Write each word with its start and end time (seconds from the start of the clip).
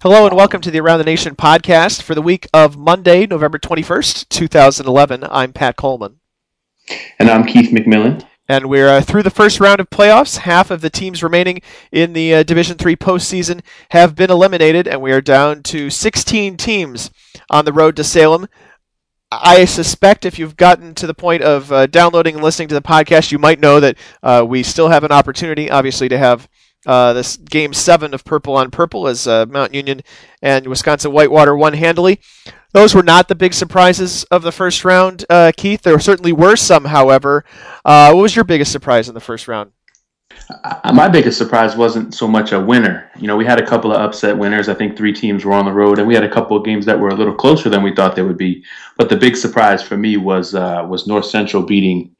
Hello 0.00 0.28
and 0.28 0.36
welcome 0.36 0.60
to 0.60 0.70
the 0.70 0.78
Around 0.78 0.98
the 0.98 1.04
Nation 1.04 1.34
podcast 1.34 2.02
for 2.02 2.14
the 2.14 2.22
week 2.22 2.46
of 2.54 2.76
Monday, 2.76 3.26
November 3.26 3.58
21st, 3.58 4.28
2011. 4.28 5.24
I'm 5.28 5.52
Pat 5.52 5.74
Coleman. 5.74 6.20
And 7.18 7.28
I'm 7.28 7.44
Keith 7.44 7.72
McMillan. 7.72 8.24
And 8.48 8.68
we're 8.68 8.88
uh, 8.88 9.00
through 9.00 9.24
the 9.24 9.30
first 9.30 9.58
round 9.58 9.80
of 9.80 9.90
playoffs. 9.90 10.38
Half 10.38 10.70
of 10.70 10.82
the 10.82 10.88
teams 10.88 11.20
remaining 11.20 11.62
in 11.90 12.12
the 12.12 12.32
uh, 12.32 12.42
Division 12.44 12.78
Three 12.78 12.94
postseason 12.94 13.60
have 13.90 14.14
been 14.14 14.30
eliminated, 14.30 14.86
and 14.86 15.02
we 15.02 15.10
are 15.10 15.20
down 15.20 15.64
to 15.64 15.90
16 15.90 16.56
teams 16.56 17.10
on 17.50 17.64
the 17.64 17.72
road 17.72 17.96
to 17.96 18.04
Salem. 18.04 18.46
I 19.32 19.64
suspect 19.64 20.24
if 20.24 20.38
you've 20.38 20.56
gotten 20.56 20.94
to 20.94 21.08
the 21.08 21.12
point 21.12 21.42
of 21.42 21.72
uh, 21.72 21.86
downloading 21.88 22.36
and 22.36 22.44
listening 22.44 22.68
to 22.68 22.76
the 22.76 22.82
podcast, 22.82 23.32
you 23.32 23.38
might 23.40 23.58
know 23.58 23.80
that 23.80 23.98
uh, 24.22 24.46
we 24.46 24.62
still 24.62 24.90
have 24.90 25.02
an 25.02 25.10
opportunity, 25.10 25.68
obviously, 25.68 26.08
to 26.08 26.18
have 26.18 26.48
uh, 26.86 27.12
this 27.12 27.36
game 27.36 27.72
seven 27.72 28.14
of 28.14 28.24
Purple 28.24 28.56
on 28.56 28.70
Purple 28.70 29.08
as 29.08 29.26
uh, 29.26 29.46
Mount 29.46 29.74
Union 29.74 30.02
and 30.42 30.66
Wisconsin 30.66 31.12
Whitewater 31.12 31.56
won 31.56 31.74
handily. 31.74 32.20
Those 32.72 32.94
were 32.94 33.02
not 33.02 33.28
the 33.28 33.34
big 33.34 33.54
surprises 33.54 34.24
of 34.24 34.42
the 34.42 34.52
first 34.52 34.84
round, 34.84 35.24
uh, 35.30 35.52
Keith. 35.56 35.82
There 35.82 35.98
certainly 35.98 36.32
were 36.32 36.56
some, 36.56 36.84
however. 36.84 37.44
Uh, 37.84 38.12
what 38.12 38.22
was 38.22 38.36
your 38.36 38.44
biggest 38.44 38.72
surprise 38.72 39.08
in 39.08 39.14
the 39.14 39.20
first 39.20 39.48
round? 39.48 39.72
Uh, 40.64 40.92
my 40.92 41.08
biggest 41.08 41.38
surprise 41.38 41.76
wasn't 41.76 42.14
so 42.14 42.28
much 42.28 42.52
a 42.52 42.60
winner. 42.60 43.10
You 43.18 43.26
know, 43.26 43.36
we 43.36 43.44
had 43.44 43.60
a 43.60 43.66
couple 43.66 43.92
of 43.92 44.00
upset 44.00 44.36
winners. 44.36 44.68
I 44.68 44.74
think 44.74 44.96
three 44.96 45.12
teams 45.12 45.44
were 45.44 45.52
on 45.52 45.64
the 45.64 45.72
road, 45.72 45.98
and 45.98 46.06
we 46.06 46.14
had 46.14 46.24
a 46.24 46.30
couple 46.30 46.56
of 46.56 46.64
games 46.64 46.86
that 46.86 46.98
were 46.98 47.08
a 47.08 47.14
little 47.14 47.34
closer 47.34 47.68
than 47.68 47.82
we 47.82 47.94
thought 47.94 48.14
they 48.14 48.22
would 48.22 48.38
be. 48.38 48.64
But 48.96 49.08
the 49.08 49.16
big 49.16 49.36
surprise 49.36 49.82
for 49.82 49.96
me 49.96 50.16
was 50.16 50.54
uh, 50.54 50.86
was 50.88 51.06
North 51.06 51.26
Central 51.26 51.62
beating 51.62 52.14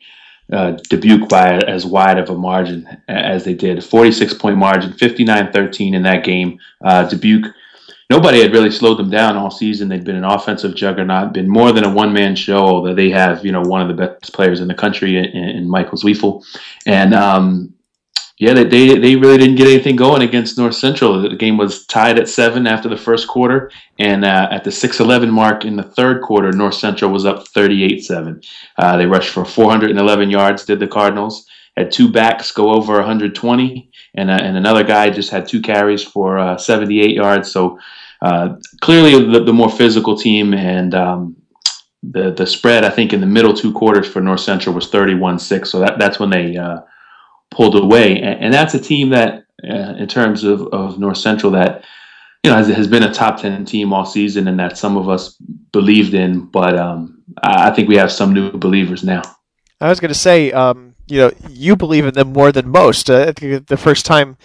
uh, 0.53 0.73
Dubuque 0.89 1.29
by 1.29 1.59
as 1.59 1.85
wide 1.85 2.19
of 2.19 2.31
a 2.31 2.35
margin 2.35 2.89
as 3.09 3.45
they 3.45 3.55
did. 3.55 3.85
46 3.85 4.35
point 4.35 4.57
margin, 4.57 4.93
59 4.93 5.53
13 5.53 5.95
in 5.95 6.03
that 6.03 6.25
game. 6.25 6.59
Uh, 6.83 7.09
Dubuque, 7.09 7.53
nobody 8.11 8.41
had 8.41 8.53
really 8.53 8.71
slowed 8.71 8.99
them 8.99 9.11
down 9.11 9.37
all 9.37 9.51
season. 9.51 9.89
They'd 9.89 10.05
been 10.05 10.17
an 10.17 10.25
offensive 10.25 10.75
juggernaut, 10.75 11.33
been 11.33 11.49
more 11.49 11.73
than 11.73 11.85
a 11.85 11.93
one 11.93 12.13
man 12.13 12.35
show, 12.35 12.61
although 12.61 12.95
they 12.95 13.11
have, 13.11 13.45
you 13.45 13.53
know, 13.53 13.63
one 13.63 13.83
of 13.83 13.89
the 13.89 14.07
best 14.07 14.33
players 14.33 14.61
in 14.61 14.69
the 14.69 14.75
country 14.75 15.19
in, 15.19 15.25
in 15.25 15.69
Michael 15.69 15.99
Zweifel. 15.99 16.45
And, 16.87 17.15
um, 17.15 17.75
yeah, 18.39 18.55
they, 18.55 18.65
they, 18.65 18.99
they 18.99 19.17
really 19.17 19.37
didn't 19.37 19.57
get 19.57 19.67
anything 19.67 19.97
going 19.97 20.23
against 20.23 20.57
North 20.57 20.77
Central. 20.77 21.23
The 21.23 21.35
game 21.35 21.57
was 21.57 21.85
tied 21.87 22.21
at 22.21 22.29
seven 22.29 22.69
after 22.69 22.89
the 22.89 22.97
first 22.97 23.27
quarter, 23.27 23.73
and 23.99 24.25
uh, 24.25 24.49
at 24.53 24.63
the 24.63 24.71
6-11 24.71 25.29
mark 25.31 25.65
in 25.65 25.75
the 25.75 25.83
third 25.83 26.23
quarter, 26.23 26.53
North 26.53 26.75
Central 26.75 27.11
was 27.11 27.25
up 27.25 27.49
38-7. 27.49 28.47
Uh, 28.77 28.97
they 28.97 29.07
rushed 29.07 29.31
for 29.31 29.45
411 29.45 30.31
yards, 30.31 30.65
did 30.65 30.79
the 30.79 30.87
Cardinals. 30.87 31.47
Had 31.77 31.91
two 31.91 32.13
backs 32.13 32.53
go 32.53 32.71
over 32.71 32.95
120, 32.95 33.91
and, 34.15 34.31
uh, 34.31 34.39
and 34.41 34.57
another 34.57 34.85
guy 34.85 35.11
just 35.11 35.31
had 35.31 35.49
two 35.49 35.61
carries 35.61 36.05
for 36.05 36.39
uh, 36.39 36.57
78 36.57 37.17
yards. 37.17 37.51
So 37.51 37.81
uh, 38.23 38.55
clearly 38.81 39.33
the, 39.33 39.43
the, 39.45 39.53
more 39.53 39.71
physical 39.71 40.17
team, 40.17 40.55
and 40.55 40.95
um, 40.95 41.37
the, 42.05 42.31
the 42.31 42.47
spread, 42.47 42.85
I 42.85 42.91
think, 42.91 43.13
in 43.13 43.21
the 43.21 43.27
middle 43.27 43.55
two 43.55 43.73
quarters 43.73 44.07
for 44.07 44.21
North 44.21 44.41
Central 44.41 44.77
was 44.77 44.89
31-6. 44.89 45.67
So 45.67 45.81
that, 45.81 45.99
that's 45.99 46.21
when 46.21 46.31
they 46.31 46.57
pulled 47.51 47.77
away. 47.77 48.21
And, 48.21 48.45
and 48.45 48.55
that's 48.55 48.75
a 48.75 48.81
team 48.81 49.11
that, 49.11 49.45
uh, 49.69 49.95
in 49.99 50.07
terms 50.09 50.45
of, 50.45 50.63
of 50.69 50.99
North 50.99 51.19
Central, 51.19 51.53
that 51.53 51.85
you 52.45 52.51
know 52.51 52.57
has, 52.57 52.69
has, 52.69 52.87
been 52.87 53.03
a 53.03 53.13
top 53.13 53.41
ten 53.41 53.65
team 53.65 53.93
all 53.93 54.05
season, 54.05 54.49
and 54.49 54.59
that 54.61 54.79
some 54.79 54.97
of 54.97 55.09
us 55.09 55.37
believed 55.73 56.15
in. 56.15 56.47
But 56.47 56.79
um, 56.79 57.23
I 57.43 57.71
think 57.71 57.89
we 57.89 57.97
have 57.97 58.13
some 58.13 58.33
new 58.33 58.53
believers 58.53 59.03
now. 59.03 59.23
I 59.81 59.89
was 59.89 60.01
going 60.01 60.13
to 60.13 60.19
say, 60.19 60.53
um, 60.53 60.95
you 61.07 61.19
know, 61.19 61.33
you 61.49 61.77
believe 61.77 62.07
in 62.07 62.15
them 62.15 62.33
more 62.33 62.53
than 62.53 62.69
most. 62.69 63.11
Uh, 63.11 63.33
the 63.33 63.79
first 63.79 64.07
time. 64.07 64.37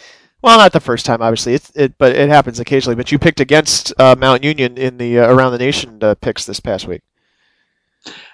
Well, 0.41 0.57
not 0.57 0.73
the 0.73 0.81
first 0.81 1.05
time, 1.05 1.21
obviously, 1.21 1.53
it, 1.53 1.71
it, 1.73 1.97
but 1.97 2.13
it 2.17 2.27
happens 2.27 2.59
occasionally. 2.59 2.97
But 2.97 3.13
you 3.13 3.17
picked 3.17 3.39
against 3.39 3.93
uh, 3.97 4.13
Mount 4.19 4.43
Union 4.43 4.77
in 4.77 4.97
the 4.97 5.19
uh, 5.19 5.33
Around 5.33 5.53
the 5.53 5.57
Nation 5.57 5.99
uh, 6.03 6.15
picks 6.15 6.45
this 6.45 6.59
past 6.59 6.85
week. 6.85 7.01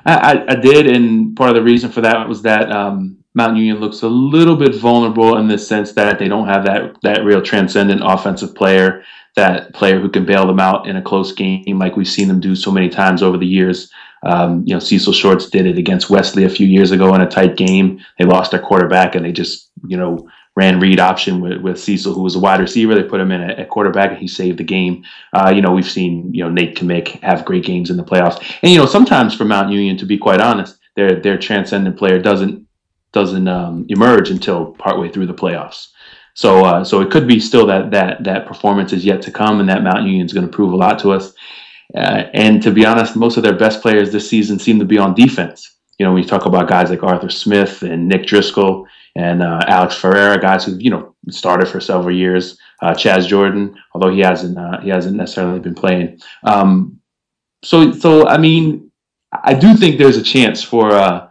I, 0.06 0.44
I, 0.48 0.56
did, 0.56 0.88
and 0.88 1.36
part 1.36 1.50
of 1.50 1.56
the 1.56 1.62
reason 1.62 1.92
for 1.92 2.02
that 2.02 2.28
was 2.28 2.42
that 2.44 2.72
um, 2.72 3.19
Mount 3.36 3.58
Union 3.58 3.80
looks 3.80 4.02
a 4.02 4.08
little 4.08 4.56
bit 4.56 4.76
vulnerable 4.76 5.38
in 5.38 5.48
the 5.48 5.58
sense 5.58 5.94
that 5.94 6.18
they 6.18 6.28
don't 6.28 6.48
have 6.48 6.66
that 6.66 6.96
that 7.04 7.24
real 7.24 7.42
transcendent 7.42 8.02
offensive 8.04 8.56
player, 8.56 9.04
that 9.36 9.74
player 9.74 10.00
who 10.00 10.10
can 10.10 10.26
bail 10.26 10.48
them 10.48 10.60
out 10.60 10.88
in 10.88 10.96
a 10.96 11.02
close 11.02 11.32
game 11.32 11.78
like 11.78 11.96
we've 11.96 12.08
seen 12.08 12.28
them 12.28 12.40
do 12.40 12.56
so 12.56 12.72
many 12.72 12.90
times 12.90 13.22
over 13.22 13.38
the 13.38 13.46
years. 13.46 13.92
Um, 14.24 14.64
you 14.66 14.74
know, 14.74 14.80
Cecil 14.80 15.14
Shorts 15.14 15.50
did 15.50 15.66
it 15.66 15.78
against 15.78 16.10
Wesley 16.10 16.44
a 16.44 16.50
few 16.50 16.68
years 16.68 16.92
ago 16.92 17.14
in 17.16 17.22
a 17.22 17.30
tight 17.30 17.56
game. 17.56 18.00
They 18.18 18.26
lost 18.26 18.52
their 18.52 18.60
quarterback 18.60 19.16
and 19.16 19.24
they 19.24 19.32
just, 19.32 19.72
you 19.88 19.96
know, 19.96 20.28
ran 20.58 20.80
read 20.80 21.00
option 21.00 21.40
with, 21.40 21.62
with 21.62 21.80
Cecil, 21.80 22.14
who 22.14 22.22
was 22.22 22.36
a 22.36 22.40
wide 22.40 22.60
receiver. 22.60 22.94
They 22.94 23.04
put 23.04 23.22
him 23.22 23.32
in 23.32 23.42
at, 23.42 23.70
quarterback, 23.70 24.10
and 24.12 24.20
he 24.20 24.28
saved 24.28 24.60
the 24.60 24.64
game. 24.66 25.06
Uh, 25.32 25.54
you 25.56 25.62
know, 25.62 25.72
we've 25.72 25.90
seen 25.90 26.34
you 26.34 26.44
know 26.44 26.50
Nate 26.50 26.76
Kmic 26.76 27.22
have 27.22 27.46
great 27.46 27.64
games 27.64 27.90
in 27.90 27.98
the 27.98 28.04
playoffs, 28.04 28.44
and 28.62 28.72
you 28.72 28.78
know 28.78 28.86
sometimes 28.86 29.34
for 29.34 29.46
Mount 29.46 29.72
Union, 29.72 29.96
to 29.98 30.06
be 30.06 30.18
quite 30.18 30.42
honest, 30.42 30.78
their 30.98 31.22
their 31.22 31.38
transcendent 31.38 31.98
player 31.98 32.20
doesn't 32.20 32.68
doesn't 33.12 33.48
um, 33.48 33.86
emerge 33.90 34.30
until 34.30 34.68
partway 34.74 35.10
through 35.10 35.28
the 35.28 35.34
playoffs. 35.34 35.88
So, 36.34 36.64
uh, 36.64 36.84
so 36.84 37.02
it 37.02 37.12
could 37.12 37.28
be 37.28 37.40
still 37.40 37.66
that 37.68 37.92
that 37.92 38.24
that 38.24 38.46
performance 38.46 38.94
is 38.94 39.04
yet 39.04 39.22
to 39.24 39.32
come, 39.32 39.60
and 39.60 39.68
that 39.70 39.84
Mountain 39.84 40.08
Union 40.08 40.26
is 40.26 40.34
going 40.34 40.46
to 40.46 40.52
prove 40.52 40.74
a 40.74 40.78
lot 40.78 41.00
to 41.00 41.12
us. 41.12 41.34
Uh, 41.96 42.24
and 42.34 42.62
to 42.62 42.72
be 42.72 42.86
honest, 42.86 43.16
most 43.16 43.38
of 43.38 43.44
their 43.44 43.58
best 43.58 43.82
players 43.82 44.12
this 44.12 44.30
season 44.30 44.60
seem 44.60 44.80
to 44.80 44.86
be 44.86 44.98
on 44.98 45.16
defense. 45.16 45.78
You 45.98 46.06
know, 46.06 46.14
when 46.14 46.24
you 46.24 46.30
talk 46.30 46.46
about 46.46 46.70
guys 46.70 46.90
like 46.90 47.04
Arthur 47.04 47.30
Smith 47.30 47.82
and 47.82 48.08
Nick 48.08 48.26
Driscoll 48.26 48.88
and 49.16 49.42
uh, 49.42 49.62
Alex 49.68 49.96
Ferreira, 49.96 50.40
guys 50.40 50.64
who 50.64 50.78
you 50.78 50.92
know 50.92 51.16
started 51.30 51.68
for 51.68 51.80
several 51.80 52.16
years. 52.16 52.58
Uh, 52.82 52.94
Chaz 52.94 53.28
Jordan, 53.28 53.76
although 53.94 54.10
he 54.10 54.22
hasn't 54.22 54.58
uh, 54.58 54.80
he 54.80 54.90
hasn't 54.90 55.18
necessarily 55.18 55.60
been 55.60 55.76
playing. 55.76 56.22
Um, 56.44 57.00
so, 57.64 57.92
so 57.92 58.28
I 58.28 58.38
mean, 58.38 58.92
I 59.32 59.54
do 59.54 59.76
think 59.76 59.98
there's 59.98 60.18
a 60.18 60.24
chance 60.24 60.64
for 60.64 60.92
uh, 60.92 61.29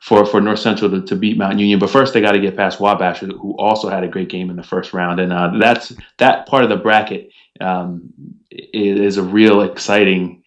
for 0.00 0.24
for 0.24 0.40
North 0.40 0.58
Central 0.58 0.90
to, 0.90 1.02
to 1.02 1.14
beat 1.14 1.36
Mount 1.36 1.58
Union. 1.58 1.78
But 1.78 1.90
first, 1.90 2.12
they 2.12 2.20
got 2.20 2.32
to 2.32 2.40
get 2.40 2.56
past 2.56 2.80
Wabash, 2.80 3.20
who 3.20 3.56
also 3.58 3.88
had 3.88 4.02
a 4.02 4.08
great 4.08 4.28
game 4.28 4.50
in 4.50 4.56
the 4.56 4.62
first 4.62 4.92
round, 4.92 5.20
and 5.20 5.32
uh, 5.32 5.52
that's 5.58 5.92
that 6.18 6.46
part 6.46 6.64
of 6.64 6.70
the 6.70 6.76
bracket 6.76 7.30
um, 7.60 8.12
is 8.50 9.18
a 9.18 9.22
real 9.22 9.60
exciting 9.60 10.42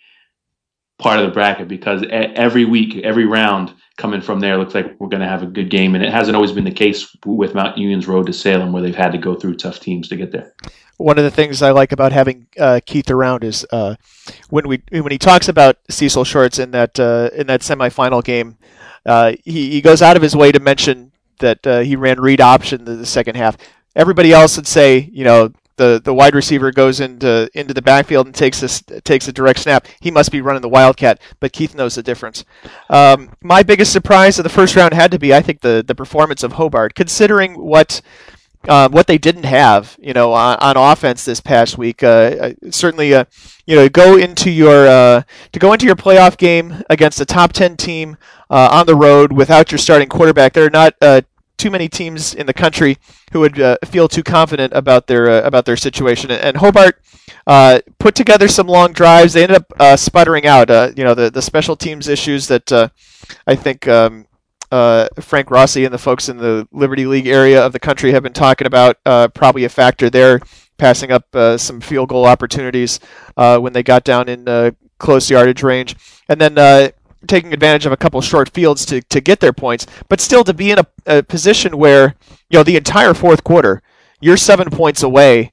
part 0.98 1.20
of 1.20 1.26
the 1.26 1.32
bracket 1.32 1.68
because 1.68 2.04
every 2.10 2.66
week, 2.66 3.04
every 3.04 3.26
round 3.26 3.74
coming 3.98 4.22
from 4.22 4.40
there 4.40 4.58
looks 4.58 4.74
like 4.74 5.00
we're 5.00 5.10
going 5.10 5.22
to 5.22 5.28
have 5.28 5.44
a 5.44 5.48
good 5.48 5.70
game, 5.70 5.94
and 5.94 6.04
it 6.04 6.12
hasn't 6.12 6.36
always 6.36 6.52
been 6.52 6.66
the 6.66 6.72
case 6.72 7.16
with 7.26 7.54
Mount 7.54 7.78
Union's 7.78 8.08
road 8.08 8.26
to 8.26 8.34
Salem, 8.34 8.72
where 8.74 8.82
they've 8.82 8.96
had 8.96 9.12
to 9.12 9.20
go 9.20 9.36
through 9.36 9.56
tough 9.56 9.80
teams 9.80 10.08
to 10.10 10.16
get 10.16 10.32
there. 10.32 10.54
One 10.98 11.18
of 11.18 11.24
the 11.24 11.32
things 11.32 11.62
I 11.62 11.72
like 11.72 11.92
about 11.92 12.12
having 12.12 12.48
uh, 12.60 12.80
Keith 12.86 13.10
around 13.12 13.44
is 13.44 13.66
uh, 13.72 13.96
when 14.50 14.68
we 14.68 14.82
when 14.90 15.12
he 15.12 15.18
talks 15.20 15.48
about 15.48 15.78
Cecil 15.90 16.24
Shorts 16.24 16.58
in 16.58 16.72
that 16.72 17.00
uh, 17.00 17.30
in 17.36 17.48
that 17.48 17.62
semifinal 17.62 18.24
game 18.24 18.58
uh, 19.06 19.34
he, 19.44 19.72
he 19.72 19.82
goes 19.82 20.02
out 20.02 20.16
of 20.16 20.22
his 20.22 20.36
way 20.36 20.52
to 20.52 20.60
mention 20.60 21.12
that 21.40 21.66
uh, 21.68 21.80
he 21.80 21.96
ran 21.96 22.20
read 22.20 22.42
option 22.42 22.88
in 22.88 23.00
the 23.00 23.06
second 23.06 23.36
half. 23.36 23.58
Everybody 23.96 24.32
else 24.32 24.56
would 24.56 24.68
say, 24.68 25.10
you 25.12 25.24
know, 25.24 25.52
the, 25.76 26.00
the 26.04 26.14
wide 26.14 26.36
receiver 26.36 26.72
goes 26.72 27.00
into 27.00 27.50
into 27.54 27.74
the 27.74 27.82
backfield 27.82 28.28
and 28.28 28.36
takes 28.36 28.60
this 28.60 28.84
takes 29.04 29.28
a 29.28 29.34
direct 29.34 29.60
snap. 29.60 29.88
He 30.00 30.12
must 30.12 30.32
be 30.32 30.42
running 30.42 30.62
the 30.62 30.70
wildcat, 30.70 31.20
but 31.40 31.52
Keith 31.52 31.74
knows 31.74 31.96
the 31.96 32.04
difference. 32.04 32.46
Um, 32.90 33.32
my 33.42 33.64
biggest 33.64 33.92
surprise 33.92 34.38
of 34.38 34.44
the 34.44 34.50
first 34.50 34.76
round 34.76 34.94
had 34.94 35.12
to 35.12 35.20
be, 35.20 35.34
I 35.34 35.42
think, 35.42 35.62
the 35.62 35.84
the 35.86 35.96
performance 35.96 36.44
of 36.44 36.54
Hobart, 36.54 36.94
considering 36.94 37.56
what 37.56 38.02
uh, 38.68 38.90
what 38.90 39.08
they 39.08 39.18
didn't 39.18 39.44
have, 39.44 39.98
you 40.02 40.14
know, 40.14 40.32
on, 40.34 40.58
on 40.60 40.78
offense 40.78 41.26
this 41.26 41.42
past 41.42 41.78
week. 41.78 42.04
Uh, 42.04 42.08
uh 42.08 42.54
certainly, 42.72 43.14
uh, 43.14 43.26
you 43.66 43.76
know, 43.76 43.90
go 43.90 44.18
into 44.18 44.50
your 44.50 44.88
uh, 44.88 45.24
to 45.52 45.60
go 45.60 45.74
into 45.74 45.86
your 45.86 45.96
playoff 45.96 46.38
game 46.38 46.84
against 46.90 47.20
a 47.20 47.26
top 47.26 47.54
ten 47.54 47.76
team 47.76 48.18
uh, 48.50 48.70
on 48.72 48.86
the 48.86 48.96
road 48.96 49.34
without 49.34 49.72
your 49.72 49.80
starting 49.80 50.08
quarterback. 50.08 50.54
There 50.54 50.66
are 50.66 50.70
not 50.70 50.96
too 51.56 51.70
many 51.70 51.88
teams 51.88 52.34
in 52.34 52.48
the 52.48 52.54
country 52.54 52.98
who 53.32 53.40
would 53.42 53.62
feel 53.86 54.08
too 54.08 54.24
confident 54.24 54.74
about 54.74 55.08
their 55.08 55.44
about 55.44 55.66
their 55.66 55.78
situation. 55.78 56.32
And 56.32 56.58
Hobart 56.58 57.02
put 58.00 58.16
together 58.16 58.48
some 58.48 58.68
long 58.68 58.94
drives. 58.94 59.34
They 59.34 59.44
ended 59.44 59.64
up 59.70 60.00
sputtering 60.00 60.46
out. 60.46 60.70
you 60.98 61.04
know, 61.04 61.14
the 61.14 61.30
the 61.30 61.42
special 61.42 61.76
teams 61.76 62.08
issues 62.08 62.48
that 62.48 62.92
I 63.48 63.56
think. 63.56 63.88
Um, 63.88 64.28
uh, 64.74 65.08
Frank 65.20 65.52
Rossi 65.52 65.86
and 65.86 65.94
the 65.94 66.00
folks 66.00 66.30
in 66.30 66.38
the 66.38 66.68
Liberty 66.72 67.06
League 67.06 67.28
area 67.28 67.64
of 67.64 67.74
the 67.74 67.80
country 67.80 68.12
have 68.12 68.24
been 68.24 68.34
talking 68.34 68.66
about 68.66 68.98
uh, 69.06 69.28
probably 69.28 69.66
a 69.66 69.70
factor 69.70 70.10
there, 70.10 70.40
passing 70.78 71.12
up 71.12 71.24
uh, 71.36 71.60
some 71.60 71.80
field 71.80 72.10
goal 72.10 72.26
opportunities 72.26 73.00
uh, 73.38 73.60
when 73.60 73.74
they 73.74 73.84
got 73.84 74.04
down 74.04 74.28
in 74.28 74.50
uh, 74.50 74.72
close 74.98 75.30
yardage 75.30 75.62
range, 75.62 75.96
and 76.28 76.42
then 76.42 76.58
uh, 76.58 76.90
taking 77.28 77.54
advantage 77.54 77.86
of 77.86 77.92
a 77.92 77.98
couple 77.98 78.20
short 78.20 78.52
fields 78.52 78.84
to, 78.88 79.00
to 79.04 79.22
get 79.22 79.40
their 79.42 79.54
points, 79.54 79.86
but 80.10 80.20
still 80.20 80.44
to 80.44 80.56
be 80.56 80.72
in 80.72 80.80
a, 80.80 80.88
a 81.06 81.22
position 81.22 81.78
where 81.78 82.16
you 82.50 82.58
know 82.58 82.64
the 82.64 82.76
entire 82.76 83.14
fourth 83.14 83.44
quarter, 83.44 83.84
you're 84.22 84.38
seven 84.38 84.72
points 84.72 85.04
away. 85.04 85.52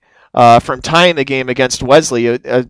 from 0.63 0.81
tying 0.81 1.17
the 1.17 1.25
game 1.25 1.51
against 1.51 1.83
Wesley, 1.83 2.27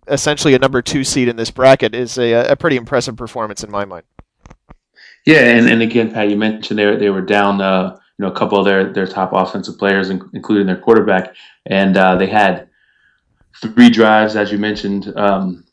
essentially 0.09 0.55
a 0.55 0.59
number 0.59 0.83
two 0.83 1.05
seed 1.05 1.29
in 1.29 1.37
this 1.37 1.53
bracket, 1.53 1.95
is 1.95 2.19
a, 2.19 2.33
a 2.51 2.57
pretty 2.57 2.77
impressive 2.77 3.17
performance 3.17 3.63
in 3.63 3.71
my 3.71 3.85
mind. 3.85 4.03
Yeah, 5.27 5.41
and, 5.41 5.69
and 5.69 5.83
again, 5.83 6.13
Pat, 6.13 6.31
you 6.31 6.37
mentioned 6.37 6.79
they 6.79 6.97
they 6.97 7.11
were 7.11 7.21
down, 7.21 7.61
uh, 7.61 7.97
you 8.19 8.25
know, 8.25 8.33
a 8.33 8.35
couple 8.35 8.59
of 8.59 8.65
their 8.65 8.93
their 8.93 9.07
top 9.07 9.33
offensive 9.33 9.79
players, 9.79 10.11
including 10.11 10.67
their 10.67 10.79
quarterback, 10.81 11.35
and 11.67 11.97
uh, 11.97 12.17
they 12.17 12.27
had 12.27 12.69
three 13.61 13.91
drives, 13.91 14.37
as 14.37 14.51
you 14.51 14.59
mentioned, 14.59 15.13
um, 15.17 15.65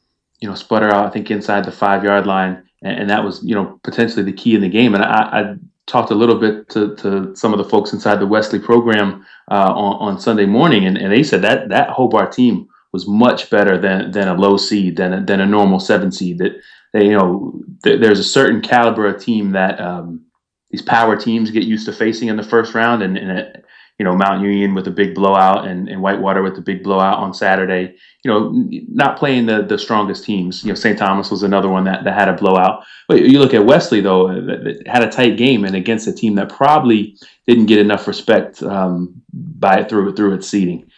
you 0.41 0.49
know, 0.49 0.55
sputter 0.55 0.89
out, 0.89 1.05
I 1.05 1.09
think, 1.09 1.31
inside 1.31 1.65
the 1.65 1.71
five 1.71 2.03
yard 2.03 2.27
line. 2.27 2.63
And, 2.81 2.99
and, 2.99 3.09
that 3.09 3.23
was, 3.23 3.43
you 3.43 3.55
know, 3.55 3.79
potentially 3.83 4.23
the 4.23 4.33
key 4.33 4.55
in 4.55 4.61
the 4.61 4.69
game. 4.69 4.93
And 4.93 5.03
I, 5.03 5.07
I 5.07 5.55
talked 5.87 6.11
a 6.11 6.15
little 6.15 6.39
bit 6.39 6.69
to, 6.69 6.95
to, 6.97 7.35
some 7.35 7.53
of 7.53 7.57
the 7.57 7.69
folks 7.69 7.93
inside 7.93 8.19
the 8.19 8.27
Wesley 8.27 8.59
program 8.59 9.25
uh, 9.49 9.73
on, 9.73 10.15
on 10.15 10.19
Sunday 10.19 10.45
morning, 10.45 10.85
and, 10.85 10.97
and 10.97 11.11
they 11.11 11.23
said 11.23 11.41
that 11.41 11.69
that 11.69 11.89
Hobart 11.89 12.31
team 12.31 12.67
was 12.93 13.07
much 13.07 13.49
better 13.49 13.77
than, 13.77 14.11
than 14.11 14.27
a 14.27 14.33
low 14.33 14.57
seed, 14.57 14.97
than 14.97 15.13
a, 15.13 15.23
than 15.23 15.41
a 15.41 15.45
normal 15.45 15.79
seven 15.79 16.11
seed. 16.11 16.37
That 16.37 16.53
they, 16.93 17.05
you 17.05 17.17
know, 17.17 17.61
th- 17.83 18.01
there's 18.01 18.19
a 18.19 18.23
certain 18.23 18.61
caliber 18.61 19.07
of 19.07 19.21
team 19.21 19.51
that 19.51 19.79
um, 19.79 20.25
these 20.71 20.81
power 20.81 21.15
teams 21.15 21.51
get 21.51 21.63
used 21.63 21.85
to 21.85 21.93
facing 21.93 22.27
in 22.27 22.37
the 22.37 22.43
first 22.43 22.73
round, 22.73 23.03
and, 23.03 23.17
and 23.17 23.37
it, 23.37 23.65
you 23.99 24.03
know 24.03 24.15
Mount 24.15 24.43
Union 24.43 24.75
with 24.75 24.87
a 24.87 24.91
big 24.91 25.15
blowout 25.15 25.67
and, 25.67 25.89
and 25.89 26.01
Whitewater 26.01 26.43
with 26.43 26.55
the 26.55 26.61
big 26.61 26.83
blowout 26.83 27.17
on 27.17 27.33
Saturday. 27.33 27.95
You 28.23 28.31
know, 28.31 28.51
not 28.89 29.17
playing 29.17 29.47
the 29.47 29.63
the 29.63 29.77
strongest 29.77 30.23
teams. 30.23 30.63
You 30.63 30.69
know, 30.69 30.75
St. 30.75 30.97
Thomas 30.97 31.31
was 31.31 31.43
another 31.43 31.69
one 31.69 31.83
that, 31.85 32.03
that 32.03 32.13
had 32.13 32.29
a 32.29 32.33
blowout. 32.33 32.83
But 33.07 33.21
you 33.21 33.39
look 33.39 33.53
at 33.53 33.65
Wesley 33.65 34.01
though, 34.01 34.27
that, 34.27 34.83
had 34.85 35.03
a 35.03 35.09
tight 35.09 35.37
game 35.37 35.65
and 35.65 35.75
against 35.75 36.07
a 36.07 36.13
team 36.13 36.35
that 36.35 36.49
probably 36.49 37.17
didn't 37.47 37.65
get 37.65 37.79
enough 37.79 38.07
respect 38.07 38.61
um, 38.61 39.21
by 39.33 39.83
through 39.83 40.15
through 40.15 40.33
its 40.35 40.47
seeding. 40.47 40.89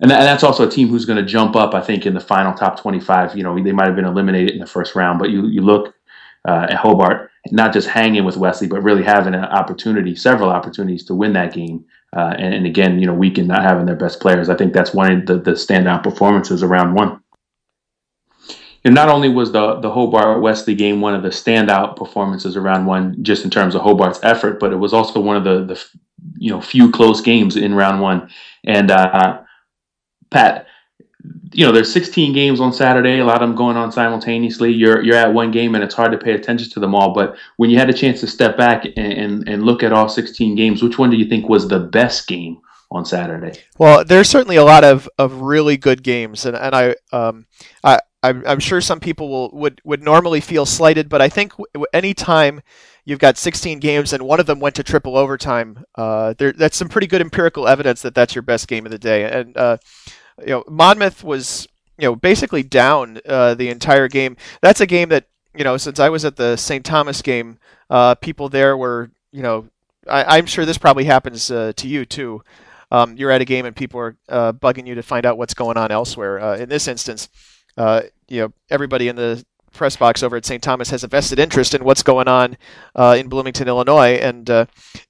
And, 0.00 0.10
and 0.10 0.22
that's 0.22 0.42
also 0.42 0.66
a 0.66 0.70
team 0.70 0.88
who's 0.88 1.04
going 1.04 1.24
to 1.24 1.30
jump 1.30 1.54
up, 1.56 1.74
I 1.74 1.80
think, 1.80 2.04
in 2.04 2.14
the 2.14 2.20
final 2.20 2.52
top 2.52 2.80
25. 2.80 3.36
You 3.36 3.44
know, 3.44 3.62
they 3.62 3.72
might 3.72 3.86
have 3.86 3.96
been 3.96 4.04
eliminated 4.04 4.50
in 4.50 4.58
the 4.58 4.66
first 4.66 4.94
round, 4.94 5.18
but 5.18 5.30
you, 5.30 5.46
you 5.46 5.60
look 5.60 5.94
uh, 6.46 6.66
at 6.68 6.76
Hobart, 6.76 7.30
not 7.50 7.72
just 7.72 7.88
hanging 7.88 8.24
with 8.24 8.36
Wesley, 8.36 8.66
but 8.66 8.82
really 8.82 9.02
having 9.02 9.34
an 9.34 9.44
opportunity, 9.44 10.14
several 10.14 10.50
opportunities 10.50 11.04
to 11.06 11.14
win 11.14 11.32
that 11.34 11.54
game. 11.54 11.84
Uh, 12.14 12.34
and, 12.38 12.54
and, 12.54 12.66
again, 12.66 12.98
you 12.98 13.06
know, 13.06 13.14
weekend 13.14 13.48
not 13.48 13.62
having 13.62 13.86
their 13.86 13.96
best 13.96 14.20
players. 14.20 14.48
I 14.48 14.56
think 14.56 14.72
that's 14.72 14.94
one 14.94 15.12
of 15.12 15.26
the, 15.26 15.38
the 15.38 15.52
standout 15.52 16.02
performances 16.02 16.62
around 16.62 16.94
one. 16.94 17.20
And 18.84 18.94
not 18.94 19.08
only 19.08 19.30
was 19.30 19.50
the 19.50 19.80
the 19.80 19.90
Hobart 19.90 20.42
Wesley 20.42 20.74
game 20.74 21.00
one 21.00 21.14
of 21.14 21.22
the 21.22 21.30
standout 21.30 21.96
performances 21.96 22.54
around 22.54 22.84
one, 22.84 23.16
just 23.24 23.42
in 23.42 23.50
terms 23.50 23.74
of 23.74 23.80
Hobart's 23.80 24.20
effort, 24.22 24.60
but 24.60 24.74
it 24.74 24.76
was 24.76 24.92
also 24.92 25.20
one 25.20 25.36
of 25.36 25.44
the 25.44 25.64
the 25.64 25.82
you 26.36 26.50
know 26.50 26.60
few 26.60 26.90
close 26.90 27.22
games 27.22 27.56
in 27.56 27.74
round 27.74 28.02
one. 28.02 28.28
And 28.64 28.90
uh, 28.90 29.43
Pat, 30.30 30.66
you 31.52 31.64
know, 31.64 31.72
there's 31.72 31.92
16 31.92 32.32
games 32.32 32.60
on 32.60 32.72
Saturday, 32.72 33.18
a 33.18 33.24
lot 33.24 33.42
of 33.42 33.48
them 33.48 33.56
going 33.56 33.76
on 33.76 33.92
simultaneously. 33.92 34.72
You're 34.72 35.02
you're 35.02 35.16
at 35.16 35.32
one 35.32 35.50
game 35.50 35.74
and 35.74 35.82
it's 35.82 35.94
hard 35.94 36.12
to 36.12 36.18
pay 36.18 36.32
attention 36.32 36.70
to 36.70 36.80
them 36.80 36.94
all. 36.94 37.14
But 37.14 37.36
when 37.56 37.70
you 37.70 37.78
had 37.78 37.88
a 37.88 37.94
chance 37.94 38.20
to 38.20 38.26
step 38.26 38.56
back 38.56 38.84
and, 38.84 38.98
and, 38.98 39.48
and 39.48 39.64
look 39.64 39.82
at 39.82 39.92
all 39.92 40.08
16 40.08 40.54
games, 40.54 40.82
which 40.82 40.98
one 40.98 41.10
do 41.10 41.16
you 41.16 41.26
think 41.26 41.48
was 41.48 41.68
the 41.68 41.80
best 41.80 42.26
game 42.26 42.60
on 42.90 43.04
Saturday? 43.04 43.58
Well, 43.78 44.04
there's 44.04 44.28
certainly 44.28 44.56
a 44.56 44.64
lot 44.64 44.84
of, 44.84 45.08
of 45.18 45.40
really 45.40 45.76
good 45.76 46.02
games, 46.02 46.44
and, 46.44 46.56
and 46.56 46.74
I 46.74 46.94
um 47.12 47.46
I 47.82 48.00
I'm, 48.22 48.42
I'm 48.46 48.60
sure 48.60 48.80
some 48.80 49.00
people 49.00 49.28
will 49.28 49.50
would 49.52 49.80
would 49.84 50.02
normally 50.02 50.40
feel 50.40 50.66
slighted, 50.66 51.08
but 51.08 51.22
I 51.22 51.28
think 51.28 51.52
any 51.92 52.14
time 52.14 52.62
you've 53.04 53.18
got 53.18 53.36
16 53.36 53.80
games 53.80 54.12
and 54.12 54.22
one 54.24 54.40
of 54.40 54.46
them 54.46 54.60
went 54.60 54.74
to 54.76 54.82
triple 54.82 55.16
overtime, 55.16 55.84
uh, 55.94 56.34
there 56.38 56.52
that's 56.52 56.76
some 56.76 56.88
pretty 56.88 57.06
good 57.06 57.20
empirical 57.20 57.68
evidence 57.68 58.02
that 58.02 58.14
that's 58.14 58.34
your 58.34 58.42
best 58.42 58.68
game 58.68 58.86
of 58.86 58.92
the 58.92 58.98
day, 58.98 59.24
and 59.24 59.56
uh, 59.56 59.76
you 60.40 60.48
know, 60.48 60.64
Monmouth 60.68 61.22
was 61.22 61.68
you 61.98 62.08
know 62.08 62.16
basically 62.16 62.62
down 62.62 63.20
uh, 63.28 63.54
the 63.54 63.68
entire 63.68 64.08
game. 64.08 64.36
That's 64.60 64.80
a 64.80 64.86
game 64.86 65.08
that 65.10 65.26
you 65.54 65.64
know 65.64 65.76
since 65.76 66.00
I 66.00 66.08
was 66.08 66.24
at 66.24 66.36
the 66.36 66.56
St. 66.56 66.84
Thomas 66.84 67.22
game, 67.22 67.58
uh, 67.90 68.14
people 68.16 68.48
there 68.48 68.76
were 68.76 69.10
you 69.32 69.42
know 69.42 69.68
I, 70.08 70.38
am 70.38 70.46
sure 70.46 70.64
this 70.64 70.78
probably 70.78 71.04
happens 71.04 71.50
uh, 71.50 71.72
to 71.76 71.88
you 71.88 72.04
too. 72.04 72.42
Um, 72.90 73.16
you're 73.16 73.30
at 73.30 73.40
a 73.40 73.46
game 73.46 73.64
and 73.64 73.74
people 73.74 73.98
are 74.00 74.16
uh, 74.28 74.52
bugging 74.52 74.86
you 74.86 74.94
to 74.94 75.02
find 75.02 75.26
out 75.26 75.38
what's 75.38 75.54
going 75.54 75.76
on 75.76 75.90
elsewhere. 75.90 76.54
In 76.54 76.68
this 76.68 76.86
instance, 76.86 77.28
you 77.76 78.40
know 78.40 78.52
everybody 78.70 79.08
in 79.08 79.16
the 79.16 79.44
press 79.74 79.96
box 79.96 80.22
over 80.22 80.36
at 80.36 80.46
St. 80.46 80.62
Thomas 80.62 80.90
has 80.90 81.04
a 81.04 81.08
vested 81.08 81.38
interest 81.38 81.74
in 81.74 81.84
what's 81.84 82.02
going 82.02 82.28
on 82.28 82.56
in 82.96 83.28
Bloomington, 83.28 83.68
Illinois, 83.68 84.14
and 84.14 84.48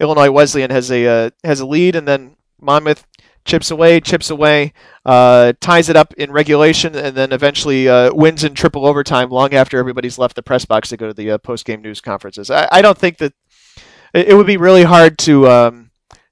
Illinois 0.00 0.30
Wesleyan 0.30 0.70
has 0.70 0.90
a 0.90 1.30
has 1.44 1.60
a 1.60 1.66
lead, 1.66 1.94
and 1.94 2.08
then 2.08 2.36
Monmouth 2.60 3.06
chips 3.44 3.70
away, 3.70 4.00
chips 4.00 4.30
away, 4.30 4.72
uh, 5.04 5.52
ties 5.60 5.88
it 5.88 5.96
up 5.96 6.14
in 6.14 6.32
regulation, 6.32 6.94
and 6.94 7.16
then 7.16 7.32
eventually 7.32 7.88
uh, 7.88 8.12
wins 8.12 8.42
in 8.42 8.54
triple 8.54 8.86
overtime 8.86 9.30
long 9.30 9.54
after 9.54 9.78
everybody's 9.78 10.18
left 10.18 10.36
the 10.36 10.42
press 10.42 10.64
box 10.64 10.88
to 10.88 10.96
go 10.96 11.08
to 11.08 11.14
the 11.14 11.32
uh, 11.32 11.38
post 11.38 11.64
game 11.64 11.82
news 11.82 12.00
conferences. 12.00 12.50
I, 12.50 12.68
I, 12.72 12.82
don't 12.82 12.98
think 12.98 13.18
that 13.18 13.34
it 14.12 14.34
would 14.34 14.46
be 14.46 14.56
really 14.56 14.84
hard 14.84 15.18
to 15.18 15.48
um, 15.48 15.90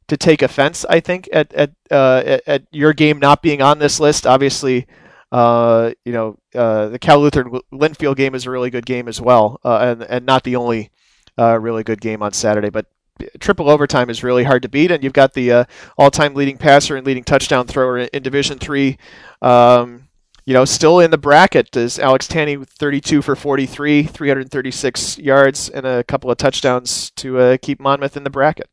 to 0.08 0.16
take 0.16 0.42
offense. 0.42 0.84
I 0.88 1.00
think 1.00 1.28
at 1.32 1.52
at, 1.52 1.72
uh, 1.90 2.22
at, 2.24 2.42
at 2.46 2.62
your 2.72 2.92
game 2.92 3.18
not 3.18 3.42
being 3.42 3.60
on 3.60 3.78
this 3.78 4.00
list. 4.00 4.26
Obviously, 4.26 4.86
uh, 5.32 5.90
you 6.04 6.12
know 6.12 6.38
uh, 6.54 6.88
the 6.88 6.98
Cal 6.98 7.20
Lutheran 7.20 7.60
Linfield 7.72 8.16
game 8.16 8.36
is 8.36 8.46
a 8.46 8.50
really 8.50 8.70
good 8.70 8.86
game 8.86 9.08
as 9.08 9.20
well, 9.20 9.58
and 9.64 10.02
and 10.02 10.24
not 10.24 10.44
the 10.44 10.54
only 10.54 10.90
really 11.36 11.82
good 11.82 12.00
game 12.00 12.22
on 12.22 12.32
Saturday, 12.32 12.70
but 12.70 12.86
triple 13.40 13.70
overtime 13.70 14.10
is 14.10 14.22
really 14.22 14.44
hard 14.44 14.62
to 14.62 14.68
beat, 14.68 14.90
and 14.90 15.02
you've 15.02 15.12
got 15.12 15.34
the 15.34 15.52
uh, 15.52 15.64
all-time 15.96 16.34
leading 16.34 16.58
passer 16.58 16.96
and 16.96 17.06
leading 17.06 17.24
touchdown 17.24 17.66
thrower 17.66 17.98
in 17.98 18.22
Division 18.22 18.58
Three. 18.58 18.98
Um, 19.40 20.08
you 20.44 20.54
know, 20.54 20.64
still 20.64 20.98
in 20.98 21.10
the 21.10 21.18
bracket 21.18 21.76
is 21.76 21.98
Alex 21.98 22.26
Tanney, 22.26 22.66
32 22.66 23.22
for 23.22 23.36
43, 23.36 24.02
336 24.02 25.18
yards, 25.18 25.68
and 25.68 25.86
a 25.86 26.02
couple 26.02 26.30
of 26.30 26.36
touchdowns 26.36 27.10
to 27.12 27.38
uh, 27.38 27.56
keep 27.62 27.78
Monmouth 27.78 28.16
in 28.16 28.24
the 28.24 28.30
bracket. 28.30 28.68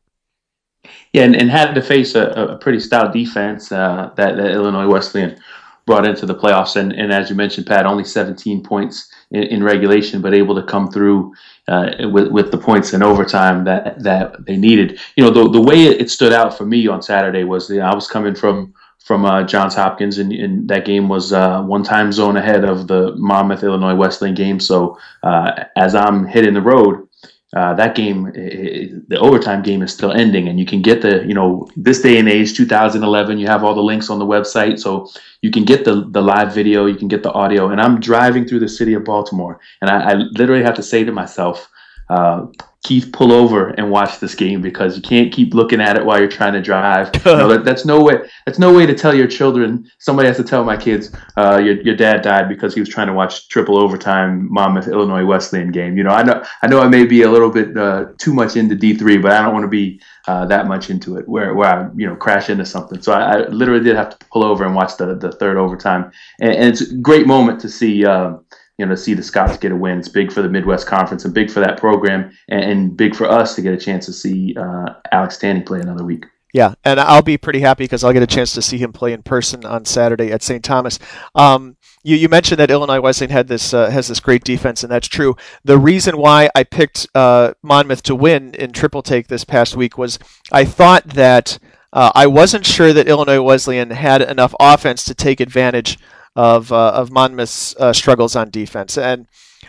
Yeah, 1.12 1.24
and, 1.24 1.36
and 1.36 1.50
had 1.50 1.74
to 1.74 1.82
face 1.82 2.14
a, 2.16 2.30
a 2.30 2.58
pretty 2.58 2.80
stout 2.80 3.12
defense 3.12 3.70
uh, 3.70 4.10
that, 4.16 4.36
that, 4.36 4.50
Illinois 4.50 4.88
Wesleyan 4.88 5.38
brought 5.86 6.06
into 6.06 6.26
the 6.26 6.34
playoffs. 6.34 6.76
And, 6.76 6.92
and 6.92 7.12
as 7.12 7.30
you 7.30 7.36
mentioned, 7.36 7.66
Pat, 7.66 7.86
only 7.86 8.04
17 8.04 8.62
points 8.62 9.10
in, 9.30 9.44
in 9.44 9.62
regulation, 9.62 10.20
but 10.20 10.34
able 10.34 10.54
to 10.54 10.62
come 10.62 10.90
through 10.90 11.32
uh, 11.68 11.92
with, 12.10 12.28
with 12.28 12.50
the 12.50 12.58
points 12.58 12.92
in 12.92 13.02
overtime 13.02 13.64
that 13.64 14.02
that 14.02 14.44
they 14.46 14.56
needed. 14.56 15.00
You 15.16 15.24
know, 15.24 15.30
the, 15.30 15.50
the 15.50 15.60
way 15.60 15.86
it 15.86 16.10
stood 16.10 16.32
out 16.32 16.56
for 16.56 16.66
me 16.66 16.86
on 16.88 17.02
Saturday 17.02 17.44
was 17.44 17.70
I 17.70 17.94
was 17.94 18.08
coming 18.08 18.34
from 18.34 18.74
from 18.98 19.24
uh, 19.24 19.42
Johns 19.42 19.74
Hopkins, 19.74 20.18
and, 20.18 20.30
and, 20.32 20.68
that 20.68 20.84
game 20.84 21.08
was 21.08 21.32
uh, 21.32 21.62
one 21.62 21.82
time 21.82 22.12
zone 22.12 22.36
ahead 22.36 22.64
of 22.64 22.86
the 22.86 23.14
Monmouth 23.16 23.64
Illinois 23.64 23.94
Wesleyan 23.94 24.34
game. 24.34 24.60
So 24.60 24.98
uh, 25.22 25.64
as 25.76 25.94
I'm 25.94 26.26
hitting 26.26 26.54
the 26.54 26.60
road, 26.60 27.08
uh, 27.56 27.74
that 27.74 27.96
game, 27.96 28.24
the 28.32 29.18
overtime 29.18 29.62
game 29.62 29.82
is 29.82 29.92
still 29.92 30.12
ending, 30.12 30.46
and 30.48 30.60
you 30.60 30.64
can 30.64 30.82
get 30.82 31.02
the, 31.02 31.26
you 31.26 31.34
know, 31.34 31.68
this 31.76 32.00
day 32.00 32.18
and 32.18 32.28
age, 32.28 32.56
2011, 32.56 33.38
you 33.38 33.46
have 33.48 33.64
all 33.64 33.74
the 33.74 33.82
links 33.82 34.08
on 34.08 34.20
the 34.20 34.26
website, 34.26 34.78
so 34.78 35.08
you 35.42 35.50
can 35.50 35.64
get 35.64 35.84
the 35.84 36.08
the 36.10 36.22
live 36.22 36.54
video, 36.54 36.86
you 36.86 36.94
can 36.94 37.08
get 37.08 37.24
the 37.24 37.32
audio. 37.32 37.70
And 37.70 37.80
I'm 37.80 37.98
driving 37.98 38.46
through 38.46 38.60
the 38.60 38.68
city 38.68 38.94
of 38.94 39.04
Baltimore, 39.04 39.58
and 39.80 39.90
I, 39.90 40.10
I 40.10 40.14
literally 40.14 40.62
have 40.62 40.76
to 40.76 40.82
say 40.82 41.02
to 41.02 41.10
myself, 41.10 41.68
uh, 42.10 42.46
Keith, 42.82 43.12
pull 43.12 43.30
over 43.30 43.68
and 43.68 43.90
watch 43.90 44.20
this 44.20 44.34
game 44.34 44.62
because 44.62 44.96
you 44.96 45.02
can't 45.02 45.30
keep 45.30 45.52
looking 45.52 45.82
at 45.82 45.98
it 45.98 46.04
while 46.04 46.18
you're 46.18 46.30
trying 46.30 46.54
to 46.54 46.62
drive. 46.62 47.12
know, 47.26 47.46
that, 47.46 47.62
that's 47.62 47.84
no 47.84 48.02
way. 48.02 48.26
That's 48.46 48.58
no 48.58 48.74
way 48.74 48.86
to 48.86 48.94
tell 48.94 49.14
your 49.14 49.26
children. 49.26 49.88
Somebody 49.98 50.28
has 50.28 50.38
to 50.38 50.44
tell 50.44 50.64
my 50.64 50.78
kids, 50.78 51.14
uh, 51.36 51.60
your 51.62 51.80
your 51.82 51.94
dad 51.94 52.22
died 52.22 52.48
because 52.48 52.72
he 52.72 52.80
was 52.80 52.88
trying 52.88 53.08
to 53.08 53.12
watch 53.12 53.48
triple 53.48 53.78
overtime 53.78 54.50
Monmouth 54.50 54.88
Illinois 54.88 55.26
Wesleyan 55.26 55.70
game. 55.72 55.98
You 55.98 56.04
know, 56.04 56.10
I 56.10 56.22
know 56.22 56.42
I 56.62 56.68
know 56.68 56.80
I 56.80 56.88
may 56.88 57.04
be 57.04 57.22
a 57.22 57.30
little 57.30 57.50
bit 57.50 57.76
uh, 57.76 58.06
too 58.16 58.32
much 58.32 58.56
into 58.56 58.74
D 58.74 58.96
three, 58.96 59.18
but 59.18 59.32
I 59.32 59.42
don't 59.42 59.52
want 59.52 59.64
to 59.64 59.68
be 59.68 60.00
uh, 60.26 60.46
that 60.46 60.66
much 60.66 60.88
into 60.88 61.18
it 61.18 61.28
where 61.28 61.54
where 61.54 61.68
I 61.68 61.90
you 61.94 62.06
know 62.06 62.16
crash 62.16 62.48
into 62.48 62.64
something. 62.64 63.02
So 63.02 63.12
I, 63.12 63.40
I, 63.40 63.48
literally 63.48 63.84
did 63.84 63.94
have 63.96 64.18
to 64.18 64.26
pull 64.32 64.42
over 64.42 64.64
and 64.64 64.74
watch 64.74 64.96
the 64.96 65.14
the 65.14 65.32
third 65.32 65.58
overtime, 65.58 66.10
and, 66.40 66.54
and 66.54 66.68
it's 66.70 66.80
a 66.80 66.96
great 66.96 67.26
moment 67.26 67.60
to 67.60 67.68
see. 67.68 68.06
Uh, 68.06 68.38
you 68.80 68.86
know, 68.86 68.94
to 68.94 68.96
see 68.96 69.12
the 69.12 69.22
Scots 69.22 69.58
get 69.58 69.72
a 69.72 69.76
win. 69.76 69.98
It's 69.98 70.08
big 70.08 70.32
for 70.32 70.40
the 70.40 70.48
Midwest 70.48 70.86
Conference 70.86 71.26
and 71.26 71.34
big 71.34 71.50
for 71.50 71.60
that 71.60 71.76
program, 71.76 72.32
and, 72.48 72.64
and 72.64 72.96
big 72.96 73.14
for 73.14 73.28
us 73.30 73.54
to 73.56 73.62
get 73.62 73.74
a 73.74 73.76
chance 73.76 74.06
to 74.06 74.12
see 74.12 74.56
uh, 74.58 74.94
Alex 75.12 75.36
Tanney 75.36 75.64
play 75.64 75.80
another 75.80 76.02
week. 76.02 76.24
Yeah, 76.54 76.74
and 76.82 76.98
I'll 76.98 77.22
be 77.22 77.36
pretty 77.36 77.60
happy 77.60 77.84
because 77.84 78.02
I'll 78.02 78.14
get 78.14 78.22
a 78.22 78.26
chance 78.26 78.54
to 78.54 78.62
see 78.62 78.78
him 78.78 78.92
play 78.92 79.12
in 79.12 79.22
person 79.22 79.66
on 79.66 79.84
Saturday 79.84 80.32
at 80.32 80.42
St. 80.42 80.64
Thomas. 80.64 80.98
Um, 81.34 81.76
you, 82.02 82.16
you, 82.16 82.30
mentioned 82.30 82.58
that 82.58 82.70
Illinois 82.70 83.00
Wesleyan 83.02 83.30
had 83.30 83.48
this 83.48 83.74
uh, 83.74 83.90
has 83.90 84.08
this 84.08 84.18
great 84.18 84.44
defense, 84.44 84.82
and 84.82 84.90
that's 84.90 85.06
true. 85.06 85.36
The 85.62 85.78
reason 85.78 86.16
why 86.16 86.48
I 86.54 86.64
picked 86.64 87.06
uh, 87.14 87.52
Monmouth 87.62 88.02
to 88.04 88.14
win 88.14 88.54
in 88.54 88.72
triple 88.72 89.02
take 89.02 89.28
this 89.28 89.44
past 89.44 89.76
week 89.76 89.98
was 89.98 90.18
I 90.50 90.64
thought 90.64 91.04
that 91.10 91.58
uh, 91.92 92.12
I 92.14 92.26
wasn't 92.26 92.64
sure 92.64 92.94
that 92.94 93.08
Illinois 93.08 93.42
Wesleyan 93.42 93.90
had 93.90 94.22
enough 94.22 94.54
offense 94.58 95.04
to 95.04 95.14
take 95.14 95.40
advantage 95.40 95.98
of 96.36 96.72
uh, 96.72 96.90
of 96.92 97.10
Monmouth's 97.10 97.74
uh, 97.76 97.92
struggles 97.92 98.36
on 98.36 98.50
defense. 98.50 98.96
And 98.96 99.26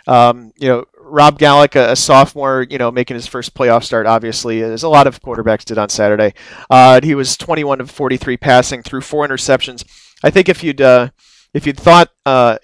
um, 0.07 0.51
you 0.57 0.67
know, 0.67 0.85
Rob 0.97 1.37
Gallick, 1.37 1.75
a, 1.75 1.91
a, 1.91 1.95
sophomore, 1.95 2.65
you 2.69 2.77
know, 2.77 2.91
making 2.91 3.15
his 3.15 3.27
first 3.27 3.53
playoff 3.53 3.83
start, 3.83 4.05
obviously, 4.05 4.61
as 4.63 4.83
a 4.83 4.89
lot 4.89 5.07
of 5.07 5.21
quarterbacks 5.21 5.65
did 5.65 5.77
on 5.77 5.89
Saturday. 5.89 6.33
Uh, 6.69 7.01
he 7.03 7.13
was 7.13 7.37
21 7.37 7.81
of 7.81 7.91
43 7.91 8.37
passing, 8.37 8.81
through 8.81 9.01
four 9.01 9.27
interceptions. 9.27 9.83
I 10.23 10.29
think 10.29 10.49
if 10.49 10.63
you'd 10.63 10.81
uh, 10.81 11.09
if 11.53 11.67
you'd 11.67 11.79
thought 11.79 12.09
uh, 12.25 12.57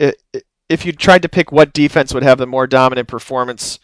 if 0.70 0.86
you'd 0.86 1.00
tried 1.00 1.22
to 1.24 1.30
pick 1.30 1.52
what 1.52 1.74
defense 1.74 2.14
would 2.14 2.24
have 2.24 2.38
the 2.38 2.48
more 2.48 2.68
dominant 2.68 3.08
performance, 3.08 3.80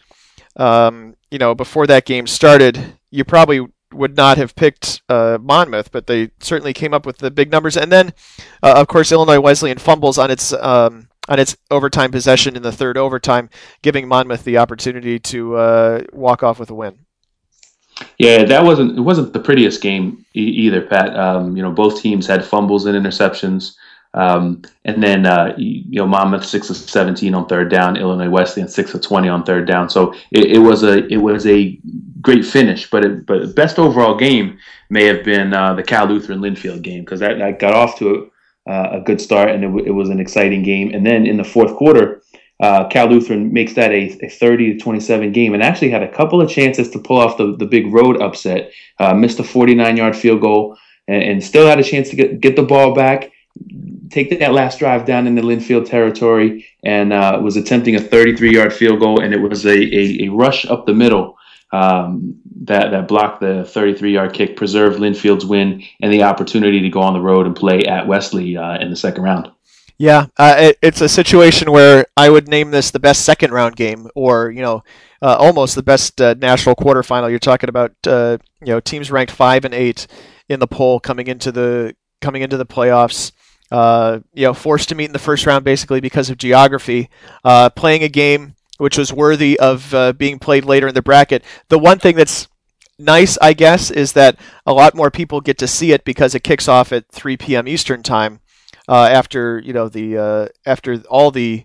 um, 0.56 1.16
you 1.30 1.38
know, 1.38 1.54
before 1.54 1.86
that 1.86 2.06
game 2.06 2.26
started, 2.26 2.98
you 3.10 3.24
probably 3.24 3.66
would 3.94 4.16
not 4.16 4.38
have 4.38 4.54
picked 4.54 5.02
uh, 5.08 5.38
Monmouth, 5.40 5.92
but 5.92 6.06
they 6.06 6.30
certainly 6.40 6.72
came 6.72 6.94
up 6.94 7.06
with 7.06 7.18
the 7.18 7.30
big 7.30 7.50
numbers. 7.50 7.76
And 7.76 7.90
then, 7.90 8.12
uh, 8.62 8.74
of 8.76 8.88
course, 8.88 9.12
Illinois 9.12 9.40
Wesleyan 9.40 9.78
fumbles 9.78 10.18
on 10.18 10.30
its 10.30 10.52
um, 10.52 11.08
on 11.28 11.38
its 11.38 11.56
overtime 11.70 12.10
possession 12.10 12.56
in 12.56 12.62
the 12.62 12.72
third 12.72 12.98
overtime, 12.98 13.48
giving 13.82 14.06
Monmouth 14.08 14.44
the 14.44 14.58
opportunity 14.58 15.18
to 15.18 15.56
uh, 15.56 16.02
walk 16.12 16.42
off 16.42 16.58
with 16.58 16.70
a 16.70 16.74
win. 16.74 16.98
Yeah, 18.18 18.44
that 18.44 18.64
wasn't 18.64 18.98
it 18.98 19.02
wasn't 19.02 19.32
the 19.32 19.40
prettiest 19.40 19.80
game 19.80 20.24
e- 20.34 20.40
either, 20.40 20.82
Pat. 20.82 21.16
Um, 21.16 21.56
you 21.56 21.62
know, 21.62 21.70
both 21.70 22.00
teams 22.00 22.26
had 22.26 22.44
fumbles 22.44 22.86
and 22.86 22.96
interceptions. 22.96 23.76
Um, 24.14 24.62
and 24.84 25.02
then 25.02 25.26
uh, 25.26 25.54
you 25.56 25.98
know 26.00 26.06
Monmouth 26.06 26.46
six 26.46 26.70
of 26.70 26.76
seventeen 26.76 27.34
on 27.34 27.46
third 27.46 27.70
down, 27.70 27.96
Illinois 27.96 28.30
Wesleyan 28.30 28.68
six 28.68 28.94
of 28.94 29.02
twenty 29.02 29.28
on 29.28 29.44
third 29.44 29.66
down. 29.66 29.90
So 29.90 30.14
it, 30.30 30.52
it 30.52 30.58
was 30.58 30.82
a 30.82 31.06
it 31.08 31.18
was 31.18 31.46
a 31.46 31.78
great 32.20 32.44
finish, 32.44 32.88
but 32.90 33.04
it, 33.04 33.26
but 33.26 33.54
best 33.54 33.78
overall 33.78 34.16
game 34.16 34.58
may 34.90 35.04
have 35.04 35.24
been 35.24 35.52
uh, 35.52 35.74
the 35.74 35.82
Cal 35.82 36.06
Lutheran 36.06 36.40
Linfield 36.40 36.82
game 36.82 37.04
because 37.04 37.20
that, 37.20 37.38
that 37.38 37.58
got 37.58 37.74
off 37.74 37.98
to 37.98 38.30
a, 38.66 38.70
uh, 38.70 38.98
a 38.98 39.00
good 39.00 39.20
start 39.20 39.50
and 39.50 39.62
it, 39.62 39.86
it 39.88 39.90
was 39.90 40.08
an 40.08 40.20
exciting 40.20 40.62
game. 40.62 40.92
And 40.94 41.04
then 41.04 41.26
in 41.26 41.36
the 41.36 41.44
fourth 41.44 41.76
quarter, 41.76 42.22
uh, 42.60 42.88
Cal 42.88 43.08
Lutheran 43.08 43.52
makes 43.52 43.74
that 43.74 43.90
a, 43.90 44.18
a 44.22 44.28
30 44.28 44.74
to 44.74 44.78
27 44.78 45.32
game 45.32 45.54
and 45.54 45.62
actually 45.62 45.90
had 45.90 46.02
a 46.02 46.12
couple 46.12 46.40
of 46.40 46.48
chances 46.48 46.88
to 46.90 46.98
pull 46.98 47.18
off 47.18 47.36
the, 47.36 47.56
the 47.56 47.66
big 47.66 47.92
road 47.92 48.22
upset. 48.22 48.70
Uh, 48.98 49.12
missed 49.12 49.40
a 49.40 49.44
49 49.44 49.96
yard 49.96 50.16
field 50.16 50.40
goal 50.40 50.78
and, 51.08 51.22
and, 51.22 51.44
still 51.44 51.66
had 51.66 51.78
a 51.78 51.84
chance 51.84 52.08
to 52.10 52.16
get, 52.16 52.40
get 52.40 52.56
the 52.56 52.62
ball 52.62 52.94
back, 52.94 53.30
take 54.14 54.38
that 54.38 54.52
last 54.52 54.78
drive 54.78 55.04
down 55.04 55.26
in 55.26 55.34
the 55.34 55.42
Linfield 55.42 55.88
territory, 55.88 56.66
and 56.84 57.12
uh, 57.12 57.38
was 57.42 57.56
attempting 57.56 57.96
a 57.96 58.00
33 58.00 58.54
yard 58.54 58.72
field 58.72 59.00
goal. 59.00 59.20
And 59.20 59.34
it 59.34 59.38
was 59.38 59.66
a, 59.66 59.76
a, 59.76 60.24
a 60.24 60.28
rush 60.28 60.64
up 60.66 60.86
the 60.86 60.94
middle. 60.94 61.36
Um, 61.72 62.40
that, 62.62 62.92
that 62.92 63.08
blocked 63.08 63.40
the 63.40 63.64
33 63.64 64.12
yard 64.14 64.32
kick, 64.32 64.56
preserved 64.56 65.00
Linfield's 65.00 65.44
win 65.44 65.82
and 66.00 66.12
the 66.12 66.22
opportunity 66.22 66.80
to 66.80 66.88
go 66.88 67.00
on 67.00 67.14
the 67.14 67.20
road 67.20 67.46
and 67.46 67.56
play 67.56 67.80
at 67.80 68.06
Wesley 68.06 68.56
uh, 68.56 68.78
in 68.78 68.90
the 68.90 68.96
second 68.96 69.24
round. 69.24 69.50
Yeah, 69.98 70.26
uh, 70.36 70.54
it, 70.58 70.78
it's 70.82 71.00
a 71.00 71.08
situation 71.08 71.72
where 71.72 72.06
I 72.16 72.30
would 72.30 72.48
name 72.48 72.70
this 72.70 72.90
the 72.90 73.00
best 73.00 73.24
second 73.24 73.52
round 73.52 73.76
game, 73.76 74.08
or 74.14 74.50
you 74.50 74.62
know, 74.62 74.82
uh, 75.22 75.36
almost 75.38 75.74
the 75.74 75.82
best 75.82 76.20
uh, 76.20 76.34
national 76.38 76.74
quarterfinal. 76.76 77.30
You're 77.30 77.38
talking 77.38 77.68
about 77.68 77.92
uh, 78.06 78.38
you 78.60 78.68
know 78.68 78.80
teams 78.80 79.10
ranked 79.10 79.32
five 79.32 79.64
and 79.64 79.74
eight 79.74 80.06
in 80.48 80.58
the 80.60 80.66
poll 80.66 80.98
coming 81.00 81.28
into 81.28 81.52
the 81.52 81.94
coming 82.20 82.42
into 82.42 82.56
the 82.56 82.66
playoffs. 82.66 83.32
Uh, 83.74 84.20
you 84.32 84.44
know, 84.46 84.54
forced 84.54 84.88
to 84.88 84.94
meet 84.94 85.06
in 85.06 85.12
the 85.12 85.18
first 85.18 85.46
round 85.46 85.64
basically 85.64 86.00
because 86.00 86.30
of 86.30 86.38
geography, 86.38 87.10
uh, 87.44 87.68
playing 87.70 88.02
a 88.04 88.08
game 88.08 88.54
which 88.78 88.98
was 88.98 89.12
worthy 89.12 89.58
of 89.58 89.94
being 90.18 90.38
played 90.38 90.64
later 90.64 90.88
in 90.88 90.94
the 90.94 91.02
bracket. 91.02 91.42
The 91.68 91.78
one 91.78 91.98
thing 91.98 92.16
that's 92.16 92.48
nice, 92.98 93.38
I 93.40 93.52
guess, 93.52 93.90
is 93.90 94.12
that 94.12 94.38
a 94.66 94.72
lot 94.72 94.94
more 94.94 95.10
people 95.10 95.40
get 95.40 95.58
to 95.58 95.68
see 95.68 95.92
it 95.92 96.04
because 96.04 96.34
it 96.34 96.44
kicks 96.44 96.68
off 96.68 96.92
at 96.92 97.10
3 97.10 97.36
p.m. 97.36 97.68
Eastern 97.68 98.02
time 98.02 98.40
uh, 98.88 99.08
after 99.10 99.60
you 99.64 99.72
know 99.72 99.88
the 99.88 100.18
uh, 100.18 100.48
after 100.66 101.02
all 101.08 101.30
the 101.30 101.64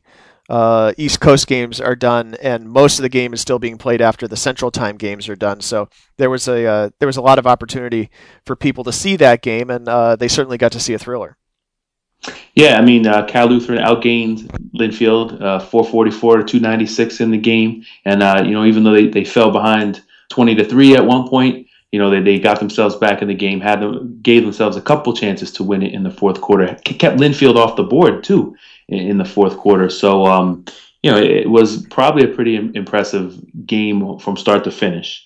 uh, 0.50 0.94
East 0.98 1.20
Coast 1.20 1.48
games 1.48 1.80
are 1.80 1.96
done, 1.96 2.36
and 2.42 2.70
most 2.70 2.98
of 2.98 3.04
the 3.04 3.10
game 3.10 3.34
is 3.34 3.42
still 3.42 3.60
being 3.60 3.78
played 3.78 4.01
after 4.01 4.28
the 4.28 4.38
Central 4.38 4.72
Time 4.72 4.98
games 4.98 5.30
are 5.30 5.36
done. 5.36 5.62
So 5.62 5.89
there 6.18 6.30
was 6.30 6.48
a 6.48 6.66
uh, 6.66 6.89
there 7.00 7.08
was 7.08 7.18
a 7.18 7.22
lot 7.22 7.39
of 7.39 7.48
opportunity 7.48 8.10
for 8.46 8.56
people 8.56 8.84
to 8.86 8.92
see 8.92 9.16
that 9.18 9.42
game, 9.42 9.70
and 9.70 9.88
uh, 9.88 10.16
they 10.16 10.28
certainly 10.28 10.58
got 10.58 10.72
to 10.74 10.80
see 10.80 10.94
a 10.94 11.00
thriller. 11.00 11.38
Yeah, 12.56 12.78
I 12.78 12.82
mean, 12.82 13.08
uh, 13.08 13.26
Cal 13.26 13.48
Lutheran 13.48 13.80
outgained 13.80 14.48
Linfield 14.76 15.42
uh, 15.42 15.60
444 15.60 16.38
to 16.38 16.44
296 16.44 17.22
in 17.22 17.32
the 17.32 17.38
game, 17.38 17.86
and 18.04 18.22
uh, 18.22 18.44
you 18.46 18.52
know 18.52 18.66
even 18.66 18.84
though 18.84 18.94
they, 18.94 19.08
they 19.08 19.24
fell 19.24 19.52
behind 19.52 20.02
20 20.30 20.56
to 20.56 20.66
three 20.66 20.96
at 20.96 21.06
one 21.06 21.28
point, 21.28 21.68
you 21.92 22.00
know, 22.00 22.10
they, 22.10 22.22
they 22.22 22.40
got 22.40 22.60
themselves 22.60 22.96
back 22.96 23.22
in 23.22 23.28
the 23.28 23.34
game, 23.34 23.60
had 23.60 23.82
them, 23.82 24.20
gave 24.22 24.44
themselves 24.44 24.78
a 24.78 24.82
couple 24.82 25.14
chances 25.14 25.52
to 25.54 25.64
win 25.64 25.82
it 25.82 25.94
in 25.94 26.04
the 26.04 26.12
fourth 26.12 26.40
quarter. 26.40 26.76
Kept 26.84 27.18
Linfield 27.18 27.56
off 27.56 27.76
the 27.76 27.84
board 27.84 28.24
too 28.24 28.56
in, 28.88 29.00
in 29.00 29.18
the 29.18 29.26
fourth 29.26 29.58
quarter. 29.58 29.90
So, 29.90 30.26
um, 30.26 30.66
you 31.02 31.12
know, 31.12 31.18
it 31.18 31.50
was 31.50 31.86
probably 31.88 32.24
a 32.24 32.34
pretty 32.34 32.56
impressive 32.56 33.40
game 33.66 34.20
from 34.20 34.38
start 34.38 34.64
to 34.66 34.72
finish. 34.72 35.26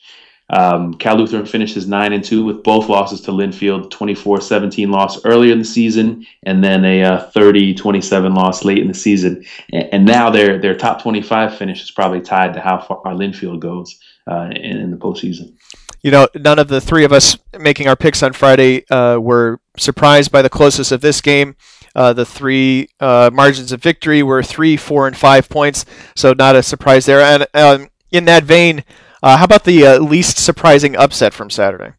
Um, 0.53 0.93
Cal 0.93 1.17
Lutheran 1.17 1.45
finishes 1.45 1.87
nine 1.87 2.13
and 2.13 2.23
two 2.23 2.45
with 2.45 2.63
both 2.63 2.89
losses 2.89 3.21
to 3.21 3.31
Linfield, 3.31 3.89
24-17 3.89 4.89
loss 4.89 5.25
earlier 5.25 5.51
in 5.51 5.59
the 5.59 5.65
season, 5.65 6.25
and 6.43 6.63
then 6.63 6.85
a 6.85 7.03
uh, 7.03 7.31
30-27 7.31 8.35
loss 8.35 8.63
late 8.63 8.79
in 8.79 8.87
the 8.87 8.93
season. 8.93 9.43
And, 9.71 9.89
and, 9.93 10.05
now 10.05 10.29
their 10.29 10.59
their 10.59 10.75
top 10.75 11.01
25 11.01 11.57
finish 11.57 11.81
is 11.81 11.91
probably 11.91 12.21
tied 12.21 12.53
to 12.53 12.59
how 12.59 12.79
far 12.79 13.01
Linfield 13.13 13.59
goes 13.59 13.97
uh, 14.29 14.49
in, 14.51 14.77
in 14.77 14.91
the 14.91 14.97
postseason 14.97 15.55
you 16.03 16.11
know, 16.11 16.27
none 16.35 16.59
of 16.59 16.67
the 16.67 16.81
three 16.81 17.05
of 17.05 17.13
us 17.13 17.37
making 17.57 17.87
our 17.87 17.95
picks 17.95 18.21
on 18.21 18.33
Friday 18.33 18.85
uh, 18.89 19.17
were 19.17 19.59
surprised 19.77 20.31
by 20.31 20.41
the 20.41 20.49
closeness 20.49 20.91
of 20.91 20.99
this 20.99 21.21
game. 21.21 21.55
Uh, 21.95 22.11
the 22.11 22.25
three 22.25 22.89
uh, 22.99 23.31
margins 23.33 23.71
of 23.71 23.81
victory 23.81 24.21
were 24.21 24.43
three, 24.43 24.75
four, 24.75 25.07
and 25.07 25.15
five 25.15 25.47
points, 25.47 25.85
so 26.15 26.33
not 26.33 26.55
a 26.55 26.63
surprise 26.63 27.05
there. 27.05 27.21
And 27.21 27.47
um, 27.53 27.87
in 28.11 28.25
that 28.25 28.43
vein, 28.43 28.83
uh, 29.23 29.37
how 29.37 29.45
about 29.45 29.63
the 29.63 29.87
uh, 29.87 29.99
least 29.99 30.37
surprising 30.37 30.95
upset 30.95 31.33
from 31.33 31.49
Saturday? 31.49 31.93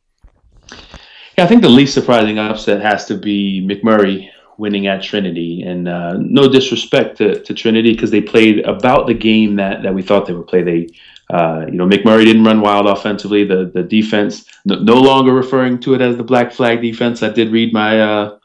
Yeah, 1.37 1.45
I 1.45 1.47
think 1.47 1.63
the 1.63 1.69
least 1.69 1.95
surprising 1.95 2.39
upset 2.39 2.81
has 2.81 3.07
to 3.07 3.17
be 3.17 3.67
McMurry 3.67 4.31
winning 4.57 4.87
at 4.87 5.03
Trinity. 5.03 5.63
And 5.63 5.89
uh, 5.89 6.15
no 6.19 6.49
disrespect 6.49 7.19
to, 7.19 7.41
to 7.41 7.55
Trinity 7.55 7.93
because 7.93 8.13
they 8.13 8.21
played 8.21 8.61
about 8.61 9.09
the 9.09 9.15
game 9.15 9.57
that, 9.57 9.83
that 9.83 9.93
we 9.93 10.03
thought 10.03 10.27
they 10.27 10.33
would 10.33 10.47
play. 10.47 10.63
They 10.63 10.89
uh, 11.31 11.65
you 11.67 11.79
know, 11.79 11.87
McMurry 11.87 12.25
didn't 12.25 12.45
run 12.45 12.61
wild 12.61 12.87
offensively. 12.87 13.45
The 13.45 13.71
the 13.73 13.83
defense, 13.83 14.45
no, 14.65 14.77
no, 14.77 14.95
longer 14.95 15.33
referring 15.33 15.81
to 15.81 15.95
it 15.95 16.03
as 16.03 16.17
the 16.17 16.23
black 16.23 16.53
flag 16.53 16.83
defense. 16.83 17.23
I 17.23 17.31
did 17.31 17.51
read 17.51 17.73
my 17.73 18.01
uh, 18.01 18.39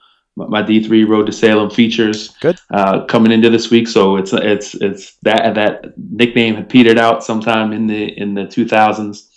my 0.48 0.62
D 0.62 0.84
three 0.84 1.03
Road 1.03 1.25
to 1.25 1.31
Salem 1.31 1.69
features. 1.69 2.29
Good. 2.41 2.60
Uh, 2.72 3.05
coming 3.05 3.31
into 3.31 3.50
this 3.50 3.69
week, 3.69 3.88
so 3.88 4.15
it's 4.15 4.34
it's 4.34 4.75
it's 4.75 5.15
that 5.24 5.55
that 5.55 5.98
nickname 5.98 6.55
had 6.55 6.69
petered 6.69 6.98
out 6.98 7.24
sometime 7.24 7.74
in 7.74 7.88
the 7.88 8.17
in 8.17 8.34
the 8.34 8.46
two 8.46 8.67
thousands. 8.67 9.29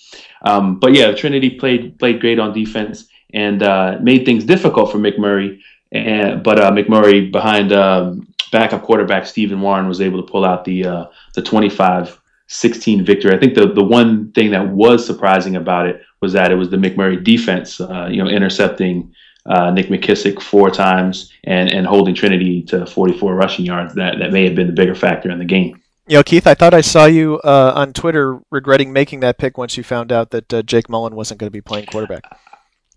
Um, 0.43 0.79
but 0.79 0.95
yeah, 0.95 1.13
Trinity 1.13 1.51
played 1.51 1.99
played 1.99 2.21
great 2.21 2.39
on 2.39 2.53
defense 2.53 3.07
and 3.33 3.63
uh, 3.63 3.99
made 4.03 4.25
things 4.25 4.45
difficult 4.45 4.93
for 4.93 4.99
McMurry. 4.99 5.59
And 5.93 6.43
but 6.43 6.59
uh, 6.59 6.71
McMurry 6.71 7.31
behind 7.31 7.73
um, 7.73 8.27
backup 8.51 8.83
quarterback 8.83 9.27
Stephen 9.27 9.61
Warren 9.61 9.89
was 9.89 10.01
able 10.01 10.23
to 10.25 10.31
pull 10.31 10.45
out 10.45 10.65
the 10.65 10.87
uh, 10.87 11.07
the 11.35 11.43
twenty 11.43 11.69
five 11.69 12.19
16 12.53 13.03
victory. 13.07 13.35
I 13.35 13.39
think 13.39 13.55
the, 13.55 13.73
the 13.73 13.83
one 13.83 14.31
thing 14.33 14.51
that 14.51 14.69
was 14.69 15.07
surprising 15.07 15.57
about 15.57 15.87
it 15.87 16.03
was 16.21 16.35
that 16.35 16.53
it 16.53 16.57
was 16.57 16.69
the 16.69 16.77
McMurry 16.77 17.23
defense, 17.25 17.81
uh, 17.81 18.09
you 18.11 18.23
know, 18.23 18.29
intercepting 18.29 19.15
uh, 19.47 19.71
Nick 19.71 19.89
McKissick 19.89 20.41
four 20.41 20.71
times 20.71 21.33
and, 21.45 21.71
and 21.71 21.87
holding 21.87 22.15
Trinity 22.15 22.63
to 22.65 22.87
44 22.87 23.35
rushing 23.35 23.65
yards. 23.65 23.95
That, 23.95 24.19
that 24.19 24.33
may 24.33 24.45
have 24.45 24.55
been 24.55 24.67
the 24.67 24.73
bigger 24.73 24.95
factor 24.95 25.31
in 25.31 25.39
the 25.39 25.45
game. 25.45 25.81
You 26.09 26.19
know, 26.19 26.23
Keith, 26.23 26.47
I 26.47 26.55
thought 26.55 26.75
I 26.75 26.81
saw 26.81 27.07
you 27.07 27.41
uh, 27.45 27.73
on 27.75 27.93
Twitter 27.93 28.41
regretting 28.51 28.93
making 28.93 29.21
that 29.21 29.39
pick 29.39 29.57
once 29.57 29.77
you 29.77 29.83
found 29.83 30.11
out 30.11 30.31
that 30.31 30.53
uh, 30.53 30.63
Jake 30.63 30.89
Mullen 30.89 31.15
wasn't 31.15 31.41
going 31.41 31.49
to 31.49 31.53
be 31.53 31.61
playing 31.61 31.87
quarterback. 31.87 32.25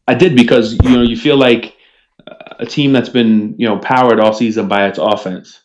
I 0.08 0.16
did 0.16 0.36
because, 0.36 0.74
you 0.84 0.90
know, 0.90 1.02
you 1.02 1.18
feel 1.18 1.38
like 1.38 1.76
a 2.60 2.66
team 2.66 2.94
that's 2.94 3.10
been, 3.10 3.56
you 3.58 3.68
know, 3.68 3.78
powered 3.78 4.20
all 4.20 4.34
season 4.34 4.68
by 4.68 4.88
its 4.88 4.98
offense 4.98 5.62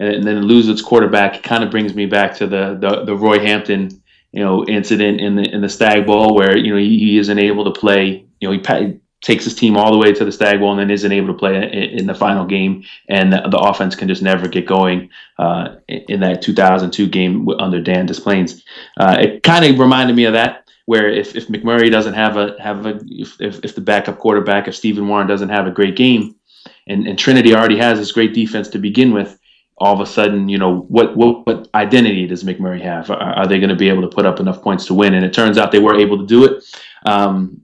and 0.00 0.24
then 0.24 0.42
lose 0.42 0.68
its 0.68 0.82
quarterback 0.82 1.42
kind 1.42 1.62
of 1.62 1.70
brings 1.70 1.94
me 1.94 2.06
back 2.06 2.34
to 2.36 2.46
the, 2.46 2.76
the, 2.80 3.04
the 3.04 3.16
Roy 3.16 3.38
Hampton 3.40 4.02
you 4.34 4.42
know 4.42 4.64
incident 4.66 5.20
in 5.20 5.36
the 5.36 5.48
in 5.54 5.60
the 5.60 5.68
Stagg 5.68 6.06
Bowl 6.06 6.34
where 6.34 6.58
you 6.58 6.72
know 6.72 6.78
he, 6.78 6.98
he 6.98 7.18
isn't 7.18 7.38
able 7.38 7.72
to 7.72 7.80
play. 7.80 8.26
You 8.40 8.48
know 8.48 8.52
he 8.52 8.58
takes 9.24 9.44
his 9.44 9.54
team 9.54 9.76
all 9.76 9.90
the 9.90 9.98
way 9.98 10.12
to 10.12 10.24
the 10.24 10.30
Stagg 10.30 10.60
Bowl 10.60 10.70
and 10.70 10.78
then 10.78 10.90
isn't 10.90 11.10
able 11.10 11.28
to 11.28 11.34
play 11.34 11.56
in, 11.56 12.00
in 12.00 12.06
the 12.06 12.14
final 12.14 12.44
game, 12.44 12.84
and 13.08 13.32
the, 13.32 13.40
the, 13.50 13.58
offense 13.58 13.96
can 13.96 14.06
just 14.06 14.22
never 14.22 14.46
get 14.46 14.66
going 14.66 15.08
uh, 15.38 15.76
in 15.88 16.20
that 16.20 16.42
2002 16.42 17.08
game 17.08 17.48
under 17.58 17.80
Dan 17.80 18.06
Displains. 18.06 18.62
Uh, 18.98 19.16
it 19.18 19.42
kind 19.42 19.64
of 19.64 19.78
reminded 19.78 20.14
me 20.14 20.26
of 20.26 20.34
that. 20.34 20.60
Where 20.86 21.08
if, 21.08 21.34
if 21.34 21.48
McMurry 21.48 21.90
doesn't 21.90 22.12
have 22.12 22.36
a 22.36 22.56
have 22.60 22.84
a 22.84 23.00
if, 23.06 23.40
if, 23.40 23.64
if 23.64 23.74
the 23.74 23.80
backup 23.80 24.18
quarterback 24.18 24.68
if 24.68 24.76
Stephen 24.76 25.08
Warren 25.08 25.26
doesn't 25.26 25.48
have 25.48 25.66
a 25.66 25.70
great 25.70 25.96
game, 25.96 26.36
and, 26.86 27.06
and 27.06 27.18
Trinity 27.18 27.54
already 27.54 27.78
has 27.78 27.98
this 27.98 28.12
great 28.12 28.34
defense 28.34 28.68
to 28.68 28.78
begin 28.78 29.14
with, 29.14 29.38
all 29.78 29.94
of 29.94 30.00
a 30.00 30.06
sudden, 30.06 30.50
you 30.50 30.58
know, 30.58 30.80
what 30.80 31.16
what, 31.16 31.46
what 31.46 31.68
identity 31.74 32.26
does 32.26 32.44
McMurry 32.44 32.82
have? 32.82 33.10
Are, 33.10 33.16
are 33.16 33.46
they 33.46 33.58
going 33.58 33.70
to 33.70 33.76
be 33.76 33.88
able 33.88 34.02
to 34.02 34.14
put 34.14 34.26
up 34.26 34.40
enough 34.40 34.60
points 34.60 34.84
to 34.86 34.94
win? 34.94 35.14
And 35.14 35.24
it 35.24 35.32
turns 35.32 35.56
out 35.56 35.72
they 35.72 35.78
were 35.78 35.98
able 35.98 36.18
to 36.18 36.26
do 36.26 36.44
it. 36.44 36.62
Um, 37.06 37.62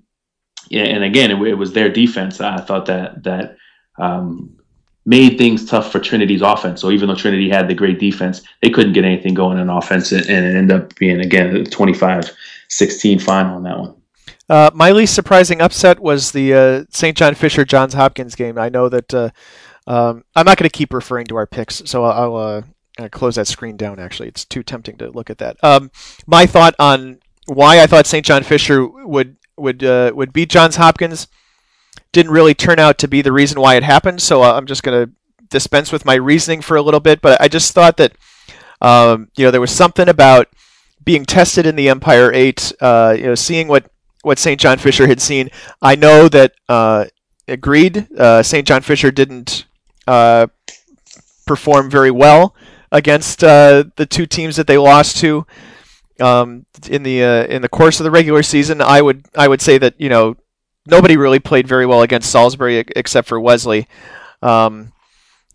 yeah, 0.71 0.85
and 0.85 1.03
again, 1.03 1.33
it, 1.33 1.49
it, 1.49 1.55
was 1.55 1.73
their 1.73 1.91
defense. 1.91 2.41
I 2.41 2.61
thought 2.61 2.87
that 2.87 3.25
that 3.25 3.57
um, 3.99 4.57
made 5.05 5.37
things 5.37 5.67
tough 5.69 5.91
for 5.91 5.99
Trinity's 5.99 6.43
offense. 6.43 6.81
So 6.81 6.93
even 6.93 7.09
though 7.09 7.17
Trinity 7.17 7.51
had 7.51 7.69
the 7.69 7.75
great 7.75 7.99
defense, 7.99 8.43
they 8.63 8.71
couldn't 8.71 8.93
get 8.93 9.05
anything 9.05 9.35
going 9.35 9.59
in 9.59 9.69
offense, 9.69 10.13
and, 10.13 10.23
it 10.23 10.31
ended 10.31 10.71
up 10.71 10.95
being 10.95 11.21
again 11.21 11.57
a 11.57 11.61
25-16 11.61 13.21
final 13.21 13.57
on 13.57 13.63
that 13.65 13.79
one. 13.79 13.95
Uh, 14.49 14.71
my 14.73 14.93
least 14.93 15.15
surprising 15.15 15.61
upset 15.61 16.01
was 16.01 16.33
the 16.33 16.55
uh, 16.55 16.85
St. 16.91 17.17
John 17.17 17.35
Fisher 17.35 17.65
Johns 17.65 17.95
Hopkins 17.95 18.37
game. 18.37 18.57
I 18.57 18.69
know 18.69 18.89
that 18.89 19.13
uh, 19.13 19.31
um, 19.89 20.25
I'm 20.37 20.47
not 20.47 20.57
going 20.57 20.69
to 20.69 20.77
keep 20.77 20.93
referring 20.93 21.27
to 21.27 21.37
our 21.37 21.47
picks, 21.47 21.83
so 21.85 22.05
I'll, 22.05 22.37
I'll 22.37 22.65
uh, 23.01 23.09
close 23.11 23.35
that 23.37 23.49
screen 23.49 23.77
down. 23.77 23.99
Actually, 23.99 24.29
it's 24.29 24.45
too 24.45 24.63
tempting 24.63 24.99
to 24.99 25.11
look 25.11 25.31
at 25.31 25.39
that. 25.39 25.57
Um, 25.65 25.91
my 26.27 26.47
thought 26.47 26.75
on 26.79 27.19
why 27.47 27.81
I 27.81 27.87
thought 27.87 28.07
St. 28.07 28.25
John 28.25 28.45
Fisher 28.45 28.87
would 28.87 29.37
would 29.61 29.85
uh, 29.85 30.13
would 30.15 30.33
beat 30.33 30.51
Johns 30.51 30.77
Hopkins. 30.77 31.29
Didn't 32.13 32.33
really 32.33 32.55
turn 32.55 32.79
out 32.79 32.99
to 32.99 33.09
be 33.09 33.23
the 33.23 33.33
reason 33.33 33.61
why 33.61 33.77
it 33.77 33.83
happened, 33.83 34.21
so 34.21 34.43
uh, 34.43 34.53
I'm 34.55 34.67
just 34.67 34.83
going 34.83 35.07
to 35.07 35.13
dispense 35.49 35.93
with 35.93 36.05
my 36.05 36.15
reasoning 36.15 36.61
for 36.61 36.77
a 36.77 36.83
little 36.83 37.01
bit. 37.01 37.21
But 37.21 37.41
I 37.41 37.49
just 37.49 37.73
thought 37.73 37.97
that 37.99 38.17
um, 38.81 39.29
you 39.37 39.45
know 39.45 39.51
there 39.51 39.61
was 39.61 39.71
something 39.71 40.09
about 40.09 40.49
being 41.05 41.25
tested 41.25 41.67
in 41.67 41.77
the 41.77 41.89
Empire 41.89 42.33
Eight. 42.33 42.73
Uh, 42.81 43.15
you 43.17 43.25
know, 43.25 43.35
seeing 43.35 43.69
what 43.69 43.91
what 44.23 44.39
St. 44.39 44.61
John 44.61 44.79
Fisher 44.79 45.07
had 45.07 45.21
seen. 45.21 45.51
I 45.81 45.97
know 45.97 46.29
that 46.29 46.53
uh, 46.69 47.07
agreed. 47.49 48.09
Uh, 48.17 48.43
St. 48.43 48.67
John 48.67 48.83
Fisher 48.83 49.11
didn't 49.11 49.67
uh, 50.07 50.49
perform 51.47 51.91
very 51.91 52.11
well 52.11 52.55
against 52.93 53.43
uh, 53.45 53.85
the 53.97 54.07
two 54.07 54.27
teams 54.27 54.57
that 54.57 54.67
they 54.67 54.79
lost 54.79 55.17
to 55.19 55.47
um, 56.21 56.67
in 56.89 57.03
the 57.03 57.23
uh, 57.23 57.45
in 57.45 57.63
the 57.63 57.69
course 57.69 58.01
of 58.01 58.05
the 58.05 58.11
regular 58.11 58.43
season. 58.43 58.81
I 58.81 59.03
would 59.03 59.27
I 59.37 59.49
would 59.49 59.61
say 59.61 59.79
that 59.79 59.95
you 59.99 60.09
know 60.09 60.37
nobody 60.87 61.17
really 61.17 61.39
played 61.39 61.67
very 61.67 61.87
well 61.87 62.03
against 62.03 62.31
Salisbury 62.31 62.85
except 62.97 63.29
for 63.29 63.41
Wesley. 63.41 63.87
Um, 64.43 64.93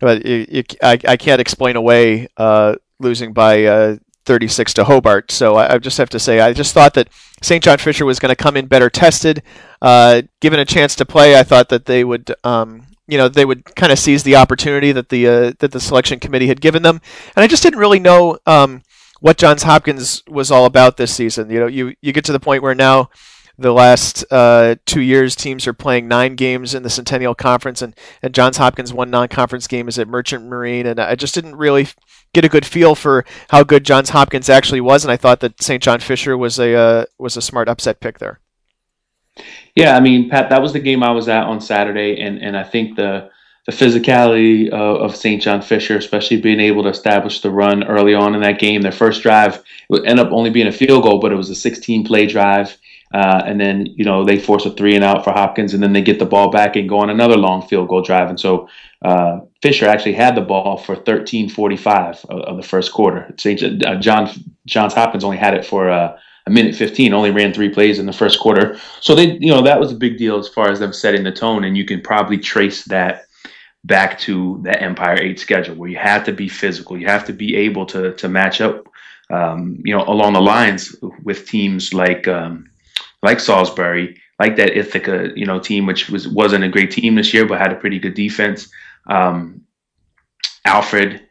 but 0.00 0.24
it, 0.26 0.48
it, 0.50 0.76
I, 0.82 0.98
I 1.08 1.16
can't 1.16 1.40
explain 1.40 1.76
away 1.76 2.28
uh, 2.36 2.76
losing 2.98 3.32
by 3.32 3.64
uh, 3.64 3.96
36 4.26 4.74
to 4.74 4.84
Hobart. 4.84 5.30
So 5.30 5.56
I, 5.56 5.74
I, 5.74 5.78
just 5.78 5.98
have 5.98 6.10
to 6.10 6.18
say, 6.18 6.40
I 6.40 6.52
just 6.52 6.74
thought 6.74 6.94
that 6.94 7.08
St. 7.42 7.62
John 7.62 7.78
Fisher 7.78 8.04
was 8.04 8.18
going 8.18 8.30
to 8.30 8.36
come 8.36 8.56
in 8.56 8.66
better 8.66 8.90
tested, 8.90 9.42
uh, 9.80 10.22
given 10.40 10.60
a 10.60 10.64
chance 10.64 10.96
to 10.96 11.06
play. 11.06 11.38
I 11.38 11.42
thought 11.42 11.68
that 11.70 11.86
they 11.86 12.04
would, 12.04 12.34
um, 12.44 12.86
you 13.08 13.16
know, 13.16 13.28
they 13.28 13.44
would 13.44 13.64
kind 13.76 13.92
of 13.92 13.98
seize 13.98 14.22
the 14.22 14.36
opportunity 14.36 14.92
that 14.92 15.08
the 15.08 15.28
uh, 15.28 15.52
that 15.60 15.70
the 15.70 15.80
selection 15.80 16.18
committee 16.18 16.48
had 16.48 16.60
given 16.60 16.82
them, 16.82 17.00
and 17.36 17.44
I 17.44 17.46
just 17.46 17.62
didn't 17.62 17.78
really 17.78 18.00
know 18.00 18.36
um, 18.46 18.82
what 19.20 19.38
Johns 19.38 19.62
Hopkins 19.62 20.22
was 20.28 20.50
all 20.50 20.64
about 20.64 20.96
this 20.96 21.14
season. 21.14 21.50
You 21.50 21.60
know, 21.60 21.66
you 21.66 21.94
you 22.00 22.12
get 22.12 22.24
to 22.26 22.32
the 22.32 22.40
point 22.40 22.62
where 22.62 22.74
now 22.74 23.10
the 23.58 23.72
last 23.72 24.24
uh, 24.30 24.76
two 24.84 25.00
years, 25.00 25.34
teams 25.34 25.66
are 25.66 25.72
playing 25.72 26.08
nine 26.08 26.34
games 26.34 26.74
in 26.74 26.82
the 26.82 26.90
Centennial 26.90 27.34
Conference, 27.34 27.80
and, 27.80 27.94
and 28.22 28.34
Johns 28.34 28.58
Hopkins' 28.58 28.92
one 28.92 29.10
non-conference 29.10 29.66
game 29.66 29.88
is 29.88 29.98
at 29.98 30.08
Merchant 30.08 30.44
Marine, 30.44 30.86
and 30.86 31.00
I 31.00 31.14
just 31.14 31.34
didn't 31.34 31.56
really 31.56 31.88
get 32.34 32.44
a 32.44 32.50
good 32.50 32.66
feel 32.66 32.94
for 32.94 33.24
how 33.48 33.64
good 33.64 33.84
Johns 33.84 34.10
Hopkins 34.10 34.50
actually 34.50 34.82
was, 34.82 35.04
and 35.04 35.12
I 35.12 35.16
thought 35.16 35.40
that 35.40 35.62
St. 35.62 35.82
John 35.82 36.00
Fisher 36.00 36.36
was 36.36 36.58
a 36.58 36.74
uh, 36.74 37.04
was 37.18 37.36
a 37.36 37.42
smart 37.42 37.68
upset 37.68 38.00
pick 38.00 38.18
there. 38.18 38.40
Yeah, 39.74 39.96
I 39.96 40.00
mean, 40.00 40.28
Pat, 40.28 40.50
that 40.50 40.62
was 40.62 40.72
the 40.72 40.80
game 40.80 41.02
I 41.02 41.10
was 41.10 41.28
at 41.28 41.44
on 41.44 41.60
Saturday, 41.60 42.20
and 42.20 42.38
and 42.42 42.56
I 42.56 42.64
think 42.64 42.96
the 42.96 43.30
the 43.66 43.72
physicality 43.72 44.68
of, 44.68 45.02
of 45.02 45.16
St. 45.16 45.42
John 45.42 45.60
Fisher, 45.60 45.96
especially 45.96 46.40
being 46.40 46.60
able 46.60 46.84
to 46.84 46.88
establish 46.88 47.40
the 47.40 47.50
run 47.50 47.84
early 47.84 48.14
on 48.14 48.34
in 48.34 48.40
that 48.42 48.60
game. 48.60 48.80
Their 48.80 48.92
first 48.92 49.22
drive 49.22 49.62
would 49.88 50.06
end 50.06 50.20
up 50.20 50.30
only 50.30 50.50
being 50.50 50.68
a 50.68 50.72
field 50.72 51.02
goal, 51.02 51.18
but 51.18 51.32
it 51.32 51.36
was 51.36 51.50
a 51.50 51.54
16 51.54 52.04
play 52.04 52.26
drive. 52.26 52.76
Uh, 53.12 53.42
and 53.44 53.60
then, 53.60 53.86
you 53.86 54.04
know, 54.04 54.24
they 54.24 54.38
force 54.38 54.66
a 54.66 54.70
three 54.70 54.94
and 54.94 55.04
out 55.04 55.24
for 55.24 55.32
Hopkins, 55.32 55.74
and 55.74 55.82
then 55.82 55.92
they 55.92 56.02
get 56.02 56.18
the 56.18 56.26
ball 56.26 56.50
back 56.50 56.76
and 56.76 56.88
go 56.88 56.98
on 56.98 57.10
another 57.10 57.36
long 57.36 57.66
field 57.66 57.88
goal 57.88 58.02
drive. 58.02 58.28
And 58.28 58.38
so 58.38 58.68
uh, 59.02 59.40
Fisher 59.62 59.86
actually 59.86 60.14
had 60.14 60.34
the 60.34 60.40
ball 60.40 60.76
for 60.76 60.96
13:45 60.96 62.24
of, 62.26 62.40
of, 62.40 62.56
the 62.56 62.62
first 62.62 62.92
quarter. 62.92 63.32
St. 63.38 63.84
Uh, 63.84 63.96
John 63.96 64.28
Johns 64.66 64.94
Hopkins 64.94 65.22
only 65.22 65.36
had 65.36 65.54
it 65.54 65.64
for 65.64 65.88
uh, 65.88 66.18
a 66.46 66.50
minute 66.50 66.74
15. 66.74 67.14
Only 67.14 67.30
ran 67.30 67.54
three 67.54 67.68
plays 67.68 67.98
in 67.98 68.06
the 68.06 68.12
first 68.12 68.40
quarter. 68.40 68.78
So 69.00 69.14
they, 69.14 69.38
you 69.38 69.52
know, 69.52 69.62
that 69.62 69.80
was 69.80 69.92
a 69.92 69.96
big 69.96 70.18
deal 70.18 70.38
as 70.38 70.48
far 70.48 70.70
as 70.70 70.80
them 70.80 70.92
setting 70.92 71.22
the 71.22 71.32
tone. 71.32 71.64
And 71.64 71.76
you 71.76 71.84
can 71.84 72.00
probably 72.00 72.38
trace 72.38 72.84
that 72.86 73.25
back 73.84 74.18
to 74.20 74.60
the 74.62 74.80
Empire 74.80 75.18
Eight 75.20 75.38
schedule, 75.40 75.76
where 75.76 75.90
you 75.90 75.98
have 75.98 76.24
to 76.24 76.32
be 76.32 76.48
physical. 76.48 76.98
You 76.98 77.06
have 77.06 77.26
to 77.26 77.32
be 77.32 77.56
able 77.56 77.86
to 77.86 78.12
to 78.14 78.28
match 78.28 78.60
up, 78.60 78.86
um, 79.30 79.80
you 79.84 79.96
know, 79.96 80.04
along 80.04 80.34
the 80.34 80.42
lines 80.42 80.94
with 81.22 81.46
teams 81.46 81.94
like. 81.94 82.28
Um, 82.28 82.70
like 83.22 83.40
Salisbury, 83.40 84.20
like 84.38 84.56
that 84.56 84.76
Ithaca, 84.76 85.30
you 85.34 85.46
know, 85.46 85.58
team, 85.58 85.86
which 85.86 86.08
was 86.08 86.28
wasn't 86.28 86.64
a 86.64 86.68
great 86.68 86.90
team 86.90 87.14
this 87.14 87.32
year, 87.32 87.46
but 87.46 87.58
had 87.58 87.72
a 87.72 87.76
pretty 87.76 87.98
good 87.98 88.14
defense. 88.14 88.68
Um, 89.08 89.62
Alfred, 90.64 91.22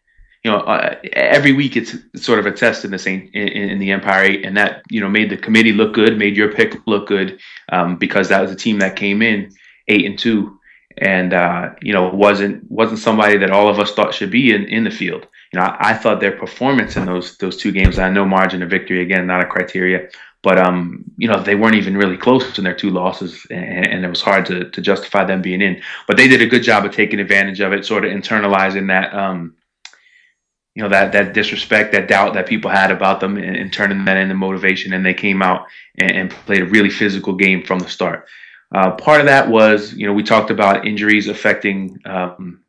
you 0.43 0.51
know, 0.51 0.59
uh, 0.59 0.95
every 1.13 1.51
week 1.51 1.75
it's 1.75 1.95
sort 2.15 2.39
of 2.39 2.45
a 2.45 2.51
test 2.51 2.85
in 2.85 2.91
the 2.91 2.99
same 2.99 3.29
in, 3.33 3.47
in, 3.47 3.79
the 3.79 3.91
Empire 3.91 4.23
Eight, 4.23 4.45
and 4.45 4.57
that 4.57 4.83
you 4.89 4.99
know 4.99 5.09
made 5.09 5.29
the 5.29 5.37
committee 5.37 5.73
look 5.73 5.93
good, 5.93 6.17
made 6.17 6.37
your 6.37 6.51
pick 6.51 6.75
look 6.87 7.07
good, 7.07 7.39
um, 7.71 7.97
because 7.97 8.29
that 8.29 8.41
was 8.41 8.51
a 8.51 8.55
team 8.55 8.79
that 8.79 8.95
came 8.95 9.21
in 9.21 9.51
eight 9.87 10.05
and 10.05 10.17
two, 10.17 10.54
and 10.97 11.33
uh, 11.33 11.71
you 11.81 11.93
know 11.93 12.09
wasn't 12.09 12.69
wasn't 12.71 12.99
somebody 12.99 13.37
that 13.37 13.51
all 13.51 13.69
of 13.69 13.79
us 13.79 13.91
thought 13.93 14.13
should 14.13 14.31
be 14.31 14.53
in, 14.53 14.65
in 14.65 14.83
the 14.83 14.91
field. 14.91 15.27
You 15.51 15.59
know, 15.59 15.65
I, 15.65 15.91
I 15.91 15.93
thought 15.93 16.19
their 16.19 16.37
performance 16.37 16.95
in 16.95 17.05
those 17.05 17.37
those 17.37 17.57
two 17.57 17.71
games, 17.71 17.99
I 17.99 18.09
know 18.09 18.25
margin 18.25 18.63
of 18.63 18.69
victory 18.69 19.01
again, 19.01 19.27
not 19.27 19.43
a 19.43 19.47
criteria, 19.47 20.09
but 20.45 20.57
um, 20.59 21.03
you 21.17 21.27
know 21.27 21.41
they 21.41 21.55
weren't 21.55 21.75
even 21.75 21.97
really 21.97 22.17
close 22.17 22.57
in 22.57 22.63
their 22.63 22.75
two 22.75 22.91
losses, 22.91 23.45
and, 23.49 23.87
and, 23.87 24.05
it 24.05 24.09
was 24.09 24.21
hard 24.21 24.45
to, 24.45 24.69
to 24.69 24.81
justify 24.81 25.25
them 25.25 25.41
being 25.41 25.61
in. 25.61 25.81
But 26.07 26.17
they 26.17 26.27
did 26.27 26.41
a 26.41 26.45
good 26.47 26.63
job 26.63 26.85
of 26.85 26.93
taking 26.93 27.19
advantage 27.19 27.59
of 27.61 27.73
it, 27.73 27.85
sort 27.85 28.05
of 28.05 28.11
internalizing 28.11 28.87
that 28.87 29.13
um, 29.13 29.55
you 30.75 30.83
know 30.83 30.89
that 30.89 31.11
that 31.13 31.33
disrespect, 31.33 31.93
that 31.93 32.07
doubt 32.07 32.35
that 32.35 32.47
people 32.47 32.69
had 32.69 32.91
about 32.91 33.19
them, 33.19 33.37
and, 33.37 33.55
and 33.55 33.73
turning 33.73 34.05
that 34.05 34.17
into 34.17 34.35
motivation. 34.35 34.93
And 34.93 35.05
they 35.05 35.13
came 35.13 35.41
out 35.41 35.65
and, 35.97 36.11
and, 36.11 36.29
played 36.29 36.61
a 36.61 36.65
really 36.65 36.91
physical 36.91 37.33
game 37.33 37.63
from 37.63 37.79
the 37.79 37.89
start. 37.89 38.27
Uh, 38.73 38.91
part 38.91 39.21
of 39.21 39.27
that 39.27 39.47
was, 39.47 39.93
you 39.93 40.07
know, 40.07 40.13
we 40.13 40.23
talked 40.23 40.51
about 40.51 40.87
injuries 40.87 41.27
affecting 41.27 41.99
um, 42.05 42.65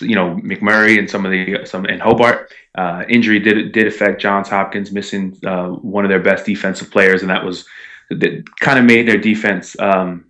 you 0.00 0.14
know 0.14 0.36
McMurry 0.36 0.98
and 0.98 1.08
some 1.08 1.24
of 1.24 1.32
the 1.32 1.64
some 1.64 1.84
and 1.86 2.00
Hobart 2.00 2.52
uh, 2.76 3.04
injury 3.08 3.38
did 3.38 3.72
did 3.72 3.86
affect 3.86 4.20
Johns 4.20 4.48
Hopkins 4.48 4.92
missing 4.92 5.36
uh, 5.46 5.68
one 5.68 6.04
of 6.04 6.08
their 6.08 6.20
best 6.20 6.44
defensive 6.44 6.90
players, 6.90 7.22
and 7.22 7.30
that 7.30 7.44
was 7.44 7.66
that 8.10 8.44
kind 8.60 8.78
of 8.78 8.84
made 8.84 9.08
their 9.08 9.18
defense 9.18 9.78
um, 9.78 10.26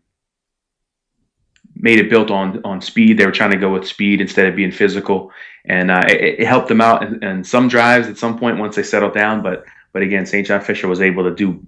made 1.74 1.98
it 1.98 2.10
built 2.10 2.30
on 2.30 2.60
on 2.64 2.80
speed. 2.80 3.18
They 3.18 3.26
were 3.26 3.32
trying 3.32 3.52
to 3.52 3.58
go 3.58 3.72
with 3.72 3.86
speed 3.86 4.20
instead 4.20 4.46
of 4.46 4.56
being 4.56 4.70
physical, 4.70 5.32
and 5.64 5.90
uh, 5.90 6.04
it, 6.08 6.40
it, 6.40 6.46
helped 6.46 6.68
them 6.68 6.80
out 6.80 7.02
in, 7.02 7.22
in, 7.22 7.44
some 7.44 7.68
drives 7.68 8.08
at 8.08 8.18
some 8.18 8.38
point 8.38 8.58
once 8.58 8.76
they 8.76 8.82
settled 8.82 9.14
down. 9.14 9.42
But 9.42 9.64
but 9.92 10.02
again, 10.02 10.26
St. 10.26 10.46
John 10.46 10.60
Fisher 10.60 10.88
was 10.88 11.00
able 11.00 11.24
to 11.24 11.34
do 11.34 11.66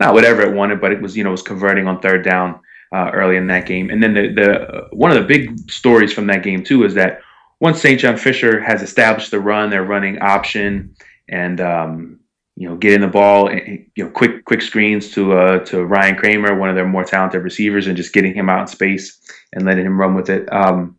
not 0.00 0.14
whatever 0.14 0.42
it 0.42 0.54
wanted, 0.54 0.80
but 0.80 0.92
it 0.92 1.00
was 1.00 1.16
you 1.16 1.24
know 1.24 1.30
was 1.30 1.42
converting 1.42 1.88
on 1.88 2.00
third 2.00 2.24
down. 2.24 2.60
Uh, 2.90 3.10
early 3.12 3.36
in 3.36 3.46
that 3.48 3.66
game, 3.66 3.90
and 3.90 4.02
then 4.02 4.14
the 4.14 4.28
the 4.28 4.96
one 4.96 5.10
of 5.10 5.18
the 5.18 5.28
big 5.28 5.70
stories 5.70 6.10
from 6.10 6.26
that 6.26 6.42
game 6.42 6.64
too 6.64 6.84
is 6.84 6.94
that 6.94 7.20
once 7.60 7.80
St. 7.80 8.00
John 8.00 8.16
Fisher 8.16 8.60
has 8.60 8.82
established 8.82 9.30
the 9.30 9.40
run, 9.40 9.70
they're 9.70 9.84
running 9.84 10.18
option 10.20 10.94
and 11.28 11.60
um, 11.60 12.20
you 12.56 12.68
know 12.68 12.76
getting 12.76 13.00
the 13.00 13.08
ball, 13.08 13.52
you 13.52 13.88
know, 13.96 14.10
quick 14.10 14.44
quick 14.44 14.62
screens 14.62 15.10
to 15.12 15.32
uh, 15.32 15.58
to 15.66 15.84
Ryan 15.84 16.16
Kramer, 16.16 16.56
one 16.56 16.68
of 16.68 16.76
their 16.76 16.86
more 16.86 17.04
talented 17.04 17.42
receivers, 17.42 17.86
and 17.86 17.96
just 17.96 18.12
getting 18.12 18.34
him 18.34 18.48
out 18.48 18.62
in 18.62 18.66
space 18.66 19.20
and 19.52 19.64
letting 19.64 19.86
him 19.86 19.98
run 19.98 20.14
with 20.14 20.30
it. 20.30 20.50
Um, 20.52 20.96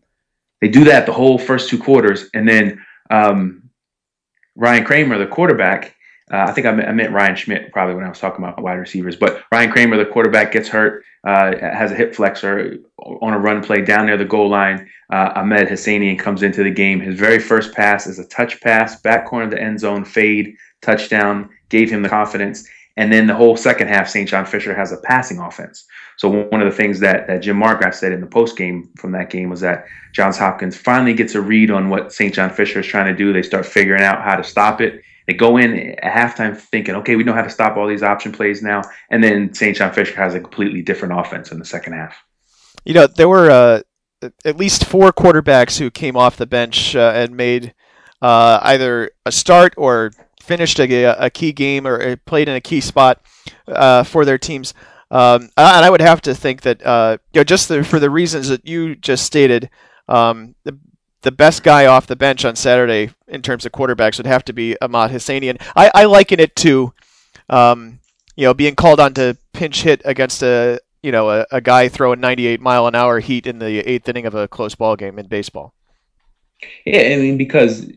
they 0.62 0.68
do 0.68 0.84
that 0.86 1.06
the 1.06 1.14
whole 1.14 1.38
first 1.38 1.70
two 1.70 1.78
quarters, 1.78 2.30
and 2.34 2.48
then 2.48 2.84
um, 3.10 3.70
Ryan 4.56 4.86
Kramer, 4.86 5.18
the 5.18 5.28
quarterback. 5.28 5.96
Uh, 6.32 6.46
I 6.48 6.52
think 6.52 6.68
I 6.68 6.72
meant, 6.72 6.88
I 6.88 6.92
meant 6.92 7.12
Ryan 7.12 7.36
Schmidt 7.36 7.72
probably 7.72 7.96
when 7.96 8.04
I 8.04 8.10
was 8.10 8.20
talking 8.20 8.44
about 8.44 8.62
wide 8.62 8.74
receivers, 8.74 9.16
but 9.16 9.44
Ryan 9.52 9.72
Kramer, 9.72 9.98
the 9.98 10.06
quarterback, 10.06 10.52
gets 10.52 10.68
hurt, 10.68 11.04
uh, 11.24 11.58
has 11.60 11.92
a 11.92 11.96
hip 11.96 12.14
flexor 12.14 12.78
on 12.98 13.34
a 13.34 13.40
run 13.40 13.64
play 13.64 13.82
down 13.82 14.06
near 14.06 14.18
the 14.18 14.26
goal 14.26 14.50
line 14.50 14.90
uh, 15.12 15.32
Ahmed 15.36 15.68
Hassanian 15.68 16.20
comes 16.20 16.44
into 16.44 16.64
the 16.64 16.72
game. 16.72 17.00
His 17.00 17.20
very 17.20 17.40
first 17.40 17.74
pass 17.74 18.06
is 18.06 18.20
a 18.20 18.26
touch 18.28 18.62
pass, 18.62 19.00
back 19.02 19.26
corner 19.26 19.46
of 19.46 19.52
the 19.52 19.62
end 19.62 19.80
zone, 19.80 20.06
fade, 20.06 20.56
touchdown, 20.82 21.50
gave 21.70 21.90
him 21.90 22.04
the 22.04 22.10
confidence. 22.10 22.68
And 22.96 23.12
then 23.12 23.28
the 23.28 23.36
whole 23.36 23.56
second 23.56 23.88
half, 23.88 24.10
St. 24.10 24.28
John 24.28 24.46
Fisher 24.46 24.76
has 24.76 24.92
a 24.92 24.98
passing 24.98 25.40
offense. 25.40 25.86
So 26.18 26.28
one 26.28 26.62
of 26.62 26.70
the 26.70 26.76
things 26.76 27.00
that, 27.00 27.28
that 27.28 27.42
Jim 27.42 27.58
Margraff 27.58 27.96
said 27.96 28.12
in 28.12 28.20
the 28.20 28.28
post 28.28 28.58
game 28.58 28.90
from 28.98 29.14
that 29.14 29.30
game 29.30 29.50
was 29.50 29.62
that 29.62 29.86
Johns 30.14 30.38
Hopkins 30.38 30.76
finally 30.76 31.14
gets 31.14 31.34
a 31.34 31.42
read 31.42 31.72
on 31.72 31.90
what 31.90 32.12
St. 32.12 32.34
John 32.34 32.50
Fisher 32.50 32.82
is 32.82 32.86
trying 32.86 33.06
to 33.06 33.16
do. 33.16 33.32
They 33.32 33.42
start 33.42 33.66
figuring 33.66 34.04
out 34.04 34.22
how 34.22 34.36
to 34.36 34.44
stop 34.44 34.82
it. 34.82 35.02
They 35.30 35.36
go 35.36 35.58
in 35.58 35.92
at 36.02 36.12
halftime 36.12 36.58
thinking, 36.58 36.96
okay, 36.96 37.16
we 37.16 37.24
know 37.24 37.34
how 37.34 37.44
to 37.44 37.52
stop 37.52 37.78
all 37.78 37.88
these 37.88 38.02
option 38.02 38.32
plays 38.32 38.64
now. 38.64 38.82
And 39.12 39.24
then 39.24 39.54
St. 39.54 39.78
John 39.78 39.94
Fisher 39.94 40.16
has 40.16 40.34
a 40.34 40.40
completely 40.40 40.82
different 40.82 41.20
offense 41.20 41.52
in 41.52 41.60
the 41.60 41.66
second 41.66 41.94
half. 41.94 42.18
You 42.84 42.96
know, 42.96 43.06
there 43.06 43.30
were 43.30 43.52
uh, 43.52 43.82
at 44.44 44.58
least 44.58 44.86
four 44.86 45.14
quarterbacks 45.14 45.78
who 45.78 45.92
came 45.92 46.18
off 46.18 46.38
the 46.38 46.48
bench 46.48 46.96
uh, 46.96 47.12
and 47.14 47.38
made 47.38 47.76
uh, 48.24 48.60
either 48.64 49.12
a 49.24 49.32
start 49.32 49.76
or 49.78 50.14
finished 50.42 50.80
a, 50.80 51.04
a, 51.24 51.30
key 51.30 51.52
game 51.52 51.86
or 51.86 52.16
played 52.16 52.50
in 52.50 52.56
a 52.56 52.62
key 52.62 52.82
spot 52.82 53.22
uh, 53.68 54.02
for 54.02 54.26
their 54.26 54.40
teams. 54.40 54.74
Um, 55.12 55.52
and 55.58 55.86
I 55.86 55.92
would 55.92 56.02
have 56.02 56.24
to 56.24 56.34
think 56.34 56.62
that 56.62 56.84
uh, 56.84 57.20
you 57.34 57.42
know 57.42 57.44
just 57.44 57.68
the, 57.68 57.84
for 57.84 58.00
the 58.00 58.10
reasons 58.10 58.48
that 58.48 58.68
you 58.68 58.96
just 58.96 59.28
stated, 59.28 59.70
um, 60.08 60.56
the 61.22 61.32
best 61.32 61.64
guy 61.64 61.86
off 61.86 62.08
the 62.08 62.16
bench 62.16 62.46
on 62.46 62.56
Saturday 62.56 63.12
in 63.28 63.42
terms 63.42 63.66
of 63.66 63.72
quarterbacks 63.72 64.18
would 64.18 64.26
have 64.26 64.46
to 64.46 64.54
be 64.54 64.78
Ahmad 64.82 65.12
Hassanian. 65.12 65.62
I, 65.76 65.92
I 65.94 66.06
liken 66.06 66.40
it 66.40 66.56
to 66.58 66.94
um, 67.50 68.00
you 68.36 68.46
know 68.46 68.54
being 68.54 68.76
called 68.76 69.00
on 69.00 69.14
to 69.16 69.38
pinch 69.54 69.82
hit 69.82 70.02
against 70.06 70.42
a 70.44 70.80
you 71.02 71.12
know, 71.12 71.30
a, 71.30 71.46
a 71.52 71.62
guy 71.62 71.88
throwing 71.88 72.20
98 72.20 72.60
mile 72.60 72.88
an 72.88 72.96
hour 72.96 73.20
heat 73.20 73.48
in 73.48 73.60
the 73.60 73.80
eighth 73.90 74.08
inning 74.10 74.26
of 74.26 74.36
a 74.36 74.48
close 74.48 74.76
ball 74.76 74.96
game 74.96 75.18
in 75.20 75.28
baseball. 75.28 75.74
Yeah, 76.86 77.14
I 77.14 77.16
mean, 77.18 77.38
because 77.38 77.90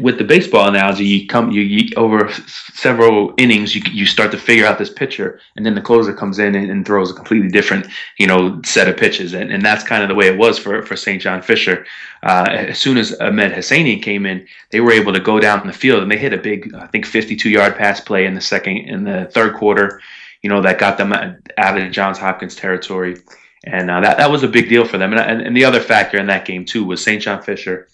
with 0.00 0.18
the 0.18 0.24
baseball 0.24 0.66
analogy, 0.66 1.04
you 1.04 1.26
come 1.28 1.52
you, 1.52 1.60
you 1.60 1.88
over 1.96 2.32
several 2.74 3.32
innings, 3.38 3.76
you 3.76 3.82
you 3.92 4.06
start 4.06 4.32
to 4.32 4.38
figure 4.38 4.66
out 4.66 4.76
this 4.76 4.90
pitcher, 4.90 5.38
and 5.54 5.64
then 5.64 5.76
the 5.76 5.80
closer 5.80 6.12
comes 6.12 6.40
in 6.40 6.56
and, 6.56 6.68
and, 6.68 6.84
throws 6.84 7.12
a 7.12 7.14
completely 7.14 7.48
different 7.48 7.86
you 8.18 8.26
know 8.26 8.60
set 8.64 8.88
of 8.88 8.96
pitches, 8.96 9.34
and, 9.34 9.52
and 9.52 9.64
that's 9.64 9.84
kind 9.84 10.02
of 10.02 10.08
the 10.08 10.16
way 10.16 10.26
it 10.26 10.36
was 10.36 10.58
for 10.58 10.82
for 10.82 10.96
St. 10.96 11.22
John 11.22 11.42
Fisher. 11.42 11.86
Uh, 12.24 12.46
as 12.50 12.78
soon 12.80 12.96
as 12.96 13.14
Ahmed 13.20 13.52
Hassanian 13.52 14.02
came 14.02 14.26
in, 14.26 14.48
they 14.70 14.80
were 14.80 14.90
able 14.90 15.12
to 15.12 15.20
go 15.20 15.38
down 15.38 15.64
the 15.64 15.72
field 15.72 16.02
and 16.02 16.10
they 16.10 16.18
hit 16.18 16.32
a 16.32 16.38
big, 16.38 16.74
I 16.74 16.88
think, 16.88 17.06
52 17.06 17.48
yard 17.48 17.76
pass 17.76 18.00
play 18.00 18.26
in 18.26 18.34
the 18.34 18.40
second 18.40 18.78
in 18.78 19.04
the 19.04 19.26
third 19.32 19.54
quarter. 19.54 20.00
You 20.42 20.50
know 20.50 20.60
that 20.60 20.80
got 20.80 20.98
them 20.98 21.12
out 21.12 21.78
of 21.78 21.92
Johns 21.92 22.18
Hopkins 22.18 22.56
territory, 22.56 23.16
and 23.62 23.92
uh, 23.92 24.00
that 24.00 24.16
that 24.16 24.30
was 24.30 24.42
a 24.42 24.48
big 24.48 24.68
deal 24.68 24.84
for 24.84 24.98
them. 24.98 25.12
And, 25.12 25.20
and, 25.20 25.40
and 25.40 25.56
the 25.56 25.64
other 25.64 25.80
factor 25.80 26.18
in 26.18 26.26
that 26.26 26.46
game 26.46 26.64
too 26.64 26.84
was 26.84 27.00
St. 27.00 27.22
John 27.22 27.42
Fisher 27.42 27.86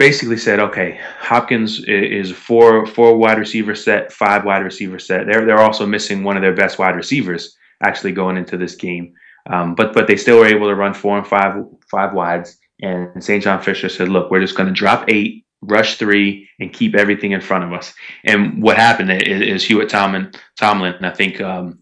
basically 0.00 0.38
said, 0.38 0.58
okay, 0.58 0.98
Hopkins 1.18 1.84
is 1.84 2.32
four 2.32 2.86
four 2.86 3.18
wide 3.18 3.38
receiver 3.38 3.74
set, 3.74 4.10
five 4.10 4.44
wide 4.46 4.64
receiver 4.64 4.98
set. 4.98 5.26
They're 5.26 5.44
they're 5.44 5.60
also 5.60 5.86
missing 5.86 6.24
one 6.24 6.36
of 6.36 6.42
their 6.42 6.54
best 6.54 6.78
wide 6.78 6.96
receivers 6.96 7.54
actually 7.82 8.12
going 8.12 8.38
into 8.38 8.56
this 8.56 8.74
game, 8.74 9.12
um, 9.50 9.74
but 9.74 9.92
but 9.92 10.06
they 10.06 10.16
still 10.16 10.38
were 10.38 10.46
able 10.46 10.68
to 10.68 10.74
run 10.74 10.94
four 10.94 11.18
and 11.18 11.26
five 11.26 11.54
five 11.90 12.14
wides. 12.14 12.56
And 12.82 13.22
St. 13.22 13.44
John 13.44 13.62
Fisher 13.62 13.90
said, 13.90 14.08
look, 14.08 14.30
we're 14.30 14.40
just 14.40 14.56
going 14.56 14.68
to 14.68 14.72
drop 14.72 15.04
eight, 15.08 15.44
rush 15.60 15.98
three, 15.98 16.48
and 16.58 16.72
keep 16.72 16.94
everything 16.94 17.32
in 17.32 17.42
front 17.42 17.64
of 17.64 17.74
us. 17.74 17.92
And 18.24 18.62
what 18.62 18.78
happened 18.78 19.12
is, 19.12 19.42
is 19.42 19.64
Hewitt 19.64 19.90
Tomlin, 19.90 20.32
Tomlin, 20.58 20.94
I 21.04 21.10
think. 21.10 21.42
Um, 21.42 21.80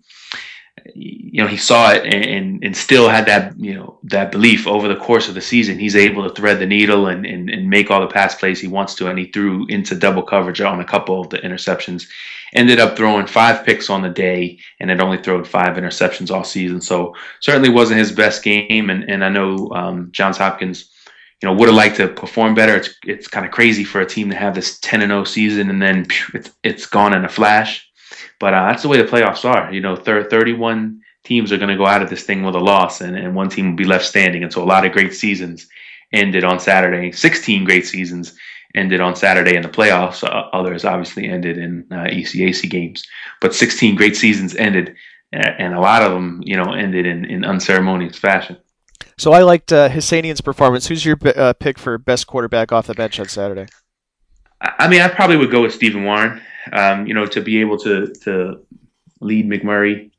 you 0.95 1.43
know 1.43 1.49
he 1.49 1.57
saw 1.57 1.93
it 1.93 2.05
and, 2.13 2.63
and 2.65 2.77
still 2.77 3.09
had 3.09 3.27
that 3.27 3.59
you 3.59 3.75
know 3.75 3.99
that 4.05 4.33
belief 4.33 4.67
over 4.67 4.89
the 4.89 4.97
course 4.97 5.29
of 5.29 5.35
the 5.35 5.41
season. 5.41 5.79
He's 5.79 5.97
able 5.97 6.29
to 6.29 6.35
thread 6.35 6.59
the 6.59 6.67
needle 6.67 7.07
and, 7.07 7.25
and, 7.25 7.51
and 7.51 7.69
make 7.69 7.91
all 7.91 8.01
the 8.01 8.07
pass 8.07 8.35
plays 8.35 8.61
he 8.61 8.69
wants 8.69 8.95
to 8.97 9.09
and 9.09 9.19
he 9.19 9.27
threw 9.27 9.67
into 9.67 9.95
double 9.95 10.23
coverage 10.23 10.61
on 10.61 10.81
a 10.81 10.85
couple 10.85 11.21
of 11.21 11.31
the 11.31 11.39
interceptions. 11.39 12.07
Ended 12.55 12.81
up 12.81 12.97
throwing 12.97 13.27
five 13.27 13.65
picks 13.65 13.91
on 13.91 14.03
the 14.03 14.09
day 14.09 14.59
and 14.81 14.91
had 14.91 15.01
only 15.01 15.19
thrown 15.19 15.45
five 15.45 15.77
interceptions 15.77 16.31
all 16.31 16.45
season. 16.45 16.81
So 16.81 17.15
certainly 17.41 17.69
wasn't 17.69 18.01
his 18.01 18.13
best 18.13 18.43
game. 18.43 18.91
And, 18.91 19.05
and 19.09 19.25
i 19.25 19.29
know 19.29 19.71
um, 19.73 20.09
johns 20.13 20.39
hopkins 20.39 20.91
you 21.43 21.49
know 21.49 21.55
would 21.55 21.69
have 21.69 21.77
liked 21.77 21.97
to 21.97 22.09
perform 22.09 22.55
better. 22.55 22.77
It's, 22.77 22.91
it's 23.05 23.29
kind 23.29 23.47
of 23.47 23.53
crazy 23.53 23.85
for 23.85 24.01
a 24.01 24.07
team 24.07 24.31
to 24.31 24.37
have 24.37 24.55
this 24.55 24.79
10 24.81 25.03
and 25.03 25.11
0 25.11 25.25
season 25.25 25.71
and 25.71 25.81
then 25.81 26.07
it's, 26.35 26.51
it's 26.63 26.87
gone 26.87 27.15
in 27.15 27.25
a 27.25 27.29
flash 27.29 27.88
but 28.39 28.55
uh, 28.55 28.69
that's 28.69 28.83
the 28.83 28.89
way 28.89 28.99
the 28.99 29.09
playoffs 29.09 29.45
are. 29.45 29.73
You 29.73 29.81
know, 29.81 29.97
thir- 29.97 30.29
31 30.29 31.01
teams 31.25 31.53
are 31.53 31.59
going 31.59 31.71
to 31.71 31.77
go 31.77 31.87
out 31.87 32.03
of 32.03 32.11
this 32.11 32.25
thing 32.25 32.43
with 32.43 32.55
a 32.55 32.61
loss, 32.61 33.01
and, 33.01 33.17
and 33.17 33.35
one 33.35 33.49
team 33.49 33.71
will 33.71 33.77
be 33.77 33.85
left 33.85 34.05
standing. 34.05 34.43
And 34.43 34.53
so 34.53 34.63
a 34.63 34.65
lot 34.65 34.85
of 34.85 34.93
great 34.93 35.15
seasons 35.15 35.69
ended 36.13 36.45
on 36.45 36.61
Saturday. 36.61 37.13
16 37.13 37.65
great 37.65 37.87
seasons 37.87 38.35
ended 38.75 39.01
on 39.01 39.17
Saturday 39.17 39.57
in 39.57 39.63
the 39.63 39.69
playoffs. 39.69 40.23
Uh, 40.23 40.49
others 40.53 40.85
obviously 40.85 41.29
ended 41.29 41.59
in 41.59 41.87
uh, 41.91 42.05
ECAC 42.05 42.69
games. 42.71 43.05
But 43.41 43.55
16 43.55 43.97
great 43.97 44.17
seasons 44.17 44.55
ended, 44.55 44.95
and 45.33 45.75
a 45.75 45.81
lot 45.81 46.03
of 46.03 46.13
them, 46.13 46.41
you 46.45 46.57
know, 46.57 46.73
ended 46.73 47.07
in, 47.07 47.25
in 47.25 47.45
unceremonious 47.45 48.19
fashion. 48.19 48.57
So 49.17 49.33
I 49.33 49.43
liked 49.43 49.73
uh, 49.73 49.91
performance. 50.45 50.87
Who's 50.87 51.05
your 51.05 51.19
uh, 51.25 51.53
pick 51.55 51.79
for 51.79 51.99
best 51.99 52.27
quarterback 52.27 52.73
off 52.73 52.87
the 52.87 52.95
bench 52.95 53.19
on 53.19 53.27
Saturday? 53.27 53.67
I 54.61 54.89
mean, 54.89 55.01
I 55.01 55.09
probably 55.09 55.37
would 55.37 55.51
go 55.51 55.63
with 55.63 55.75
Stephen 55.75 56.05
Warren. 56.05 56.41
Um, 56.73 57.07
you 57.07 57.15
know, 57.15 57.27
to 57.27 57.41
be 57.41 57.61
able 57.61 57.79
to 57.79 58.13
to 58.23 58.65
lead 59.21 59.49
McMurry 59.49 60.11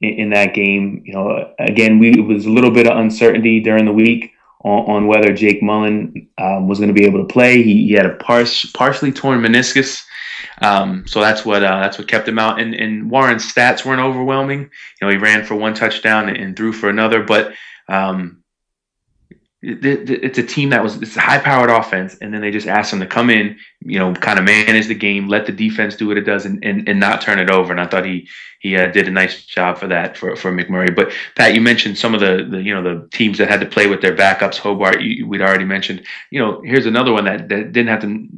in, 0.00 0.10
in, 0.10 0.30
that 0.30 0.54
game. 0.54 1.02
You 1.04 1.14
know, 1.14 1.54
again, 1.58 1.98
we 1.98 2.10
it 2.10 2.26
was 2.26 2.46
a 2.46 2.50
little 2.50 2.70
bit 2.70 2.86
of 2.86 2.96
uncertainty 2.96 3.60
during 3.60 3.84
the 3.84 3.92
week 3.92 4.32
on, 4.60 4.96
on 4.96 5.06
whether 5.06 5.32
Jake 5.32 5.62
Mullen 5.62 6.28
um, 6.38 6.68
was 6.68 6.78
going 6.78 6.92
to 6.92 6.98
be 6.98 7.06
able 7.06 7.20
to 7.20 7.32
play. 7.32 7.62
He, 7.62 7.86
he 7.88 7.92
had 7.92 8.06
a 8.06 8.16
par- 8.16 8.44
partially 8.74 9.12
torn 9.12 9.40
meniscus. 9.40 10.04
Um, 10.62 11.06
so 11.06 11.20
that's 11.20 11.44
what 11.44 11.62
uh, 11.62 11.80
that's 11.80 11.98
what 11.98 12.08
kept 12.08 12.28
him 12.28 12.38
out. 12.38 12.60
And, 12.60 12.74
and 12.74 13.10
Warren's 13.10 13.50
stats 13.50 13.84
weren't 13.84 14.00
overwhelming. 14.00 14.60
You 14.60 15.06
know, 15.06 15.10
he 15.10 15.16
ran 15.16 15.44
for 15.44 15.54
one 15.54 15.74
touchdown 15.74 16.28
and, 16.28 16.36
and 16.36 16.56
threw 16.56 16.72
for 16.72 16.88
another, 16.88 17.22
but 17.22 17.54
um, 17.88 18.42
it's 19.68 20.38
a 20.38 20.42
team 20.42 20.70
that 20.70 20.82
was 20.82 21.00
it's 21.02 21.16
a 21.16 21.20
high 21.20 21.38
powered 21.38 21.70
offense, 21.70 22.16
and 22.20 22.32
then 22.32 22.40
they 22.40 22.50
just 22.50 22.66
asked 22.66 22.92
him 22.92 23.00
to 23.00 23.06
come 23.06 23.28
in, 23.28 23.58
you 23.80 23.98
know, 23.98 24.14
kind 24.14 24.38
of 24.38 24.44
manage 24.44 24.86
the 24.86 24.94
game, 24.94 25.28
let 25.28 25.46
the 25.46 25.52
defense 25.52 25.96
do 25.96 26.08
what 26.08 26.16
it 26.16 26.22
does, 26.22 26.46
and, 26.46 26.64
and, 26.64 26.88
and 26.88 26.98
not 26.98 27.20
turn 27.20 27.38
it 27.38 27.50
over. 27.50 27.70
And 27.70 27.80
I 27.80 27.86
thought 27.86 28.04
he 28.04 28.28
he 28.60 28.76
uh, 28.76 28.88
did 28.88 29.06
a 29.06 29.10
nice 29.10 29.44
job 29.44 29.78
for 29.78 29.86
that 29.86 30.16
for, 30.16 30.34
for 30.36 30.50
McMurry. 30.50 30.94
But 30.94 31.12
Pat, 31.36 31.54
you 31.54 31.60
mentioned 31.60 31.98
some 31.98 32.14
of 32.14 32.20
the, 32.20 32.46
the 32.50 32.62
you 32.62 32.74
know 32.74 32.82
the 32.82 33.08
teams 33.08 33.38
that 33.38 33.48
had 33.48 33.60
to 33.60 33.66
play 33.66 33.86
with 33.86 34.00
their 34.00 34.16
backups. 34.16 34.56
Hobart, 34.56 35.02
you, 35.02 35.26
we'd 35.26 35.42
already 35.42 35.64
mentioned. 35.64 36.04
You 36.30 36.40
know, 36.40 36.60
here's 36.62 36.86
another 36.86 37.12
one 37.12 37.24
that, 37.26 37.48
that 37.48 37.72
didn't 37.72 37.88
have 37.88 38.00
to. 38.02 38.28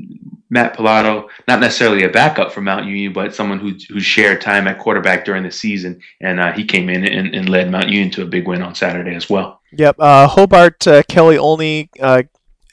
Matt 0.51 0.77
Pilato, 0.77 1.29
not 1.47 1.61
necessarily 1.61 2.03
a 2.03 2.09
backup 2.09 2.53
for 2.53 2.61
Mount 2.61 2.87
Union, 2.87 3.13
but 3.13 3.35
someone 3.35 3.61
who 3.61 3.75
who 3.89 4.01
shared 4.01 4.41
time 4.41 4.67
at 4.67 4.79
quarterback 4.79 5.25
during 5.25 5.45
the 5.45 5.51
season, 5.51 6.01
and 6.21 6.41
uh, 6.41 6.53
he 6.53 6.65
came 6.65 6.91
in 6.91 7.05
and, 7.05 7.35
and 7.35 7.49
led 7.49 7.71
Mount 7.71 7.89
Union 7.89 8.11
to 8.11 8.23
a 8.23 8.27
big 8.27 8.49
win 8.49 8.61
on 8.61 8.75
Saturday 8.75 9.15
as 9.15 9.31
well. 9.31 9.61
Yep. 9.73 9.97
Uh, 9.99 10.27
Hobart 10.27 10.87
uh, 10.87 11.03
Kelly 11.09 11.39
only 11.39 11.89
uh, 12.01 12.25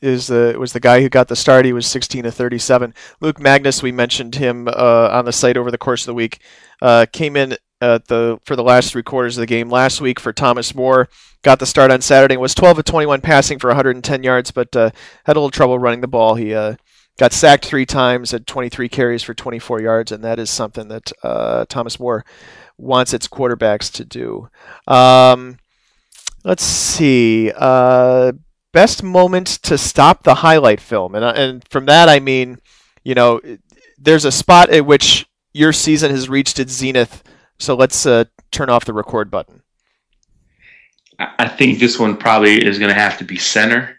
is 0.01 0.27
the 0.27 0.55
was 0.57 0.73
the 0.73 0.79
guy 0.79 1.01
who 1.01 1.09
got 1.09 1.27
the 1.27 1.35
start. 1.35 1.65
He 1.65 1.73
was 1.73 1.85
16 1.85 2.23
to 2.23 2.31
37. 2.31 2.93
Luke 3.21 3.39
Magnus, 3.39 3.83
we 3.83 3.91
mentioned 3.91 4.35
him 4.35 4.67
uh, 4.67 5.09
on 5.11 5.25
the 5.25 5.33
site 5.33 5.57
over 5.57 5.71
the 5.71 5.77
course 5.77 6.01
of 6.01 6.07
the 6.07 6.13
week. 6.15 6.41
Uh, 6.81 7.05
came 7.11 7.35
in 7.35 7.57
at 7.79 8.07
the 8.07 8.39
for 8.43 8.55
the 8.55 8.63
last 8.63 8.91
three 8.91 9.03
quarters 9.03 9.37
of 9.37 9.41
the 9.41 9.47
game 9.47 9.69
last 9.69 10.01
week 10.01 10.19
for 10.19 10.33
Thomas 10.33 10.73
More. 10.73 11.09
Got 11.43 11.59
the 11.59 11.67
start 11.67 11.91
on 11.91 12.01
Saturday. 12.01 12.37
Was 12.37 12.55
12 12.55 12.79
of 12.79 12.85
21 12.85 13.21
passing 13.21 13.59
for 13.59 13.67
110 13.67 14.23
yards, 14.23 14.49
but 14.49 14.75
uh, 14.75 14.89
had 15.25 15.37
a 15.37 15.39
little 15.39 15.51
trouble 15.51 15.77
running 15.77 16.01
the 16.01 16.07
ball. 16.07 16.33
He 16.33 16.55
got 17.17 17.33
sacked 17.33 17.65
three 17.65 17.85
times 17.85 18.33
at 18.33 18.47
23 18.47 18.89
carries 18.89 19.23
for 19.23 19.33
24 19.33 19.81
yards, 19.81 20.11
and 20.11 20.23
that 20.23 20.39
is 20.39 20.49
something 20.49 20.87
that 20.87 21.11
Thomas 21.69 21.99
More 21.99 22.25
wants 22.77 23.13
its 23.13 23.27
quarterbacks 23.27 23.91
to 23.93 24.05
do. 24.05 24.49
Um, 24.87 25.57
Let's 26.47 26.63
see. 26.63 27.51
Uh, 27.53 28.31
best 28.71 29.03
moment 29.03 29.47
to 29.63 29.77
stop 29.77 30.23
the 30.23 30.35
highlight 30.35 30.79
film, 30.79 31.13
and 31.13 31.25
uh, 31.25 31.33
and 31.35 31.67
from 31.69 31.87
that 31.87 32.07
I 32.07 32.21
mean, 32.21 32.59
you 33.03 33.15
know, 33.15 33.41
there's 33.97 34.23
a 34.23 34.31
spot 34.31 34.69
at 34.69 34.85
which 34.85 35.25
your 35.51 35.73
season 35.73 36.09
has 36.09 36.29
reached 36.29 36.57
its 36.57 36.71
zenith. 36.71 37.21
So 37.59 37.75
let's 37.75 38.05
uh, 38.05 38.25
turn 38.51 38.69
off 38.69 38.85
the 38.85 38.93
record 38.93 39.29
button. 39.29 39.61
I 41.19 41.49
think 41.49 41.79
this 41.79 41.99
one 41.99 42.15
probably 42.15 42.65
is 42.65 42.79
going 42.79 42.93
to 42.93 42.99
have 42.99 43.17
to 43.17 43.25
be 43.25 43.37
Centre 43.37 43.96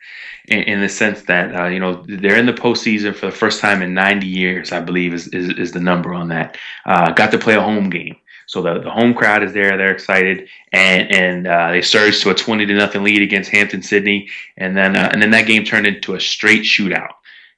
in, 0.48 0.62
in 0.62 0.80
the 0.80 0.88
sense 0.88 1.22
that 1.22 1.54
uh, 1.54 1.66
you 1.66 1.78
know 1.78 2.04
they're 2.06 2.38
in 2.38 2.46
the 2.46 2.52
postseason 2.52 3.14
for 3.14 3.26
the 3.26 3.32
first 3.32 3.60
time 3.60 3.82
in 3.82 3.94
90 3.94 4.26
years, 4.26 4.72
I 4.72 4.80
believe 4.80 5.14
is 5.14 5.28
is, 5.28 5.50
is 5.50 5.72
the 5.72 5.80
number 5.80 6.12
on 6.14 6.28
that. 6.28 6.56
Uh, 6.86 7.12
got 7.12 7.30
to 7.32 7.38
play 7.38 7.54
a 7.54 7.60
home 7.60 7.90
game. 7.90 8.16
So 8.46 8.62
the, 8.62 8.80
the 8.80 8.90
home 8.90 9.12
crowd 9.12 9.42
is 9.42 9.52
there; 9.52 9.76
they're 9.76 9.92
excited, 9.92 10.48
and 10.72 11.12
and 11.14 11.46
uh, 11.46 11.70
they 11.70 11.82
surged 11.82 12.22
to 12.22 12.30
a 12.30 12.34
twenty 12.34 12.66
to 12.66 12.74
nothing 12.74 13.02
lead 13.04 13.22
against 13.22 13.50
Hampden-Sydney, 13.50 14.28
and 14.56 14.76
then 14.76 14.96
uh, 14.96 15.10
and 15.12 15.22
then 15.22 15.30
that 15.32 15.46
game 15.46 15.64
turned 15.64 15.86
into 15.86 16.14
a 16.14 16.20
straight 16.20 16.62
shootout. 16.62 17.12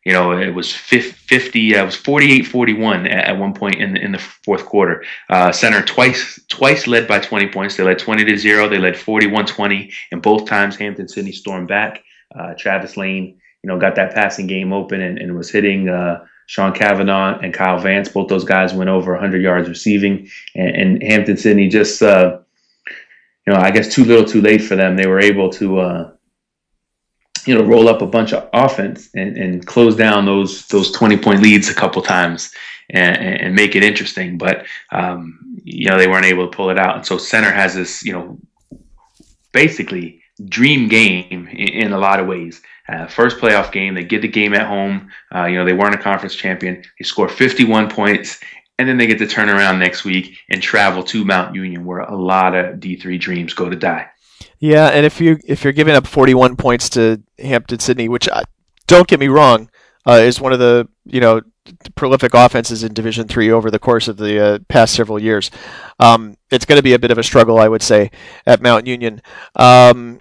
You 0.05 0.15
know, 0.15 0.33
it 0.33 0.55
was 0.55 0.75
50, 0.75 1.77
uh, 1.77 1.83
it 1.83 1.85
was 1.85 1.95
48-41 1.95 3.05
at, 3.05 3.29
at 3.29 3.39
one 3.39 3.53
point 3.53 3.75
in 3.75 3.93
the, 3.93 4.01
in 4.01 4.13
the 4.13 4.19
fourth 4.19 4.65
quarter. 4.65 5.05
Uh, 5.29 5.53
Centre 5.53 5.83
twice 5.83 6.41
twice 6.49 6.87
led 6.87 7.07
by 7.07 7.21
20 7.21 7.49
points. 7.49 7.77
They 7.77 7.83
led 7.83 7.99
20 7.99 8.25
to 8.25 8.37
0. 8.39 8.69
They 8.71 8.79
led 8.79 8.95
41-20, 8.95 9.93
and 10.11 10.23
both 10.23 10.49
times 10.49 10.77
Hampden-Sydney 10.77 11.33
stormed 11.33 11.69
back. 11.69 12.03
Uh, 12.35 12.55
Travis 12.57 12.97
Lane, 12.97 13.41
you 13.63 13.69
know, 13.69 13.79
got 13.79 13.97
that 13.97 14.15
passing 14.15 14.47
game 14.47 14.73
open 14.73 15.01
and, 15.01 15.19
and 15.19 15.37
was 15.37 15.51
hitting 15.51 15.89
uh, 15.89 16.25
Sean 16.51 16.73
Kavanaugh 16.73 17.39
and 17.39 17.55
Kyle 17.55 17.79
Vance, 17.79 18.09
both 18.09 18.29
those 18.29 18.43
guys 18.43 18.75
went 18.75 18.91
over 18.91 19.13
100 19.13 19.41
yards 19.41 19.69
receiving. 19.69 20.29
And, 20.57 20.75
and 20.75 21.03
Hampden-Sydney 21.03 21.69
just, 21.69 22.03
uh, 22.03 22.39
you 23.47 23.53
know, 23.53 23.61
I 23.61 23.71
guess 23.71 23.95
too 23.95 24.05
little, 24.05 24.25
too 24.25 24.41
late 24.41 24.61
for 24.61 24.75
them. 24.75 24.97
They 24.97 25.07
were 25.07 25.21
able 25.21 25.49
to, 25.51 25.79
uh, 25.79 26.11
you 27.47 27.55
know, 27.55 27.63
roll 27.63 27.89
up 27.89 28.03
a 28.03 28.07
bunch 28.07 28.33
of 28.33 28.49
offense 28.53 29.11
and, 29.15 29.37
and 29.37 29.65
close 29.65 29.95
down 29.95 30.27
those 30.27 30.67
those 30.67 30.91
20 30.91 31.19
point 31.19 31.41
leads 31.41 31.69
a 31.69 31.75
couple 31.75 32.03
times 32.03 32.53
and, 32.91 33.17
and 33.17 33.55
make 33.55 33.77
it 33.77 33.85
interesting. 33.85 34.37
But 34.37 34.67
um, 34.91 35.39
you 35.63 35.89
know, 35.89 35.97
they 35.97 36.09
weren't 36.09 36.27
able 36.27 36.51
to 36.51 36.57
pull 36.57 36.71
it 36.71 36.81
out. 36.81 36.97
And 36.97 37.07
so 37.07 37.17
Centre 37.17 37.53
has 37.53 37.77
this, 37.77 38.05
you 38.05 38.13
know, 38.13 38.39
basically 39.53 40.20
dream 40.47 40.89
game 40.89 41.49
in, 41.49 41.69
in 41.69 41.93
a 41.93 41.99
lot 41.99 42.21
of 42.21 42.27
ways. 42.27 42.63
Uh, 42.89 43.07
first 43.07 43.39
playoff 43.39 43.71
game, 43.71 43.95
they 43.95 44.03
get 44.03 44.23
the 44.23 44.29
game 44.29 44.53
at 44.55 44.67
home. 44.67 45.11
Uh, 45.35 45.45
you 45.45 45.57
know, 45.57 45.65
they 45.65 45.73
weren't 45.73 45.95
a 45.95 45.99
conference 45.99 46.35
champion. 46.35 46.83
They 46.99 47.05
score 47.05 47.29
51 47.29 47.89
points, 47.89 48.41
and 48.79 48.89
then 48.89 48.97
they 48.97 49.07
get 49.07 49.19
to 49.19 49.27
turn 49.27 49.49
around 49.49 49.79
next 49.79 50.05
week 50.05 50.37
and 50.49 50.61
travel 50.61 51.05
to 51.05 51.25
Mount 51.25 51.55
Union, 51.55 51.85
where 51.85 52.01
a 52.01 52.17
lot 52.17 52.55
of 52.55 52.81
D3 52.81 53.21
dreams 53.21 53.55
go 53.55 53.69
to 53.69 53.77
die. 53.77 54.09
Yeah, 54.59 54.89
and 54.89 55.07
if 55.07 55.21
you 55.21 55.39
if 55.47 55.65
you're 55.65 55.73
giving 55.73 55.95
up 55.95 56.07
41 56.07 56.57
points 56.57 56.89
to 56.91 57.23
Hampden-Sydney, 57.39 58.09
which 58.09 58.29
I, 58.29 58.43
don't 58.87 59.07
get 59.07 59.21
me 59.21 59.29
wrong, 59.29 59.71
uh, 60.07 60.13
is 60.13 60.41
one 60.41 60.53
of 60.53 60.59
the 60.59 60.89
you 61.07 61.21
know 61.21 61.41
prolific 61.95 62.35
offenses 62.35 62.83
in 62.83 62.93
Division 62.93 63.29
Three 63.29 63.51
over 63.51 63.71
the 63.71 63.79
course 63.79 64.09
of 64.09 64.17
the 64.17 64.45
uh, 64.45 64.59
past 64.69 64.95
several 64.95 65.19
years. 65.19 65.51
Um, 65.99 66.37
it's 66.51 66.65
going 66.65 66.79
to 66.79 66.83
be 66.83 66.95
a 66.95 66.99
bit 66.99 67.11
of 67.11 67.19
a 67.19 67.23
struggle, 67.23 67.59
I 67.59 67.69
would 67.69 67.83
say, 67.83 68.11
at 68.47 68.61
Mount 68.61 68.87
Union. 68.87 69.23
Um, 69.57 70.21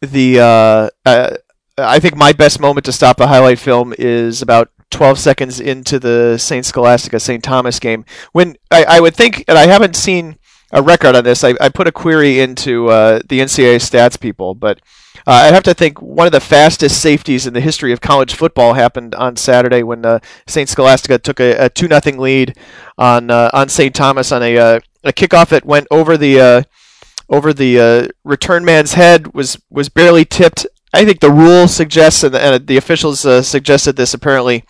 the 0.00 0.40
uh, 0.40 0.90
uh 1.04 1.36
I 1.78 2.00
think 2.00 2.16
my 2.16 2.32
best 2.32 2.60
moment 2.60 2.86
to 2.86 2.92
stop 2.92 3.16
the 3.16 3.28
highlight 3.28 3.58
film 3.58 3.94
is 3.96 4.42
about 4.42 4.70
12 4.90 5.18
seconds 5.18 5.60
into 5.60 5.98
the 5.98 6.38
St. 6.38 6.64
Scholastica 6.64 7.20
St. 7.20 7.42
Thomas 7.42 7.78
game. 7.78 8.04
When 8.32 8.56
I, 8.70 8.84
I, 8.84 9.00
would 9.00 9.14
think, 9.14 9.44
and 9.48 9.56
I 9.58 9.66
haven't 9.66 9.94
seen 9.94 10.38
a 10.72 10.82
record 10.82 11.14
on 11.14 11.24
this, 11.24 11.44
I, 11.44 11.54
I 11.60 11.68
put 11.68 11.86
a 11.86 11.92
query 11.92 12.40
into 12.40 12.88
uh, 12.88 13.20
the 13.28 13.40
NCAA 13.40 13.76
stats 13.76 14.18
people, 14.18 14.54
but 14.54 14.80
uh, 15.26 15.32
I 15.32 15.46
have 15.46 15.62
to 15.64 15.74
think 15.74 16.00
one 16.00 16.26
of 16.26 16.32
the 16.32 16.40
fastest 16.40 17.00
safeties 17.00 17.46
in 17.46 17.52
the 17.52 17.60
history 17.60 17.92
of 17.92 18.00
college 18.00 18.34
football 18.34 18.74
happened 18.74 19.14
on 19.14 19.36
Saturday 19.36 19.82
when 19.82 20.04
uh, 20.04 20.20
St. 20.46 20.68
Scholastica 20.68 21.18
took 21.18 21.38
a, 21.38 21.66
a 21.66 21.68
2 21.68 21.88
0 21.88 22.00
lead 22.18 22.56
on 22.96 23.30
uh, 23.30 23.50
on 23.52 23.68
St. 23.68 23.94
Thomas 23.94 24.32
on 24.32 24.42
a, 24.42 24.56
uh, 24.56 24.80
a 25.04 25.12
kickoff 25.12 25.50
that 25.50 25.66
went 25.66 25.86
over 25.90 26.16
the 26.16 26.40
uh, 26.40 26.62
over 27.28 27.52
the 27.52 28.10
return 28.24 28.64
man's 28.64 28.94
head 28.94 29.34
was 29.34 29.60
was 29.70 29.88
barely 29.88 30.24
tipped 30.24 30.66
I 30.92 31.04
think 31.04 31.20
the 31.20 31.30
rule 31.30 31.68
suggests, 31.68 32.22
and 32.22 32.32
the, 32.32 32.40
and 32.40 32.66
the 32.66 32.78
officials 32.78 33.24
uh, 33.26 33.42
suggested 33.42 33.96
this 33.96 34.14
apparently 34.14 34.64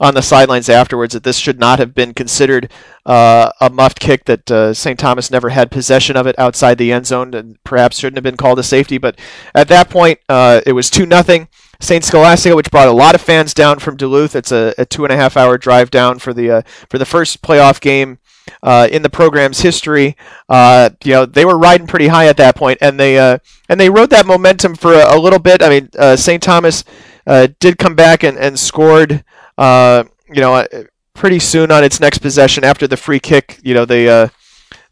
on 0.00 0.14
the 0.14 0.22
sidelines 0.22 0.68
afterwards, 0.68 1.14
that 1.14 1.24
this 1.24 1.36
should 1.36 1.58
not 1.58 1.80
have 1.80 1.94
been 1.94 2.14
considered 2.14 2.70
uh, 3.04 3.50
a 3.60 3.70
muffed 3.70 3.98
kick, 3.98 4.24
that 4.26 4.48
uh, 4.50 4.72
St. 4.72 4.98
Thomas 4.98 5.32
never 5.32 5.48
had 5.48 5.72
possession 5.72 6.16
of 6.16 6.28
it 6.28 6.38
outside 6.38 6.78
the 6.78 6.92
end 6.92 7.06
zone, 7.06 7.34
and 7.34 7.62
perhaps 7.64 7.98
shouldn't 7.98 8.16
have 8.16 8.24
been 8.24 8.36
called 8.36 8.60
a 8.60 8.62
safety. 8.62 8.98
But 8.98 9.18
at 9.52 9.68
that 9.68 9.90
point, 9.90 10.20
uh, 10.28 10.60
it 10.64 10.72
was 10.72 10.90
2 10.90 11.06
nothing. 11.06 11.48
St. 11.80 12.04
Scholastica, 12.04 12.54
which 12.54 12.70
brought 12.70 12.88
a 12.88 12.92
lot 12.92 13.16
of 13.16 13.20
fans 13.20 13.52
down 13.52 13.80
from 13.80 13.96
Duluth. 13.96 14.36
It's 14.36 14.52
a, 14.52 14.74
a 14.78 14.86
two 14.86 15.04
and 15.04 15.12
a 15.12 15.16
half 15.16 15.36
hour 15.36 15.58
drive 15.58 15.90
down 15.90 16.18
for 16.20 16.32
the 16.32 16.50
uh, 16.50 16.62
for 16.88 16.98
the 16.98 17.04
first 17.04 17.42
playoff 17.42 17.80
game 17.80 18.18
uh, 18.62 18.88
in 18.90 19.02
the 19.02 19.10
program's 19.10 19.60
history. 19.60 20.16
Uh, 20.48 20.90
you 21.04 21.12
know, 21.12 21.26
they 21.26 21.44
were 21.44 21.58
riding 21.58 21.86
pretty 21.86 22.08
high 22.08 22.26
at 22.26 22.36
that 22.36 22.56
point, 22.56 22.78
and 22.80 22.98
they 22.98 23.18
uh, 23.18 23.38
and 23.68 23.80
they 23.80 23.90
rode 23.90 24.10
that 24.10 24.26
momentum 24.26 24.74
for 24.74 24.92
a, 24.92 25.16
a 25.16 25.18
little 25.18 25.38
bit. 25.38 25.62
I 25.62 25.68
mean, 25.68 25.88
uh, 25.98 26.16
St. 26.16 26.42
Thomas 26.42 26.84
uh, 27.26 27.48
did 27.60 27.78
come 27.78 27.94
back 27.94 28.22
and, 28.22 28.38
and 28.38 28.58
scored. 28.58 29.24
Uh, 29.56 30.04
you 30.32 30.40
know, 30.40 30.66
pretty 31.14 31.38
soon 31.38 31.70
on 31.70 31.84
its 31.84 32.00
next 32.00 32.18
possession 32.18 32.64
after 32.64 32.86
the 32.86 32.96
free 32.96 33.20
kick. 33.20 33.60
You 33.62 33.74
know, 33.74 33.84
they 33.84 34.06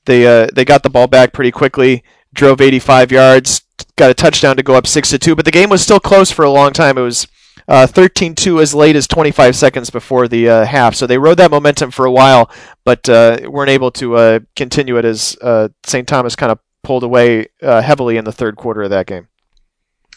they 0.05 0.49
they 0.55 0.65
got 0.65 0.83
the 0.83 0.91
ball 0.91 1.07
back 1.07 1.33
pretty 1.33 1.51
quickly, 1.51 2.05
drove 2.33 2.61
85 2.61 3.13
yards, 3.13 3.63
got 3.97 4.11
a 4.11 4.15
touchdown 4.15 4.57
to 4.57 4.63
go 4.63 4.75
up 4.75 4.87
six 4.87 5.11
to 5.11 5.19
two. 5.19 5.35
But 5.35 5.45
the 5.45 5.51
game 5.51 5.71
was 5.71 5.83
still 5.83 6.01
close 6.01 6.31
for 6.31 6.45
a 6.45 6.51
long 6.51 6.73
time. 6.73 6.99
It 6.99 7.03
was 7.03 7.27
uh, 7.69 7.87
13-2 7.87 8.61
as 8.61 8.75
late 8.75 8.97
as 8.97 9.07
25 9.07 9.57
seconds 9.57 9.91
before 9.91 10.29
the 10.29 10.49
uh, 10.49 10.65
half. 10.65 10.95
So 10.95 11.07
they 11.07 11.19
rode 11.19 11.39
that 11.39 11.51
momentum 11.51 11.91
for 11.91 12.05
a 12.05 12.13
while, 12.13 12.51
but 12.85 13.09
uh, 13.09 13.39
weren't 13.45 13.71
able 13.71 13.91
to 13.93 14.17
uh, 14.17 14.41
continue 14.57 14.97
it 14.99 15.05
as 15.05 15.37
uh, 15.41 15.69
St. 15.85 16.07
Thomas 16.07 16.37
kind 16.37 16.53
of 16.53 16.59
pulled 16.83 17.05
away 17.05 17.47
uh, 17.63 17.81
heavily 17.81 18.17
in 18.17 18.25
the 18.25 18.33
third 18.33 18.57
quarter 18.57 18.83
of 18.83 18.91
that 18.91 19.07
game. 19.07 19.29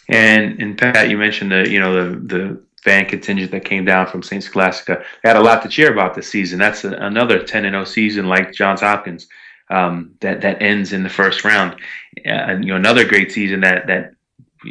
And 0.08 0.62
and 0.62 0.77
Pat, 0.77 1.10
you 1.10 1.17
mentioned 1.17 1.51
the 1.51 1.67
you 1.67 1.79
know 1.79 2.12
the 2.12 2.19
the 2.19 2.62
fan 2.84 3.05
contingent 3.08 3.49
that 3.51 3.65
came 3.65 3.86
down 3.86 4.05
from 4.05 4.21
St. 4.21 4.43
Scholastica. 4.43 5.03
They 5.23 5.29
had 5.29 5.38
a 5.38 5.41
lot 5.41 5.63
to 5.63 5.69
cheer 5.69 5.91
about 5.91 6.13
this 6.13 6.29
season. 6.29 6.60
That's 6.60 6.84
a, 6.84 6.91
another 6.91 7.41
10 7.41 7.63
0 7.63 7.84
season 7.86 8.27
like 8.27 8.53
Johns 8.53 8.81
Hopkins 8.81 9.27
um, 9.69 10.13
that 10.21 10.41
that 10.41 10.62
ends 10.62 10.93
in 10.93 11.03
the 11.03 11.10
first 11.10 11.43
round. 11.43 11.75
and 12.23 12.63
you 12.63 12.71
know 12.71 12.77
another 12.77 13.05
great 13.05 13.31
season 13.31 13.62
that 13.62 13.88
that 13.88 14.14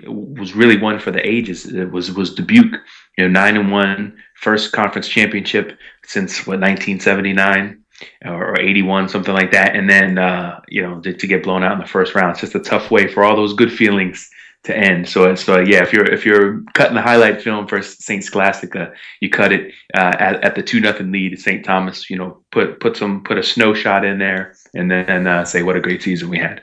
was 0.06 0.54
really 0.54 0.78
one 0.78 0.98
for 0.98 1.10
the 1.10 1.26
ages. 1.26 1.66
It 1.66 1.90
was 1.90 2.12
was 2.12 2.34
Dubuque, 2.34 2.80
you 3.16 3.24
know, 3.24 3.28
nine 3.28 3.56
and 3.56 3.70
one, 3.70 4.16
first 4.36 4.72
conference 4.72 5.08
championship 5.08 5.78
since 6.04 6.46
what 6.46 6.60
1979 6.60 7.80
or 8.24 8.60
81, 8.60 9.08
something 9.08 9.34
like 9.34 9.52
that. 9.52 9.76
And 9.76 9.88
then 9.88 10.18
uh, 10.18 10.60
you 10.68 10.82
know 10.82 11.00
to, 11.00 11.12
to, 11.12 11.26
get 11.26 11.44
blown 11.44 11.62
out 11.62 11.72
in 11.72 11.78
the 11.78 11.86
first 11.86 12.14
round. 12.14 12.32
It's 12.32 12.40
just 12.40 12.54
a 12.54 12.60
tough 12.60 12.90
way 12.90 13.06
for 13.06 13.24
all 13.24 13.36
those 13.36 13.54
good 13.54 13.72
feelings 13.72 14.28
to 14.64 14.76
end. 14.76 15.08
So 15.08 15.34
so 15.34 15.60
yeah, 15.60 15.82
if 15.82 15.92
you're 15.92 16.10
if 16.10 16.24
you're 16.24 16.62
cutting 16.74 16.96
the 16.96 17.02
highlight 17.02 17.40
film 17.40 17.66
for 17.66 17.82
Saint 17.82 18.24
Scholastica, 18.24 18.92
you 19.20 19.30
cut 19.30 19.52
it 19.52 19.72
uh, 19.94 20.16
at, 20.18 20.42
at 20.42 20.54
the 20.54 20.62
two 20.62 20.80
nothing 20.80 21.12
lead 21.12 21.32
at 21.32 21.38
St. 21.38 21.64
Thomas. 21.64 22.10
You 22.10 22.18
know, 22.18 22.42
put 22.50 22.80
put 22.80 22.96
some 22.96 23.22
put 23.22 23.38
a 23.38 23.42
snow 23.42 23.74
shot 23.74 24.04
in 24.04 24.18
there, 24.18 24.54
and 24.74 24.90
then 24.90 25.26
uh, 25.26 25.44
say 25.44 25.62
what 25.62 25.76
a 25.76 25.80
great 25.80 26.02
season 26.02 26.30
we 26.30 26.38
had. 26.38 26.62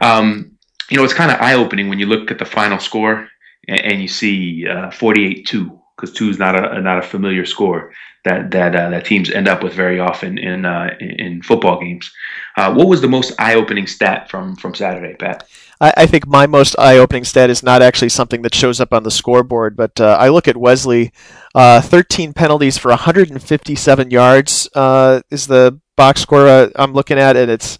Um, 0.00 0.52
you 0.90 0.96
know, 0.96 1.04
it's 1.04 1.14
kind 1.14 1.30
of 1.30 1.40
eye 1.40 1.54
opening 1.54 1.88
when 1.88 1.98
you 1.98 2.06
look 2.06 2.30
at 2.30 2.38
the 2.38 2.44
final 2.44 2.78
score 2.78 3.28
and, 3.68 3.80
and 3.80 4.02
you 4.02 4.08
see 4.08 4.66
uh, 4.66 4.90
48 4.90 5.46
2, 5.46 5.80
because 5.96 6.12
two 6.12 6.28
is 6.28 6.38
not 6.38 6.56
a, 6.56 6.80
not 6.80 6.98
a 6.98 7.02
familiar 7.02 7.44
score 7.46 7.92
that 8.24 8.50
that 8.50 8.74
uh, 8.74 8.90
that 8.90 9.04
teams 9.04 9.30
end 9.30 9.48
up 9.48 9.62
with 9.62 9.72
very 9.72 9.98
often 9.98 10.38
in 10.38 10.64
uh, 10.64 10.90
in 11.00 11.42
football 11.42 11.80
games. 11.80 12.12
Uh, 12.56 12.72
what 12.72 12.86
was 12.86 13.00
the 13.00 13.08
most 13.08 13.32
eye-opening 13.38 13.86
stat 13.86 14.30
from 14.30 14.56
from 14.56 14.74
Saturday, 14.74 15.14
Pat? 15.14 15.48
I, 15.82 16.04
think 16.04 16.26
my 16.26 16.46
most 16.46 16.76
eye-opening 16.78 17.24
stat 17.24 17.48
is 17.48 17.62
not 17.62 17.80
actually 17.80 18.10
something 18.10 18.42
that 18.42 18.54
shows 18.54 18.80
up 18.80 18.92
on 18.92 19.02
the 19.02 19.10
scoreboard, 19.10 19.78
but 19.78 19.98
uh, 19.98 20.14
I 20.20 20.28
look 20.28 20.46
at 20.46 20.54
Wesley. 20.54 21.10
Uh, 21.54 21.80
13 21.80 22.34
penalties 22.34 22.76
for 22.76 22.90
157 22.90 24.10
yards 24.10 24.68
is 25.30 25.46
the 25.46 25.80
box 25.96 26.20
score 26.20 26.70
I'm 26.76 26.92
looking 26.92 27.18
at, 27.18 27.34
and 27.38 27.50
it's 27.50 27.78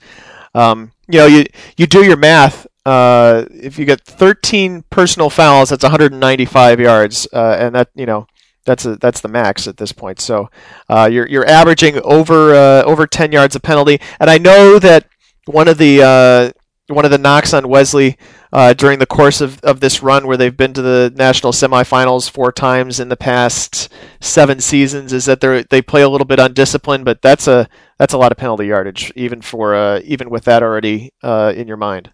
um, 0.54 0.92
you 1.08 1.18
know 1.18 1.26
you 1.26 1.44
you 1.76 1.86
do 1.86 2.02
your 2.02 2.16
math 2.16 2.66
uh, 2.90 3.46
if 3.52 3.78
you 3.78 3.84
get 3.84 4.00
13 4.00 4.82
personal 4.90 5.30
fouls, 5.30 5.68
that's 5.68 5.84
195 5.84 6.80
yards, 6.80 7.28
uh, 7.32 7.56
and 7.56 7.72
that 7.76 7.88
you 7.94 8.04
know 8.04 8.26
that's 8.64 8.84
a, 8.84 8.96
that's 8.96 9.20
the 9.20 9.28
max 9.28 9.68
at 9.68 9.76
this 9.76 9.92
point. 9.92 10.18
So 10.18 10.50
uh, 10.88 11.08
you're 11.10 11.28
you're 11.28 11.46
averaging 11.46 12.00
over 12.02 12.52
uh, 12.52 12.82
over 12.82 13.06
10 13.06 13.30
yards 13.30 13.54
of 13.54 13.62
penalty, 13.62 14.00
and 14.18 14.28
I 14.28 14.38
know 14.38 14.80
that 14.80 15.06
one 15.44 15.68
of 15.68 15.78
the 15.78 16.02
uh, 16.02 16.92
one 16.92 17.04
of 17.04 17.12
the 17.12 17.18
knocks 17.18 17.54
on 17.54 17.68
Wesley 17.68 18.18
during 18.76 18.98
the 18.98 19.06
course 19.06 19.40
of, 19.40 19.60
of 19.60 19.78
this 19.78 20.02
run, 20.02 20.26
where 20.26 20.36
they've 20.36 20.56
been 20.56 20.72
to 20.72 20.82
the 20.82 21.12
national 21.14 21.52
semifinals 21.52 22.28
four 22.28 22.50
times 22.50 22.98
in 22.98 23.08
the 23.08 23.16
past 23.16 23.88
seven 24.18 24.58
seasons, 24.58 25.12
is 25.12 25.26
that 25.26 25.40
they 25.40 25.62
they 25.70 25.80
play 25.80 26.02
a 26.02 26.08
little 26.08 26.24
bit 26.26 26.40
undisciplined, 26.40 27.04
but 27.04 27.22
that's 27.22 27.46
a 27.46 27.68
that's 28.00 28.14
a 28.14 28.18
lot 28.18 28.32
of 28.32 28.38
penalty 28.38 28.66
yardage, 28.66 29.12
even 29.14 29.42
for 29.42 29.98
even 29.98 30.28
with 30.28 30.42
that 30.42 30.64
already 30.64 31.12
in 31.22 31.68
your 31.68 31.76
mind. 31.76 32.10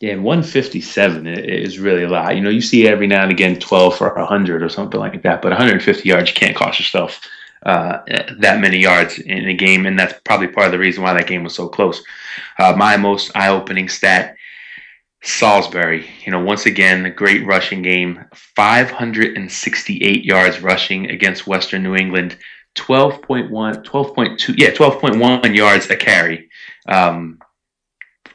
Yeah, 0.00 0.12
and 0.12 0.24
157 0.24 1.26
is 1.26 1.78
really 1.78 2.02
a 2.02 2.08
lot. 2.08 2.34
You 2.34 2.42
know, 2.42 2.50
you 2.50 2.60
see 2.60 2.88
every 2.88 3.06
now 3.06 3.22
and 3.22 3.32
again 3.32 3.58
12 3.58 3.96
for 3.96 4.12
100 4.14 4.62
or 4.62 4.68
something 4.68 4.98
like 4.98 5.22
that, 5.22 5.40
but 5.40 5.50
150 5.50 6.08
yards, 6.08 6.30
you 6.30 6.34
can't 6.34 6.56
cost 6.56 6.80
yourself 6.80 7.20
uh, 7.64 8.00
that 8.38 8.60
many 8.60 8.78
yards 8.78 9.18
in 9.18 9.48
a 9.48 9.54
game, 9.54 9.86
and 9.86 9.98
that's 9.98 10.20
probably 10.24 10.48
part 10.48 10.66
of 10.66 10.72
the 10.72 10.78
reason 10.78 11.02
why 11.02 11.14
that 11.14 11.26
game 11.26 11.44
was 11.44 11.54
so 11.54 11.68
close. 11.68 12.02
Uh, 12.58 12.74
my 12.76 12.96
most 12.96 13.30
eye-opening 13.34 13.88
stat: 13.88 14.36
Salisbury. 15.22 16.10
You 16.26 16.32
know, 16.32 16.42
once 16.42 16.66
again, 16.66 17.06
a 17.06 17.10
great 17.10 17.46
rushing 17.46 17.80
game. 17.80 18.24
568 18.34 20.24
yards 20.24 20.60
rushing 20.60 21.10
against 21.10 21.46
Western 21.46 21.82
New 21.82 21.94
England. 21.94 22.36
12.1, 22.74 23.50
12.2, 23.84 24.54
yeah, 24.58 24.70
12.1 24.70 25.54
yards 25.54 25.88
a 25.88 25.96
carry 25.96 26.50
um, 26.88 27.38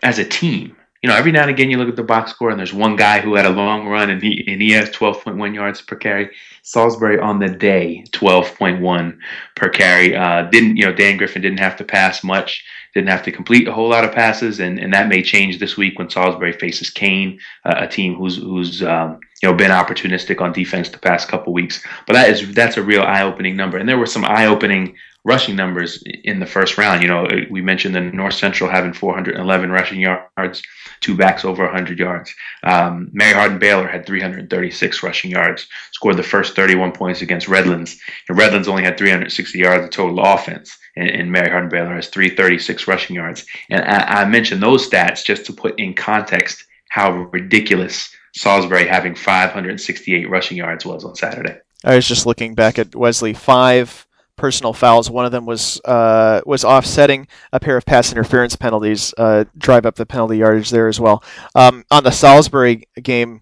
as 0.02 0.18
a 0.18 0.24
team 0.24 0.78
you 1.02 1.10
know, 1.10 1.16
every 1.16 1.32
now 1.32 1.42
and 1.42 1.50
again 1.50 1.70
you 1.70 1.78
look 1.78 1.88
at 1.88 1.96
the 1.96 2.04
box 2.04 2.32
score 2.32 2.50
and 2.50 2.60
there's 2.60 2.74
one 2.74 2.98
guy 2.98 3.22
who 3.22 3.36
had 3.36 3.46
a 3.46 3.52
long 3.52 3.88
run 3.88 4.10
and 4.10 4.22
he 4.22 4.44
and 4.48 4.62
he 4.62 4.72
has 4.72 4.90
12.1 4.90 5.56
yards 5.56 5.82
per 5.82 5.96
carry. 5.96 6.30
Salisbury 6.64 7.18
on 7.18 7.40
the 7.40 7.48
day 7.48 8.04
12.1 8.12 9.18
per 9.56 9.70
carry. 9.70 10.16
Uh, 10.16 10.44
didn't 10.44 10.76
you 10.76 10.86
know 10.86 10.94
Dan 10.94 11.16
Griffin 11.18 11.42
didn't 11.42 11.60
have 11.60 11.78
to 11.78 11.86
pass 11.86 12.22
much, 12.22 12.66
didn't 12.94 13.10
have 13.10 13.24
to 13.24 13.32
complete 13.32 13.68
a 13.68 13.72
whole 13.72 13.90
lot 13.90 14.04
of 14.04 14.12
passes, 14.12 14.60
and, 14.60 14.78
and 14.78 14.94
that 14.94 15.08
may 15.08 15.22
change 15.24 15.60
this 15.60 15.78
week 15.78 15.98
when 15.98 16.10
Salisbury 16.10 16.52
faces 16.52 16.90
Kean, 16.90 17.40
uh, 17.64 17.76
a 17.78 17.88
team 17.88 18.16
who's 18.16 18.36
who's 18.36 18.84
um, 18.84 19.20
you 19.42 19.50
know 19.50 19.56
been 19.56 19.72
opportunistic 19.72 20.42
on 20.42 20.52
defense 20.52 20.90
the 20.90 20.98
past 20.98 21.30
couple 21.30 21.54
weeks. 21.54 21.82
But 22.08 22.14
that 22.14 22.30
is 22.30 22.54
that's 22.54 22.76
a 22.76 22.84
real 22.84 23.04
eye 23.04 23.24
opening 23.24 23.56
number, 23.56 23.78
and 23.78 23.88
there 23.88 23.98
were 23.98 24.06
some 24.06 24.26
eye 24.26 24.48
opening 24.48 24.98
rushing 25.30 25.56
numbers 25.56 26.04
in 26.24 26.40
the 26.40 26.46
first 26.46 26.78
round. 26.78 27.02
You 27.02 27.08
know, 27.08 27.28
we 27.50 27.62
mentioned 27.62 27.96
the 27.96 28.02
North 28.02 28.34
Central 28.34 28.70
having 28.70 28.94
411 28.94 29.72
rushing 29.72 30.02
yards 30.02 30.62
two 31.02 31.16
backs 31.16 31.46
over 31.46 31.64
100 31.64 32.00
yards. 32.00 32.34
Um, 32.64 33.10
Mary 33.14 33.34
Hardin 33.34 33.60
Baylor 33.60 33.88
had 33.88 34.06
336 34.06 35.04
rushing 35.04 35.32
yards, 35.32 35.68
scored 35.92 36.18
the 36.18 36.24
first 36.24 36.56
31 36.56 36.92
points 36.92 37.22
against 37.22 37.48
Redlands. 37.48 38.00
And 38.28 38.38
Redlands 38.38 38.68
only 38.68 38.84
had 38.84 38.98
360 38.98 39.58
yards 39.58 39.86
of 39.86 39.92
total 39.92 40.20
offense, 40.20 40.78
and, 40.96 41.10
and 41.10 41.32
Mary 41.32 41.50
Hardin 41.50 41.70
Baylor 41.70 41.96
has 41.96 42.08
336 42.08 42.88
rushing 42.88 43.16
yards. 43.16 43.46
And 43.70 43.84
I, 43.84 44.22
I 44.22 44.26
mentioned 44.26 44.62
those 44.62 44.90
stats 44.90 45.24
just 45.24 45.46
to 45.46 45.54
put 45.54 45.80
in 45.80 45.94
context 45.94 46.66
how 46.90 47.12
ridiculous 47.12 48.14
Salisbury 48.34 48.88
having 48.88 49.16
568 49.16 50.30
rushing 50.30 50.58
yards 50.58 50.86
was 50.86 51.04
on 51.06 51.16
Saturday. 51.16 51.58
I 51.84 51.96
was 51.96 52.08
just 52.08 52.26
looking 52.26 52.56
back 52.56 52.78
at 52.78 52.96
Wesley 52.96 53.34
five 53.34 54.06
personal 54.40 54.74
fouls. 54.74 55.12
One 55.12 55.26
of 55.26 55.32
them 55.32 55.46
was 55.46 55.80
uh, 55.86 56.42
was 56.46 56.64
offsetting 56.64 57.28
a 57.52 57.60
pair 57.60 57.78
of 57.78 57.86
pass 57.86 58.12
interference 58.12 58.56
penalties, 58.56 59.14
uh, 59.18 59.44
drive 59.58 59.86
up 59.86 59.96
the 59.96 60.06
penalty 60.06 60.38
yardage 60.38 60.70
there 60.72 60.88
as 60.88 61.00
well. 61.00 61.24
Um, 61.54 61.84
on 61.92 62.04
the 62.04 62.12
Salisbury 62.12 62.88
game, 63.04 63.42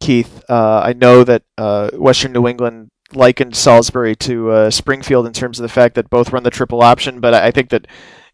Keith, 0.00 0.42
uh, 0.48 0.80
I 0.84 0.92
know 0.92 1.24
that 1.24 1.42
uh, 1.58 1.90
Western 1.94 2.32
New 2.32 2.46
England 2.46 2.90
likened 3.12 3.56
Salisbury 3.56 4.16
to 4.16 4.50
uh, 4.50 4.70
Springfield 4.70 5.26
in 5.26 5.32
terms 5.32 5.58
of 5.58 5.64
the 5.64 5.68
fact 5.68 5.96
that 5.96 6.10
both 6.10 6.32
run 6.32 6.44
the 6.44 6.50
triple 6.50 6.82
option, 6.82 7.20
but 7.20 7.34
I 7.34 7.50
think 7.50 7.70
that 7.70 7.86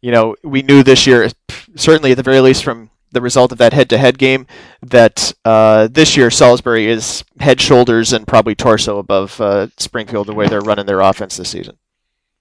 you 0.02 0.12
know 0.12 0.36
we 0.44 0.62
knew 0.62 0.82
this 0.82 1.06
year, 1.06 1.28
certainly 1.74 2.12
at 2.12 2.16
the 2.18 2.22
very 2.22 2.40
least 2.40 2.62
from 2.62 2.90
the 3.10 3.20
result 3.20 3.52
of 3.52 3.58
that 3.58 3.74
head-to-head 3.74 4.18
game 4.18 4.46
that 4.80 5.34
uh, 5.44 5.86
this 5.90 6.16
year 6.16 6.30
Salisbury 6.30 6.86
is 6.86 7.24
head, 7.40 7.60
shoulders, 7.60 8.10
and 8.14 8.26
probably 8.26 8.54
torso 8.54 8.98
above 8.98 9.32
Springfield 9.78 10.26
the 10.26 10.34
way 10.34 10.46
they're 10.48 10.62
running 10.62 10.86
their 10.86 11.00
offense 11.00 11.36
this 11.36 11.50
season. 11.50 11.76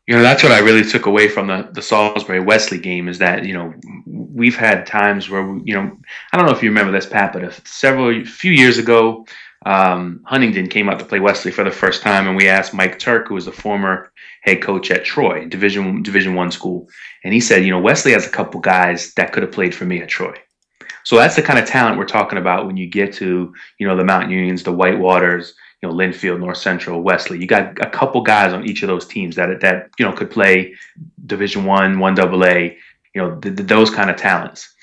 You 0.07 0.15
know, 0.15 0.23
that's 0.23 0.43
what 0.43 0.51
I 0.51 0.59
really 0.59 0.83
took 0.83 1.05
away 1.05 1.27
from 1.29 1.47
the, 1.47 1.69
the 1.73 1.81
Salisbury 1.81 2.39
Wesley 2.39 2.79
game 2.79 3.07
is 3.07 3.19
that, 3.19 3.45
you 3.45 3.53
know, 3.53 3.73
we've 4.05 4.57
had 4.57 4.85
times 4.85 5.29
where, 5.29 5.43
we, 5.43 5.61
you 5.63 5.75
know, 5.75 5.97
I 6.33 6.37
don't 6.37 6.47
know 6.47 6.51
if 6.51 6.63
you 6.63 6.69
remember 6.69 6.91
this, 6.91 7.05
Pat, 7.05 7.33
but 7.33 7.43
a, 7.43 7.51
several, 7.65 8.25
few 8.25 8.51
years 8.51 8.77
ago, 8.77 9.25
um, 9.65 10.21
Huntingdon 10.25 10.69
came 10.69 10.89
out 10.89 10.97
to 10.99 11.05
play 11.05 11.19
Wesley 11.19 11.51
for 11.51 11.63
the 11.63 11.71
first 11.71 12.01
time, 12.01 12.27
and 12.27 12.35
we 12.35 12.47
asked 12.47 12.73
Mike 12.73 12.97
Turk, 12.97 13.27
who 13.27 13.35
was 13.35 13.45
a 13.45 13.51
former 13.51 14.11
head 14.41 14.61
coach 14.61 14.89
at 14.89 15.05
Troy, 15.05 15.47
Division 15.47 16.01
Division 16.01 16.33
One 16.33 16.51
school, 16.51 16.89
and 17.23 17.33
he 17.33 17.39
said, 17.39 17.63
you 17.63 17.69
know, 17.69 17.79
Wesley 17.79 18.13
has 18.13 18.25
a 18.25 18.31
couple 18.31 18.59
guys 18.59 19.13
that 19.13 19.31
could 19.31 19.43
have 19.43 19.51
played 19.51 19.75
for 19.75 19.85
me 19.85 20.01
at 20.01 20.09
Troy. 20.09 20.33
So 21.03 21.15
that's 21.15 21.35
the 21.35 21.43
kind 21.43 21.59
of 21.59 21.67
talent 21.67 21.97
we're 21.97 22.05
talking 22.05 22.39
about 22.39 22.65
when 22.65 22.77
you 22.77 22.87
get 22.87 23.13
to, 23.13 23.53
you 23.77 23.87
know, 23.87 23.95
the 23.95 24.03
Mountain 24.03 24.31
Unions, 24.31 24.63
the 24.63 24.73
Whitewaters, 24.73 25.51
you 25.81 25.89
know, 25.89 25.95
Linfield, 25.95 26.39
North 26.39 26.57
Central, 26.57 27.01
Wesley. 27.01 27.39
You 27.39 27.47
got 27.47 27.79
a 27.85 27.89
couple 27.89 28.21
guys 28.21 28.53
on 28.53 28.67
each 28.67 28.83
of 28.83 28.87
those 28.87 29.05
teams 29.05 29.35
that 29.35 29.61
that 29.61 29.89
you 29.97 30.05
know 30.05 30.13
could 30.13 30.29
play 30.29 30.75
Division 31.25 31.65
One, 31.65 31.99
One 31.99 32.13
Double 32.13 32.45
A. 32.45 32.77
You 33.15 33.21
know, 33.21 33.35
th- 33.39 33.55
th- 33.57 33.67
those 33.67 33.89
kind 33.89 34.09
of 34.09 34.15
talents. 34.15 34.73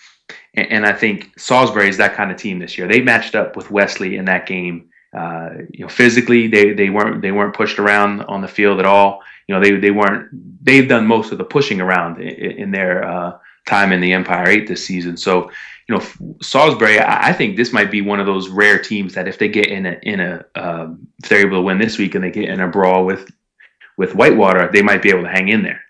And, 0.54 0.70
and, 0.70 0.86
I 0.86 0.92
think 0.92 1.30
Salisbury 1.38 1.88
is 1.88 1.96
that 1.96 2.14
kind 2.14 2.30
of 2.30 2.36
team 2.36 2.58
this 2.58 2.76
year. 2.76 2.86
They 2.86 3.00
matched 3.00 3.34
up 3.34 3.56
with 3.56 3.70
Wesley 3.70 4.16
in 4.16 4.26
that 4.26 4.46
game. 4.46 4.90
Uh, 5.16 5.50
you 5.72 5.84
know, 5.84 5.88
physically 5.88 6.48
they 6.48 6.72
they 6.72 6.90
weren't 6.90 7.22
they 7.22 7.32
weren't 7.32 7.54
pushed 7.54 7.78
around 7.78 8.22
on 8.22 8.42
the 8.42 8.48
field 8.48 8.80
at 8.80 8.86
all. 8.86 9.22
You 9.46 9.54
know, 9.54 9.62
they 9.62 9.76
they 9.76 9.90
weren't. 9.92 10.28
They've 10.62 10.88
done 10.88 11.06
most 11.06 11.32
of 11.32 11.38
the 11.38 11.44
pushing 11.44 11.80
around 11.80 12.20
in, 12.20 12.58
in 12.58 12.70
their 12.72 13.08
uh, 13.08 13.38
time 13.68 13.92
in 13.92 14.00
the 14.00 14.12
Empire 14.12 14.48
Eight 14.48 14.66
this 14.66 14.84
season. 14.84 15.16
So 15.16 15.50
you 15.88 15.96
know, 15.96 16.36
Salisbury, 16.42 17.00
I 17.00 17.32
think 17.32 17.56
this 17.56 17.72
might 17.72 17.90
be 17.90 18.02
one 18.02 18.20
of 18.20 18.26
those 18.26 18.48
rare 18.50 18.78
teams 18.78 19.14
that 19.14 19.26
if 19.26 19.38
they 19.38 19.48
get 19.48 19.68
in 19.68 19.86
a 19.86 19.98
in 20.02 20.20
a 20.20 20.44
um, 20.54 21.08
if 21.22 21.28
they're 21.28 21.46
able 21.46 21.56
to 21.56 21.62
win 21.62 21.78
this 21.78 21.96
week 21.96 22.14
and 22.14 22.22
they 22.22 22.30
get 22.30 22.48
in 22.48 22.60
a 22.60 22.68
brawl 22.68 23.06
with 23.06 23.30
with 23.96 24.14
Whitewater, 24.14 24.68
they 24.70 24.82
might 24.82 25.02
be 25.02 25.08
able 25.08 25.22
to 25.22 25.30
hang 25.30 25.48
in 25.48 25.62
there, 25.62 25.80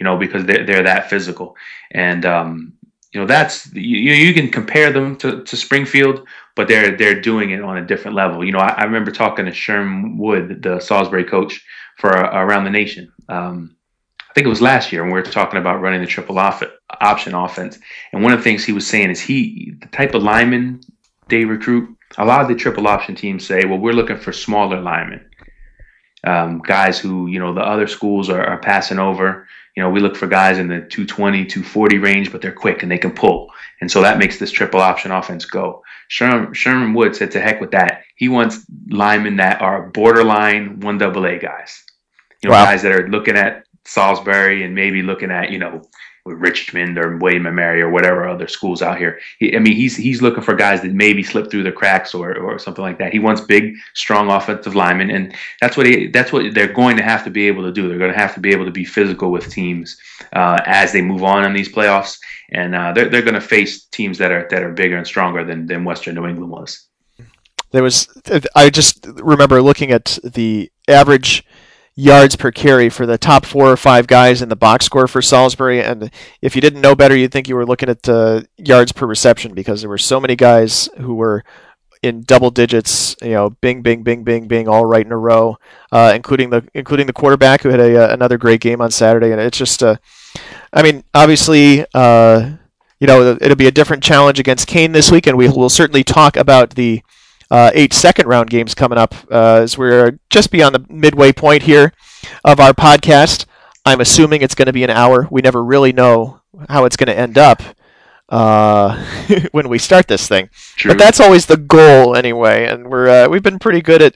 you 0.00 0.04
know, 0.04 0.16
because 0.16 0.44
they're 0.46 0.66
they're 0.66 0.82
that 0.82 1.08
physical, 1.08 1.56
and 1.92 2.26
um, 2.26 2.72
you 3.12 3.20
know 3.20 3.26
that's 3.26 3.72
you 3.72 4.14
you 4.14 4.34
can 4.34 4.50
compare 4.50 4.92
them 4.92 5.14
to, 5.18 5.44
to 5.44 5.56
Springfield, 5.56 6.26
but 6.56 6.66
they're 6.66 6.96
they're 6.96 7.20
doing 7.20 7.50
it 7.50 7.62
on 7.62 7.78
a 7.78 7.86
different 7.86 8.16
level. 8.16 8.44
You 8.44 8.50
know, 8.50 8.58
I, 8.58 8.70
I 8.70 8.84
remember 8.84 9.12
talking 9.12 9.44
to 9.44 9.52
Sherm 9.52 10.18
Wood, 10.18 10.60
the 10.60 10.80
Salisbury 10.80 11.24
coach 11.24 11.64
for 11.98 12.16
uh, 12.16 12.42
around 12.42 12.64
the 12.64 12.70
nation. 12.70 13.12
Um, 13.28 13.76
I 14.28 14.32
think 14.34 14.46
it 14.46 14.50
was 14.50 14.60
last 14.60 14.92
year 14.92 15.02
when 15.02 15.12
we 15.12 15.20
were 15.20 15.22
talking 15.22 15.60
about 15.60 15.80
running 15.80 16.00
the 16.00 16.06
triple 16.06 16.38
off- 16.38 16.62
option 17.00 17.34
offense. 17.34 17.78
And 18.12 18.22
one 18.22 18.32
of 18.32 18.38
the 18.38 18.44
things 18.44 18.64
he 18.64 18.72
was 18.72 18.86
saying 18.86 19.10
is 19.10 19.20
he, 19.20 19.74
the 19.80 19.88
type 19.88 20.14
of 20.14 20.22
lineman 20.22 20.80
they 21.28 21.44
recruit, 21.44 21.96
a 22.18 22.24
lot 22.24 22.40
of 22.40 22.48
the 22.48 22.54
triple 22.54 22.86
option 22.86 23.14
teams 23.14 23.46
say, 23.46 23.64
well, 23.64 23.78
we're 23.78 23.92
looking 23.92 24.16
for 24.16 24.32
smaller 24.32 24.80
linemen. 24.80 25.28
Um, 26.24 26.60
guys 26.60 26.98
who, 26.98 27.26
you 27.26 27.38
know, 27.38 27.54
the 27.54 27.60
other 27.60 27.86
schools 27.86 28.28
are, 28.30 28.44
are 28.44 28.58
passing 28.58 28.98
over. 28.98 29.46
You 29.76 29.82
know, 29.82 29.90
we 29.90 30.00
look 30.00 30.16
for 30.16 30.26
guys 30.26 30.58
in 30.58 30.68
the 30.68 30.80
220, 30.80 31.44
240 31.44 31.98
range, 31.98 32.32
but 32.32 32.40
they're 32.40 32.52
quick 32.52 32.82
and 32.82 32.90
they 32.90 32.98
can 32.98 33.12
pull. 33.12 33.50
And 33.80 33.90
so 33.90 34.00
that 34.02 34.18
makes 34.18 34.38
this 34.38 34.50
triple 34.50 34.80
option 34.80 35.12
offense 35.12 35.44
go. 35.44 35.82
Sherman, 36.08 36.54
Sherman 36.54 36.94
Wood 36.94 37.14
said 37.14 37.30
to 37.32 37.40
heck 37.40 37.60
with 37.60 37.72
that. 37.72 38.02
He 38.16 38.28
wants 38.28 38.64
linemen 38.88 39.36
that 39.36 39.60
are 39.60 39.90
borderline 39.90 40.80
one 40.80 40.98
double 40.98 41.26
A 41.26 41.38
guys. 41.38 41.84
You 42.42 42.48
know, 42.48 42.54
wow. 42.54 42.64
guys 42.64 42.82
that 42.82 42.92
are 42.92 43.08
looking 43.08 43.36
at 43.36 43.66
Salisbury 43.84 44.64
and 44.64 44.74
maybe 44.74 45.02
looking 45.02 45.30
at 45.30 45.50
you 45.50 45.58
know 45.58 45.82
Richmond 46.26 46.98
or 46.98 47.16
William 47.16 47.46
and 47.46 47.56
Mary 47.56 47.80
or 47.80 47.90
whatever 47.90 48.28
other 48.28 48.48
schools 48.48 48.82
out 48.82 48.98
here. 48.98 49.20
He, 49.38 49.56
I 49.56 49.58
mean, 49.58 49.74
he's 49.74 49.96
he's 49.96 50.22
looking 50.22 50.42
for 50.42 50.54
guys 50.54 50.82
that 50.82 50.92
maybe 50.92 51.22
slip 51.22 51.50
through 51.50 51.62
the 51.62 51.72
cracks 51.72 52.14
or 52.14 52.36
or 52.36 52.58
something 52.58 52.82
like 52.82 52.98
that. 52.98 53.12
He 53.12 53.18
wants 53.18 53.40
big, 53.40 53.74
strong 53.94 54.30
offensive 54.30 54.74
linemen, 54.74 55.10
and 55.10 55.34
that's 55.60 55.76
what 55.76 55.86
he, 55.86 56.08
that's 56.08 56.32
what 56.32 56.54
they're 56.54 56.72
going 56.72 56.96
to 56.96 57.02
have 57.02 57.24
to 57.24 57.30
be 57.30 57.46
able 57.46 57.62
to 57.62 57.72
do. 57.72 57.88
They're 57.88 57.98
going 57.98 58.12
to 58.12 58.18
have 58.18 58.34
to 58.34 58.40
be 58.40 58.50
able 58.50 58.64
to 58.64 58.70
be 58.70 58.84
physical 58.84 59.30
with 59.30 59.50
teams 59.50 59.96
uh, 60.32 60.60
as 60.66 60.92
they 60.92 61.02
move 61.02 61.22
on 61.22 61.44
in 61.44 61.52
these 61.52 61.72
playoffs, 61.72 62.18
and 62.50 62.74
uh, 62.74 62.92
they're 62.92 63.08
they're 63.08 63.22
going 63.22 63.34
to 63.34 63.40
face 63.40 63.84
teams 63.86 64.18
that 64.18 64.32
are 64.32 64.46
that 64.50 64.62
are 64.62 64.72
bigger 64.72 64.96
and 64.96 65.06
stronger 65.06 65.44
than 65.44 65.66
than 65.66 65.84
Western 65.84 66.14
New 66.14 66.26
England 66.26 66.50
was. 66.50 66.86
There 67.70 67.82
was 67.82 68.08
I 68.54 68.70
just 68.70 69.06
remember 69.06 69.60
looking 69.60 69.90
at 69.90 70.18
the 70.22 70.70
average 70.88 71.44
yards 71.96 72.36
per 72.36 72.52
carry 72.52 72.90
for 72.90 73.06
the 73.06 73.16
top 73.16 73.46
four 73.46 73.72
or 73.72 73.76
five 73.76 74.06
guys 74.06 74.42
in 74.42 74.50
the 74.50 74.56
box 74.56 74.84
score 74.84 75.08
for 75.08 75.22
Salisbury. 75.22 75.82
And 75.82 76.10
if 76.42 76.54
you 76.54 76.60
didn't 76.60 76.82
know 76.82 76.94
better, 76.94 77.16
you'd 77.16 77.32
think 77.32 77.48
you 77.48 77.56
were 77.56 77.66
looking 77.66 77.88
at 77.88 78.06
uh, 78.08 78.42
yards 78.58 78.92
per 78.92 79.06
reception 79.06 79.54
because 79.54 79.80
there 79.80 79.88
were 79.88 79.98
so 79.98 80.20
many 80.20 80.36
guys 80.36 80.90
who 80.98 81.14
were 81.14 81.42
in 82.02 82.22
double 82.22 82.50
digits. 82.50 83.16
You 83.22 83.30
know, 83.30 83.50
bing, 83.50 83.80
bing, 83.80 84.02
bing, 84.02 84.24
bing, 84.24 84.46
bing, 84.46 84.68
all 84.68 84.84
right 84.84 85.04
in 85.04 85.10
a 85.10 85.16
row, 85.16 85.56
uh, 85.90 86.12
including 86.14 86.50
the 86.50 86.68
including 86.74 87.06
the 87.06 87.14
quarterback 87.14 87.62
who 87.62 87.70
had 87.70 87.80
a, 87.80 88.04
uh, 88.04 88.12
another 88.12 88.36
great 88.36 88.60
game 88.60 88.82
on 88.82 88.90
Saturday. 88.90 89.32
And 89.32 89.40
it's 89.40 89.58
just, 89.58 89.82
uh, 89.82 89.96
I 90.72 90.82
mean, 90.82 91.02
obviously. 91.14 91.84
Uh, 91.94 92.56
you 92.98 93.06
know, 93.06 93.36
it'll 93.42 93.56
be 93.56 93.66
a 93.66 93.70
different 93.70 94.02
challenge 94.02 94.40
against 94.40 94.66
Kean 94.66 94.92
this 94.92 95.10
week, 95.10 95.26
and 95.26 95.36
we 95.36 95.50
will 95.50 95.68
certainly 95.68 96.02
talk 96.02 96.34
about 96.34 96.76
the 96.76 97.02
uh, 97.50 97.70
eight 97.74 97.92
second 97.92 98.26
round 98.26 98.50
games 98.50 98.74
coming 98.74 98.98
up 98.98 99.14
uh, 99.30 99.60
as 99.62 99.78
we're 99.78 100.18
just 100.30 100.50
beyond 100.50 100.74
the 100.74 100.84
midway 100.88 101.32
point 101.32 101.62
here 101.62 101.92
of 102.44 102.60
our 102.60 102.72
podcast. 102.72 103.46
I'm 103.84 104.00
assuming 104.00 104.42
it's 104.42 104.54
going 104.54 104.66
to 104.66 104.72
be 104.72 104.84
an 104.84 104.90
hour. 104.90 105.28
We 105.30 105.42
never 105.42 105.62
really 105.64 105.92
know 105.92 106.40
how 106.68 106.84
it's 106.84 106.96
going 106.96 107.06
to 107.08 107.18
end 107.18 107.38
up 107.38 107.62
uh, 108.28 109.04
when 109.52 109.68
we 109.68 109.78
start 109.78 110.08
this 110.08 110.26
thing, 110.26 110.50
True. 110.76 110.90
but 110.90 110.98
that's 110.98 111.20
always 111.20 111.46
the 111.46 111.56
goal 111.56 112.16
anyway. 112.16 112.66
And 112.66 112.88
we're 112.88 113.08
uh, 113.08 113.28
we've 113.28 113.42
been 113.42 113.58
pretty 113.58 113.80
good 113.80 114.02
at 114.02 114.14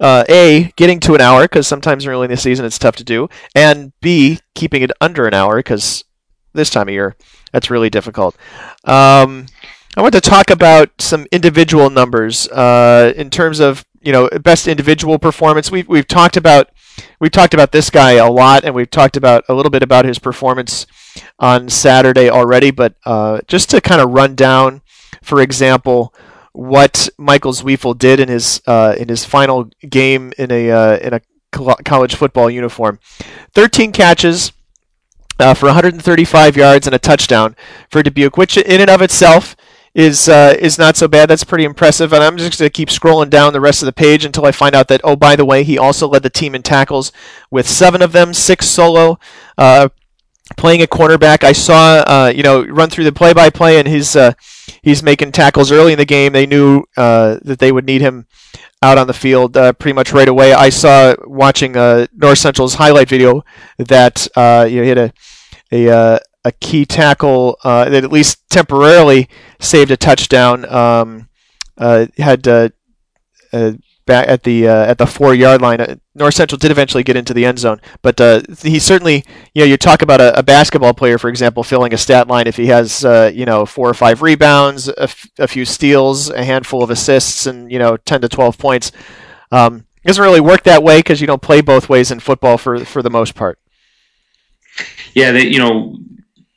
uh, 0.00 0.24
a 0.28 0.72
getting 0.76 1.00
to 1.00 1.14
an 1.14 1.20
hour 1.20 1.42
because 1.42 1.66
sometimes 1.66 2.06
early 2.06 2.24
in 2.24 2.30
the 2.30 2.36
season 2.36 2.64
it's 2.64 2.78
tough 2.78 2.96
to 2.96 3.04
do, 3.04 3.28
and 3.54 3.92
b 4.00 4.40
keeping 4.54 4.82
it 4.82 4.90
under 5.00 5.26
an 5.26 5.34
hour 5.34 5.58
because 5.58 6.04
this 6.52 6.70
time 6.70 6.88
of 6.88 6.94
year 6.94 7.16
that's 7.52 7.70
really 7.70 7.90
difficult. 7.90 8.36
Um, 8.84 9.46
I 9.96 10.02
want 10.02 10.14
to 10.14 10.20
talk 10.20 10.50
about 10.50 10.90
some 10.98 11.26
individual 11.30 11.88
numbers 11.88 12.48
uh, 12.48 13.12
in 13.16 13.30
terms 13.30 13.60
of 13.60 13.84
you 14.02 14.12
know 14.12 14.28
best 14.42 14.66
individual 14.66 15.20
performance. 15.20 15.70
We've 15.70 15.86
we've 15.86 16.08
talked 16.08 16.36
about 16.36 16.70
we've 17.20 17.30
talked 17.30 17.54
about 17.54 17.70
this 17.70 17.90
guy 17.90 18.12
a 18.12 18.28
lot, 18.28 18.64
and 18.64 18.74
we've 18.74 18.90
talked 18.90 19.16
about 19.16 19.44
a 19.48 19.54
little 19.54 19.70
bit 19.70 19.84
about 19.84 20.04
his 20.04 20.18
performance 20.18 20.86
on 21.38 21.68
Saturday 21.68 22.28
already. 22.28 22.72
But 22.72 22.96
uh, 23.04 23.40
just 23.46 23.70
to 23.70 23.80
kind 23.80 24.00
of 24.00 24.10
run 24.10 24.34
down, 24.34 24.82
for 25.22 25.40
example, 25.40 26.12
what 26.52 27.08
Michael 27.16 27.52
Zweifel 27.52 27.96
did 27.96 28.18
in 28.18 28.28
his 28.28 28.60
uh, 28.66 28.96
in 28.98 29.08
his 29.08 29.24
final 29.24 29.70
game 29.88 30.32
in 30.36 30.50
a 30.50 30.72
uh, 30.72 30.96
in 30.98 31.14
a 31.14 31.20
college 31.84 32.16
football 32.16 32.50
uniform, 32.50 32.98
13 33.54 33.92
catches. 33.92 34.52
Uh, 35.40 35.52
for 35.52 35.66
135 35.66 36.56
yards 36.56 36.86
and 36.86 36.94
a 36.94 36.98
touchdown 36.98 37.56
for 37.90 38.04
Dubuque, 38.04 38.36
which 38.36 38.56
in 38.56 38.80
and 38.80 38.88
of 38.88 39.02
itself 39.02 39.56
is 39.94 40.28
uh, 40.28 40.54
is 40.58 40.78
not 40.78 40.96
so 40.96 41.06
bad. 41.06 41.30
That's 41.30 41.44
pretty 41.44 41.64
impressive. 41.64 42.12
And 42.12 42.22
I'm 42.22 42.36
just 42.36 42.58
going 42.58 42.68
to 42.68 42.72
keep 42.72 42.88
scrolling 42.88 43.30
down 43.30 43.52
the 43.52 43.60
rest 43.60 43.80
of 43.80 43.86
the 43.86 43.92
page 43.92 44.24
until 44.24 44.44
I 44.44 44.52
find 44.52 44.74
out 44.74 44.88
that 44.88 45.00
oh, 45.04 45.16
by 45.16 45.36
the 45.36 45.44
way, 45.44 45.62
he 45.62 45.78
also 45.78 46.08
led 46.08 46.22
the 46.22 46.30
team 46.30 46.54
in 46.54 46.62
tackles 46.62 47.12
with 47.50 47.68
seven 47.68 48.02
of 48.02 48.12
them, 48.12 48.34
six 48.34 48.66
solo. 48.66 49.18
Uh, 49.56 49.88
playing 50.56 50.82
a 50.82 50.86
cornerback, 50.86 51.44
I 51.44 51.52
saw 51.52 52.02
uh, 52.06 52.32
you 52.34 52.42
know 52.42 52.64
run 52.64 52.90
through 52.90 53.04
the 53.04 53.12
play-by-play, 53.12 53.78
and 53.78 53.86
he's 53.86 54.16
uh, 54.16 54.32
he's 54.82 55.02
making 55.02 55.32
tackles 55.32 55.70
early 55.70 55.92
in 55.92 55.98
the 55.98 56.04
game. 56.04 56.32
They 56.32 56.46
knew 56.46 56.84
uh, 56.96 57.38
that 57.42 57.60
they 57.60 57.70
would 57.70 57.86
need 57.86 58.00
him 58.00 58.26
out 58.82 58.98
on 58.98 59.06
the 59.06 59.14
field 59.14 59.56
uh, 59.56 59.72
pretty 59.72 59.94
much 59.94 60.12
right 60.12 60.28
away. 60.28 60.52
I 60.52 60.68
saw 60.68 61.14
watching 61.24 61.72
North 61.72 62.38
Central's 62.38 62.74
highlight 62.74 63.08
video 63.08 63.44
that 63.78 64.26
you 64.36 64.76
know, 64.76 64.82
he 64.82 64.88
had 64.88 64.98
a 64.98 65.12
a 65.72 66.18
a 66.44 66.52
key 66.52 66.84
tackle 66.84 67.58
uh, 67.64 67.88
that 67.88 68.04
at 68.04 68.12
least 68.12 68.48
temporarily 68.50 69.28
saved 69.60 69.90
a 69.90 69.96
touchdown. 69.96 70.64
Um, 70.72 71.28
uh, 71.76 72.06
had 72.18 72.46
uh, 72.46 72.68
uh 73.52 73.72
back 74.06 74.28
at 74.28 74.42
the 74.42 74.68
uh, 74.68 74.84
at 74.84 74.98
the 74.98 75.06
four 75.06 75.34
yard 75.34 75.62
line. 75.62 75.80
Uh, 75.80 75.96
North 76.14 76.34
Central 76.34 76.58
did 76.58 76.70
eventually 76.70 77.02
get 77.02 77.16
into 77.16 77.34
the 77.34 77.44
end 77.44 77.58
zone, 77.58 77.80
but 78.02 78.20
he 78.62 78.78
certainly, 78.78 79.24
you 79.54 79.62
know, 79.62 79.64
you 79.64 79.76
talk 79.76 80.02
about 80.02 80.20
a, 80.20 80.38
a, 80.38 80.42
basketball 80.44 80.94
player, 80.94 81.18
for 81.18 81.28
example, 81.28 81.64
filling 81.64 81.92
a 81.92 81.96
stat 81.96 82.28
line 82.28 82.46
if 82.46 82.56
he 82.56 82.66
has, 82.66 83.02
you 83.34 83.44
know, 83.44 83.66
four 83.66 83.88
or 83.88 83.94
five 83.94 84.22
rebounds, 84.22 84.88
a, 84.88 85.04
f- 85.04 85.28
a 85.38 85.48
few 85.48 85.64
steals, 85.64 86.30
a 86.30 86.44
handful 86.44 86.84
of 86.84 86.90
assists, 86.90 87.46
and 87.46 87.72
you 87.72 87.78
know, 87.80 87.96
ten 87.96 88.20
to 88.20 88.28
twelve 88.28 88.58
points. 88.58 88.92
Um, 89.50 89.86
it 90.04 90.08
doesn't 90.08 90.22
really 90.22 90.40
work 90.40 90.64
that 90.64 90.82
way 90.82 90.98
because 90.98 91.20
you 91.20 91.26
don't 91.26 91.42
play 91.42 91.62
both 91.62 91.88
ways 91.88 92.10
in 92.10 92.20
football 92.20 92.58
for 92.58 92.84
for 92.84 93.02
the 93.02 93.10
most 93.10 93.34
part. 93.34 93.58
Yeah, 95.14 95.32
they, 95.32 95.46
you 95.46 95.58
know, 95.58 95.96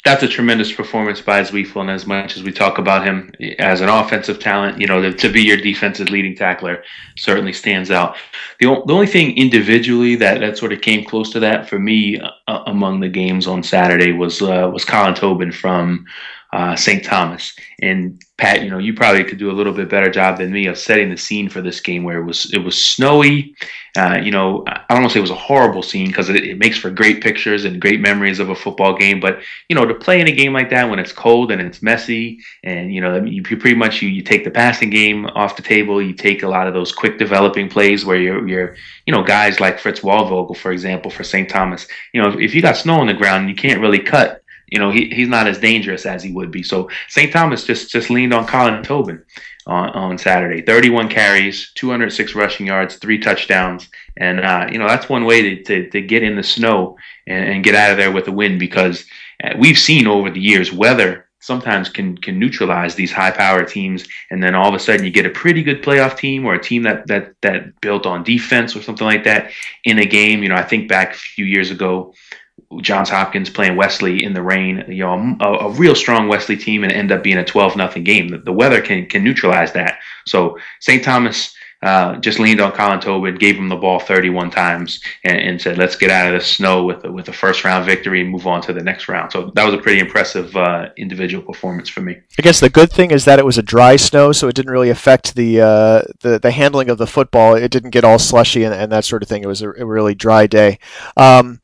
that's 0.07 0.23
a 0.23 0.27
tremendous 0.27 0.71
performance 0.71 1.19
by 1.19 1.41
Zweifel, 1.41 1.81
and 1.81 1.89
as 1.89 2.05
much 2.05 2.37
as 2.37 2.43
we 2.43 2.53
talk 2.53 2.77
about 2.77 3.05
him 3.05 3.29
as 3.59 3.81
an 3.81 3.89
offensive 3.89 4.39
talent, 4.39 4.79
you 4.79 4.87
know, 4.87 5.11
to 5.11 5.29
be 5.29 5.41
your 5.41 5.57
defensive 5.57 6.09
leading 6.09 6.33
tackler 6.33 6.81
certainly 7.17 7.51
stands 7.51 7.91
out. 7.91 8.15
The, 8.61 8.67
the 8.85 8.93
only 8.93 9.07
thing 9.07 9.35
individually 9.35 10.15
that, 10.15 10.39
that 10.39 10.57
sort 10.57 10.71
of 10.71 10.79
came 10.79 11.03
close 11.03 11.29
to 11.31 11.41
that 11.41 11.67
for 11.67 11.77
me 11.77 12.21
uh, 12.21 12.63
among 12.67 13.01
the 13.01 13.09
games 13.09 13.47
on 13.47 13.63
Saturday 13.63 14.13
was 14.13 14.41
uh, 14.41 14.71
was 14.73 14.85
Colin 14.85 15.13
Tobin 15.13 15.51
from 15.51 16.05
uh, 16.53 16.75
St. 16.75 17.03
Thomas. 17.03 17.53
And 17.81 18.21
Pat, 18.37 18.61
you 18.61 18.69
know, 18.69 18.77
you 18.77 18.93
probably 18.93 19.23
could 19.23 19.39
do 19.39 19.51
a 19.51 19.53
little 19.53 19.73
bit 19.73 19.89
better 19.89 20.09
job 20.09 20.37
than 20.37 20.51
me 20.51 20.67
of 20.67 20.77
setting 20.77 21.09
the 21.09 21.17
scene 21.17 21.49
for 21.49 21.61
this 21.61 21.79
game 21.79 22.03
where 22.03 22.19
it 22.19 22.23
was 22.23 22.53
it 22.53 22.59
was 22.59 22.83
snowy. 22.83 23.55
Uh, 23.97 24.19
you 24.21 24.29
know, 24.29 24.63
I 24.67 24.85
don't 24.89 25.01
want 25.01 25.11
to 25.11 25.13
say 25.13 25.19
it 25.19 25.21
was 25.21 25.31
a 25.31 25.35
horrible 25.35 25.81
scene 25.81 26.07
because 26.07 26.29
it, 26.29 26.35
it, 26.43 26.59
makes 26.59 26.77
for 26.77 26.91
great 26.91 27.23
pictures 27.23 27.65
and 27.65 27.81
great 27.81 27.99
memories 27.99 28.37
of 28.37 28.49
a 28.49 28.55
football 28.55 28.95
game. 28.95 29.19
But 29.19 29.39
you 29.69 29.75
know, 29.75 29.85
to 29.85 29.95
play 29.95 30.21
in 30.21 30.27
a 30.27 30.31
game 30.31 30.53
like 30.53 30.69
that 30.69 30.87
when 30.87 30.99
it's 30.99 31.11
cold 31.11 31.51
and 31.51 31.59
it's 31.59 31.81
messy, 31.81 32.39
and 32.63 32.93
you 32.93 33.01
know, 33.01 33.23
you 33.23 33.41
pretty 33.41 33.75
much 33.75 34.03
you, 34.03 34.09
you 34.09 34.21
take 34.21 34.43
the 34.43 34.51
passing 34.51 34.91
game 34.91 35.25
off 35.25 35.55
the 35.55 35.63
table. 35.63 35.99
You 35.99 36.13
take 36.13 36.43
a 36.43 36.47
lot 36.47 36.67
of 36.67 36.75
those 36.75 36.91
quick 36.91 37.17
developing 37.17 37.69
plays 37.69 38.05
where 38.05 38.17
you're 38.17 38.47
you're 38.47 38.75
you 39.07 39.13
know 39.13 39.23
guys 39.23 39.59
like 39.59 39.79
Fritz 39.79 40.01
Waldvogel, 40.01 40.55
for 40.55 40.71
example, 40.71 41.09
for 41.09 41.23
St. 41.23 41.49
Thomas. 41.49 41.87
You 42.13 42.21
know, 42.21 42.29
if, 42.29 42.39
if 42.39 42.55
you 42.55 42.61
got 42.61 42.77
snow 42.77 42.99
on 42.99 43.07
the 43.07 43.15
ground, 43.15 43.49
you 43.49 43.55
can't 43.55 43.81
really 43.81 43.99
cut 43.99 44.43
you 44.68 44.80
know, 44.80 44.91
he, 44.91 45.09
he's 45.09 45.30
not 45.30 45.47
as 45.47 45.57
dangerous 45.59 46.05
as 46.05 46.22
he 46.22 46.32
would 46.32 46.51
be. 46.51 46.61
So 46.63 46.89
St. 47.07 47.32
Thomas 47.32 47.63
just 47.63 47.89
just 47.89 48.09
leaned 48.09 48.34
on 48.34 48.47
Colin 48.47 48.84
Tobin 48.84 49.24
on, 49.65 49.89
on 49.89 50.18
Saturday. 50.18 50.61
31 50.61 51.09
carries, 51.09 51.72
206 51.76 52.36
rushing 52.36 52.68
yards, 52.68 52.95
three 52.95 53.20
touchdowns, 53.20 53.89
and 54.18 54.39
uh, 54.39 54.68
you 54.72 54.78
know 54.78 54.88
that's 54.88 55.09
one 55.09 55.26
way 55.26 55.41
to, 55.41 55.63
to, 55.63 55.89
to 55.89 56.01
get 56.01 56.24
in 56.24 56.36
the 56.36 56.43
snow 56.43 56.97
and, 57.28 57.49
and, 57.49 57.63
get 57.63 57.76
out 57.76 57.91
of 57.91 57.97
there 57.97 58.11
with 58.11 58.28
a 58.28 58.32
win 58.32 58.57
because 58.57 59.05
uh, 59.43 59.53
we've 59.57 59.78
seen 59.78 60.07
over 60.07 60.30
the 60.30 60.39
years 60.39 60.72
weather 60.74 61.28
sometimes 61.39 61.88
can 61.88 62.18
can 62.18 62.39
neutralize 62.39 62.95
these 62.95 63.11
high 63.11 63.32
power 63.32 63.63
teams 63.63 64.07
and 64.32 64.41
then 64.41 64.55
all 64.55 64.68
of 64.68 64.74
a 64.74 64.80
sudden 64.80 65.05
you 65.05 65.11
get 65.11 65.26
a 65.26 65.30
pretty 65.30 65.61
good 65.61 65.84
playoff 65.84 66.18
team 66.18 66.45
or 66.45 66.55
a 66.55 66.61
team 66.61 66.84
that 66.84 67.05
that 67.07 67.34
that 67.41 67.80
built 67.80 68.05
on 68.05 68.24
defense 68.24 68.76
or 68.76 68.82
something 68.82 69.05
like 69.05 69.24
that 69.24 69.51
in 69.84 69.99
a 69.99 70.05
game 70.05 70.41
you 70.41 70.49
know 70.49 70.55
i 70.55 70.63
think 70.63 70.89
back 70.89 71.13
a 71.13 71.18
few 71.18 71.45
years 71.45 71.70
ago 71.70 72.13
Johns 72.81 73.09
Hopkins 73.09 73.49
playing 73.49 73.75
Wesley 73.75 74.23
in 74.23 74.33
the 74.33 74.41
rain, 74.41 74.83
you 74.87 75.03
know, 75.03 75.37
a, 75.39 75.67
a 75.67 75.71
real 75.71 75.95
strong 75.95 76.27
Wesley 76.27 76.57
team, 76.57 76.83
and 76.83 76.91
end 76.91 77.11
up 77.11 77.23
being 77.23 77.37
a 77.37 77.45
12 77.45 77.75
nothing 77.75 78.03
game. 78.03 78.27
The, 78.27 78.39
the, 78.39 78.53
weather 78.53 78.81
can 78.81 79.05
can 79.05 79.23
neutralize 79.23 79.71
that. 79.73 79.99
So 80.25 80.57
St. 80.79 81.03
Thomas 81.03 81.55
uh, 81.83 82.15
just 82.17 82.39
leaned 82.39 82.59
on 82.59 82.71
Colin 82.71 82.99
Tobin, 82.99 83.35
gave 83.35 83.55
him 83.55 83.69
the 83.69 83.75
ball 83.75 83.99
31 83.99 84.49
times, 84.49 84.99
and, 85.23 85.37
and, 85.37 85.61
said, 85.61 85.77
"Let's 85.77 85.95
get 85.95 86.09
out 86.09 86.33
of 86.33 86.39
the 86.39 86.43
snow 86.43 86.83
with 86.83 87.05
a, 87.05 87.11
with 87.11 87.29
a 87.29 87.33
first 87.33 87.63
round 87.63 87.85
victory 87.85 88.21
and 88.21 88.31
move 88.31 88.47
on 88.47 88.61
to 88.63 88.73
the 88.73 88.81
next 88.81 89.07
round." 89.07 89.31
So 89.31 89.51
that 89.53 89.63
was 89.63 89.75
a 89.75 89.77
pretty 89.77 89.99
impressive 89.99 90.55
uh, 90.57 90.89
individual 90.97 91.43
performance 91.43 91.87
for 91.87 92.01
me. 92.01 92.17
I 92.39 92.41
guess 92.41 92.59
the 92.59 92.69
good 92.69 92.91
thing 92.91 93.11
is 93.11 93.25
that 93.25 93.37
it 93.37 93.45
was 93.45 93.59
a 93.59 93.63
dry 93.63 93.95
snow, 93.95 94.31
so 94.31 94.47
it 94.47 94.55
didn't 94.55 94.71
really 94.71 94.89
affect 94.89 95.35
the 95.35 95.61
uh, 95.61 96.01
the, 96.21 96.39
the 96.39 96.51
handling 96.51 96.89
of 96.89 96.97
the 96.97 97.07
football. 97.07 97.53
It 97.53 97.69
didn't 97.69 97.91
get 97.91 98.03
all 98.03 98.17
slushy 98.17 98.63
and, 98.63 98.73
and 98.73 98.91
that 98.91 99.05
sort 99.05 99.21
of 99.21 99.29
thing. 99.29 99.43
It 99.43 99.47
was 99.47 99.61
a, 99.61 99.69
a 99.69 99.85
really 99.85 100.15
dry 100.15 100.47
day. 100.47 100.79
Um, 101.15 101.61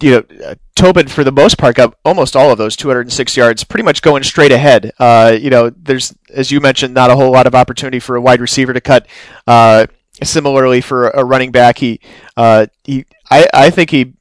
you 0.00 0.10
know, 0.10 0.24
uh, 0.44 0.54
Tobin 0.74 1.08
for 1.08 1.24
the 1.24 1.32
most 1.32 1.58
part 1.58 1.76
got 1.76 1.96
almost 2.04 2.34
all 2.34 2.50
of 2.50 2.58
those 2.58 2.76
206 2.76 3.36
yards, 3.36 3.64
pretty 3.64 3.84
much 3.84 4.02
going 4.02 4.22
straight 4.22 4.52
ahead. 4.52 4.92
Uh, 4.98 5.36
you 5.38 5.50
know, 5.50 5.70
there's 5.70 6.14
as 6.30 6.50
you 6.50 6.60
mentioned, 6.60 6.94
not 6.94 7.10
a 7.10 7.16
whole 7.16 7.30
lot 7.30 7.46
of 7.46 7.54
opportunity 7.54 8.00
for 8.00 8.16
a 8.16 8.20
wide 8.20 8.40
receiver 8.40 8.72
to 8.72 8.80
cut. 8.80 9.06
Uh, 9.46 9.86
similarly, 10.22 10.80
for 10.80 11.08
a 11.10 11.24
running 11.24 11.52
back, 11.52 11.78
he, 11.78 12.00
uh, 12.36 12.66
he, 12.82 13.04
I, 13.30 13.46
I 13.52 13.70
think 13.70 13.90
he, 13.90 14.14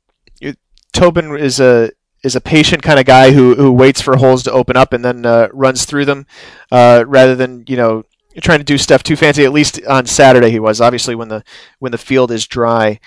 Tobin 0.91 1.35
is 1.35 1.59
a 1.59 1.91
is 2.23 2.35
a 2.35 2.41
patient 2.41 2.83
kind 2.83 2.99
of 2.99 3.05
guy 3.05 3.31
who 3.31 3.55
who 3.55 3.71
waits 3.71 4.01
for 4.01 4.17
holes 4.17 4.43
to 4.43 4.51
open 4.51 4.77
up 4.77 4.93
and 4.93 5.03
then 5.03 5.25
uh, 5.25 5.47
runs 5.51 5.85
through 5.85 6.05
them, 6.05 6.27
uh, 6.71 7.03
rather 7.07 7.35
than 7.35 7.63
you 7.67 7.77
know 7.77 8.03
trying 8.41 8.59
to 8.59 8.65
do 8.65 8.77
stuff 8.77 9.01
too 9.01 9.15
fancy. 9.15 9.43
At 9.43 9.53
least 9.53 9.83
on 9.87 10.05
Saturday, 10.05 10.51
he 10.51 10.59
was 10.59 10.79
obviously 10.79 11.15
when 11.15 11.29
the 11.29 11.43
when 11.79 11.91
the 11.91 11.97
field 11.97 12.31
is 12.31 12.45
dry. 12.47 12.99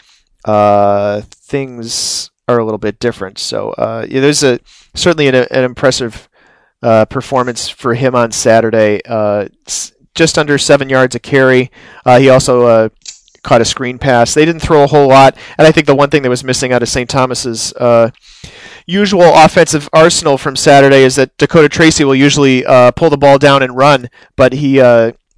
things 0.44 2.30
are 2.48 2.58
a 2.58 2.64
little 2.64 2.78
bit 2.78 2.98
different. 2.98 3.38
So 3.38 3.70
uh, 3.70 4.06
yeah, 4.08 4.20
there's 4.20 4.42
a 4.42 4.60
certainly 4.94 5.28
an, 5.28 5.34
an 5.34 5.64
impressive 5.64 6.28
uh, 6.82 7.04
performance 7.06 7.68
for 7.68 7.94
him 7.94 8.14
on 8.14 8.32
Saturday. 8.32 9.00
Uh, 9.04 9.48
just 10.14 10.38
under 10.38 10.56
seven 10.56 10.88
yards 10.88 11.14
a 11.14 11.18
carry. 11.18 11.70
Uh, 12.04 12.18
he 12.18 12.28
also 12.28 12.64
uh, 12.64 12.88
caught 13.42 13.60
a 13.60 13.64
screen 13.64 13.98
pass. 13.98 14.32
They 14.34 14.44
didn't 14.44 14.62
throw 14.62 14.84
a 14.84 14.86
whole 14.86 15.08
lot, 15.08 15.36
and 15.58 15.66
I 15.66 15.72
think 15.72 15.86
the 15.86 15.94
one 15.94 16.10
thing 16.10 16.22
that 16.22 16.30
was 16.30 16.44
missing 16.44 16.72
out 16.72 16.82
of 16.82 16.88
St. 16.88 17.08
Thomas's 17.10 17.72
uh, 17.74 18.10
usual 18.86 19.34
offensive 19.34 19.88
arsenal 19.92 20.38
from 20.38 20.56
Saturday 20.56 21.02
is 21.02 21.16
that 21.16 21.36
Dakota 21.36 21.68
Tracy 21.68 22.04
will 22.04 22.14
usually 22.14 22.62
pull 22.96 23.10
the 23.10 23.18
ball 23.18 23.38
down 23.38 23.62
and 23.62 23.76
run, 23.76 24.08
but 24.36 24.54
he 24.54 24.74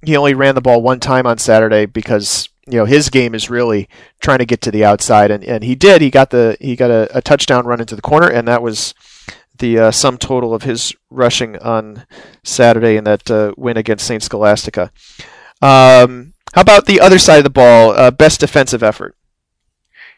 he 0.01 0.15
only 0.15 0.33
ran 0.33 0.55
the 0.55 0.61
ball 0.61 0.81
one 0.81 0.99
time 0.99 1.27
on 1.27 1.37
Saturday 1.37 1.85
because 1.85 2.47
you 2.71 2.77
know 2.77 2.85
his 2.85 3.09
game 3.09 3.33
is 3.35 3.49
really 3.49 3.89
trying 4.21 4.39
to 4.39 4.45
get 4.45 4.61
to 4.61 4.71
the 4.71 4.85
outside, 4.85 5.31
and, 5.31 5.43
and 5.43 5.63
he 5.63 5.75
did. 5.75 6.01
He 6.01 6.09
got 6.09 6.29
the 6.29 6.57
he 6.59 6.75
got 6.75 6.91
a, 6.91 7.17
a 7.17 7.21
touchdown 7.21 7.65
run 7.65 7.79
into 7.81 7.95
the 7.95 8.01
corner, 8.01 8.29
and 8.29 8.47
that 8.47 8.61
was 8.61 8.93
the 9.57 9.77
uh, 9.77 9.91
sum 9.91 10.17
total 10.17 10.53
of 10.53 10.63
his 10.63 10.93
rushing 11.09 11.57
on 11.59 12.05
Saturday 12.43 12.95
in 12.95 13.03
that 13.03 13.29
uh, 13.29 13.53
win 13.57 13.77
against 13.77 14.07
Saint 14.07 14.23
Scholastica. 14.23 14.91
Um, 15.61 16.33
how 16.53 16.61
about 16.61 16.85
the 16.85 16.99
other 17.01 17.19
side 17.19 17.37
of 17.37 17.43
the 17.43 17.49
ball? 17.49 17.91
Uh, 17.91 18.11
best 18.11 18.39
defensive 18.39 18.81
effort 18.81 19.15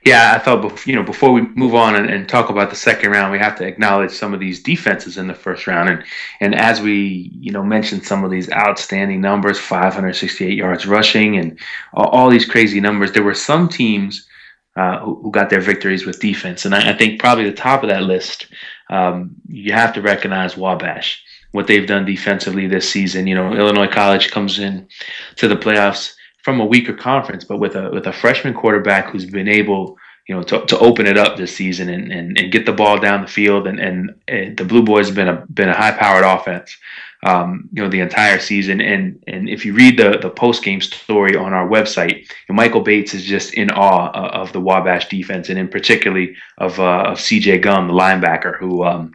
yeah, 0.06 0.34
I 0.36 0.40
thought 0.40 0.88
you 0.88 0.96
know 0.96 1.04
before 1.04 1.32
we 1.32 1.42
move 1.42 1.76
on 1.76 1.96
and, 1.96 2.10
and, 2.10 2.28
talk 2.28 2.50
about 2.50 2.72
the 2.72 2.76
second 2.76 3.12
round, 3.12 3.32
we 3.32 3.38
have 3.38 3.56
to 3.58 3.68
acknowledge 3.68 4.12
some 4.12 4.34
of 4.34 4.40
these 4.40 4.62
defenses 4.64 5.18
in 5.18 5.28
the 5.28 5.36
first 5.36 5.68
round, 5.68 5.90
and 5.90 6.04
and 6.40 6.56
as 6.56 6.82
we 6.82 7.32
you 7.40 7.52
know 7.52 7.64
mentioned 7.64 8.04
some 8.04 8.24
of 8.24 8.32
these 8.32 8.52
outstanding 8.52 9.22
numbers, 9.22 9.60
568 9.60 10.58
yards 10.58 10.88
rushing, 10.88 11.38
and 11.38 11.60
all, 11.94 12.08
all 12.08 12.30
these 12.30 12.50
crazy 12.50 12.80
numbers. 12.80 13.12
There 13.12 13.24
were 13.24 13.36
some 13.36 13.70
teams 13.70 14.28
uh, 14.76 15.00
who, 15.00 15.22
who, 15.22 15.32
got 15.32 15.52
their 15.52 15.62
victories 15.62 16.06
with 16.06 16.20
defense, 16.20 16.66
and 16.66 16.74
I, 16.74 16.94
I 16.94 16.98
think 16.98 17.20
probably 17.20 17.46
the 17.46 17.56
top 17.56 17.84
of 17.84 17.90
that 17.90 18.04
list, 18.04 18.48
um, 18.90 19.36
you 19.50 19.72
have 19.74 19.94
to 19.94 20.02
recognize 20.02 20.58
Wabash, 20.58 21.24
what 21.52 21.68
they've 21.68 21.88
done 21.88 22.06
defensively 22.06 22.66
this 22.66 22.90
season. 22.90 23.28
You 23.28 23.36
know, 23.36 23.54
Illinois 23.54 23.92
College 23.92 24.32
comes 24.32 24.58
in 24.58 24.88
to 25.36 25.48
the 25.48 25.58
playoffs 25.58 26.16
from 26.44 26.60
a 26.60 26.66
weaker 26.66 26.94
conference, 26.94 27.44
but 27.44 27.58
with 27.58 27.76
a 27.76 27.90
with 27.92 28.08
a 28.08 28.14
freshman 28.14 28.54
quarterback 28.54 29.10
who's 29.10 29.26
been 29.26 29.48
able, 29.48 29.98
you 30.28 30.36
know, 30.36 30.44
to, 30.44 30.66
to 30.66 30.80
open 30.80 31.06
it 31.06 31.18
up 31.18 31.38
this 31.38 31.56
season 31.56 31.90
and, 31.90 32.12
and, 32.12 32.38
and 32.38 32.52
get 32.52 32.66
the 32.66 32.74
ball 32.74 33.00
down 33.00 33.22
the 33.22 33.28
field, 33.28 33.68
and, 33.68 33.80
and, 33.80 34.16
and 34.28 34.58
the 34.58 34.66
Blue 34.66 34.84
Boys 34.84 35.08
have 35.08 35.16
been 35.16 35.28
a 35.28 35.46
been 35.48 35.70
a 35.70 35.76
high 35.76 35.92
powered 35.92 36.24
offense, 36.24 36.76
um, 37.24 37.70
you 37.72 37.84
know, 37.84 37.90
the 37.90 38.00
entire 38.00 38.40
season. 38.40 38.82
And 38.82 39.24
and 39.28 39.50
if 39.50 39.66
you 39.66 39.74
read 39.74 40.00
the 40.00 40.18
the 40.18 40.30
post 40.30 40.64
game 40.64 40.82
story 40.82 41.36
on 41.36 41.54
our 41.54 41.68
website, 41.68 42.28
Michael 42.50 42.82
Bates 42.82 43.14
is 43.14 43.24
just 43.24 43.54
in 43.54 43.70
awe 43.72 44.10
of 44.12 44.52
the 44.52 44.62
Wabash 44.62 45.10
defense, 45.10 45.50
and 45.50 45.60
in 45.60 45.68
particularly 45.68 46.36
of 46.58 46.80
uh, 46.80 47.04
of 47.04 47.20
C.J. 47.20 47.60
Gum, 47.60 47.88
the 47.88 47.94
linebacker, 47.94 48.58
who. 48.58 48.84
Um, 48.84 49.14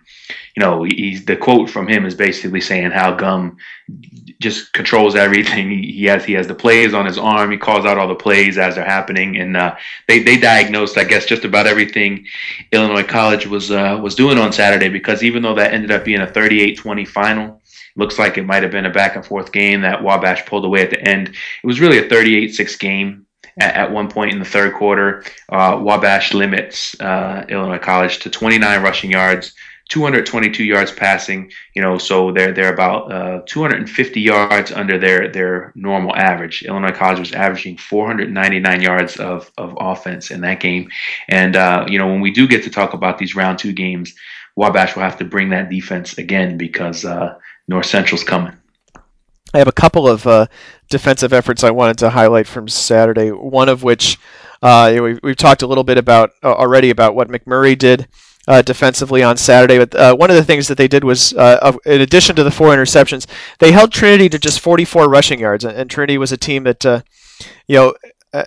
you 0.57 0.63
know, 0.63 0.85
he's 0.85 1.25
the 1.27 1.37
quote 1.37 1.69
from 1.69 1.87
him 1.87 2.07
is 2.07 2.15
basically 2.15 2.63
saying 2.63 2.91
how 2.91 3.13
Gum 3.13 3.59
just 4.41 4.73
controls 4.73 5.15
everything. 5.15 5.69
He, 5.71 6.05
has 6.07 6.25
he 6.25 6.33
has 6.33 6.47
the 6.47 6.55
plays 6.55 6.95
on 6.95 7.05
his 7.05 7.19
arm. 7.19 7.51
He 7.51 7.59
calls 7.59 7.85
out 7.85 7.99
all 7.99 8.09
the 8.09 8.15
plays 8.15 8.57
as 8.57 8.75
they're 8.75 8.85
happening, 8.85 9.37
and 9.37 9.55
uh, 9.55 9.77
they 10.09 10.23
they 10.23 10.39
diagnosed, 10.39 10.97
I 10.97 11.05
guess, 11.05 11.27
just 11.27 11.45
about 11.45 11.67
everything 11.67 12.27
Illinois 12.73 13.03
College 13.03 13.47
was 13.47 13.71
uh, 13.71 14.01
was 14.03 14.15
doing 14.15 14.39
on 14.39 14.53
Saturday. 14.53 14.89
Because 14.89 15.23
even 15.23 15.43
though 15.43 15.55
that 15.55 15.75
ended 15.75 15.91
up 15.91 16.07
being 16.07 16.23
a 16.23 16.27
38-20 16.27 17.07
final, 17.07 17.61
looks 17.97 18.19
like 18.19 18.39
it 18.39 18.47
might 18.47 18.63
have 18.63 18.73
been 18.73 18.87
a 18.87 18.91
back 18.91 19.15
and 19.15 19.27
forth 19.27 19.53
game 19.53 19.83
that 19.83 20.03
Wabash 20.03 20.47
pulled 20.47 20.65
away 20.65 20.83
at 20.83 20.91
the 20.91 21.07
end. 21.07 21.29
It 21.29 21.67
was 21.67 21.81
really 21.81 21.99
a 21.99 22.09
38-6 22.09 22.79
game. 22.79 23.27
At, 23.59 23.91
one 23.91 24.11
point 24.11 24.33
in 24.33 24.39
the 24.39 24.45
third 24.45 24.75
quarter, 24.75 25.25
uh, 25.49 25.81
Wabash 25.81 26.35
limits 26.35 26.99
uh, 27.01 27.47
Illinois 27.49 27.79
College 27.79 28.19
to 28.19 28.29
29 28.29 28.83
rushing 28.83 29.11
yards, 29.11 29.55
222 29.89 30.65
yards 30.65 30.91
passing. 30.91 31.51
You 31.75 31.83
know, 31.83 31.99
so 31.99 32.33
they're 32.33 32.53
they're 32.53 32.73
about 32.73 33.13
uh, 33.13 33.43
250 33.47 34.21
yards 34.21 34.73
under 34.73 34.99
their 34.99 35.31
their 35.31 35.73
normal 35.75 36.15
average. 36.17 36.63
Illinois 36.63 36.93
College 36.93 37.19
was 37.19 37.33
averaging 37.33 37.77
499 37.77 38.81
yards 38.81 39.17
of 39.17 39.51
of 39.59 39.77
offense 39.79 40.31
in 40.31 40.41
that 40.43 40.61
game, 40.61 40.91
and 41.29 41.57
uh, 41.57 41.87
you 41.89 41.99
know 41.99 42.09
when 42.09 42.21
we 42.21 42.31
do 42.31 42.49
get 42.49 42.65
to 42.65 42.71
talk 42.71 42.95
about 42.95 43.19
these 43.19 43.37
round 43.37 43.59
two 43.59 43.73
games, 43.73 44.15
Wabash 44.57 44.97
will 44.97 45.03
have 45.03 45.19
to 45.19 45.25
bring 45.25 45.51
that 45.51 45.71
defense 45.71 46.19
again 46.19 46.57
because 46.57 47.05
uh, 47.05 47.39
North 47.69 47.87
Central's 47.87 48.25
coming. 48.25 48.53
I 49.55 49.59
have 49.59 49.69
a 49.69 49.73
couple 49.73 50.09
of 50.09 50.27
uh, 50.27 50.47
defensive 50.91 51.33
efforts 51.33 51.63
I 51.63 51.71
wanted 51.71 51.99
to 51.99 52.11
highlight 52.11 52.47
from 52.47 52.69
Saturday. 52.69 53.31
One 53.31 53.69
of 53.69 53.85
which 53.85 54.19
uh, 54.61 54.99
we've, 55.01 55.21
we've 55.23 55.37
talked 55.37 55.63
a 55.63 55.67
little 55.67 55.85
bit 55.85 55.97
about 55.97 56.33
uh, 56.43 56.53
already 56.53 56.91
about 56.91 57.15
what 57.15 57.29
McMurry 57.29 57.79
did 57.79 58.09
uh, 58.47 58.63
defensively 58.63 59.23
on 59.23 59.37
Saturday. 59.37 59.79
But 59.79 59.95
uh, 59.95 60.17
one 60.17 60.31
of 60.31 60.37
the 60.37 60.45
things 60.45 60.69
that 60.69 60.79
they 60.79 60.89
did 60.89 61.05
was, 61.05 61.35
uh, 61.35 61.77
in 61.85 62.01
addition 62.01 62.37
to 62.37 62.45
the 62.45 62.51
four 62.51 62.69
interceptions, 62.69 63.27
they 63.59 63.73
held 63.73 63.93
Trinity 63.93 64.29
to 64.29 64.39
just 64.39 64.61
44 64.61 65.09
rushing 65.09 65.41
yards. 65.41 65.65
And, 65.65 65.91
Trinity 65.91 66.19
was 66.19 66.33
a 66.33 66.37
team 66.37 66.65
that, 66.65 66.85
uh, 66.85 67.01
you 67.67 67.77
know, 67.77 67.95
uh, 68.33 68.45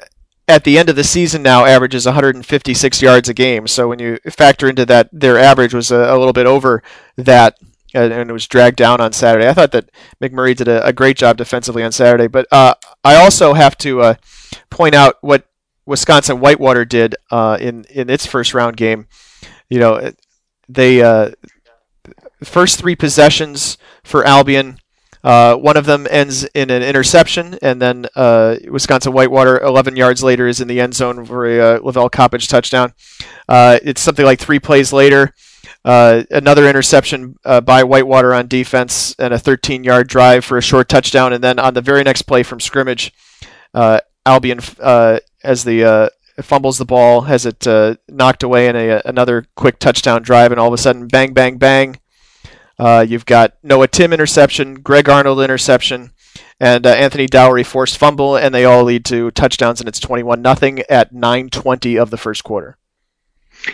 at 0.47 0.63
the 0.63 0.77
end 0.77 0.89
of 0.89 0.95
the 0.95 1.03
season 1.03 1.43
now 1.43 1.65
averages 1.65 2.05
156 2.05 3.01
yards 3.01 3.29
a 3.29 3.33
game. 3.33 3.67
So 3.67 3.87
when 3.87 3.99
you 3.99 4.17
factor 4.29 4.67
into 4.67 4.85
that, 4.87 5.09
their 5.11 5.37
average 5.37 5.73
was 5.73 5.91
a, 5.91 5.97
a 5.97 6.17
little 6.17 6.33
bit 6.33 6.45
over 6.45 6.83
that. 7.17 7.57
And, 7.93 8.13
it 8.13 8.31
was 8.31 8.45
dragged 8.47 8.77
down 8.77 9.01
on 9.01 9.13
Saturday. 9.13 9.47
I 9.47 9.53
thought 9.53 9.71
that 9.71 9.89
McMurry 10.21 10.55
did 10.55 10.67
a, 10.67 10.85
a 10.85 10.93
great 10.93 11.17
job 11.17 11.37
defensively 11.37 11.83
on 11.83 11.91
Saturday, 11.91 12.27
but 12.27 12.45
uh, 12.51 12.75
I 13.03 13.15
also 13.15 13.53
have 13.53 13.75
to 13.79 14.15
point 14.69 14.93
out 14.93 15.15
what 15.21 15.47
Wisconsin 15.87 16.39
Whitewater 16.39 16.85
did 16.85 17.15
in 17.31 17.85
in 17.85 18.11
its 18.11 18.27
first 18.27 18.53
round 18.53 18.77
game 18.77 19.07
you 19.69 19.79
know, 19.79 20.11
they 20.67 21.01
uh, 21.01 21.31
first 22.43 22.79
three 22.79 22.95
possessions 22.95 23.77
for 24.03 24.25
Albion. 24.25 24.79
Uh, 25.21 25.55
one 25.55 25.75
of 25.75 25.85
them 25.85 26.07
ends 26.09 26.45
in 26.55 26.69
an 26.69 26.81
interception, 26.81 27.57
and 27.61 27.81
then 27.81 28.05
uh, 28.15 28.55
Wisconsin 28.69 29.11
Whitewater, 29.11 29.59
11 29.59 29.97
yards 29.97 30.23
later, 30.23 30.47
is 30.47 30.61
in 30.61 30.69
the 30.69 30.79
end 30.79 30.95
zone 30.95 31.25
for 31.25 31.45
a 31.45 31.59
uh, 31.59 31.79
Lavelle 31.81 32.09
Coppage 32.09 32.47
touchdown. 32.47 32.93
Uh, 33.47 33.79
it's 33.83 34.01
something 34.01 34.25
like 34.25 34.39
three 34.39 34.59
plays 34.59 34.93
later. 34.93 35.33
Uh, 35.83 36.23
another 36.31 36.67
interception 36.69 37.35
uh, 37.43 37.59
by 37.59 37.83
Whitewater 37.83 38.33
on 38.33 38.47
defense 38.47 39.13
and 39.19 39.33
a 39.33 39.39
13 39.39 39.83
yard 39.83 40.07
drive 40.07 40.45
for 40.45 40.57
a 40.57 40.61
short 40.61 40.87
touchdown. 40.87 41.33
And 41.33 41.43
then 41.43 41.59
on 41.59 41.73
the 41.73 41.81
very 41.81 42.03
next 42.03 42.23
play 42.23 42.43
from 42.43 42.59
scrimmage, 42.59 43.13
Albion, 44.25 44.59
as 45.43 45.63
the 45.63 46.11
fumbles 46.43 46.77
the 46.77 46.85
ball, 46.85 47.21
has 47.21 47.45
it 47.45 47.65
knocked 48.07 48.43
away 48.43 48.67
in 48.67 48.75
a, 48.75 49.01
another 49.05 49.45
quick 49.55 49.79
touchdown 49.79 50.21
drive, 50.21 50.51
and 50.51 50.59
all 50.59 50.67
of 50.67 50.73
a 50.73 50.77
sudden, 50.77 51.07
bang, 51.07 51.33
bang, 51.33 51.57
bang 51.57 51.97
uh, 52.79 53.05
you've 53.07 53.25
got 53.25 53.55
Noah 53.61 53.89
Tim 53.89 54.13
interception, 54.13 54.75
Greg 54.75 55.09
Arnold 55.09 55.41
interception, 55.41 56.11
and 56.59 56.87
uh, 56.87 56.91
Anthony 56.91 57.27
Dowry 57.27 57.65
forced 57.65 57.97
fumble, 57.97 58.37
and 58.37 58.55
they 58.55 58.63
all 58.63 58.85
lead 58.85 59.03
to 59.05 59.31
touchdowns, 59.31 59.81
and 59.81 59.89
it's 59.89 59.99
21 59.99 60.41
nothing 60.41 60.79
at 60.89 61.13
9:20 61.13 62.01
of 62.01 62.09
the 62.09 62.17
first 62.17 62.45
quarter. 62.45 62.77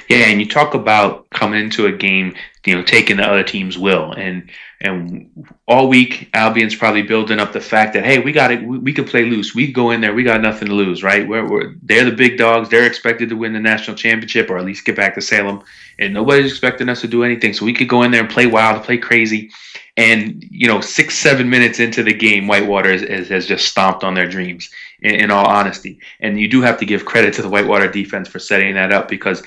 Yeah, 0.09 0.25
and 0.25 0.39
you 0.39 0.47
talk 0.47 0.73
about 0.73 1.29
coming 1.29 1.59
into 1.63 1.85
a 1.85 1.91
game, 1.91 2.35
you 2.65 2.75
know, 2.75 2.83
taking 2.83 3.17
the 3.17 3.23
other 3.23 3.43
team's 3.43 3.77
will, 3.77 4.11
and 4.13 4.49
and 4.81 5.47
all 5.67 5.87
week 5.87 6.29
Albion's 6.33 6.75
probably 6.75 7.01
building 7.01 7.39
up 7.39 7.53
the 7.53 7.61
fact 7.61 7.93
that 7.93 8.05
hey, 8.05 8.19
we 8.19 8.31
got 8.31 8.51
it, 8.51 8.63
we, 8.63 8.79
we 8.79 8.93
can 8.93 9.05
play 9.05 9.25
loose, 9.25 9.55
we 9.55 9.71
go 9.71 9.91
in 9.91 10.01
there, 10.01 10.13
we 10.13 10.23
got 10.23 10.41
nothing 10.41 10.67
to 10.67 10.73
lose, 10.73 11.03
right? 11.03 11.27
We're, 11.27 11.47
we're 11.49 11.75
they're 11.83 12.05
the 12.05 12.15
big 12.15 12.37
dogs, 12.37 12.69
they're 12.69 12.87
expected 12.87 13.29
to 13.29 13.35
win 13.35 13.53
the 13.53 13.59
national 13.59 13.97
championship 13.97 14.49
or 14.49 14.57
at 14.57 14.65
least 14.65 14.85
get 14.85 14.95
back 14.95 15.15
to 15.15 15.21
Salem, 15.21 15.63
and 15.99 16.13
nobody's 16.13 16.51
expecting 16.51 16.89
us 16.89 17.01
to 17.01 17.07
do 17.07 17.23
anything, 17.23 17.53
so 17.53 17.65
we 17.65 17.73
could 17.73 17.89
go 17.89 18.03
in 18.03 18.11
there 18.11 18.21
and 18.21 18.29
play 18.29 18.47
wild, 18.47 18.83
play 18.83 18.97
crazy, 18.97 19.51
and 19.97 20.43
you 20.49 20.67
know, 20.67 20.81
six 20.81 21.17
seven 21.17 21.49
minutes 21.49 21.79
into 21.79 22.03
the 22.03 22.13
game, 22.13 22.47
Whitewater 22.47 22.91
is, 22.91 23.01
is, 23.01 23.29
has 23.29 23.45
just 23.45 23.67
stomped 23.67 24.03
on 24.03 24.13
their 24.13 24.27
dreams. 24.27 24.69
In, 25.01 25.15
in, 25.15 25.31
all 25.31 25.45
honesty, 25.45 25.99
and 26.21 26.39
you 26.39 26.47
do 26.47 26.61
have 26.61 26.79
to 26.79 26.85
give 26.85 27.05
credit 27.05 27.33
to 27.35 27.41
the 27.41 27.49
Whitewater 27.49 27.91
defense 27.91 28.27
for 28.27 28.39
setting 28.39 28.73
that 28.75 28.93
up 28.93 29.07
because 29.07 29.43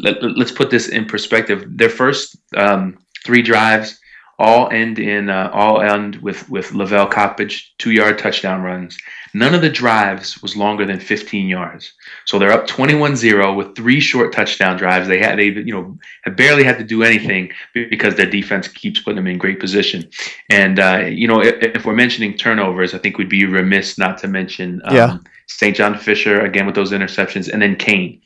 let, 0.00 0.22
us 0.22 0.52
put 0.52 0.70
this 0.70 0.88
in 0.88 1.06
perspective. 1.06 1.64
Their 1.68 1.88
first 1.88 2.36
um, 2.56 2.98
three 3.24 3.42
drives 3.42 4.00
all 4.42 4.68
end 4.70 4.98
in 4.98 5.30
uh, 5.30 5.48
all 5.54 5.80
end 5.80 6.16
with 6.16 6.50
with 6.50 6.72
Lavelle 6.72 7.08
Coppage 7.08 7.68
two 7.78 7.92
yard 7.92 8.18
touchdown 8.18 8.60
runs. 8.60 8.98
None 9.34 9.54
of 9.54 9.62
the 9.62 9.70
drives 9.70 10.42
was 10.42 10.56
longer 10.56 10.84
than 10.84 11.00
15 11.00 11.48
yards. 11.48 11.94
So 12.26 12.38
they're 12.38 12.52
up 12.52 12.66
21-0 12.66 13.56
with 13.56 13.74
three 13.74 13.98
short 13.98 14.30
touchdown 14.32 14.76
drives. 14.76 15.08
They 15.08 15.20
had 15.20 15.38
they 15.38 15.46
you 15.46 15.72
know 15.72 15.96
have 16.24 16.36
barely 16.36 16.64
had 16.64 16.76
to 16.78 16.84
do 16.84 17.04
anything 17.04 17.52
because 17.72 18.16
their 18.16 18.28
defense 18.28 18.66
keeps 18.66 19.00
putting 19.00 19.16
them 19.16 19.28
in 19.28 19.38
great 19.38 19.60
position. 19.60 20.10
And 20.50 20.80
uh, 20.80 21.04
you 21.06 21.28
know 21.28 21.40
if, 21.40 21.76
if, 21.76 21.86
we're 21.86 21.94
mentioning 21.94 22.36
turnovers, 22.36 22.94
I 22.94 22.98
think 22.98 23.18
we'd 23.18 23.28
be 23.28 23.46
remiss 23.46 23.96
not 23.96 24.18
to 24.18 24.28
mention 24.28 24.82
um, 24.84 24.96
yeah. 24.96 25.18
St. 25.46 25.76
John 25.76 25.96
Fisher 25.96 26.40
again 26.40 26.66
with 26.66 26.74
those 26.74 26.90
interceptions, 26.90 27.48
and 27.48 27.62
then 27.62 27.76
Kean 27.76 28.20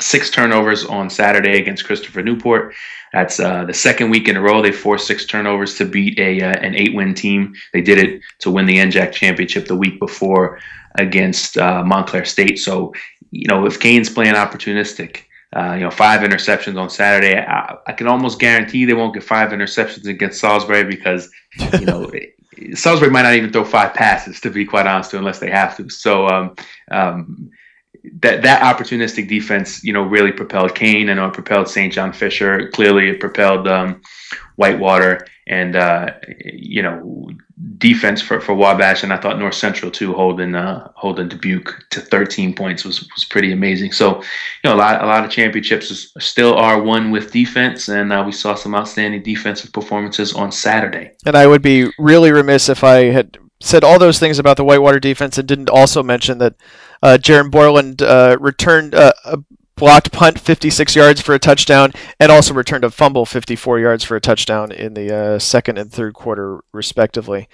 six 0.00 0.30
turnovers 0.30 0.84
on 0.84 1.08
Saturday 1.08 1.58
against 1.58 1.84
Christopher 1.84 2.22
Newport. 2.22 2.74
That's 3.12 3.38
uh, 3.38 3.64
the 3.64 3.74
second 3.74 4.10
week 4.10 4.28
in 4.28 4.36
a 4.36 4.40
row 4.40 4.60
they 4.60 4.72
forced 4.72 5.06
six 5.06 5.24
turnovers 5.24 5.74
to 5.76 5.84
beat 5.84 6.18
a 6.18 6.40
uh, 6.42 6.58
an 6.60 6.74
eight 6.74 6.94
win 6.94 7.14
team. 7.14 7.54
They 7.72 7.80
did 7.80 7.98
it 7.98 8.22
to 8.40 8.50
win 8.50 8.66
the 8.66 8.78
NJAC 8.78 9.12
championship 9.12 9.66
the 9.66 9.76
week 9.76 10.00
before 10.00 10.58
against 10.96 11.56
uh, 11.56 11.84
Montclair 11.84 12.24
State. 12.24 12.58
So 12.58 12.92
you 13.30 13.46
know 13.46 13.66
if 13.66 13.80
Kean's 13.80 14.10
playing 14.10 14.34
opportunistic. 14.34 15.22
Uh, 15.56 15.74
you 15.74 15.82
know, 15.82 15.90
five 15.90 16.22
interceptions 16.22 16.76
on 16.76 16.90
Saturday. 16.90 17.38
I, 17.38 17.76
I, 17.86 17.92
can 17.92 18.08
almost 18.08 18.40
guarantee 18.40 18.86
they 18.86 18.92
won't 18.92 19.14
get 19.14 19.22
five 19.22 19.50
interceptions 19.50 20.04
against 20.08 20.40
Salisbury 20.40 20.82
because, 20.82 21.30
you 21.78 21.86
know, 21.86 22.10
Salisbury 22.74 23.12
might 23.12 23.22
not 23.22 23.34
even 23.34 23.52
throw 23.52 23.64
five 23.64 23.94
passes, 23.94 24.40
to 24.40 24.50
be 24.50 24.64
quite 24.64 24.88
honest, 24.88 25.14
unless 25.14 25.38
they 25.38 25.50
have 25.50 25.76
to. 25.76 25.88
So, 25.90 26.26
um, 26.26 26.56
um, 26.90 27.52
that 28.20 28.42
that 28.42 28.62
opportunistic 28.62 29.28
defense, 29.28 29.82
you 29.82 29.92
know, 29.92 30.02
really 30.02 30.32
propelled 30.32 30.74
Kean 30.74 31.08
and 31.08 31.18
it 31.20 31.32
propelled 31.32 31.68
St. 31.68 31.92
John 31.92 32.12
Fisher. 32.12 32.68
Clearly, 32.70 33.08
it 33.08 33.20
propelled 33.20 33.66
um, 33.66 34.02
Whitewater 34.56 35.26
and 35.46 35.76
uh, 35.76 36.14
you 36.44 36.82
know 36.82 37.28
defense 37.78 38.20
for, 38.20 38.40
for 38.40 38.54
Wabash, 38.54 39.02
and 39.02 39.12
I 39.12 39.16
thought 39.16 39.38
North 39.38 39.54
Central 39.54 39.90
too, 39.90 40.12
holding 40.12 40.54
uh, 40.54 40.90
holding 40.94 41.28
Dubuque 41.28 41.84
to 41.90 42.00
13 42.00 42.54
points 42.54 42.84
was 42.84 43.00
was 43.14 43.24
pretty 43.24 43.52
amazing. 43.52 43.92
So, 43.92 44.20
you 44.20 44.24
know, 44.64 44.74
a 44.74 44.76
lot 44.76 45.02
a 45.02 45.06
lot 45.06 45.24
of 45.24 45.30
championships 45.30 46.12
still 46.18 46.54
are 46.54 46.82
won 46.82 47.10
with 47.10 47.32
defense, 47.32 47.88
and 47.88 48.12
uh, 48.12 48.22
we 48.24 48.32
saw 48.32 48.54
some 48.54 48.74
outstanding 48.74 49.22
defensive 49.22 49.72
performances 49.72 50.34
on 50.34 50.52
Saturday. 50.52 51.12
And 51.26 51.36
I 51.36 51.46
would 51.46 51.62
be 51.62 51.90
really 51.98 52.32
remiss 52.32 52.68
if 52.68 52.82
I 52.84 53.04
had 53.04 53.38
said 53.60 53.84
all 53.84 53.98
those 53.98 54.18
things 54.18 54.38
about 54.38 54.56
the 54.56 54.64
Whitewater 54.64 55.00
defense 55.00 55.38
and 55.38 55.48
didn't 55.48 55.70
also 55.70 56.02
mention 56.02 56.38
that 56.38 56.54
uh, 57.04 57.18
Jaron 57.18 57.50
Borland 57.50 58.00
uh, 58.00 58.38
returned 58.40 58.94
uh, 58.94 59.12
a 59.26 59.38
blocked 59.76 60.10
punt 60.10 60.40
56 60.40 60.96
yards 60.96 61.20
for 61.20 61.34
a 61.34 61.38
touchdown 61.38 61.92
and 62.18 62.32
also 62.32 62.54
returned 62.54 62.82
a 62.82 62.90
fumble 62.90 63.26
54 63.26 63.78
yards 63.78 64.02
for 64.02 64.16
a 64.16 64.20
touchdown 64.20 64.72
in 64.72 64.94
the 64.94 65.14
uh, 65.14 65.38
second 65.38 65.76
and 65.76 65.92
third 65.92 66.14
quarter 66.14 66.60
respectively 66.72 67.46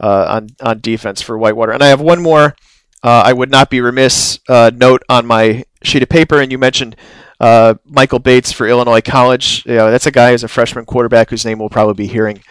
uh, 0.00 0.26
on 0.28 0.48
on 0.60 0.80
defense 0.80 1.22
for 1.22 1.38
Whitewater. 1.38 1.70
And 1.70 1.84
I 1.84 1.86
have 1.86 2.00
one 2.00 2.20
more. 2.20 2.56
Uh, 3.00 3.22
I 3.24 3.32
would 3.32 3.50
not 3.50 3.70
be 3.70 3.80
remiss 3.80 4.40
note 4.48 5.04
on 5.08 5.24
my 5.24 5.64
sheet 5.84 6.02
of 6.02 6.08
paper, 6.08 6.40
and 6.40 6.50
you 6.50 6.58
mentioned 6.58 6.96
Michael 7.38 8.18
Bates 8.18 8.50
for 8.50 8.66
Illinois 8.66 9.02
College. 9.02 9.64
You 9.66 9.76
know, 9.76 9.90
that's 9.92 10.06
a 10.06 10.10
guy 10.10 10.32
who's 10.32 10.42
a 10.42 10.48
freshman 10.48 10.84
quarterback 10.84 11.30
whose 11.30 11.44
name 11.44 11.60
we'll 11.60 11.68
probably 11.68 11.94
be 11.94 12.08
hearing 12.08 12.42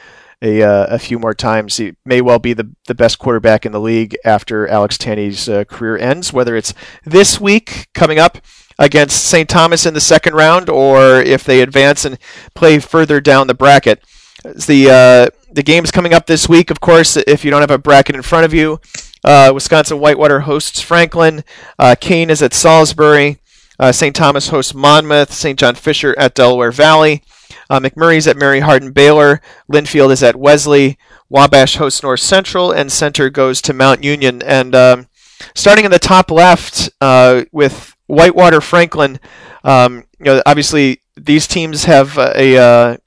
a, 0.42 0.62
uh, 0.62 0.88
a 0.90 1.00
few 1.00 1.20
more 1.20 1.34
times. 1.34 1.78
He 1.78 1.96
may 2.06 2.22
well 2.22 2.40
be 2.40 2.54
the, 2.54 2.70
the 2.88 2.96
best 2.96 3.20
quarterback 3.20 3.66
in 3.66 3.72
the 3.72 3.80
league 3.80 4.16
after 4.24 4.68
Alex 4.68 4.98
Tanney's 4.98 5.48
uh, 5.50 5.64
career 5.66 5.98
ends, 5.98 6.34
whether 6.34 6.56
it's 6.56 6.74
this 7.04 7.40
week 7.40 7.88
coming 7.94 8.20
up 8.20 8.40
against 8.78 9.26
St. 9.26 9.50
Thomas 9.50 9.86
in 9.86 9.94
the 9.94 10.02
second 10.02 10.34
round 10.34 10.70
or 10.70 11.22
if 11.22 11.44
they 11.44 11.62
advance 11.62 12.06
and 12.06 12.18
play 12.54 12.80
further 12.80 13.22
down 13.22 13.48
the 13.48 13.54
bracket. 13.54 14.04
The, 14.44 14.90
uh, 15.32 15.38
the 15.52 15.64
game's 15.64 15.92
coming 15.92 16.14
up 16.14 16.28
this 16.28 16.48
week, 16.48 16.70
of 16.70 16.82
course, 16.82 17.18
if 17.18 17.44
you 17.44 17.52
don't 17.52 17.62
have 17.62 17.72
a 17.72 17.78
bracket 17.78 18.16
in 18.16 18.22
front 18.22 18.46
of 18.46 18.54
you. 18.54 18.80
Uh, 19.24 19.52
Wisconsin 19.54 20.00
Whitewater 20.00 20.42
hosts 20.42 20.82
Franklin. 20.82 21.44
Uh, 21.80 21.96
Kean 22.00 22.30
is 22.30 22.44
at 22.44 22.54
Salisbury. 22.54 23.40
Uh, 23.80 23.92
St. 23.92 24.16
Thomas 24.16 24.50
hosts 24.50 24.74
Monmouth. 24.74 25.34
St. 25.34 25.58
John 25.58 25.76
Fisher 25.76 26.14
at 26.18 26.36
Delaware 26.36 26.72
Valley. 26.72 27.24
Uh, 27.70 27.80
McMurry's 27.80 28.28
at 28.28 28.38
Mary 28.38 28.60
Hardin 28.60 28.92
Baylor. 28.92 29.42
Linfield 29.72 30.12
is 30.12 30.24
at 30.24 30.36
Wesley. 30.36 30.98
Wabash 31.30 31.78
hosts 31.78 32.04
North 32.04 32.20
Central, 32.20 32.72
and 32.72 32.92
Centre 32.92 33.30
goes 33.30 33.62
to 33.62 33.74
Mount 33.74 34.04
Union. 34.04 34.42
And 34.44 34.76
um, 34.76 35.08
starting 35.56 35.86
in 35.86 35.92
the 35.92 36.00
top 36.00 36.32
left 36.32 36.90
uh, 37.02 37.44
with 37.52 37.96
Whitewater 38.08 38.62
Franklin, 38.62 39.20
um, 39.64 40.06
you 40.20 40.26
know, 40.26 40.42
obviously 40.46 41.02
these 41.18 41.48
teams 41.48 41.86
have 41.86 42.18
a, 42.18 42.58
uh, 42.58 42.98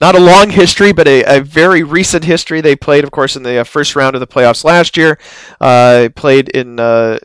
not 0.00 0.14
a 0.14 0.20
long 0.20 0.50
history, 0.50 0.92
but 0.92 1.08
a, 1.08 1.38
a, 1.38 1.40
very 1.40 1.82
recent 1.82 2.24
history. 2.24 2.60
They 2.60 2.76
played, 2.76 3.04
of 3.04 3.10
course, 3.10 3.36
in 3.36 3.42
the 3.42 3.58
uh, 3.58 3.64
first 3.64 3.96
round 3.96 4.14
of 4.14 4.20
the 4.20 4.26
playoffs 4.26 4.64
last 4.64 4.96
year. 4.96 5.18
Uh, 5.60 6.08
played 6.14 6.48
in 6.48 6.80
uh, 6.80 7.18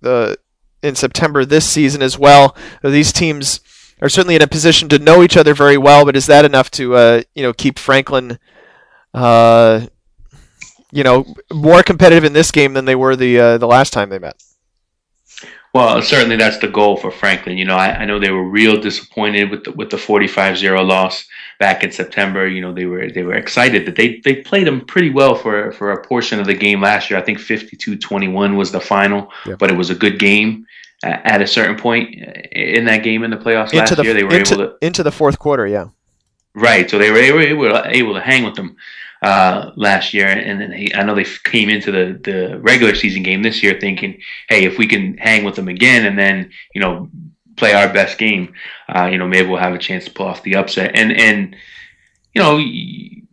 the 0.00 0.36
in 0.82 0.94
September 0.94 1.44
this 1.44 1.68
season 1.68 2.02
as 2.02 2.18
well. 2.18 2.56
These 2.82 3.12
teams 3.12 3.60
are 4.02 4.08
certainly 4.08 4.36
in 4.36 4.42
a 4.42 4.46
position 4.46 4.88
to 4.88 4.98
know 4.98 5.22
each 5.22 5.36
other 5.36 5.54
very 5.54 5.78
well. 5.78 6.04
But 6.04 6.16
is 6.16 6.26
that 6.26 6.44
enough 6.44 6.70
to 6.72 6.94
uh, 6.96 7.22
you 7.34 7.42
know 7.42 7.52
keep 7.52 7.78
Franklin, 7.78 8.38
uh, 9.14 9.86
you 10.92 11.04
know, 11.04 11.26
more 11.52 11.82
competitive 11.82 12.24
in 12.24 12.32
this 12.32 12.50
game 12.50 12.74
than 12.74 12.84
they 12.84 12.96
were 12.96 13.16
the 13.16 13.38
uh, 13.38 13.58
the 13.58 13.66
last 13.66 13.92
time 13.92 14.10
they 14.10 14.18
met? 14.18 14.42
Well, 15.72 16.02
certainly 16.02 16.34
that's 16.34 16.58
the 16.58 16.66
goal 16.66 16.96
for 16.96 17.12
Franklin. 17.12 17.56
You 17.56 17.64
know, 17.64 17.76
I, 17.76 18.00
I 18.00 18.04
know 18.04 18.18
they 18.18 18.32
were 18.32 18.48
real 18.48 18.80
disappointed 18.80 19.50
with 19.50 19.64
the, 19.64 19.70
with 19.70 19.90
the 19.90 19.96
45-0 19.96 20.84
loss 20.84 21.24
back 21.60 21.84
in 21.84 21.92
September. 21.92 22.48
You 22.48 22.60
know, 22.60 22.72
they 22.72 22.86
were 22.86 23.08
they 23.08 23.22
were 23.22 23.34
excited 23.34 23.86
that 23.86 23.94
they 23.94 24.20
they 24.24 24.36
played 24.36 24.66
them 24.66 24.84
pretty 24.84 25.10
well 25.10 25.36
for 25.36 25.70
for 25.72 25.92
a 25.92 26.04
portion 26.04 26.40
of 26.40 26.46
the 26.46 26.54
game 26.54 26.80
last 26.80 27.08
year. 27.08 27.20
I 27.20 27.22
think 27.22 27.38
52-21 27.38 28.56
was 28.56 28.72
the 28.72 28.80
final, 28.80 29.32
yeah. 29.46 29.54
but 29.56 29.70
it 29.70 29.76
was 29.76 29.90
a 29.90 29.94
good 29.94 30.18
game 30.18 30.66
at 31.02 31.40
a 31.40 31.46
certain 31.46 31.76
point 31.76 32.14
in 32.52 32.84
that 32.84 33.02
game 33.02 33.24
in 33.24 33.30
the 33.30 33.36
playoffs 33.36 33.72
into 33.72 33.76
last 33.76 33.96
the, 33.96 34.02
year. 34.02 34.14
They 34.14 34.24
were 34.24 34.34
into, 34.34 34.54
able 34.54 34.78
to 34.78 34.86
into 34.86 35.02
the 35.02 35.12
fourth 35.12 35.38
quarter, 35.38 35.66
yeah. 35.66 35.88
Right, 36.54 36.90
so 36.90 36.98
they 36.98 37.10
were, 37.10 37.18
they 37.18 37.32
were 37.32 37.68
able, 37.68 37.82
able 37.86 38.14
to 38.14 38.20
hang 38.20 38.44
with 38.44 38.56
them 38.56 38.76
uh, 39.22 39.70
last 39.76 40.12
year, 40.12 40.26
and 40.26 40.60
then 40.60 40.72
he, 40.72 40.92
I 40.94 41.02
know 41.02 41.14
they 41.14 41.26
came 41.44 41.68
into 41.68 41.92
the 41.92 42.18
the 42.22 42.58
regular 42.58 42.94
season 42.94 43.22
game 43.22 43.42
this 43.42 43.62
year 43.62 43.78
thinking, 43.78 44.20
hey, 44.48 44.64
if 44.64 44.78
we 44.78 44.86
can 44.86 45.16
hang 45.18 45.44
with 45.44 45.56
them 45.56 45.68
again, 45.68 46.06
and 46.06 46.18
then 46.18 46.50
you 46.74 46.80
know 46.80 47.08
play 47.56 47.74
our 47.74 47.92
best 47.92 48.18
game, 48.18 48.54
uh, 48.88 49.06
you 49.06 49.18
know 49.18 49.28
maybe 49.28 49.48
we'll 49.48 49.60
have 49.60 49.74
a 49.74 49.78
chance 49.78 50.06
to 50.06 50.10
pull 50.10 50.26
off 50.26 50.42
the 50.42 50.56
upset, 50.56 50.92
and 50.94 51.12
and 51.12 51.54
you 52.34 52.42
know 52.42 52.58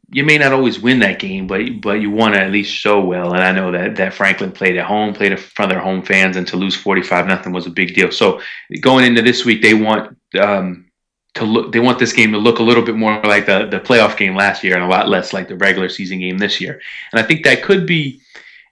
you 0.09 0.23
may 0.23 0.37
not 0.37 0.53
always 0.53 0.79
win 0.79 0.99
that 0.99 1.19
game, 1.19 1.47
but 1.47 1.81
but 1.81 1.99
you 1.99 2.09
want 2.09 2.35
to 2.35 2.41
at 2.41 2.51
least 2.51 2.73
show 2.73 3.03
well. 3.03 3.33
And 3.33 3.43
I 3.43 3.51
know 3.51 3.71
that 3.71 3.95
that 3.97 4.13
Franklin 4.13 4.51
played 4.51 4.77
at 4.77 4.85
home, 4.85 5.13
played 5.13 5.33
in 5.33 5.37
front 5.37 5.71
of 5.71 5.75
their 5.75 5.83
home 5.83 6.01
fans, 6.01 6.37
and 6.37 6.47
to 6.47 6.57
lose 6.57 6.75
forty 6.75 7.01
five 7.01 7.27
nothing 7.27 7.51
was 7.51 7.67
a 7.67 7.71
big 7.71 7.93
deal. 7.93 8.11
So 8.11 8.41
going 8.81 9.05
into 9.05 9.21
this 9.21 9.43
week, 9.43 9.61
they 9.61 9.73
want 9.73 10.17
um, 10.39 10.89
to 11.33 11.43
look. 11.43 11.73
They 11.73 11.81
want 11.81 11.99
this 11.99 12.13
game 12.13 12.31
to 12.31 12.37
look 12.37 12.59
a 12.59 12.63
little 12.63 12.83
bit 12.83 12.95
more 12.95 13.21
like 13.23 13.47
the 13.47 13.67
the 13.67 13.81
playoff 13.81 14.15
game 14.15 14.35
last 14.35 14.63
year, 14.63 14.75
and 14.75 14.83
a 14.83 14.87
lot 14.87 15.09
less 15.09 15.33
like 15.33 15.49
the 15.49 15.57
regular 15.57 15.89
season 15.89 16.19
game 16.19 16.37
this 16.37 16.61
year. 16.61 16.81
And 17.11 17.19
I 17.19 17.27
think 17.27 17.43
that 17.43 17.61
could 17.61 17.85
be 17.85 18.21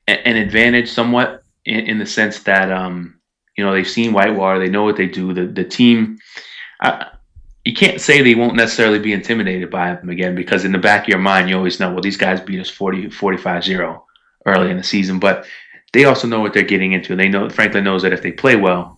a, 0.07 0.25
an 0.25 0.37
advantage 0.37 0.89
somewhat 0.89 1.43
in, 1.65 1.81
in 1.81 1.99
the 1.99 2.05
sense 2.05 2.43
that 2.43 2.71
um, 2.71 3.19
you 3.57 3.65
know 3.65 3.73
they've 3.73 3.87
seen 3.87 4.13
Whitewater, 4.13 4.59
they 4.59 4.69
know 4.69 4.83
what 4.83 4.95
they 4.95 5.07
do. 5.07 5.33
The 5.33 5.47
the 5.47 5.65
team. 5.65 6.17
Uh, 6.79 7.05
you 7.65 7.73
can't 7.73 7.99
say 7.99 8.21
they 8.21 8.35
won't 8.35 8.55
necessarily 8.55 8.99
be 8.99 9.11
intimidated 9.11 9.69
by 9.69 9.93
them 9.95 10.09
again 10.09 10.35
because 10.35 10.65
in 10.65 10.71
the 10.71 10.77
back 10.77 11.03
of 11.03 11.09
your 11.09 11.19
mind 11.19 11.49
you 11.49 11.57
always 11.57 11.79
know 11.79 11.91
well 11.91 12.01
these 12.01 12.17
guys 12.17 12.39
beat 12.39 12.59
us 12.59 12.69
40 12.69 13.09
45 13.09 13.63
0 13.63 14.05
early 14.45 14.71
in 14.71 14.77
the 14.77 14.83
season 14.83 15.19
but 15.19 15.45
they 15.93 16.05
also 16.05 16.27
know 16.27 16.39
what 16.39 16.53
they're 16.53 16.63
getting 16.63 16.93
into 16.93 17.15
they 17.15 17.29
know 17.29 17.49
franklin 17.49 17.83
knows 17.83 18.03
that 18.03 18.13
if 18.13 18.21
they 18.21 18.31
play 18.31 18.55
well 18.55 18.95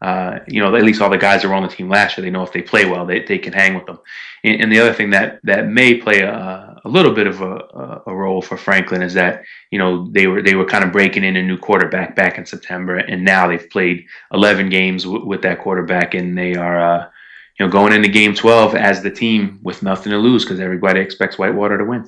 uh, 0.00 0.38
you 0.46 0.60
know, 0.60 0.74
at 0.76 0.84
least 0.84 1.02
all 1.02 1.10
the 1.10 1.18
guys 1.18 1.42
that 1.42 1.48
were 1.48 1.54
on 1.54 1.64
the 1.64 1.68
team 1.68 1.88
last 1.88 2.16
year, 2.16 2.24
they 2.24 2.30
know 2.30 2.44
if 2.44 2.52
they 2.52 2.62
play 2.62 2.84
well, 2.84 3.04
they, 3.04 3.24
they 3.24 3.38
can 3.38 3.52
hang 3.52 3.74
with 3.74 3.86
them. 3.86 3.98
And, 4.44 4.62
and 4.62 4.72
the 4.72 4.78
other 4.78 4.94
thing 4.94 5.10
that, 5.10 5.40
that 5.42 5.66
may 5.66 5.94
play 5.94 6.20
a, 6.20 6.80
a 6.84 6.88
little 6.88 7.12
bit 7.12 7.26
of 7.26 7.40
a, 7.40 8.02
a, 8.06 8.14
role 8.14 8.40
for 8.40 8.56
Franklin 8.56 9.02
is 9.02 9.14
that, 9.14 9.42
you 9.72 9.78
know, 9.78 10.08
they 10.12 10.28
were, 10.28 10.40
they 10.40 10.54
were 10.54 10.64
kind 10.64 10.84
of 10.84 10.92
breaking 10.92 11.24
in 11.24 11.34
a 11.34 11.42
new 11.42 11.58
quarterback 11.58 12.14
back 12.14 12.38
in 12.38 12.46
September. 12.46 12.96
And 12.96 13.24
now 13.24 13.48
they've 13.48 13.68
played 13.68 14.06
11 14.32 14.68
games 14.68 15.02
w- 15.02 15.26
with 15.26 15.42
that 15.42 15.60
quarterback 15.60 16.14
and 16.14 16.38
they 16.38 16.54
are, 16.54 16.78
uh, 16.78 17.06
you 17.58 17.66
know, 17.66 17.72
going 17.72 17.92
into 17.92 18.08
game 18.08 18.34
12 18.34 18.74
as 18.74 19.02
the 19.02 19.10
team 19.10 19.58
with 19.62 19.82
nothing 19.82 20.12
to 20.12 20.18
lose 20.18 20.44
because 20.44 20.60
everybody 20.60 21.00
expects 21.00 21.38
Whitewater 21.38 21.78
to 21.78 21.84
win. 21.84 22.06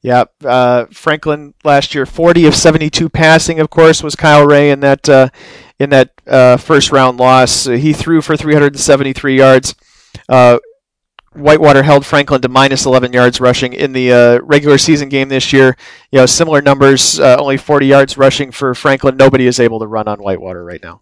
Yeah, 0.00 0.24
uh, 0.44 0.86
Franklin 0.86 1.54
last 1.62 1.94
year, 1.94 2.06
40 2.06 2.46
of 2.46 2.56
72 2.56 3.08
passing, 3.08 3.60
of 3.60 3.70
course, 3.70 4.02
was 4.02 4.16
Kyle 4.16 4.44
Ray 4.44 4.70
in 4.70 4.80
that 4.80 5.08
uh, 5.08 5.28
in 5.78 5.90
that 5.90 6.10
uh, 6.26 6.56
first 6.56 6.90
round 6.90 7.18
loss. 7.18 7.66
He 7.66 7.92
threw 7.92 8.20
for 8.20 8.36
373 8.36 9.36
yards. 9.36 9.76
Uh, 10.28 10.58
Whitewater 11.34 11.84
held 11.84 12.04
Franklin 12.04 12.42
to 12.42 12.48
minus 12.48 12.84
11 12.84 13.12
yards 13.12 13.40
rushing 13.40 13.72
in 13.72 13.92
the 13.92 14.12
uh, 14.12 14.38
regular 14.40 14.76
season 14.76 15.08
game 15.08 15.28
this 15.28 15.52
year. 15.52 15.76
You 16.10 16.18
know, 16.18 16.26
similar 16.26 16.60
numbers, 16.60 17.20
uh, 17.20 17.36
only 17.38 17.56
40 17.56 17.86
yards 17.86 18.18
rushing 18.18 18.50
for 18.50 18.74
Franklin. 18.74 19.16
Nobody 19.16 19.46
is 19.46 19.60
able 19.60 19.78
to 19.80 19.86
run 19.86 20.08
on 20.08 20.18
Whitewater 20.20 20.64
right 20.64 20.82
now. 20.82 21.00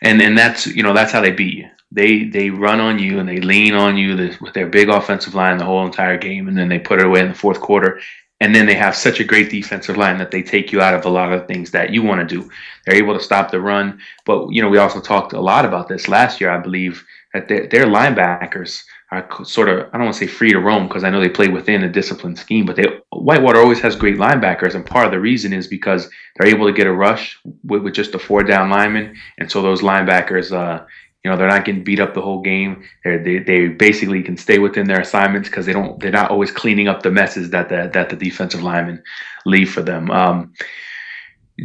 And 0.00 0.22
and 0.22 0.36
that's 0.36 0.66
you 0.66 0.82
know 0.82 0.94
that's 0.94 1.12
how 1.12 1.20
they 1.20 1.30
beat 1.30 1.54
you 1.54 1.68
they 1.94 2.24
they 2.24 2.50
run 2.50 2.80
on 2.80 2.98
you 2.98 3.18
and 3.18 3.28
they 3.28 3.40
lean 3.40 3.74
on 3.74 3.96
you 3.96 4.16
with 4.40 4.54
their 4.54 4.66
big 4.66 4.88
offensive 4.88 5.34
line 5.34 5.58
the 5.58 5.64
whole 5.64 5.84
entire 5.84 6.16
game, 6.16 6.48
and 6.48 6.56
then 6.56 6.68
they 6.68 6.78
put 6.78 7.00
it 7.00 7.06
away 7.06 7.20
in 7.20 7.28
the 7.28 7.34
fourth 7.34 7.60
quarter. 7.60 8.00
And 8.40 8.52
then 8.52 8.66
they 8.66 8.74
have 8.74 8.96
such 8.96 9.20
a 9.20 9.24
great 9.24 9.50
defensive 9.50 9.96
line 9.96 10.18
that 10.18 10.32
they 10.32 10.42
take 10.42 10.72
you 10.72 10.80
out 10.80 10.94
of 10.94 11.04
a 11.04 11.08
lot 11.08 11.32
of 11.32 11.46
things 11.46 11.70
that 11.70 11.92
you 11.92 12.02
want 12.02 12.28
to 12.28 12.34
do. 12.34 12.50
They're 12.84 12.96
able 12.96 13.16
to 13.16 13.22
stop 13.22 13.52
the 13.52 13.60
run, 13.60 14.00
but 14.24 14.48
you 14.50 14.62
know 14.62 14.68
we 14.68 14.78
also 14.78 15.00
talked 15.00 15.32
a 15.32 15.40
lot 15.40 15.64
about 15.64 15.86
this 15.86 16.08
last 16.08 16.40
year, 16.40 16.50
I 16.50 16.58
believe, 16.58 17.04
that 17.34 17.46
their, 17.48 17.86
linebackers 17.86 18.82
are 19.12 19.28
sort 19.44 19.68
of 19.68 19.88
I 19.92 19.98
don't 19.98 20.06
want 20.06 20.14
to 20.14 20.20
say 20.20 20.26
free 20.26 20.52
to 20.52 20.58
roam 20.58 20.88
because 20.88 21.04
I 21.04 21.10
know 21.10 21.20
they 21.20 21.28
play 21.28 21.48
within 21.48 21.84
a 21.84 21.88
disciplined 21.88 22.38
scheme, 22.38 22.66
but 22.66 22.76
they 22.76 22.86
Whitewater 23.12 23.60
always 23.60 23.80
has 23.80 23.94
great 23.94 24.16
linebackers, 24.16 24.74
and 24.74 24.84
part 24.84 25.06
of 25.06 25.12
the 25.12 25.20
reason 25.20 25.52
is 25.52 25.68
because 25.68 26.10
they're 26.34 26.48
able 26.52 26.66
to 26.66 26.72
get 26.72 26.88
a 26.88 26.92
rush 26.92 27.38
with, 27.62 27.82
with 27.82 27.94
just 27.94 28.10
the 28.10 28.18
four 28.18 28.42
down 28.42 28.70
linemen, 28.70 29.14
and 29.38 29.48
so 29.48 29.62
those 29.62 29.82
linebackers, 29.82 30.50
uh, 30.50 30.84
you 31.24 31.30
know, 31.30 31.36
they're 31.36 31.48
not 31.48 31.64
getting 31.64 31.84
beat 31.84 32.00
up 32.00 32.14
the 32.14 32.20
whole 32.20 32.40
game. 32.40 32.84
They're, 33.04 33.22
they 33.22 33.38
they 33.38 33.68
basically 33.68 34.22
can 34.22 34.36
stay 34.36 34.58
within 34.58 34.88
their 34.88 35.00
assignments 35.00 35.48
because 35.48 35.66
they 35.66 35.72
don't 35.72 36.00
they're 36.00 36.10
not 36.10 36.30
always 36.30 36.50
cleaning 36.50 36.88
up 36.88 37.02
the 37.02 37.10
messes 37.10 37.50
that 37.50 37.68
the 37.68 37.90
that 37.94 38.10
the 38.10 38.16
defensive 38.16 38.62
linemen 38.62 39.02
leave 39.46 39.72
for 39.72 39.82
them. 39.82 40.10
Um, 40.10 40.54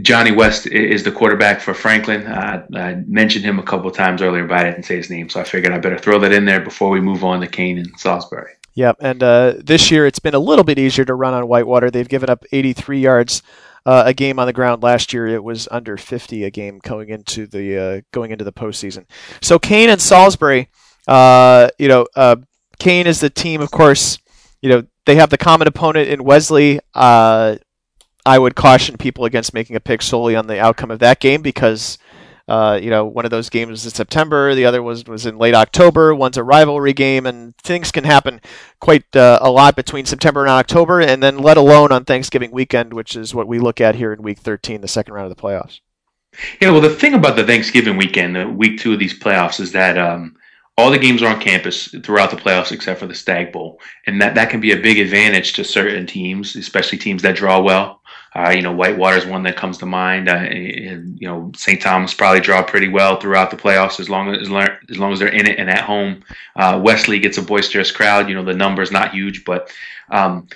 Johnny 0.01 0.31
West 0.31 0.67
is 0.67 1.03
the 1.03 1.11
quarterback 1.11 1.59
for 1.59 1.73
Franklin. 1.73 2.27
I 2.27 3.03
mentioned 3.07 3.45
him 3.45 3.57
a 3.57 3.63
couple 3.63 3.89
times 3.89 4.21
earlier, 4.21 4.45
but 4.45 4.57
I 4.57 4.63
didn't 4.65 4.83
say 4.83 4.97
his 4.97 5.09
name, 5.09 5.29
so 5.29 5.39
I 5.39 5.43
figured 5.43 5.73
I 5.73 5.79
better 5.79 5.97
throw 5.97 6.19
that 6.19 6.33
in 6.33 6.45
there 6.45 6.59
before 6.59 6.89
we 6.89 6.99
move 6.99 7.23
on 7.23 7.39
to 7.39 7.47
Kean 7.47 7.77
and 7.79 7.99
Salisbury. 7.99 8.51
Yep, 8.75 8.97
and 8.99 9.23
uh, 9.23 9.53
this 9.57 9.89
year 9.89 10.05
it's 10.05 10.19
been 10.19 10.35
a 10.35 10.39
little 10.39 10.65
bit 10.65 10.77
easier 10.77 11.05
to 11.05 11.15
run 11.15 11.33
on 11.33 11.47
Whitewater. 11.47 11.89
They've 11.89 12.07
given 12.07 12.29
up 12.29 12.45
83 12.51 12.99
yards 12.99 13.41
uh, 13.87 14.03
a 14.05 14.13
game 14.13 14.37
on 14.37 14.45
the 14.45 14.53
ground. 14.53 14.83
Last 14.83 15.13
year 15.13 15.25
it 15.27 15.43
was 15.43 15.67
under 15.71 15.95
50 15.95 16.43
a 16.43 16.51
game 16.51 16.79
going 16.83 17.09
into 17.09 17.47
the 17.47 17.77
uh, 17.77 18.01
going 18.11 18.31
into 18.31 18.43
the 18.43 18.51
postseason. 18.51 19.05
So 19.41 19.57
Kean 19.57 19.89
and 19.89 20.01
Salisbury, 20.01 20.69
uh, 21.07 21.69
you 21.79 21.87
know, 21.87 22.05
uh, 22.15 22.35
Kean 22.79 23.07
is 23.07 23.21
the 23.21 23.29
team, 23.29 23.61
of 23.61 23.71
course. 23.71 24.19
You 24.61 24.69
know 24.69 24.83
they 25.05 25.15
have 25.15 25.29
the 25.29 25.37
common 25.37 25.67
opponent 25.67 26.09
in 26.09 26.25
Wesley. 26.25 26.81
Uh, 26.93 27.55
I 28.25 28.37
would 28.37 28.55
caution 28.55 28.97
people 28.97 29.23
against 29.23 29.53
making 29.53 29.77
a 29.77 29.79
pick 29.79 30.01
solely 30.01 30.35
on 30.35 30.47
the 30.47 30.59
outcome 30.59 30.91
of 30.91 30.99
that 30.99 31.21
game 31.21 31.41
because 31.41 31.97
uh, 32.47 32.79
you 32.81 32.89
know, 32.89 33.05
one 33.05 33.25
of 33.25 33.31
those 33.31 33.49
games 33.49 33.71
was 33.71 33.85
in 33.85 33.91
September, 33.91 34.55
the 34.55 34.65
other 34.65 34.81
was 34.81 35.05
was 35.05 35.25
in 35.25 35.37
late 35.37 35.53
October. 35.53 36.15
One's 36.15 36.37
a 36.37 36.43
rivalry 36.43 36.93
game, 36.93 37.25
and 37.25 37.57
things 37.57 37.91
can 37.91 38.05
happen 38.05 38.39
quite 38.79 39.15
uh, 39.15 39.39
a 39.41 39.51
lot 39.51 39.75
between 39.75 40.05
September 40.05 40.41
and 40.41 40.49
October, 40.49 41.01
and 41.01 41.21
then 41.21 41.37
let 41.39 41.57
alone 41.57 41.91
on 41.91 42.05
Thanksgiving 42.05 42.51
weekend, 42.51 42.93
which 42.93 43.15
is 43.15 43.35
what 43.35 43.47
we 43.47 43.59
look 43.59 43.81
at 43.81 43.95
here 43.95 44.13
in 44.13 44.21
Week 44.21 44.39
13, 44.39 44.81
the 44.81 44.87
second 44.87 45.13
round 45.13 45.29
of 45.29 45.35
the 45.35 45.41
playoffs. 45.41 45.81
Yeah, 46.61 46.71
well, 46.71 46.81
the 46.81 46.89
thing 46.89 47.13
about 47.13 47.35
the 47.35 47.45
Thanksgiving 47.45 47.97
weekend, 47.97 48.35
the 48.35 48.47
week 48.47 48.79
two 48.79 48.93
of 48.93 48.99
these 48.99 49.17
playoffs, 49.17 49.59
is 49.59 49.71
that 49.73 49.97
um, 49.97 50.37
all 50.77 50.91
the 50.91 50.99
games 50.99 51.23
are 51.23 51.33
on 51.33 51.41
campus 51.41 51.87
throughout 52.03 52.29
the 52.29 52.37
playoffs 52.37 52.71
except 52.71 52.99
for 52.99 53.07
the 53.07 53.15
Stagg 53.15 53.51
Bowl, 53.51 53.81
and 54.05 54.21
that 54.21 54.35
that 54.35 54.49
can 54.49 54.61
be 54.61 54.71
a 54.71 54.77
big 54.77 54.99
advantage 54.99 55.53
to 55.53 55.63
certain 55.63 56.05
teams, 56.05 56.55
especially 56.55 56.97
teams 56.97 57.23
that 57.23 57.35
draw 57.35 57.59
well. 57.59 57.96
Uh, 58.37 58.51
you 58.51 58.61
know, 58.61 58.71
Whitewater 58.71 59.17
is 59.17 59.25
one 59.25 59.41
that 59.43 59.57
comes 59.57 59.79
to 59.79 59.87
mind. 59.87 60.29
Uh, 60.29 60.35
and, 60.35 61.19
you 61.19 61.27
know, 61.27 61.51
St. 61.55 61.81
Thomas 61.81 62.13
probably 62.13 62.39
draw 62.39 62.61
pretty 62.61 62.87
well 62.87 63.19
throughout 63.19 63.49
the 63.49 63.57
playoffs 63.57 63.99
as 63.99 64.09
long 64.09 64.33
as 64.33 64.43
as 64.89 64.97
long 64.97 65.11
as 65.11 65.19
they're 65.19 65.27
in 65.27 65.47
it 65.47 65.57
and 65.57 65.69
at 65.69 65.81
home. 65.81 66.23
Uh, 66.55 66.79
Wesley 66.83 67.17
gets 67.17 67.39
a 67.39 67.41
boisterous 67.41 67.91
crowd. 67.91 68.29
You 68.29 68.35
know, 68.35 68.43
the 68.43 68.53
number's 68.53 68.91
not 68.91 69.11
huge, 69.11 69.43
but 69.43 69.71
um, 70.11 70.47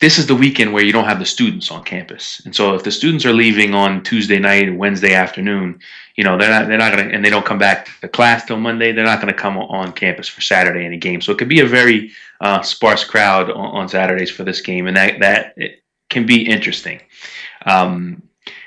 this 0.00 0.18
is 0.18 0.26
the 0.26 0.34
weekend 0.34 0.72
where 0.72 0.84
you 0.84 0.92
don't 0.92 1.06
have 1.06 1.18
the 1.18 1.24
students 1.24 1.70
on 1.70 1.82
campus. 1.84 2.42
And 2.44 2.54
so 2.54 2.74
if 2.74 2.82
the 2.82 2.90
students 2.90 3.24
are 3.24 3.32
leaving 3.32 3.74
on 3.74 4.02
Tuesday 4.02 4.38
night 4.38 4.68
or 4.68 4.74
Wednesday 4.74 5.14
afternoon, 5.14 5.80
you 6.16 6.24
know, 6.24 6.36
they're 6.36 6.50
not 6.50 6.68
they're 6.68 6.76
not 6.78 6.94
gonna 6.94 7.08
and 7.08 7.24
they 7.24 7.30
don't 7.30 7.46
come 7.46 7.58
back 7.58 7.88
to 8.02 8.08
class 8.08 8.44
till 8.44 8.58
Monday, 8.58 8.92
they're 8.92 9.04
not 9.04 9.20
gonna 9.20 9.32
come 9.32 9.56
on 9.56 9.92
campus 9.92 10.28
for 10.28 10.42
Saturday 10.42 10.84
in 10.84 10.92
a 10.92 10.98
game. 10.98 11.22
So 11.22 11.32
it 11.32 11.38
could 11.38 11.48
be 11.48 11.60
a 11.60 11.66
very 11.66 12.12
uh, 12.40 12.60
sparse 12.62 13.04
crowd 13.04 13.50
on, 13.50 13.56
on, 13.56 13.88
Saturdays 13.88 14.30
for 14.30 14.44
this 14.44 14.60
game, 14.60 14.86
and 14.86 14.96
that 14.96 15.20
that 15.20 15.54
can 16.10 16.26
be 16.26 16.46
interesting. 16.46 17.00
Um, 17.64 18.22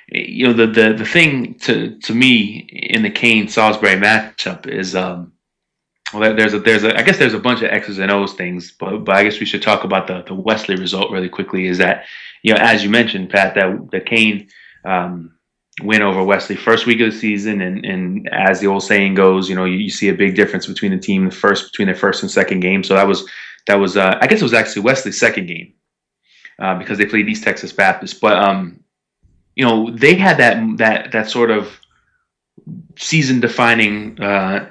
you 0.08 0.48
know, 0.48 0.54
the, 0.54 0.68
the, 0.68 0.94
the 0.94 1.06
thing 1.06 1.56
to, 1.60 1.98
to 2.00 2.14
me 2.14 2.68
in 2.72 3.04
the 3.04 3.10
Kean 3.10 3.48
Salisbury 3.48 3.96
matchup 3.96 4.68
is, 4.68 4.96
um, 4.96 5.34
well, 6.14 6.36
there's 6.36 6.54
a, 6.54 6.60
there's 6.60 6.84
a, 6.84 6.98
I 6.98 7.02
guess 7.02 7.18
there's 7.18 7.34
a 7.34 7.40
bunch 7.40 7.62
of 7.62 7.72
X's 7.72 8.00
and 8.00 8.12
O's 8.12 8.34
things, 8.34 8.72
but, 8.72 9.00
but 9.00 9.16
I 9.16 9.24
guess 9.24 9.40
we 9.40 9.46
should 9.46 9.62
talk 9.62 9.84
about 9.84 10.08
the, 10.08 10.24
the 10.24 10.36
Wesley 10.36 10.76
result 10.76 11.12
really 11.12 11.30
quickly 11.30 11.68
is 11.68 11.78
that, 11.80 12.06
you 12.44 12.54
know, 12.54 12.60
as 12.60 12.84
you 12.84 12.90
mentioned, 12.90 13.30
Pat, 13.30 13.56
that 13.56 13.90
the 13.92 14.00
Kean, 14.00 14.48
um, 14.86 15.34
win 15.82 16.04
over 16.04 16.24
Wesley 16.24 16.56
first 16.56 16.86
week 16.86 17.00
of 17.00 17.12
the 17.12 17.18
season, 17.18 17.62
and, 17.62 17.84
and 17.84 18.30
as 18.32 18.60
the 18.60 18.68
old 18.68 18.84
saying 18.84 19.16
goes, 19.16 19.50
you 19.50 19.56
know, 19.56 19.66
you, 19.66 19.78
you, 19.78 19.90
see 19.90 20.10
a 20.10 20.14
big 20.14 20.36
difference 20.36 20.68
between 20.68 20.92
the 20.92 21.00
team 21.00 21.26
the 21.26 21.32
first 21.32 21.72
between 21.72 21.88
their 21.88 21.96
first 21.96 22.22
and 22.22 22.30
second 22.30 22.60
game. 22.60 22.84
So 22.84 22.94
that 22.94 23.08
was 23.08 23.28
that 23.66 23.76
was 23.76 23.98
uh, 23.98 24.18
I 24.22 24.28
guess 24.28 24.40
it 24.40 24.44
was 24.44 24.54
actually 24.54 24.84
Wesley's 24.84 25.20
second 25.20 25.48
game 25.48 25.74
uh, 26.60 26.78
because 26.78 26.98
they 26.98 27.06
played 27.06 27.28
East 27.28 27.44
Texas 27.44 27.74
Baptist. 27.74 28.22
But 28.22 28.38
um, 28.38 28.84
you 29.56 29.66
know, 29.66 29.90
they 29.92 30.16
had 30.16 30.38
that 30.38 30.78
that 30.78 31.12
that 31.12 31.30
sort 31.30 31.52
of 31.52 31.80
season 32.98 33.40
defining 33.40 34.20
uh, 34.22 34.70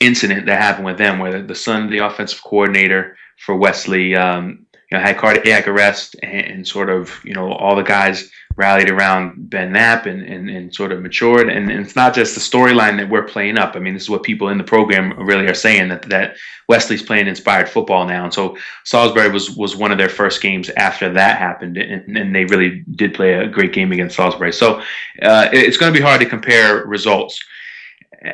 incident 0.00 0.46
that 0.46 0.60
happened 0.60 0.86
with 0.86 0.98
them, 0.98 1.18
where 1.18 1.32
the, 1.32 1.42
the 1.42 1.54
son, 1.54 1.90
the 1.90 1.98
offensive 1.98 2.42
coordinator 2.42 3.16
for 3.38 3.56
Wesley, 3.56 4.14
um, 4.16 4.66
you 4.90 4.98
know, 4.98 5.04
had 5.04 5.18
cardiac 5.18 5.68
arrest 5.68 6.16
and, 6.22 6.46
and, 6.46 6.68
sort 6.68 6.90
of, 6.90 7.20
you 7.24 7.34
know, 7.34 7.52
all 7.52 7.76
the 7.76 7.82
guys 7.82 8.30
rallied 8.58 8.90
around 8.90 9.48
Ben 9.48 9.72
Knapp 9.72 10.04
and, 10.06 10.20
and, 10.20 10.50
and 10.50 10.74
sort 10.74 10.90
of 10.90 11.00
matured. 11.00 11.48
And, 11.48 11.70
and 11.70 11.80
it's 11.86 11.94
not 11.94 12.12
just 12.12 12.34
the 12.34 12.40
storyline 12.40 12.96
that 12.98 13.08
we're 13.08 13.22
playing 13.22 13.56
up. 13.56 13.76
I 13.76 13.78
mean, 13.78 13.94
this 13.94 14.02
is 14.02 14.10
what 14.10 14.24
people 14.24 14.48
in 14.48 14.58
the 14.58 14.64
program 14.64 15.16
really 15.16 15.46
are 15.46 15.54
saying 15.54 15.88
that, 15.90 16.02
that 16.10 16.36
Wesley's 16.68 17.02
playing 17.02 17.28
inspired 17.28 17.68
football 17.68 18.04
now. 18.04 18.24
And 18.24 18.34
so 18.34 18.58
Salisbury 18.84 19.30
was, 19.30 19.56
was 19.56 19.76
one 19.76 19.92
of 19.92 19.98
their 19.98 20.08
first 20.08 20.42
games 20.42 20.70
after 20.70 21.10
that 21.12 21.38
happened. 21.38 21.76
And, 21.76 22.18
and 22.18 22.34
they 22.34 22.46
really 22.46 22.82
did 22.96 23.14
play 23.14 23.34
a 23.34 23.46
great 23.46 23.72
game 23.72 23.92
against 23.92 24.16
Salisbury. 24.16 24.52
So 24.52 24.80
uh, 25.22 25.48
it's 25.52 25.76
going 25.76 25.92
to 25.94 25.98
be 25.98 26.04
hard 26.04 26.20
to 26.20 26.26
compare 26.26 26.84
results. 26.84 27.40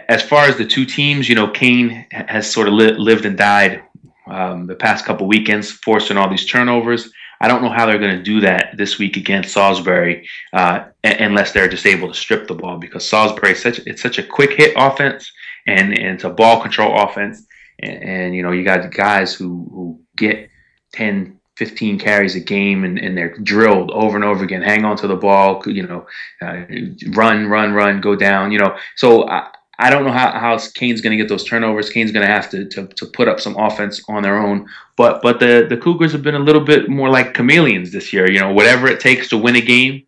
As 0.09 0.23
far 0.23 0.47
as 0.47 0.57
the 0.57 0.65
two 0.67 0.87
teams, 0.87 1.29
you 1.29 1.35
know, 1.35 1.51
Kean 1.51 2.07
has 2.11 2.51
sort 2.51 2.69
of 2.69 2.73
li- 2.73 2.97
lived 2.97 3.27
and 3.27 3.37
died 3.37 3.83
um, 4.27 4.67
the 4.67 4.75
past 4.75 5.05
couple 5.05 5.27
weekends, 5.27 5.71
forcing 5.71 6.17
all 6.17 6.31
these 6.31 6.47
turnovers. 6.47 7.13
I 7.45 7.49
don't 7.49 7.63
know 7.63 7.69
how 7.69 7.85
they're 7.85 7.99
going 7.99 8.17
to 8.17 8.23
do 8.23 8.41
that 8.41 8.75
this 8.79 8.99
week 8.99 9.19
against 9.19 9.53
Salisbury 9.53 10.27
uh, 10.55 10.87
unless 11.03 11.53
they're 11.53 11.69
just 11.69 11.85
able 11.85 12.09
to 12.09 12.15
strip 12.15 12.49
the 12.49 12.55
ball 12.55 12.79
because 12.79 13.07
Salisbury 13.07 13.53
is 13.53 13.61
such 13.61 13.81
it's 13.81 14.01
such 14.01 14.19
a 14.19 14.23
quick 14.23 14.53
hit 14.53 14.73
offense 14.79 15.31
and, 15.67 15.93
and 15.93 16.15
it's 16.15 16.25
a 16.25 16.31
ball 16.31 16.63
control 16.63 16.99
offense. 16.99 17.47
And, 17.81 18.03
and, 18.03 18.35
you 18.35 18.43
know 18.43 18.53
you 18.53 18.65
got 18.65 18.91
guys 18.95 19.35
who 19.35 19.69
who 19.75 20.01
get 20.17 20.49
10 20.93 21.39
15 21.57 21.99
carries 21.99 22.35
a 22.35 22.41
game 22.41 22.83
and, 22.83 22.99
and 22.99 23.17
they're 23.17 23.37
drilled 23.37 23.91
over 23.91 24.17
and 24.17 24.25
over 24.25 24.43
again. 24.43 24.63
Hang 24.63 24.87
on 24.87 24.97
to 24.97 25.07
the 25.07 25.17
ball 25.17 25.63
you 25.67 25.87
know 25.87 26.07
uh, 26.41 26.63
run 27.09 27.47
run 27.49 27.75
run 27.75 28.01
go 28.01 28.17
down 28.17 28.53
you 28.53 28.59
know. 28.59 28.75
So 28.97 29.29
I, 29.29 29.51
I 29.79 29.91
don't 29.91 30.05
know 30.05 30.13
how, 30.13 30.31
how 30.31 30.59
Kean's 30.75 31.01
going 31.01 31.17
to 31.17 31.23
get 31.23 31.29
those 31.29 31.45
turnovers. 31.45 31.91
Kean's 31.91 32.13
going 32.13 32.27
to 32.27 32.33
have 32.33 32.51
to, 32.51 32.67
to 32.69 32.87
to 32.87 33.07
put 33.07 33.29
up 33.29 33.41
some 33.41 33.57
offense 33.57 34.03
on 34.09 34.23
their 34.23 34.39
own. 34.39 34.69
But 34.97 35.23
but 35.23 35.41
the 35.41 35.67
the 35.69 35.77
Cougars 35.77 36.13
have 36.13 36.23
been 36.23 36.35
a 36.35 36.41
little 36.41 36.65
bit 36.65 36.89
more 36.89 37.11
like 37.11 37.35
chameleons 37.35 37.93
this 37.93 38.13
year. 38.13 38.31
You 38.31 38.41
know, 38.41 38.53
whatever 38.53 38.87
it 38.87 39.01
takes 39.01 39.29
to 39.31 39.39
win 39.39 39.57
a 39.57 39.61
game, 39.61 40.05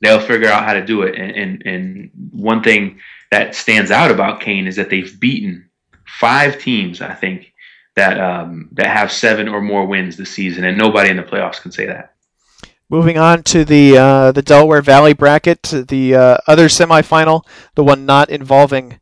they'll 0.00 0.20
figure 0.20 0.48
out 0.48 0.64
how 0.64 0.74
to 0.74 0.84
do 0.84 1.02
it. 1.02 1.14
And 1.14 1.30
and, 1.32 1.62
and 1.66 2.10
one 2.32 2.62
thing 2.62 2.98
that 3.30 3.54
stands 3.54 3.90
out 3.90 4.10
about 4.10 4.40
Kean 4.40 4.66
is 4.66 4.76
that 4.76 4.90
they've 4.90 5.18
beaten 5.18 5.68
five 6.06 6.58
teams, 6.58 7.00
I 7.00 7.14
think, 7.14 7.52
that 7.96 8.20
um, 8.20 8.68
that 8.72 8.86
have 8.86 9.12
seven 9.12 9.48
or 9.48 9.60
more 9.60 9.86
wins 9.86 10.16
this 10.16 10.30
season, 10.30 10.64
and 10.64 10.76
nobody 10.76 11.10
in 11.10 11.16
the 11.16 11.22
playoffs 11.22 11.60
can 11.60 11.72
say 11.72 11.86
that. 11.86 12.14
Moving 12.90 13.18
on 13.18 13.44
to 13.44 13.64
the 13.64 13.96
uh, 13.96 14.32
the 14.32 14.42
Delaware 14.42 14.82
Valley 14.82 15.12
bracket, 15.12 15.62
the 15.62 16.16
uh, 16.16 16.36
other 16.48 16.66
semifinal, 16.66 17.46
the 17.76 17.84
one 17.84 18.04
not 18.04 18.30
involving 18.30 18.98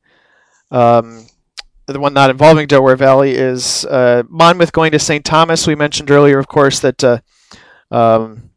um, 0.70 1.26
the 1.86 1.99
one 1.99 2.12
not 2.12 2.28
involving 2.28 2.66
Delaware 2.66 2.97
Valley 2.97 3.34
is 3.34 3.86
uh, 3.86 4.24
Monmouth 4.28 4.72
going 4.72 4.93
to 4.93 4.99
St. 4.99 5.24
Thomas. 5.24 5.66
We 5.66 5.74
mentioned 5.74 6.11
earlier, 6.11 6.39
of 6.39 6.49
course, 6.49 6.80
that 6.80 7.03
uh, 7.03 7.20
um, 7.91 8.51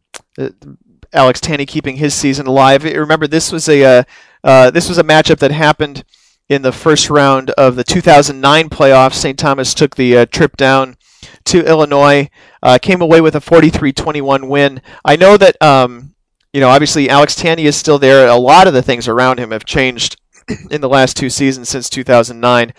Alex 1.14 1.40
Tanney 1.40 1.66
keeping 1.66 1.96
his 1.96 2.14
season 2.14 2.46
alive. 2.46 2.84
Remember, 2.84 3.26
this 3.26 3.54
was 3.54 3.70
a 3.70 3.84
uh, 3.86 4.04
uh, 4.44 4.72
this 4.72 4.90
was 4.90 4.98
a 4.98 5.04
matchup 5.04 5.40
that 5.40 5.52
happened 5.52 6.04
in 6.50 6.62
the 6.62 6.74
first 6.74 7.10
round 7.10 7.52
of 7.52 7.78
the 7.78 7.86
2009 7.86 8.68
playoffs. 8.68 9.14
St. 9.14 9.40
Thomas 9.40 9.74
took 9.74 9.96
the 9.96 10.26
trip 10.26 10.58
down 10.58 10.98
to 11.46 11.66
Illinois. 11.66 12.30
Uh, 12.64 12.78
came 12.82 13.02
away 13.02 13.22
with 13.22 13.36
a 13.36 13.40
43-21 13.40 14.48
win. 14.48 14.82
I 15.04 15.16
know 15.16 15.38
that 15.38 15.62
um, 15.62 16.14
you 16.54 16.62
know 16.62 16.70
obviously 16.70 17.10
Alex 17.10 17.36
Tanney 17.36 17.66
is 17.66 17.76
still 17.76 18.00
there. 18.00 18.28
A 18.28 18.36
lot 18.36 18.68
of 18.68 18.74
the 18.74 18.82
things 18.82 19.08
around 19.08 19.40
him 19.40 19.52
have 19.52 19.66
changed 19.66 20.20
in 20.72 20.82
the 20.82 20.90
last 20.90 21.18
two 21.18 21.30
seasons 21.30 21.70
since 21.70 21.90
2009. 21.90 22.74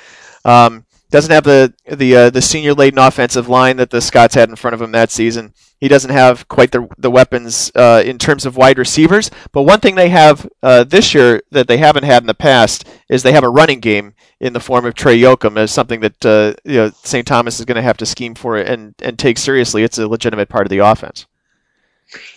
Um, 0.44 0.86
doesn't 1.12 1.30
have 1.30 1.44
the 1.44 1.72
the 1.86 2.16
uh, 2.16 2.30
the 2.30 2.42
senior 2.42 2.74
laden 2.74 2.98
offensive 2.98 3.48
line 3.48 3.76
that 3.76 3.90
the 3.90 4.00
Scots 4.00 4.34
had 4.34 4.48
in 4.48 4.56
front 4.56 4.74
of 4.74 4.82
him 4.82 4.92
that 4.92 5.10
season. 5.10 5.52
He 5.78 5.86
doesn't 5.86 6.10
have 6.10 6.48
quite 6.48 6.72
the 6.72 6.88
the 6.98 7.10
weapons 7.10 7.70
uh, 7.74 8.02
in 8.04 8.18
terms 8.18 8.46
of 8.46 8.56
wide 8.56 8.78
receivers. 8.78 9.30
But 9.52 9.62
one 9.62 9.78
thing 9.78 9.94
they 9.94 10.08
have 10.08 10.48
uh, 10.62 10.84
this 10.84 11.14
year 11.14 11.42
that 11.50 11.68
they 11.68 11.76
haven't 11.76 12.04
had 12.04 12.22
in 12.22 12.26
the 12.26 12.34
past 12.34 12.88
is 13.08 13.22
they 13.22 13.32
have 13.32 13.44
a 13.44 13.50
running 13.50 13.80
game 13.80 14.14
in 14.40 14.54
the 14.54 14.60
form 14.60 14.86
of 14.86 14.94
Trey 14.94 15.18
Yoakum 15.18 15.56
as 15.56 15.70
something 15.70 16.00
that 16.00 16.26
uh, 16.26 16.54
you 16.64 16.76
know 16.78 16.90
St. 17.04 17.26
Thomas 17.26 17.60
is 17.60 17.66
going 17.66 17.76
to 17.76 17.82
have 17.82 17.98
to 17.98 18.06
scheme 18.06 18.34
for 18.34 18.56
and 18.56 18.94
and 19.00 19.18
take 19.18 19.38
seriously. 19.38 19.84
It's 19.84 19.98
a 19.98 20.08
legitimate 20.08 20.48
part 20.48 20.66
of 20.66 20.70
the 20.70 20.78
offense. 20.78 21.26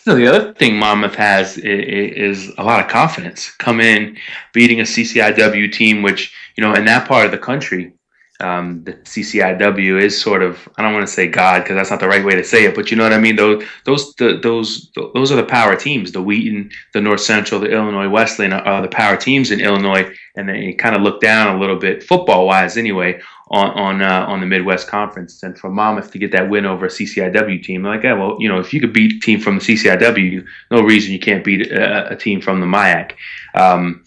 You 0.05 0.13
know, 0.13 0.15
the 0.15 0.27
other 0.27 0.53
thing 0.53 0.77
Monmouth 0.77 1.15
has 1.15 1.57
is, 1.57 2.45
is 2.45 2.53
a 2.57 2.63
lot 2.63 2.83
of 2.83 2.89
confidence. 2.89 3.51
Come 3.51 3.81
in 3.81 4.17
beating 4.53 4.79
a 4.79 4.83
CCIW 4.83 5.71
team, 5.71 6.01
which 6.01 6.33
you 6.57 6.61
know 6.61 6.73
in 6.73 6.85
that 6.85 7.07
part 7.07 7.25
of 7.25 7.31
the 7.31 7.37
country 7.37 7.93
um, 8.41 8.83
the 8.83 8.93
CCIW 8.93 10.01
is 10.01 10.19
sort 10.19 10.43
of 10.43 10.67
I 10.77 10.81
don't 10.81 10.93
want 10.93 11.07
to 11.07 11.13
say 11.13 11.27
God 11.27 11.63
because 11.63 11.75
that's 11.77 11.89
not 11.89 12.01
the 12.01 12.07
right 12.07 12.25
way 12.25 12.35
to 12.35 12.43
say 12.43 12.65
it, 12.65 12.75
but 12.75 12.91
you 12.91 12.97
know 12.97 13.03
what 13.03 13.13
I 13.13 13.17
mean. 13.17 13.37
Those 13.37 13.63
those 13.85 14.13
the, 14.15 14.39
those 14.41 14.91
those 15.13 15.31
are 15.31 15.37
the 15.37 15.43
power 15.43 15.75
teams. 15.75 16.11
The 16.11 16.21
Wheaton, 16.21 16.69
the 16.93 17.01
North 17.01 17.21
Central, 17.21 17.61
the 17.61 17.71
Illinois 17.71 18.09
Wesleyan 18.09 18.51
are 18.51 18.81
the 18.81 18.89
power 18.89 19.15
teams 19.15 19.51
in 19.51 19.61
Illinois, 19.61 20.13
and 20.35 20.49
they 20.49 20.73
kind 20.73 20.95
of 20.95 21.01
look 21.01 21.21
down 21.21 21.55
a 21.55 21.59
little 21.59 21.77
bit 21.77 22.03
football 22.03 22.45
wise 22.45 22.75
anyway 22.75 23.21
on 23.51 23.69
on 23.71 24.01
uh, 24.01 24.25
on 24.27 24.41
the 24.41 24.45
Midwest 24.45 24.87
Conference. 24.89 25.41
And 25.41 25.57
for 25.57 25.69
Monmouth 25.69 26.11
to 26.11 26.19
get 26.19 26.33
that 26.33 26.49
win 26.49 26.65
over 26.65 26.87
a 26.87 26.89
CCIW 26.89 27.63
team, 27.63 27.83
like 27.83 28.03
yeah, 28.03 28.13
well, 28.13 28.35
you 28.39 28.49
know, 28.49 28.59
if 28.59 28.73
you 28.73 28.81
could 28.81 28.93
beat 28.93 29.13
a 29.13 29.19
team 29.25 29.39
from 29.39 29.59
the 29.59 29.63
CCIW, 29.63 30.45
no 30.71 30.81
reason 30.81 31.13
you 31.13 31.19
can't 31.19 31.45
beat 31.45 31.71
a, 31.71 32.11
a 32.11 32.15
team 32.17 32.41
from 32.41 32.59
the 32.59 32.67
MIAC. 32.67 33.13
Um, 33.53 34.03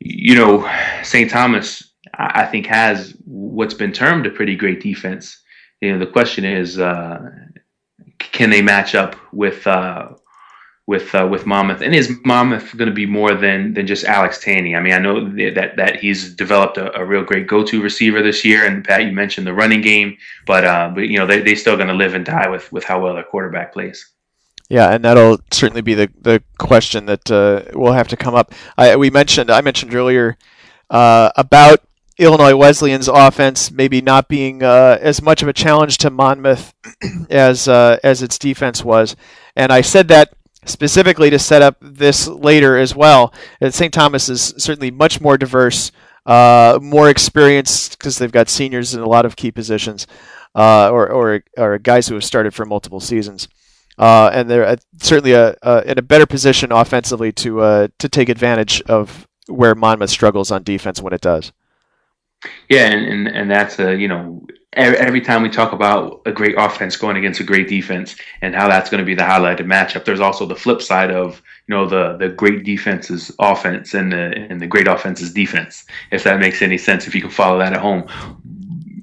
you 0.00 0.34
know, 0.34 0.70
St. 1.02 1.30
Thomas 1.30 1.85
I 2.18 2.46
think 2.46 2.66
has 2.66 3.14
what's 3.24 3.74
been 3.74 3.92
termed 3.92 4.26
a 4.26 4.30
pretty 4.30 4.56
great 4.56 4.80
defense. 4.80 5.42
You 5.80 5.92
know, 5.92 5.98
the 5.98 6.06
question 6.06 6.44
is, 6.44 6.78
uh, 6.78 7.30
can 8.18 8.50
they 8.50 8.62
match 8.62 8.94
up 8.94 9.16
with 9.32 9.66
uh, 9.66 10.08
with 10.86 11.14
uh, 11.14 11.28
with 11.30 11.46
Monmouth? 11.46 11.82
And 11.82 11.94
is 11.94 12.16
Monmouth 12.24 12.76
going 12.76 12.88
to 12.88 12.94
be 12.94 13.06
more 13.06 13.34
than 13.34 13.74
than 13.74 13.86
just 13.86 14.04
Alex 14.04 14.42
Tanney? 14.42 14.76
I 14.76 14.80
mean, 14.80 14.92
I 14.92 14.98
know 14.98 15.28
that 15.52 15.76
that 15.76 16.00
he's 16.00 16.34
developed 16.34 16.78
a, 16.78 16.96
a 16.98 17.04
real 17.04 17.24
great 17.24 17.46
go-to 17.46 17.82
receiver 17.82 18.22
this 18.22 18.44
year, 18.44 18.64
and 18.64 18.84
Pat, 18.84 19.04
you 19.04 19.12
mentioned 19.12 19.46
the 19.46 19.54
running 19.54 19.82
game, 19.82 20.16
but 20.46 20.64
uh, 20.64 20.90
but 20.94 21.02
you 21.02 21.18
know 21.18 21.26
they 21.26 21.40
they 21.40 21.54
still 21.54 21.76
going 21.76 21.88
to 21.88 21.94
live 21.94 22.14
and 22.14 22.24
die 22.24 22.48
with 22.48 22.70
with 22.72 22.84
how 22.84 23.00
well 23.00 23.14
their 23.14 23.24
quarterback 23.24 23.72
plays. 23.72 24.12
Yeah, 24.68 24.92
and 24.92 25.04
that'll 25.04 25.38
certainly 25.50 25.82
be 25.82 25.94
the 25.94 26.10
the 26.20 26.42
question 26.58 27.06
that 27.06 27.30
uh, 27.30 27.62
will 27.74 27.92
have 27.92 28.08
to 28.08 28.16
come 28.16 28.34
up. 28.34 28.52
I 28.78 28.96
we 28.96 29.10
mentioned 29.10 29.50
I 29.50 29.60
mentioned 29.60 29.94
earlier 29.94 30.36
uh, 30.90 31.30
about 31.36 31.85
Illinois 32.18 32.56
Wesleyan's 32.56 33.08
offense 33.08 33.70
maybe 33.70 34.00
not 34.00 34.28
being 34.28 34.62
uh, 34.62 34.98
as 35.00 35.20
much 35.20 35.42
of 35.42 35.48
a 35.48 35.52
challenge 35.52 35.98
to 35.98 36.10
Monmouth 36.10 36.74
as 37.30 37.68
uh, 37.68 37.98
as 38.02 38.22
its 38.22 38.38
defense 38.38 38.84
was, 38.84 39.16
and 39.54 39.72
I 39.72 39.82
said 39.82 40.08
that 40.08 40.32
specifically 40.64 41.30
to 41.30 41.38
set 41.38 41.62
up 41.62 41.76
this 41.80 42.26
later 42.26 42.76
as 42.76 42.94
well. 42.94 43.32
And 43.60 43.72
St. 43.72 43.92
Thomas 43.92 44.28
is 44.28 44.54
certainly 44.58 44.90
much 44.90 45.20
more 45.20 45.38
diverse, 45.38 45.92
uh, 46.24 46.78
more 46.82 47.08
experienced 47.08 47.98
because 47.98 48.18
they've 48.18 48.32
got 48.32 48.48
seniors 48.48 48.94
in 48.94 49.00
a 49.00 49.08
lot 49.08 49.26
of 49.26 49.36
key 49.36 49.52
positions, 49.52 50.06
uh, 50.54 50.90
or, 50.90 51.08
or 51.10 51.42
or 51.58 51.78
guys 51.78 52.08
who 52.08 52.14
have 52.14 52.24
started 52.24 52.54
for 52.54 52.64
multiple 52.64 53.00
seasons. 53.00 53.46
Uh, 53.98 54.30
and 54.32 54.50
they're 54.50 54.66
uh, 54.66 54.76
certainly 55.00 55.32
a, 55.32 55.54
in 55.86 55.98
a 55.98 56.02
better 56.02 56.26
position 56.26 56.72
offensively 56.72 57.30
to 57.32 57.90
to 57.98 58.08
take 58.08 58.30
advantage 58.30 58.80
of 58.82 59.28
where 59.48 59.74
Monmouth 59.74 60.10
struggles 60.10 60.50
on 60.50 60.62
defense 60.62 61.02
when 61.02 61.12
it 61.12 61.20
does. 61.20 61.52
Yeah, 62.68 62.86
and, 62.86 63.06
and, 63.06 63.36
and 63.36 63.50
that's 63.50 63.78
a 63.78 63.96
you 63.96 64.08
know 64.08 64.46
every, 64.76 65.20
time 65.20 65.42
we 65.42 65.48
talk 65.48 65.72
about 65.72 66.20
a 66.26 66.32
great 66.32 66.54
offense 66.58 66.96
going 66.96 67.16
against 67.16 67.40
a 67.40 67.44
great 67.44 67.68
defense 67.68 68.14
and 68.42 68.54
how 68.54 68.68
that's 68.68 68.90
going 68.90 68.98
to 68.98 69.04
be 69.04 69.14
the 69.14 69.22
highlighted 69.22 69.60
matchup. 69.60 70.04
There's 70.04 70.20
also 70.20 70.46
the 70.46 70.54
flip 70.54 70.82
side 70.82 71.10
of 71.10 71.42
you 71.66 71.74
know 71.74 71.88
the 71.88 72.16
the 72.18 72.28
great 72.28 72.64
defense's 72.64 73.32
offense 73.38 73.94
and 73.94 74.12
the 74.12 74.46
and 74.50 74.60
the 74.60 74.66
great 74.66 74.86
offense's 74.86 75.32
defense. 75.32 75.84
If 76.12 76.24
that 76.24 76.40
makes 76.40 76.62
any 76.62 76.78
sense, 76.78 77.06
if 77.06 77.14
you 77.14 77.20
can 77.20 77.30
follow 77.30 77.58
that 77.58 77.72
at 77.72 77.80
home, 77.80 78.06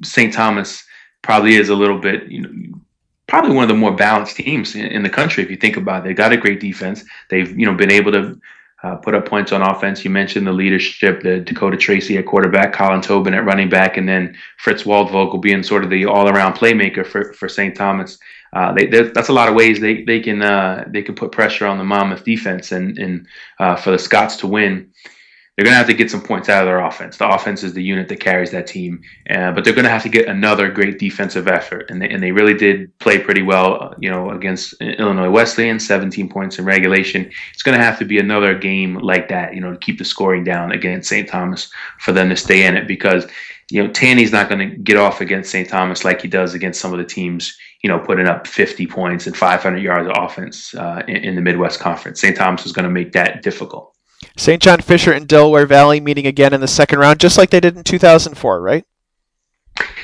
St. 0.03 0.33
Thomas 0.33 0.83
probably 1.21 1.55
is 1.55 1.69
a 1.69 1.75
little 1.75 1.99
bit 1.99 2.27
you 2.27 2.41
know 2.41 2.79
probably 3.27 3.55
one 3.55 3.63
of 3.63 3.69
the 3.69 3.75
more 3.75 3.95
balanced 3.95 4.35
teams 4.35 4.75
in, 4.75 4.85
in 4.85 5.03
the 5.03 5.09
country 5.09 5.43
if 5.43 5.49
you 5.49 5.57
think 5.57 5.77
about 5.77 6.01
it. 6.01 6.03
They've 6.05 6.15
got 6.15 6.33
a 6.33 6.37
great 6.37 6.59
defense. 6.59 7.03
They've 7.29 7.49
you 7.57 7.65
know 7.65 7.73
been 7.73 7.91
able 7.91 8.11
to 8.11 8.39
uh, 8.83 8.95
put 8.95 9.15
up 9.15 9.25
points 9.25 9.51
on 9.51 9.61
offense. 9.61 10.03
You 10.03 10.11
mentioned 10.11 10.45
the 10.45 10.51
leadership, 10.51 11.23
the 11.23 11.39
Dakota 11.39 11.77
Tracy 11.77 12.17
at 12.17 12.25
quarterback, 12.25 12.73
Colin 12.73 13.01
Tobin 13.01 13.33
at 13.33 13.45
running 13.45 13.69
back, 13.69 13.97
and 13.97 14.07
then 14.07 14.35
Fritz 14.57 14.83
Waldvogel 14.83 15.41
being 15.41 15.63
sort 15.63 15.83
of 15.83 15.89
the 15.89 16.05
all-around 16.05 16.53
playmaker 16.55 17.05
for, 17.05 17.33
for 17.33 17.47
St. 17.47 17.75
Thomas. 17.75 18.17
Uh, 18.51 18.73
they, 18.73 18.85
that's 18.85 19.29
a 19.29 19.33
lot 19.33 19.49
of 19.49 19.55
ways 19.55 19.79
they 19.79 20.03
they 20.03 20.19
can 20.19 20.43
uh, 20.43 20.83
they 20.87 21.01
can 21.01 21.15
put 21.15 21.31
pressure 21.31 21.65
on 21.65 21.79
the 21.79 21.83
Monmouth 21.83 22.23
defense 22.23 22.71
and 22.71 22.99
and 22.99 23.27
uh, 23.59 23.75
for 23.75 23.89
the 23.89 23.97
Scots 23.97 24.35
to 24.37 24.47
win 24.47 24.91
they're 25.55 25.65
going 25.65 25.73
to 25.73 25.77
have 25.77 25.87
to 25.87 25.93
get 25.93 26.09
some 26.09 26.21
points 26.21 26.49
out 26.49 26.63
of 26.63 26.65
their 26.65 26.79
offense. 26.79 27.17
The 27.17 27.29
offense 27.29 27.61
is 27.61 27.73
the 27.73 27.83
unit 27.83 28.09
that 28.09 28.19
carries 28.19 28.49
that 28.51 28.65
team, 28.65 29.03
uh, 29.29 29.51
but 29.51 29.63
they're 29.63 29.73
going 29.73 29.85
to 29.85 29.91
have 29.91 30.01
to 30.01 30.09
get 30.09 30.27
another 30.27 30.71
great 30.71 30.97
defensive 30.97 31.47
effort, 31.47 31.91
and 31.91 32.01
they, 32.01 32.09
and 32.09 32.23
they 32.23 32.31
really 32.31 32.55
did 32.55 32.97
play 32.97 33.19
pretty 33.19 33.43
well, 33.43 33.83
uh, 33.83 33.95
you 33.99 34.09
know, 34.09 34.31
against 34.31 34.73
Illinois 34.81 35.29
Wesleyan, 35.29 35.79
17 35.79 36.27
points 36.27 36.57
in 36.57 36.65
regulation. 36.65 37.29
It's 37.53 37.61
going 37.61 37.77
to 37.77 37.83
have 37.83 37.99
to 37.99 38.05
be 38.05 38.17
another 38.17 38.57
game 38.57 38.95
like 38.95 39.29
that, 39.29 39.53
you 39.53 39.61
know, 39.61 39.73
to 39.73 39.77
keep 39.77 39.99
the 39.99 40.05
scoring 40.05 40.43
down 40.43 40.71
against 40.71 41.09
St. 41.09 41.29
Thomas 41.29 41.69
for 41.99 42.13
them 42.13 42.29
to 42.29 42.35
stay 42.35 42.65
in 42.65 42.75
it 42.75 42.87
because, 42.87 43.27
you 43.69 43.83
know, 43.83 43.91
Tanney's 43.91 44.31
not 44.31 44.49
going 44.49 44.67
to 44.67 44.75
get 44.77 44.97
off 44.97 45.21
against 45.21 45.51
St. 45.51 45.69
Thomas 45.69 46.03
like 46.03 46.21
he 46.21 46.27
does 46.27 46.55
against 46.55 46.81
some 46.81 46.93
of 46.93 46.97
the 46.97 47.05
teams, 47.05 47.55
you 47.83 47.89
know, 47.89 47.99
putting 47.99 48.27
up 48.27 48.47
50 48.47 48.87
points 48.87 49.27
and 49.27 49.37
500 49.37 49.77
yards 49.77 50.09
of 50.09 50.15
offense 50.17 50.73
uh, 50.73 51.03
in, 51.07 51.17
in 51.17 51.35
the 51.35 51.41
Midwest 51.41 51.79
Conference. 51.79 52.19
St. 52.19 52.35
Thomas 52.35 52.65
is 52.65 52.71
going 52.71 52.85
to 52.85 52.91
make 52.91 53.11
that 53.11 53.43
difficult. 53.43 53.92
St. 54.37 54.61
John 54.61 54.79
Fisher 54.81 55.11
and 55.11 55.27
Delaware 55.27 55.65
Valley 55.65 55.99
meeting 55.99 56.27
again 56.27 56.53
in 56.53 56.61
the 56.61 56.67
second 56.67 56.99
round, 56.99 57.19
just 57.19 57.37
like 57.37 57.49
they 57.49 57.59
did 57.59 57.77
in 57.77 57.83
2004, 57.83 58.61
right? 58.61 58.85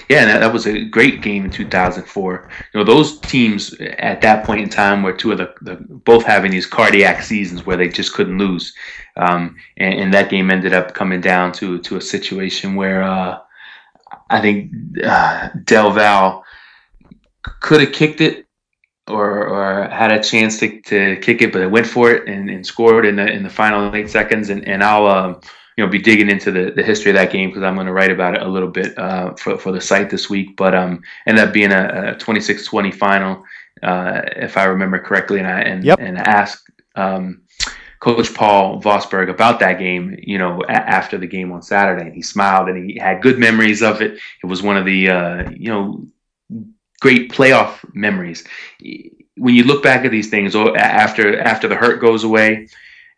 Yeah, 0.10 0.26
that, 0.26 0.40
that 0.40 0.54
was 0.54 0.66
a 0.66 0.86
great 0.86 1.22
game 1.22 1.46
in 1.46 1.52
2004. 1.52 2.50
You 2.74 2.80
know, 2.80 2.84
those 2.84 3.20
teams 3.20 3.76
at 3.80 4.22
that 4.22 4.44
point 4.44 4.62
in 4.62 4.70
time 4.70 5.04
were 5.04 5.14
two 5.14 5.32
of 5.32 5.38
the, 5.38 5.54
the 5.62 5.76
both 5.76 6.24
having 6.24 6.50
these 6.50 6.66
cardiac 6.66 7.22
seasons 7.22 7.66
where 7.66 7.78
they 7.78 7.88
just 7.88 8.14
couldn't 8.14 8.40
lose, 8.40 8.74
um, 9.18 9.56
and, 9.78 10.00
and, 10.00 10.14
that 10.14 10.32
game 10.32 10.50
ended 10.50 10.74
up 10.74 10.96
coming 10.96 11.22
down 11.22 11.52
to 11.54 11.78
to 11.80 11.98
a 11.98 12.02
situation 12.02 12.74
where 12.74 13.04
uh, 13.04 13.38
I 14.32 14.42
think 14.42 14.72
uh, 15.04 15.50
Del 15.64 15.92
Val 15.92 16.44
could 17.60 17.82
have 17.82 17.94
kicked 17.94 18.22
it 18.22 18.48
or, 19.10 19.48
or 19.48 19.90
had 19.90 20.12
a 20.12 20.22
chance 20.22 20.60
to, 20.60 20.82
to 20.82 21.18
kick 21.18 21.42
it, 21.42 21.52
but 21.52 21.62
it 21.62 21.72
went 21.72 21.88
for 21.88 22.12
it 22.12 22.28
and, 22.28 22.50
and 22.50 22.66
scored 22.66 23.06
in 23.06 23.16
the 23.16 23.28
in 23.28 23.44
the 23.44 23.50
final 23.50 23.96
eight 23.96 24.10
seconds. 24.10 24.50
And, 24.50 24.68
and 24.68 24.84
I'll 24.84 25.08
um, 25.08 25.42
you 25.78 25.86
know 25.86 25.90
be 25.90 26.00
digging 26.00 26.30
into 26.30 26.52
the, 26.52 26.72
the 26.72 26.84
history 26.84 27.12
of 27.12 27.16
that 27.16 27.32
game 27.32 27.50
because 27.50 27.64
I'm 27.64 27.76
going 27.76 27.88
to 27.88 27.94
write 27.94 28.12
about 28.12 28.36
it 28.36 28.42
a 28.42 28.48
little 28.48 28.70
bit 28.70 28.98
uh, 28.98 29.34
for 29.36 29.58
for 29.58 29.72
the 29.72 29.82
site 29.82 30.10
this 30.10 30.30
week. 30.30 30.56
But 30.56 30.76
um, 30.76 31.02
ended 31.26 31.48
up 31.48 31.54
being 31.54 31.72
a, 31.72 32.12
a 32.12 32.16
26-20 32.16 32.94
final, 32.94 33.44
uh, 33.82 34.22
if 34.36 34.58
I 34.58 34.66
remember 34.66 35.00
correctly. 35.00 35.40
And 35.40 35.48
I 35.48 35.62
and 35.62 35.84
yep. 35.84 36.00
and 36.00 36.18
asked 36.18 36.70
um, 36.96 37.42
Coach 38.00 38.34
Paul 38.34 38.82
Vosburgh 38.82 39.30
about 39.30 39.60
that 39.60 39.78
game, 39.78 40.18
you 40.22 40.38
know, 40.38 40.62
a- 40.64 40.72
after 40.72 41.18
the 41.18 41.28
game 41.28 41.52
on 41.52 41.62
Saturday, 41.62 42.06
and 42.06 42.16
he 42.16 42.22
smiled 42.22 42.70
and 42.70 42.90
he 42.90 42.98
had 42.98 43.22
good 43.22 43.38
memories 43.38 43.82
of 43.82 44.02
it. 44.02 44.20
It 44.44 44.48
was 44.48 44.62
one 44.62 44.78
of 44.78 44.86
the, 44.86 45.10
uh, 45.10 45.50
you 45.52 45.70
know, 45.70 46.08
great 47.00 47.32
playoff 47.32 47.78
memories. 47.94 48.46
When 49.38 49.56
you 49.56 49.64
look 49.64 49.84
back 49.84 50.06
at 50.06 50.12
these 50.12 50.30
things, 50.30 50.56
after 50.56 51.40
after 51.40 51.68
the 51.68 51.76
hurt 51.76 52.02
goes 52.02 52.24
away, 52.24 52.68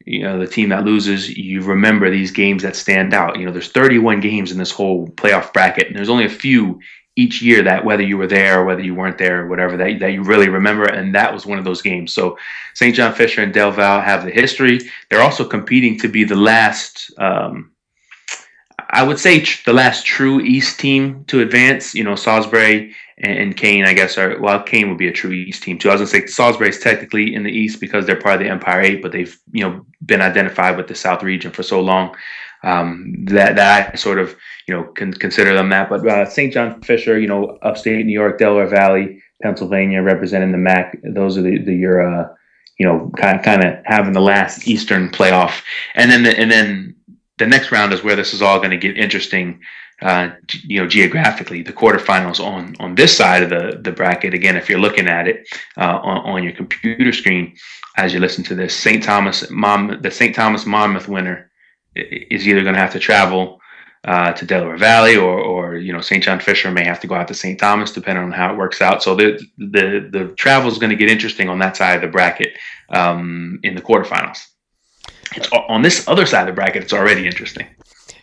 you 0.06 0.24
know 0.24 0.40
the 0.40 0.48
team 0.48 0.70
that 0.70 0.86
loses 0.86 1.30
you 1.30 1.62
remember 1.62 2.10
these 2.10 2.32
games 2.32 2.64
that 2.64 2.76
stand 2.76 3.14
out. 3.14 3.40
You 3.40 3.46
know 3.46 3.52
there's 3.52 3.72
31 3.72 4.20
games 4.20 4.52
in 4.52 4.58
this 4.58 4.72
whole 4.72 5.08
playoff 5.10 5.54
bracket 5.54 5.88
and 5.88 5.96
there's 5.96 6.10
only 6.10 6.26
a 6.26 6.30
few 6.30 6.80
each 7.18 7.42
year 7.42 7.62
that 7.64 7.84
whether 7.84 8.04
you 8.04 8.18
were 8.18 8.28
there 8.28 8.62
or 8.62 8.66
whether 8.66 8.82
you 8.82 8.96
weren't 8.96 9.18
there 9.18 9.42
or 9.42 9.48
whatever 9.48 9.76
that, 9.76 10.00
that 10.00 10.14
you 10.14 10.24
really 10.24 10.48
remember 10.48 10.86
and 10.86 11.14
that 11.14 11.34
was 11.34 11.46
one 11.46 11.60
of 11.60 11.66
those 11.66 11.82
games. 11.82 12.14
So 12.14 12.38
st 12.74 12.96
john 12.96 13.14
fisher 13.14 13.42
and 13.42 13.54
del 13.54 13.72
val 13.72 14.02
have 14.02 14.26
the 14.26 14.32
history. 14.32 14.80
They're 15.10 15.22
also 15.22 15.48
competing 15.48 16.00
to 16.00 16.08
be 16.08 16.24
the 16.24 16.36
last 16.36 17.12
um, 17.18 17.72
i 18.90 19.04
would 19.04 19.20
say 19.20 19.42
tr- 19.42 19.62
the 19.66 19.74
last 19.74 20.06
true 20.06 20.40
east 20.42 20.80
team 20.80 21.26
to 21.26 21.42
advance. 21.42 21.94
You 21.94 22.04
know 22.04 22.16
salisbury 22.16 22.96
and, 23.22 23.38
and 23.38 23.58
Kean, 23.58 23.86
I 23.86 23.94
guess, 23.94 24.18
are 24.18 24.40
well. 24.40 24.62
Kean 24.62 24.90
would 24.90 24.98
be 24.98 25.08
a 25.08 25.14
true 25.14 25.32
East 25.32 25.64
team 25.64 25.78
too. 25.78 25.90
I 25.90 25.94
was 25.94 26.12
gonna 26.12 26.26
say 26.26 26.28
Salisbury 26.28 26.70
is 26.70 26.80
technically 26.80 27.34
in 27.34 27.44
the 27.44 27.52
East 27.52 27.80
because 27.80 28.06
they're 28.06 28.20
part 28.20 28.36
of 28.36 28.42
the 28.42 28.50
Empire 28.50 28.82
Eight, 28.82 29.02
but 29.02 29.12
they've 29.12 29.38
you 29.52 29.64
know 29.64 29.86
been 30.06 30.22
identified 30.22 30.78
with 30.78 30.88
the 30.88 30.96
South 30.96 31.24
region 31.24 31.52
for 31.52 31.64
so 31.64 31.80
long 31.82 32.16
um, 32.64 33.14
that 33.26 33.56
that 33.56 33.94
I 33.94 33.96
sort 33.96 34.20
of 34.20 34.36
you 34.68 34.74
know 34.74 34.84
can 34.84 35.14
consider 35.14 35.54
them 35.54 35.70
that. 35.70 35.90
But 35.90 36.08
uh, 36.08 36.26
St. 36.26 36.54
John 36.54 36.82
Fisher, 36.82 37.20
you 37.20 37.28
know, 37.28 37.58
upstate 37.62 38.06
New 38.06 38.14
York, 38.14 38.38
Delaware 38.38 38.68
Valley, 38.68 39.22
Pennsylvania, 39.42 40.02
representing 40.02 40.52
the 40.52 40.58
MAC. 40.58 40.98
Those 41.04 41.38
are 41.38 41.42
the 41.42 41.60
the 41.60 41.76
your 41.76 42.02
uh, 42.02 42.28
you 42.80 42.86
know 42.86 43.12
kind 43.18 43.40
of 43.40 43.46
kind 43.46 43.64
of 43.64 43.80
having 43.86 44.14
the 44.14 44.22
last 44.22 44.68
Eastern 44.68 45.10
playoff, 45.10 45.62
and 45.96 46.12
then 46.12 46.24
the, 46.24 46.38
and 46.38 46.52
then 46.52 46.96
the 47.38 47.48
next 47.48 47.72
round 47.72 47.94
is 47.94 48.04
where 48.04 48.16
this 48.16 48.34
is 48.34 48.42
all 48.42 48.60
going 48.60 48.72
to 48.72 48.78
get 48.78 48.98
interesting 48.98 49.60
uh, 50.02 50.32
you 50.64 50.80
know, 50.80 50.88
geographically, 50.88 51.62
the 51.62 51.74
quarterfinals 51.74 52.40
on 52.40 52.76
on 52.80 52.96
this 52.96 53.16
side 53.16 53.44
of 53.44 53.50
the 53.50 53.80
the 53.82 53.92
bracket. 53.92 54.34
Again, 54.34 54.58
if 54.58 54.70
you're 54.70 54.80
looking 54.80 55.08
at 55.08 55.28
it 55.28 55.48
uh, 55.78 56.00
on, 56.02 56.18
on 56.36 56.44
your 56.44 56.54
computer 56.54 57.12
screen 57.12 57.56
as 57.98 58.14
you 58.14 58.20
listen 58.20 58.44
to 58.46 58.56
this, 58.56 58.76
St. 58.76 59.04
Thomas 59.04 59.50
Mom, 59.52 60.00
the 60.02 60.12
St. 60.12 60.34
Thomas 60.34 60.66
Monmouth 60.66 61.08
winner 61.08 61.52
is 61.96 62.48
either 62.48 62.64
going 62.64 62.74
to 62.74 62.80
have 62.80 62.94
to 62.94 63.00
travel 63.00 63.60
uh, 64.04 64.32
to 64.32 64.46
Delaware 64.46 64.78
Valley, 64.78 65.16
or, 65.16 65.40
or 65.40 65.78
you 65.78 65.94
know, 65.94 66.02
St. 66.02 66.24
John 66.24 66.40
Fisher 66.40 66.72
may 66.72 66.84
have 66.84 67.00
to 67.02 67.08
go 67.08 67.16
out 67.16 67.28
to 67.28 67.36
St. 67.36 67.60
Thomas, 67.60 67.92
depending 67.92 68.24
on 68.24 68.32
how 68.32 68.52
it 68.52 68.58
works 68.58 68.82
out. 68.82 69.04
So 69.04 69.16
the 69.16 69.40
the 69.58 70.10
the 70.12 70.34
travel 70.36 70.72
is 70.72 70.80
going 70.80 70.90
to 70.90 70.96
get 70.96 71.10
interesting 71.10 71.50
on 71.50 71.60
that 71.60 71.78
side 71.78 71.96
of 71.96 72.02
the 72.02 72.08
bracket 72.08 72.58
um, 72.90 73.60
in 73.64 73.76
the 73.76 73.82
quarterfinals. 73.82 74.48
It's 75.36 75.50
on 75.52 75.82
this 75.82 76.08
other 76.08 76.26
side 76.26 76.42
of 76.42 76.48
the 76.48 76.54
bracket. 76.54 76.84
It's 76.84 76.94
already 76.94 77.28
interesting. 77.28 77.68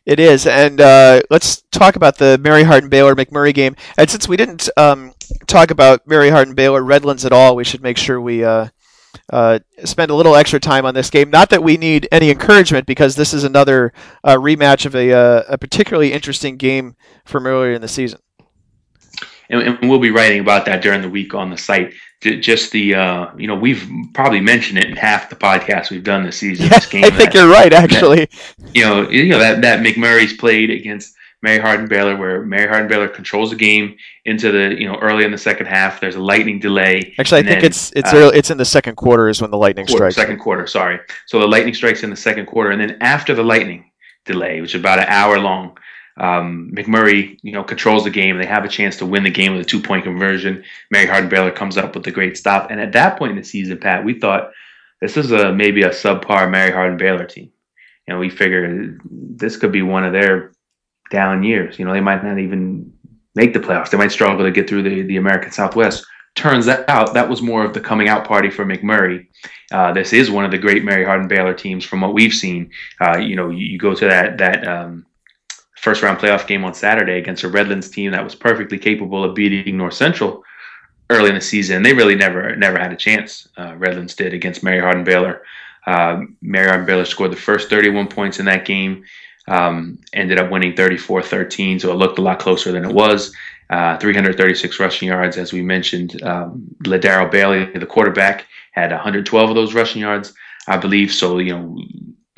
It 0.09 0.19
is, 0.19 0.47
and 0.47 0.81
uh, 0.81 1.21
let's 1.29 1.61
talk 1.71 1.95
about 1.95 2.17
the 2.17 2.39
Mary 2.41 2.63
Hardin 2.63 2.89
Baylor 2.89 3.15
McMurry 3.15 3.53
game. 3.53 3.77
And 3.99 4.09
since 4.09 4.27
we 4.27 4.39
didn't 4.39 4.71
um, 4.79 5.13
talk 5.47 5.71
about 5.71 6.07
Mary 6.07 6.31
Hardin 6.31 6.55
Baylor 6.55 6.83
Redlands 6.83 7.27
at 7.27 7.33
all, 7.33 7.55
we 7.55 7.63
should 7.63 7.83
make 7.83 7.99
sure 7.99 8.19
we 8.19 8.43
uh, 8.43 8.69
uh, 9.31 9.59
spend 9.85 10.11
a 10.11 10.15
little 10.15 10.35
extra 10.35 10.61
time 10.61 10.87
on 10.87 10.95
this 10.95 11.11
game. 11.11 11.29
Not 11.29 11.51
that 11.51 11.63
we 11.63 11.77
need 11.77 12.09
any 12.11 12.31
encouragement, 12.31 12.87
because 12.87 13.17
this 13.17 13.35
is 13.35 13.45
another 13.45 13.93
uh, 14.25 14.37
rematch 14.37 14.87
of 14.87 14.97
a, 14.97 15.13
uh, 15.13 15.43
a 15.47 15.59
particularly 15.59 16.15
interesting 16.15 16.57
game 16.57 16.97
from 17.27 17.47
earlier 17.47 17.75
in 17.75 17.83
the 17.83 17.87
season. 17.87 18.21
And, 19.51 19.63
and, 19.63 19.89
we'll 19.89 19.99
be 19.99 20.11
writing 20.11 20.41
about 20.41 20.67
that 20.67 20.83
during 20.83 21.01
the 21.01 21.09
week 21.09 21.35
on 21.35 21.51
the 21.51 21.57
site 21.57 21.95
just 22.21 22.73
the 22.73 22.95
uh, 22.95 23.27
you 23.37 23.47
know 23.47 23.55
we've 23.55 23.89
probably 24.13 24.41
mentioned 24.41 24.79
it 24.79 24.87
in 24.87 24.97
half 24.97 25.31
the 25.31 25.37
podcasts 25.37 25.91
we've 25.91 26.05
done 26.05 26.25
this 26.25 26.37
season. 26.37 26.67
Yeah, 26.67 26.75
this 26.75 26.87
game 26.87 27.05
I 27.05 27.11
think 27.11 27.33
that, 27.33 27.35
you're 27.35 27.51
right. 27.51 27.73
Actually, 27.73 28.27
that, 28.27 28.75
you 28.75 28.83
know, 28.83 29.09
you 29.09 29.29
know 29.29 29.39
that 29.39 29.63
that 29.63 29.81
McMurry's 29.81 30.33
played 30.33 30.71
against 30.71 31.15
Mary 31.43 31.61
Hardin 31.61 31.87
Baylor, 31.87 32.17
where 32.17 32.43
Mary 32.43 32.69
Hardin 32.69 32.89
Baylor 32.89 33.09
controls 33.09 33.51
the 33.51 33.57
game 33.57 33.97
into 34.25 34.51
the 34.51 34.75
you 34.79 34.89
know 34.89 34.97
early 34.97 35.25
in 35.25 35.31
the 35.31 35.39
second 35.39 35.67
half. 35.67 36.01
There's 36.01 36.17
a 36.17 36.21
lightning 36.21 36.59
delay. 36.59 37.15
Actually, 37.19 37.41
I 37.41 37.45
think 37.45 37.61
then, 37.61 37.65
it's 37.67 37.93
it's 37.95 38.13
uh, 38.13 38.17
early, 38.17 38.39
it's 38.39 38.51
in 38.51 38.59
the 38.59 38.65
second 38.65 38.97
quarter 38.97 39.29
is 39.29 39.41
when 39.41 39.53
the 39.53 39.59
lightning 39.59 39.87
quarter, 39.87 40.11
strikes. 40.11 40.17
Second 40.17 40.41
quarter, 40.41 40.67
sorry. 40.67 40.99
So 41.27 41.39
the 41.39 41.47
lightning 41.47 41.75
strikes 41.75 42.03
in 42.03 42.11
the 42.11 42.17
second 42.17 42.47
quarter, 42.47 42.73
and 42.73 42.81
then 42.81 42.99
after 43.01 43.35
the 43.35 43.45
lightning 43.45 43.93
delay, 44.25 44.61
which 44.61 44.75
is 44.75 44.81
about 44.81 44.99
an 44.99 45.07
hour 45.09 45.39
long, 45.39 45.79
um, 46.19 46.71
McMurry, 46.75 47.39
you 47.43 47.53
know, 47.53 47.65
controls 47.65 48.05
the 48.05 48.11
game. 48.11 48.39
They 48.39 48.47
have 48.47 48.65
a 48.65 48.69
chance 48.69 48.97
to 48.99 49.07
win 49.07 49.25
the 49.25 49.31
game 49.31 49.53
with 49.53 49.63
a 49.63 49.69
two 49.69 49.81
point 49.81 50.05
conversion. 50.05 50.65
Mary 50.91 51.07
Hardin 51.07 51.29
Baylor 51.29 51.53
comes 51.53 51.77
up 51.77 51.95
with 51.95 52.07
a 52.07 52.11
great 52.11 52.37
stop. 52.37 52.71
And 52.71 52.81
at 52.81 52.93
that 52.93 53.19
point 53.19 53.33
in 53.33 53.39
the 53.39 53.45
season, 53.45 53.79
Pat, 53.79 54.05
we 54.05 54.19
thought 54.19 54.51
this 55.01 55.17
is 55.17 55.33
a 55.33 55.53
maybe 55.53 55.83
a 55.83 55.91
subpar 55.91 56.51
Mary 56.51 56.73
Hardin 56.73 56.99
Baylor 56.99 57.25
team. 57.25 57.51
Know, 58.09 58.19
we 58.19 58.31
figured 58.31 59.01
this 59.11 59.57
could 59.57 59.73
be 59.73 59.83
one 59.83 60.05
of 60.05 60.13
their 60.13 60.53
down 61.11 61.43
years. 61.43 61.79
You 61.79 61.85
know, 61.85 61.93
they 61.93 62.01
might 62.01 62.25
not 62.25 62.39
even 62.39 62.93
make 63.35 63.53
the 63.53 63.61
playoffs. 63.61 63.91
They 63.91 63.99
might 63.99 64.13
struggle 64.13 64.45
to 64.45 64.51
get 64.51 64.69
through 64.69 64.83
the, 64.83 65.03
the 65.03 65.19
American 65.19 65.53
Southwest. 65.53 66.07
Turns 66.35 66.69
out 66.69 67.15
that 67.15 67.29
was 67.29 67.43
more 67.43 67.65
of 67.65 67.75
the 67.75 67.81
coming 67.81 68.09
out 68.09 68.27
party 68.27 68.49
for 68.49 68.65
McMurry. 68.65 69.27
Uh, 69.73 69.93
this 69.93 70.13
is 70.13 70.31
one 70.31 70.45
of 70.45 70.51
the 70.51 70.59
great 70.59 70.85
Mary 70.85 71.05
Hardin 71.05 71.29
Baylor 71.29 71.53
teams 71.53 71.85
from 71.85 72.01
what 72.01 72.15
we've 72.15 72.33
seen. 72.33 72.71
Uh, 73.01 73.19
you 73.19 73.37
know, 73.37 73.51
you, 73.51 73.67
you, 73.67 73.79
go 73.79 73.95
to 73.95 74.07
that 74.07 74.39
that 74.39 74.67
um, 74.67 75.05
first 75.89 76.03
round 76.03 76.19
playoff 76.19 76.47
game 76.47 76.67
on 76.67 76.75
Saturday 76.75 77.17
against 77.17 77.45
a 77.45 77.49
Redlands 77.49 77.89
team 77.89 78.11
that 78.13 78.23
was 78.23 78.35
perfectly 78.35 78.77
capable 78.77 79.25
of 79.25 79.35
beating 79.35 79.79
North 79.79 79.95
Central 79.95 80.45
early 81.09 81.31
in 81.31 81.35
the 81.35 81.41
season. 81.41 81.83
They 81.83 81.95
really 81.95 82.15
never 82.15 82.55
never 82.57 82.79
had 82.79 82.93
a 82.93 82.97
chance. 82.97 83.49
Uh, 83.57 83.75
Redlands 83.75 84.15
did 84.15 84.35
against 84.35 84.63
Mary 84.63 84.81
Hardin 84.81 85.03
Baylor. 85.03 85.41
Uh, 85.87 86.25
Mary 86.43 86.69
Hardin 86.69 86.85
Baylor 86.85 87.07
scored 87.07 87.33
the 87.33 87.37
first 87.37 87.71
31 87.71 88.09
points 88.09 88.39
in 88.39 88.45
that 88.45 88.67
game. 88.67 89.03
Um, 89.47 89.99
ended 90.13 90.39
up 90.39 90.51
winning 90.51 90.75
34-13, 90.75 91.81
so 91.81 91.91
it 91.91 91.95
looked 91.95 92.19
a 92.19 92.23
lot 92.23 92.39
closer 92.39 92.71
than 92.71 92.85
it 92.85 92.95
was. 92.95 93.35
Uh, 93.71 93.97
336 93.97 94.79
rushing 94.79 95.09
yards, 95.09 95.39
as 95.39 95.55
we 95.55 95.63
mentioned. 95.63 96.23
Um, 96.23 96.69
Ladaro 96.83 97.31
Bailey, 97.31 97.65
the 97.65 97.87
quarterback, 97.87 98.45
had 98.73 98.91
112 98.91 99.49
of 99.49 99.57
those 99.57 99.73
rushing 99.73 100.03
yards, 100.03 100.35
I 100.67 100.77
believe. 100.77 101.15
So 101.15 101.39
you 101.39 101.57
know, 101.57 101.79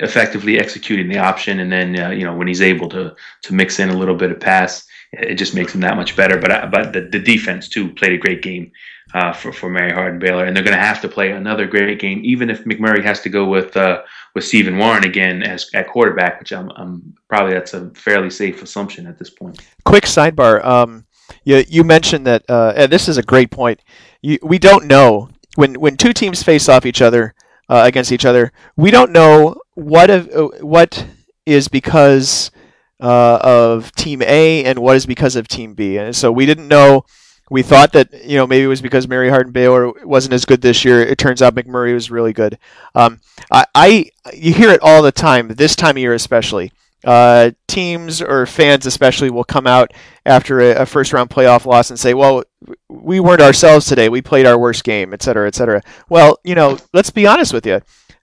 effectively 0.01 0.59
executing 0.59 1.07
the 1.09 1.17
option, 1.17 1.59
and 1.59 1.71
then 1.71 1.99
uh, 1.99 2.09
you 2.09 2.25
know 2.25 2.35
when 2.35 2.47
he's 2.47 2.61
able 2.61 2.89
to 2.89 3.15
to 3.43 3.53
mix 3.53 3.79
in 3.79 3.89
a 3.89 3.97
little 3.97 4.15
bit 4.15 4.31
of 4.31 4.39
pass, 4.39 4.85
it 5.13 5.35
just 5.35 5.55
makes 5.55 5.73
him 5.73 5.81
that 5.81 5.95
much 5.95 6.15
better. 6.15 6.37
But 6.37 6.51
uh, 6.51 6.67
but 6.71 6.93
the, 6.93 7.01
the 7.01 7.19
defense 7.19 7.67
too 7.67 7.89
played 7.93 8.13
a 8.13 8.17
great 8.17 8.41
game 8.41 8.71
uh, 9.13 9.33
for 9.33 9.51
for 9.51 9.69
Mary 9.69 9.91
Hardin 9.91 10.19
Baylor, 10.19 10.45
and 10.45 10.55
they're 10.55 10.63
going 10.63 10.77
to 10.77 10.83
have 10.83 11.01
to 11.01 11.09
play 11.09 11.31
another 11.31 11.67
great 11.67 11.99
game, 11.99 12.21
even 12.23 12.49
if 12.49 12.63
McMurry 12.63 13.03
has 13.03 13.21
to 13.21 13.29
go 13.29 13.45
with 13.45 13.75
uh, 13.77 14.01
with 14.33 14.43
Stephen 14.43 14.77
Warren 14.77 15.05
again 15.05 15.43
as 15.43 15.69
at 15.73 15.87
quarterback, 15.87 16.39
which 16.39 16.53
I'm, 16.53 16.71
I'm 16.71 17.13
probably 17.27 17.53
that's 17.53 17.73
a 17.73 17.89
fairly 17.91 18.29
safe 18.29 18.61
assumption 18.61 19.07
at 19.07 19.17
this 19.17 19.29
point. 19.29 19.59
Quick 19.85 20.05
sidebar. 20.05 20.63
Um, 20.63 21.05
you 21.43 21.63
you 21.67 21.83
mentioned 21.83 22.25
that, 22.27 22.43
uh, 22.49 22.73
and 22.75 22.91
this 22.91 23.07
is 23.07 23.17
a 23.17 23.23
great 23.23 23.51
point. 23.51 23.81
You, 24.21 24.37
we 24.41 24.59
don't 24.59 24.85
know 24.85 25.29
when 25.55 25.75
when 25.75 25.97
two 25.97 26.13
teams 26.13 26.43
face 26.43 26.69
off 26.69 26.85
each 26.85 27.01
other 27.01 27.33
uh, 27.71 27.83
against 27.85 28.11
each 28.11 28.25
other. 28.25 28.51
We 28.75 28.91
don't 28.91 29.11
know 29.11 29.55
what 29.75 30.09
if, 30.09 30.35
uh, 30.35 30.49
what 30.59 31.07
is 31.45 31.69
because 31.69 32.51
uh, 32.99 33.39
of 33.41 33.93
Team 33.93 34.21
A 34.21 34.65
and 34.65 34.79
what 34.79 34.97
is 34.97 35.05
because 35.05 35.37
of 35.37 35.47
Team 35.47 35.73
B. 35.73 35.97
And 35.97 36.15
so 36.15 36.31
we 36.31 36.45
didn't 36.45 36.67
know. 36.67 37.05
We 37.49 37.63
thought 37.63 37.93
that 37.93 38.25
you 38.25 38.37
know 38.37 38.45
maybe 38.45 38.63
it 38.63 38.67
was 38.67 38.81
because 38.81 39.07
Mary 39.07 39.29
Hardin 39.29 39.51
Baylor 39.51 39.91
wasn't 40.05 40.33
as 40.33 40.45
good 40.45 40.61
this 40.61 40.85
year. 40.85 41.01
It 41.01 41.17
turns 41.17 41.41
out 41.41 41.55
McMurry 41.55 41.93
was 41.93 42.11
really 42.11 42.33
good. 42.33 42.57
Um, 42.93 43.19
I, 43.51 43.65
I 43.73 44.05
you 44.33 44.53
hear 44.53 44.69
it 44.71 44.81
all 44.81 45.01
the 45.01 45.11
time 45.11 45.49
this 45.49 45.75
time 45.75 45.95
of 45.95 45.97
year 45.97 46.13
especially. 46.13 46.71
Uh, 47.03 47.51
teams 47.67 48.21
or 48.21 48.45
fans 48.45 48.85
especially 48.85 49.31
will 49.31 49.43
come 49.43 49.65
out 49.65 49.91
after 50.25 50.59
a, 50.59 50.81
a, 50.83 50.85
first 50.85 51.13
round 51.13 51.31
playoff 51.31 51.65
loss 51.65 51.89
and 51.89 51.99
say, 51.99 52.13
"Well, 52.13 52.43
we 52.89 53.19
weren't 53.19 53.41
ourselves 53.41 53.87
today. 53.87 54.07
We 54.07 54.21
played 54.21 54.45
our 54.45 54.57
worst 54.57 54.83
game, 54.83 55.11
et 55.11 55.23
cetera, 55.23 55.47
et 55.47 55.55
cetera." 55.55 55.81
Well, 56.09 56.37
you 56.43 56.53
know, 56.53 56.77
let's 56.93 57.09
be 57.09 57.25
honest 57.25 57.53
with 57.53 57.65
you. 57.65 57.81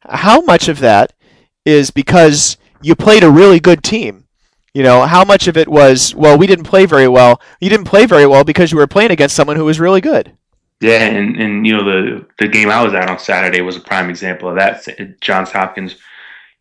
How 0.09 0.41
much 0.43 0.69
of 0.69 0.79
that 0.79 1.13
is 1.65 1.91
because 1.91 2.57
you 2.81 2.95
played 2.95 3.25
a 3.25 3.31
really 3.31 3.59
good 3.59 3.83
team? 3.83 4.29
You 4.75 4.85
know, 4.85 5.07
how 5.07 5.25
much 5.25 5.49
of 5.49 5.57
it 5.57 5.67
was, 5.67 6.15
well, 6.15 6.39
we 6.39 6.47
didn't 6.47 6.67
play 6.67 6.87
very 6.87 7.09
well. 7.09 7.41
You 7.61 7.69
didn't 7.69 7.87
play 7.87 8.07
very 8.07 8.27
well 8.27 8.45
because 8.45 8.71
you 8.71 8.79
were 8.79 8.87
playing 8.87 9.11
against 9.11 9.35
someone 9.35 9.57
who 9.57 9.65
was 9.65 9.81
really 9.81 10.01
good. 10.01 10.37
Yeah, 10.81 11.05
and, 11.05 11.37
and 11.37 11.67
you 11.67 11.77
know 11.77 11.85
the 11.85 12.27
the 12.39 12.47
game 12.47 12.71
I 12.71 12.83
was 12.85 12.95
at 12.95 13.11
on 13.11 13.19
Saturday 13.19 13.61
was 13.61 13.77
a 13.77 13.81
prime 13.81 14.09
example 14.11 14.49
of 14.49 14.57
that. 14.57 14.87
Johns 15.21 15.51
Hopkins 15.51 15.97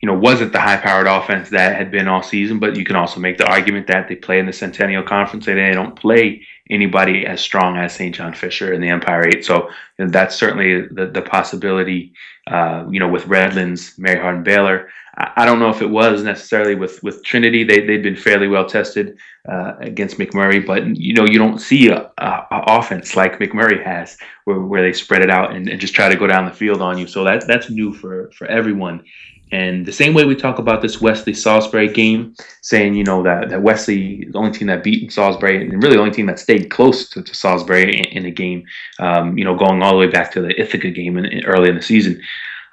you 0.02 0.08
know, 0.08 0.14
wasn't 0.14 0.52
the 0.52 0.60
high-powered 0.60 1.08
offense 1.08 1.50
that 1.50 1.76
had 1.76 1.90
been 1.90 2.08
all 2.08 2.22
season. 2.22 2.60
But 2.60 2.76
you 2.76 2.86
can 2.86 2.96
also 2.96 3.20
make 3.20 3.38
the 3.38 3.48
argument 3.48 3.88
that 3.88 4.08
they 4.08 4.16
play 4.16 4.38
in 4.40 4.46
the 4.46 4.54
Centennial 4.54 5.04
Conference 5.04 5.48
and 5.48 5.58
they 5.58 5.72
don't 5.72 5.96
play 5.96 6.46
anybody 6.70 7.26
as 7.26 7.42
strong 7.42 7.78
as 7.78 7.96
St. 7.96 8.14
John 8.14 8.34
Fisher 8.34 8.74
and 8.74 8.84
the 8.84 8.90
Empire 8.90 9.28
Eight. 9.28 9.44
So 9.44 9.70
you 9.98 10.06
know, 10.06 10.12
that's 10.12 10.36
certainly 10.36 10.88
the, 10.88 11.08
the 11.08 11.22
possibility. 11.22 12.14
Uh, 12.46 12.86
you 12.90 13.00
know, 13.00 13.10
with 13.10 13.28
Redlands, 13.28 13.98
Mary 13.98 14.22
Hardin 14.22 14.44
Baylor. 14.44 14.88
I, 15.18 15.32
I, 15.38 15.46
don't 15.46 15.60
know 15.60 15.70
if 15.70 15.82
it 15.82 15.90
was 15.90 16.24
necessarily 16.24 16.76
with 16.76 17.04
with 17.04 17.22
Trinity. 17.26 17.66
They 17.66 17.86
they'd 17.86 18.04
been 18.04 18.16
fairly 18.16 18.48
well 18.48 18.66
tested 18.66 19.18
uh, 19.50 19.74
against 19.82 20.18
McMurry, 20.18 20.66
but 20.66 20.86
you 20.96 21.14
know, 21.14 21.26
you 21.26 21.40
don't 21.40 21.60
see 21.60 21.90
a, 21.90 22.10
a, 22.18 22.26
a, 22.26 22.64
offense 22.68 23.18
like 23.18 23.40
McMurry 23.40 23.84
has, 23.84 24.18
where, 24.46 24.62
where 24.62 24.82
they 24.82 24.94
spread 24.94 25.24
it 25.24 25.30
out 25.30 25.54
and, 25.54 25.68
and 25.68 25.82
just 25.82 25.94
try 25.94 26.08
to 26.08 26.16
go 26.16 26.26
down 26.26 26.46
the 26.46 26.54
field 26.54 26.82
on 26.82 26.98
you. 26.98 27.06
So 27.06 27.26
that 27.26 27.46
that's 27.48 27.70
new 27.70 27.94
for 27.94 28.32
for 28.32 28.48
everyone. 28.48 29.04
And 29.52 29.86
the 29.86 29.94
same 29.94 30.14
way 30.14 30.26
we 30.26 30.36
talk 30.36 30.60
about 30.60 30.82
this 30.82 31.00
Wesley 31.00 31.34
Salisbury 31.34 31.88
game, 31.88 32.36
saying, 32.62 32.96
you 32.96 33.04
know, 33.04 33.24
that, 33.24 33.50
that 33.50 33.62
Wesley 33.62 34.24
is 34.24 34.34
the 34.34 34.40
only 34.40 34.52
team 34.52 34.68
that 34.68 34.84
beat 34.84 35.12
Salisbury 35.12 35.62
and 35.62 35.82
really 35.82 35.96
the 35.96 36.02
only 36.02 36.14
team 36.14 36.26
that 36.26 36.40
stayed 36.40 36.70
close 36.70 37.10
to, 37.10 37.24
to 37.24 37.34
Salisbury 37.34 37.98
in, 37.98 38.06
in 38.06 38.24
the 38.24 38.32
game, 38.32 38.66
um, 39.00 39.38
you 39.38 39.46
know, 39.46 39.56
going 39.56 39.82
all 39.82 39.94
the 39.94 40.00
way 40.00 40.08
back 40.08 40.32
to 40.34 40.42
the 40.42 40.60
Ithaca 40.60 40.92
game 40.92 41.18
in, 41.18 41.26
in, 41.26 41.46
early 41.46 41.70
in 41.70 41.76
the 41.76 41.82
season. 41.82 42.22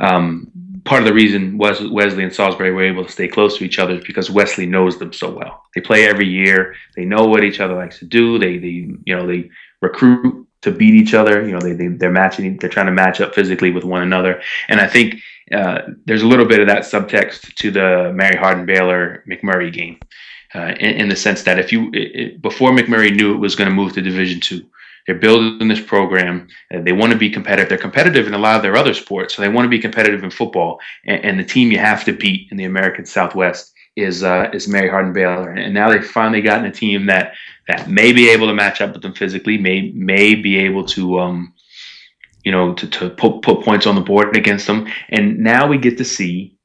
Um, 0.01 0.51
part 0.85 1.03
of 1.03 1.07
the 1.07 1.15
reason 1.15 1.59
Wes, 1.59 1.81
Wesley 1.81 2.25
and 2.25 2.35
Salisbury 2.35 2.73
were 2.73 2.83
able 2.83 3.05
to 3.05 3.13
stay 3.13 3.29
close 3.29 3.57
to 3.59 3.65
each 3.65 3.79
other 3.79 3.95
is 3.95 4.05
because 4.05 4.31
Wesley 4.31 4.67
knows 4.67 4.99
them 4.99 5.13
so 5.13 5.31
well. 5.31 5.63
They 5.75 5.81
play 5.81 6.07
every 6.07 6.27
year. 6.27 6.75
They 6.97 7.05
know 7.05 7.25
what 7.25 7.45
each 7.45 7.61
other 7.61 7.75
likes 7.75 8.01
to 8.01 8.05
do. 8.05 8.39
They, 8.39 8.59
they 8.59 8.89
you 9.05 9.17
know, 9.17 9.27
they 9.27 9.51
recruit 9.81 10.47
to 10.65 10.73
beat 10.73 10.95
each 10.95 11.15
other. 11.15 11.47
You 11.47 11.53
know, 11.53 11.61
they, 11.61 11.73
they 11.73 11.89
they're 11.89 12.11
matching. 12.11 12.57
They're 12.57 12.71
trying 12.71 12.87
to 12.87 12.93
match 12.93 13.21
up 13.21 13.35
physically 13.35 13.71
with 13.71 13.85
one 13.85 14.03
another. 14.03 14.43
And 14.69 14.81
I 14.81 14.89
think 14.89 15.21
uh, 15.53 15.83
there's 16.07 16.23
a 16.23 16.27
little 16.27 16.47
bit 16.47 16.61
of 16.61 16.67
that 16.67 16.83
subtext 16.83 17.55
to 17.55 17.71
the 17.71 18.13
Mary 18.15 18.37
Hardin 18.37 18.67
Baylor 18.67 19.23
McMurry 19.29 19.73
game, 19.73 19.99
uh, 20.55 20.75
in, 20.81 20.97
in, 21.03 21.09
the 21.09 21.17
sense 21.17 21.43
that 21.43 21.59
if 21.59 21.71
you 21.71 21.91
it, 21.93 22.21
it, 22.21 22.43
before 22.43 22.71
McMurry 22.71 23.15
knew 23.15 23.35
it 23.35 23.39
was 23.39 23.55
going 23.55 23.69
to 23.69 23.75
move 23.75 23.93
to 23.93 24.03
Division 24.03 24.41
two, 24.41 24.65
they're 25.07 25.19
building 25.19 25.69
this 25.69 25.81
program. 25.81 26.49
Uh, 26.73 26.81
they 26.81 26.93
want 26.93 27.13
to 27.13 27.19
be 27.19 27.31
competitive. 27.31 27.69
They're 27.69 27.79
competitive 27.79 28.27
in 28.27 28.35
a 28.35 28.39
lot 28.39 28.57
of 28.57 28.63
their 28.63 28.77
other 28.77 28.95
sports, 28.95 29.35
so 29.35 29.43
they 29.43 29.51
want 29.51 29.67
to 29.67 29.71
be 29.71 29.79
competitive 29.79 30.25
in 30.25 30.31
football. 30.31 30.81
And, 31.05 31.25
and 31.25 31.39
the 31.39 31.45
team 31.45 31.71
you 31.71 31.79
have 31.79 32.05
to 32.05 32.13
beat 32.13 32.49
in 32.51 32.57
the 32.57 32.65
American 32.65 33.05
Southwest 33.05 33.75
is 33.97 34.25
uh, 34.25 34.51
is 34.53 34.67
Mary 34.67 34.89
Hardin 34.89 35.13
Baylor. 35.13 35.51
And 35.51 35.75
now 35.75 35.91
they've 35.91 36.05
finally 36.05 36.41
gotten 36.41 36.65
a 36.65 36.73
team 36.73 37.07
that 37.07 37.35
that 37.69 37.89
may 37.89 38.13
be 38.13 38.29
able 38.29 38.47
to 38.47 38.55
match 38.55 38.81
up 38.81 38.93
with 38.93 39.03
them 39.03 39.15
physically, 39.15 39.59
may 39.59 39.91
may 39.93 40.35
be 40.35 40.59
able 40.59 40.85
to 40.87 41.21
um, 41.21 41.55
you 42.45 42.53
know, 42.53 42.75
to, 42.75 42.87
to 42.87 43.11
put, 43.11 43.43
put 43.43 43.65
points 43.65 43.87
on 43.87 43.95
the 43.95 44.01
board 44.01 44.37
against 44.37 44.67
them. 44.67 44.87
And 45.09 45.39
now 45.39 45.67
we 45.67 45.79
get 45.79 45.99
to 45.99 46.05
see 46.05 46.57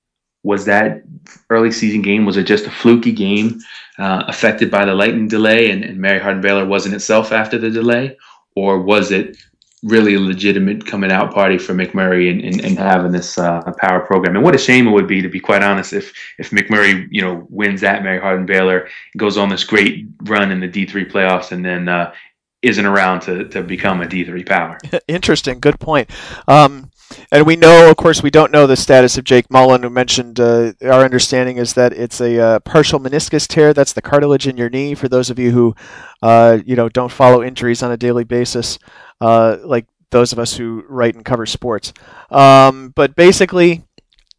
was 0.44 0.66
that 0.66 1.04
early 1.50 1.72
season 1.72 2.02
game, 2.02 2.26
was 2.26 2.38
it 2.38 2.44
just 2.44 2.66
a 2.66 2.72
fluky 2.72 3.12
game 3.12 3.60
uh, 3.98 4.24
affected 4.28 4.72
by 4.72 4.86
the 4.86 4.94
lightning 4.94 5.28
delay 5.28 5.72
and, 5.72 5.84
and 5.84 5.98
Mary 5.98 6.20
Hardin 6.20 6.42
Baylor 6.42 6.66
wasn't 6.66 6.96
itself 6.96 7.32
after 7.32 7.58
the 7.58 7.70
delay? 7.70 8.18
Or 8.56 8.82
was 8.82 9.12
it 9.12 9.38
really 9.84 10.18
legitimate 10.18 10.86
coming 10.86 11.12
out 11.12 11.34
party 11.34 11.58
for 11.58 11.74
McMurry 11.74 12.30
and, 12.30 12.42
and, 12.42 12.60
and 12.62 12.78
having 12.78 13.12
this 13.12 13.38
uh, 13.38 13.62
power 13.78 14.02
program. 14.02 14.36
And 14.36 14.44
what 14.44 14.56
a 14.56 14.58
shame 14.58 14.88
it 14.88 14.92
would 14.92 15.08
be, 15.08 15.22
to 15.22 15.30
be 15.30 15.40
quite 15.40 15.64
honest, 15.64 15.94
if 15.94 16.14
if 16.38 16.52
McMurry, 16.52 17.08
you 17.12 17.22
know, 17.22 17.48
wins 17.50 17.84
at 17.84 18.04
Mary 18.04 18.20
Hardin 18.20 18.46
Baylor, 18.46 18.90
goes 19.18 19.38
on 19.38 19.50
this 19.50 19.64
great 19.64 20.08
run 20.24 20.52
in 20.52 20.60
the 20.60 20.68
D3 20.68 21.10
playoffs, 21.10 21.52
and 21.52 21.64
then 21.64 21.88
uh, 21.88 22.14
isn't 22.62 22.86
around 22.86 23.22
to, 23.22 23.48
to 23.50 23.64
become 23.64 24.02
a 24.02 24.06
D3 24.06 24.46
power. 24.46 24.78
Interesting. 25.08 25.60
Good 25.60 25.80
point. 25.80 26.10
Um, 26.48 26.89
and 27.32 27.46
we 27.46 27.56
know, 27.56 27.90
of 27.90 27.98
course, 27.98 28.24
we 28.24 28.32
don't 28.32 28.52
know 28.52 28.66
the 28.66 28.76
status 28.76 29.18
of 29.18 29.24
Jake 29.24 29.52
Mullen, 29.52 29.84
who 29.84 29.90
mentioned 29.90 30.40
uh, 30.40 30.74
our 30.82 31.04
understanding 31.06 31.58
is 31.58 31.74
that 31.74 31.94
it's 31.94 32.20
a 32.20 32.40
uh, 32.40 32.60
partial 32.62 33.00
meniscus 33.00 33.48
tear. 33.48 33.72
That's 33.72 33.94
the 33.94 34.02
cartilage 34.02 34.48
in 34.48 34.58
your 34.58 34.70
knee. 34.70 34.96
For 34.96 35.08
those 35.08 35.30
of 35.30 35.38
you 35.38 35.52
who, 35.52 35.76
uh, 36.24 36.58
you 36.66 36.76
know, 36.76 36.90
don't 36.90 37.12
follow 37.12 37.44
injuries 37.44 37.84
on 37.84 37.92
a 37.92 37.98
daily 37.98 38.24
basis, 38.24 38.80
uh, 39.22 39.58
like 39.64 39.86
those 40.10 40.34
of 40.34 40.40
us 40.40 40.58
who 40.58 40.84
write 40.90 41.14
and 41.14 41.24
cover 41.24 41.46
sports. 41.46 41.94
Um, 42.32 42.90
but 42.96 43.16
basically, 43.16 43.84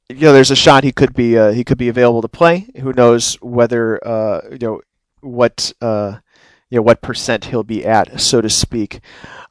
you 0.08 0.22
know, 0.22 0.32
there's 0.32 0.50
a 0.50 0.56
shot 0.56 0.82
he 0.82 0.90
could 0.90 1.14
be 1.14 1.38
uh, 1.38 1.52
he 1.52 1.62
could 1.62 1.78
be 1.78 1.88
available 1.88 2.22
to 2.22 2.28
play. 2.28 2.66
Who 2.80 2.92
knows 2.92 3.34
whether 3.36 4.04
uh, 4.04 4.40
you 4.50 4.58
know 4.58 4.80
what 5.20 5.72
you 5.80 6.76
know 6.76 6.82
what 6.82 7.02
percent 7.02 7.44
he'll 7.44 7.62
be 7.62 7.86
at, 7.86 8.20
so 8.20 8.40
to 8.40 8.50
speak. 8.50 8.98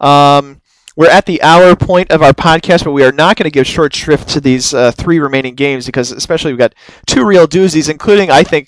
Um, 0.02 0.60
we're 1.00 1.10
at 1.10 1.26
the 1.26 1.42
hour 1.42 1.78
point 1.78 2.12
of 2.12 2.22
our 2.22 2.34
podcast, 2.34 2.84
but 2.84 2.92
we 2.92 3.06
are 3.06 3.12
not 3.14 3.38
going 3.38 3.46
to 3.46 3.50
give 3.50 3.66
short 3.66 3.96
shrift 3.96 4.28
to 4.28 4.42
these 4.42 4.74
uh, 4.74 4.92
three 4.92 5.20
remaining 5.20 5.56
games 5.56 5.86
because, 5.86 6.12
especially, 6.12 6.52
we've 6.52 6.60
got 6.60 6.76
two 7.08 7.26
real 7.26 7.48
doozies, 7.48 7.90
including, 7.90 8.30
I 8.30 8.44
think, 8.44 8.68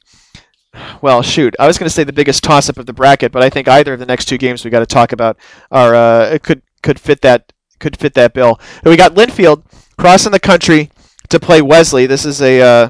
well, 1.02 1.22
shoot, 1.22 1.54
I 1.60 1.68
was 1.68 1.78
going 1.78 1.90
to 1.90 1.94
say 1.94 2.06
the 2.06 2.14
biggest 2.14 2.42
toss-up 2.42 2.78
of 2.78 2.86
the 2.86 2.94
bracket, 2.94 3.34
but 3.34 3.44
I 3.44 3.50
think 3.50 3.68
either 3.68 3.92
of 3.92 4.00
the 4.00 4.06
next 4.06 4.30
two 4.30 4.38
games 4.38 4.64
we 4.64 4.72
got 4.72 4.80
to 4.80 4.86
talk 4.86 5.12
about 5.12 5.36
are 5.72 5.94
uh, 5.94 6.38
could 6.42 6.62
could 6.82 7.02
fit 7.02 7.20
that 7.20 7.52
could 7.80 7.98
fit 7.98 8.14
that 8.14 8.34
bill. 8.34 8.62
we 8.86 8.96
got 8.96 9.14
Linfield 9.14 9.64
crossing 9.98 10.32
the 10.32 10.40
country 10.40 10.90
to 11.28 11.38
play 11.38 11.62
Wesley. 11.62 12.06
This 12.06 12.26
is 12.26 12.42
a 12.42 12.62
uh, 12.62 12.90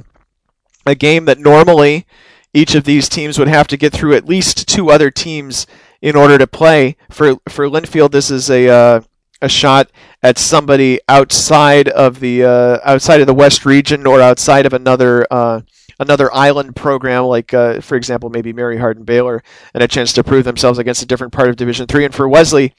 a 0.86 0.94
game 0.94 1.26
that 1.26 1.40
normally 1.40 2.06
each 2.54 2.76
of 2.76 2.84
these 2.84 3.10
teams 3.10 3.40
would 3.40 3.48
have 3.48 3.68
to 3.70 3.78
get 3.78 3.92
through 3.92 4.14
at 4.14 4.28
least 4.28 4.68
two 4.68 4.92
other 4.92 5.10
teams 5.10 5.66
in 6.00 6.16
order 6.16 6.38
to 6.38 6.46
play. 6.46 6.96
For 7.10 7.38
for 7.50 7.68
Linfield, 7.68 8.12
this 8.12 8.30
is 8.30 8.48
a 8.52 8.70
uh, 8.70 9.02
a 9.42 9.50
shot 9.50 9.92
at 10.24 10.38
somebody 10.38 11.00
outside 11.08 11.90
of 11.90 12.20
the 12.20 12.44
uh, 12.44 12.80
outside 12.84 13.22
of 13.22 13.28
the 13.28 13.34
West 13.34 13.66
region 13.66 14.06
or 14.06 14.22
outside 14.22 14.66
of 14.66 14.74
another 14.74 15.26
uh, 15.32 15.62
another 16.00 16.34
island 16.34 16.76
program, 16.76 17.24
like 17.26 17.54
uh, 17.54 17.82
for 17.82 17.96
example 17.96 18.30
maybe 18.30 18.54
Mary 18.54 18.78
Hardin 18.78 19.04
Baylor, 19.04 19.44
and 19.74 19.84
a 19.84 19.88
chance 19.88 20.14
to 20.14 20.24
prove 20.24 20.44
themselves 20.44 20.80
against 20.80 21.04
a 21.04 21.06
different 21.06 21.34
part 21.34 21.50
of 21.50 21.56
Division 21.56 21.88
Three. 21.88 22.06
And 22.06 22.14
for 22.14 22.28
Wesley, 22.28 22.74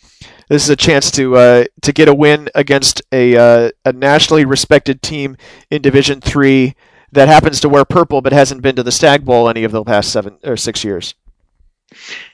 this 0.48 0.62
is 0.62 0.70
a 0.70 0.76
chance 0.76 1.10
to 1.12 1.36
uh, 1.36 1.64
to 1.82 1.92
get 1.92 2.08
a 2.08 2.14
win 2.14 2.48
against 2.54 3.02
a 3.12 3.36
uh, 3.36 3.70
a 3.84 3.92
nationally 3.92 4.44
respected 4.44 5.02
team 5.02 5.36
in 5.70 5.82
Division 5.82 6.20
Three 6.20 6.74
that 7.12 7.28
happens 7.28 7.60
to 7.60 7.68
wear 7.68 7.84
purple 7.84 8.20
but 8.20 8.32
hasn't 8.32 8.62
been 8.62 8.76
to 8.76 8.82
the 8.82 8.92
Stagg 8.92 9.24
Bowl 9.24 9.48
any 9.48 9.64
of 9.64 9.72
the 9.72 9.84
past 9.84 10.10
seven 10.12 10.38
or 10.44 10.56
six 10.56 10.84
years. 10.84 11.14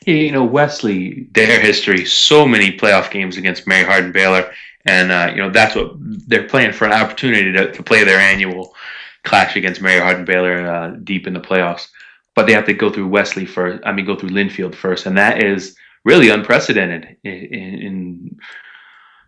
You 0.07 0.33
know, 0.33 0.45
Wesley, 0.45 1.29
their 1.33 1.61
history, 1.61 2.05
so 2.05 2.47
many 2.47 2.77
playoff 2.77 3.11
games 3.11 3.37
against 3.37 3.67
Mary 3.67 3.85
Hardin 3.85 4.13
Baylor, 4.13 4.51
and 4.85 5.11
uh, 5.11 5.33
you 5.35 5.43
know 5.43 5.51
that's 5.51 5.75
what 5.75 5.93
they're 5.99 6.49
playing 6.49 6.73
for 6.73 6.87
an 6.87 6.93
opportunity 6.93 7.53
to, 7.53 7.73
to 7.73 7.83
play 7.83 8.05
their 8.05 8.21
annual 8.21 8.75
clash 9.25 9.57
against 9.57 9.83
Mary 9.83 10.01
Hardin 10.01 10.25
Baylor 10.25 10.67
uh, 10.67 10.91
deep 11.05 11.27
in 11.27 11.35
the 11.35 11.41
playoffs. 11.41 11.89
But 12.35 12.47
they 12.47 12.53
have 12.53 12.67
to 12.67 12.75
go 12.75 12.91
through 12.91 13.09
Wesley 13.09 13.47
first. 13.47 13.83
I 13.85 13.93
mean, 13.93 14.07
go 14.07 14.17
through 14.17 14.31
Linfield 14.31 14.75
first, 14.75 15.07
and 15.07 15.19
that 15.19 15.43
is 15.43 15.77
really 16.05 16.29
unprecedented 16.29 17.17
in, 17.25 17.33
in, 17.33 17.75
in 17.81 18.39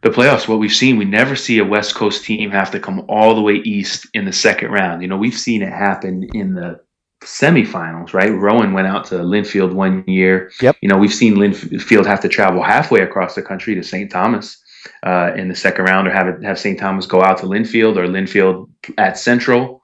the 0.02 0.08
playoffs, 0.08 0.48
what 0.48 0.58
we've 0.58 0.72
seen, 0.72 0.96
we 0.96 1.04
never 1.04 1.36
see 1.36 1.58
a 1.58 1.64
West 1.64 1.94
Coast 1.94 2.24
team 2.24 2.50
have 2.50 2.70
to 2.70 2.80
come 2.80 3.04
all 3.08 3.34
the 3.34 3.42
way 3.42 3.56
east 3.56 4.06
in 4.14 4.24
the 4.24 4.32
second 4.32 4.70
round. 4.70 5.02
You 5.02 5.08
know, 5.08 5.16
we've 5.16 5.36
seen 5.36 5.62
it 5.62 5.72
happen 5.72 6.28
in 6.34 6.54
the 6.54 6.80
semifinals, 7.20 8.12
right? 8.14 8.32
Rowan 8.32 8.72
went 8.72 8.86
out 8.86 9.04
to 9.06 9.16
Linfield 9.16 9.72
one 9.72 10.04
year. 10.06 10.50
Yep. 10.60 10.76
You 10.80 10.88
know, 10.88 10.96
we've 10.96 11.12
seen 11.12 11.34
Linfield 11.34 12.06
have 12.06 12.20
to 12.20 12.28
travel 12.28 12.62
halfway 12.62 13.00
across 13.00 13.34
the 13.34 13.42
country 13.42 13.74
to 13.74 13.82
St. 13.82 14.10
Thomas 14.10 14.56
uh, 15.02 15.32
in 15.36 15.48
the 15.48 15.54
second 15.54 15.84
round, 15.84 16.08
or 16.08 16.12
have 16.12 16.28
it, 16.28 16.42
have 16.42 16.58
St. 16.58 16.78
Thomas 16.78 17.06
go 17.06 17.22
out 17.22 17.38
to 17.38 17.46
Linfield 17.46 17.96
or 17.96 18.06
Linfield 18.06 18.68
at 18.96 19.18
Central. 19.18 19.82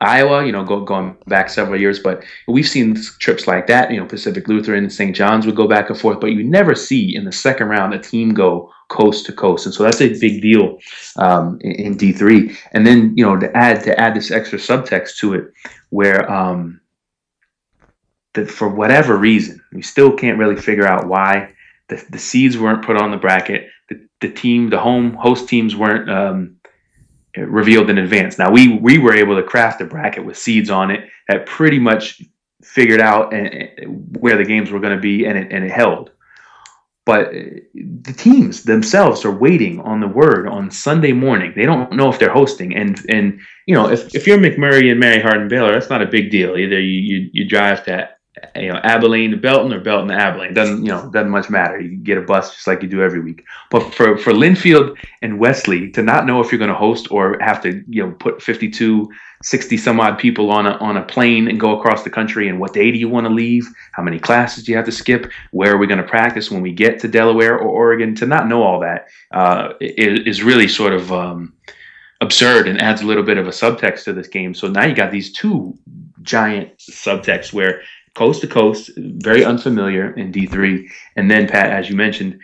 Iowa, 0.00 0.46
you 0.46 0.52
know, 0.52 0.64
go, 0.64 0.84
going 0.84 1.16
back 1.26 1.50
several 1.50 1.80
years, 1.80 1.98
but 1.98 2.24
we've 2.46 2.68
seen 2.68 2.96
trips 3.18 3.48
like 3.48 3.66
that. 3.66 3.90
You 3.90 3.98
know, 3.98 4.06
Pacific 4.06 4.46
Lutheran 4.46 4.88
St. 4.90 5.14
John's 5.14 5.44
would 5.44 5.56
go 5.56 5.66
back 5.66 5.90
and 5.90 5.98
forth, 5.98 6.20
but 6.20 6.30
you 6.30 6.44
never 6.44 6.74
see 6.74 7.14
in 7.14 7.24
the 7.24 7.32
second 7.32 7.68
round 7.68 7.92
a 7.94 7.98
team 7.98 8.32
go 8.32 8.72
coast 8.88 9.26
to 9.26 9.32
coast, 9.32 9.66
and 9.66 9.74
so 9.74 9.84
that's 9.84 10.00
a 10.00 10.18
big 10.18 10.42
deal 10.42 10.78
um, 11.16 11.58
in, 11.60 11.72
in, 11.72 11.98
D3. 11.98 12.56
And 12.72 12.86
then 12.86 13.16
you 13.16 13.24
know 13.24 13.38
to 13.38 13.54
add 13.56 13.84
to 13.84 13.98
add 13.98 14.14
this 14.14 14.30
extra 14.30 14.58
subtext 14.58 15.16
to 15.18 15.34
it, 15.34 15.52
where 15.90 16.30
um, 16.30 16.80
that 18.34 18.50
for 18.50 18.68
whatever 18.68 19.16
reason 19.16 19.60
we 19.72 19.82
still 19.82 20.12
can't 20.12 20.38
really 20.38 20.56
figure 20.56 20.86
out 20.86 21.06
why 21.06 21.52
the, 21.88 22.04
the 22.10 22.18
seeds 22.18 22.58
weren't 22.58 22.84
put 22.84 22.96
on 22.96 23.10
the 23.10 23.16
bracket. 23.16 23.68
The, 23.88 24.06
the 24.20 24.30
team, 24.30 24.70
the 24.70 24.78
home 24.78 25.14
host 25.14 25.48
teams 25.48 25.74
weren't 25.74 26.10
um, 26.10 26.56
revealed 27.36 27.90
in 27.90 27.98
advance. 27.98 28.38
Now 28.38 28.50
we 28.50 28.78
we 28.78 28.98
were 28.98 29.14
able 29.14 29.36
to 29.36 29.42
craft 29.42 29.80
a 29.80 29.84
bracket 29.84 30.24
with 30.24 30.38
seeds 30.38 30.70
on 30.70 30.90
it 30.90 31.08
that 31.28 31.46
pretty 31.46 31.78
much 31.78 32.22
figured 32.62 33.00
out 33.00 33.32
and, 33.32 33.46
and 33.46 34.16
where 34.18 34.36
the 34.36 34.44
games 34.44 34.70
were 34.70 34.80
going 34.80 34.96
to 34.96 35.00
be, 35.00 35.26
and 35.26 35.38
it 35.38 35.52
and 35.52 35.64
it 35.64 35.70
held 35.70 36.10
but 37.08 37.28
uh, 37.28 37.40
the 38.02 38.12
teams 38.14 38.64
themselves 38.64 39.24
are 39.24 39.32
waiting 39.32 39.80
on 39.80 40.00
the 40.00 40.06
word 40.06 40.46
on 40.46 40.70
Sunday 40.70 41.12
morning. 41.12 41.54
They 41.56 41.64
don't 41.64 41.90
know 41.94 42.10
if 42.10 42.18
they're 42.18 42.38
hosting, 42.40 42.76
and 42.76 43.00
and 43.08 43.40
you 43.66 43.74
know 43.74 43.88
if, 43.88 44.14
if 44.14 44.26
you're 44.26 44.36
McMurry 44.36 44.90
and 44.90 45.00
Mary 45.00 45.18
Hardin 45.18 45.48
Baylor, 45.48 45.72
that's 45.72 45.88
not 45.88 46.02
a 46.02 46.06
big 46.06 46.30
deal 46.30 46.58
either. 46.58 46.78
You 46.78 47.00
you, 47.00 47.30
you 47.32 47.48
drive 47.48 47.82
to 47.86 48.10
you 48.56 48.72
know, 48.72 48.80
Abilene 48.82 49.30
to 49.30 49.36
Belton 49.36 49.72
or 49.72 49.80
Belton 49.80 50.08
to 50.08 50.14
Abilene. 50.14 50.54
Doesn't 50.54 50.84
you 50.84 50.90
know 50.90 51.10
doesn't 51.10 51.30
much 51.30 51.50
matter. 51.50 51.80
You 51.80 51.96
get 51.96 52.18
a 52.18 52.22
bus 52.22 52.54
just 52.54 52.66
like 52.66 52.82
you 52.82 52.88
do 52.88 53.02
every 53.02 53.20
week. 53.20 53.44
But 53.70 53.94
for 53.94 54.18
for 54.18 54.32
Linfield 54.32 54.96
and 55.22 55.38
Wesley 55.38 55.90
to 55.92 56.02
not 56.02 56.26
know 56.26 56.40
if 56.40 56.50
you're 56.50 56.58
going 56.58 56.70
to 56.70 56.76
host 56.76 57.10
or 57.10 57.38
have 57.40 57.62
to 57.62 57.82
you 57.88 58.04
know 58.04 58.12
put 58.12 58.42
52, 58.42 59.08
60 59.42 59.76
some 59.76 60.00
odd 60.00 60.18
people 60.18 60.50
on 60.50 60.66
a 60.66 60.72
on 60.78 60.96
a 60.96 61.04
plane 61.04 61.48
and 61.48 61.60
go 61.60 61.78
across 61.78 62.02
the 62.02 62.10
country 62.10 62.48
and 62.48 62.60
what 62.60 62.72
day 62.72 62.90
do 62.90 62.98
you 62.98 63.08
want 63.08 63.26
to 63.26 63.32
leave? 63.32 63.68
How 63.92 64.02
many 64.02 64.18
classes 64.18 64.64
do 64.64 64.72
you 64.72 64.76
have 64.76 64.86
to 64.86 64.92
skip? 64.92 65.30
Where 65.52 65.74
are 65.74 65.78
we 65.78 65.86
going 65.86 66.02
to 66.02 66.08
practice 66.08 66.50
when 66.50 66.62
we 66.62 66.72
get 66.72 66.98
to 67.00 67.08
Delaware 67.08 67.58
or 67.58 67.68
Oregon? 67.68 68.14
To 68.16 68.26
not 68.26 68.48
know 68.48 68.62
all 68.62 68.80
that 68.80 69.08
uh, 69.32 69.74
is 69.80 70.42
really 70.42 70.68
sort 70.68 70.92
of 70.92 71.12
um, 71.12 71.52
absurd 72.20 72.68
and 72.68 72.80
adds 72.80 73.00
a 73.00 73.06
little 73.06 73.22
bit 73.22 73.38
of 73.38 73.46
a 73.46 73.50
subtext 73.50 74.04
to 74.04 74.12
this 74.12 74.28
game. 74.28 74.54
So 74.54 74.68
now 74.68 74.84
you 74.84 74.94
got 74.94 75.10
these 75.10 75.32
two 75.32 75.78
giant 76.22 76.76
subtexts 76.78 77.52
where 77.52 77.82
coast 78.18 78.40
to 78.40 78.48
coast, 78.48 78.90
very 78.96 79.44
unfamiliar 79.44 80.12
in 80.14 80.32
D3. 80.32 80.88
And 81.16 81.30
then, 81.30 81.46
Pat, 81.46 81.70
as 81.70 81.88
you 81.88 81.96
mentioned, 81.96 82.40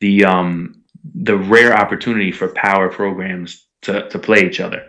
the 0.00 0.24
um, 0.24 0.84
the 1.14 1.36
rare 1.36 1.74
opportunity 1.74 2.32
for 2.32 2.48
power 2.48 2.88
programs 2.88 3.66
to, 3.82 4.08
to 4.08 4.18
play 4.18 4.46
each 4.46 4.60
other. 4.60 4.86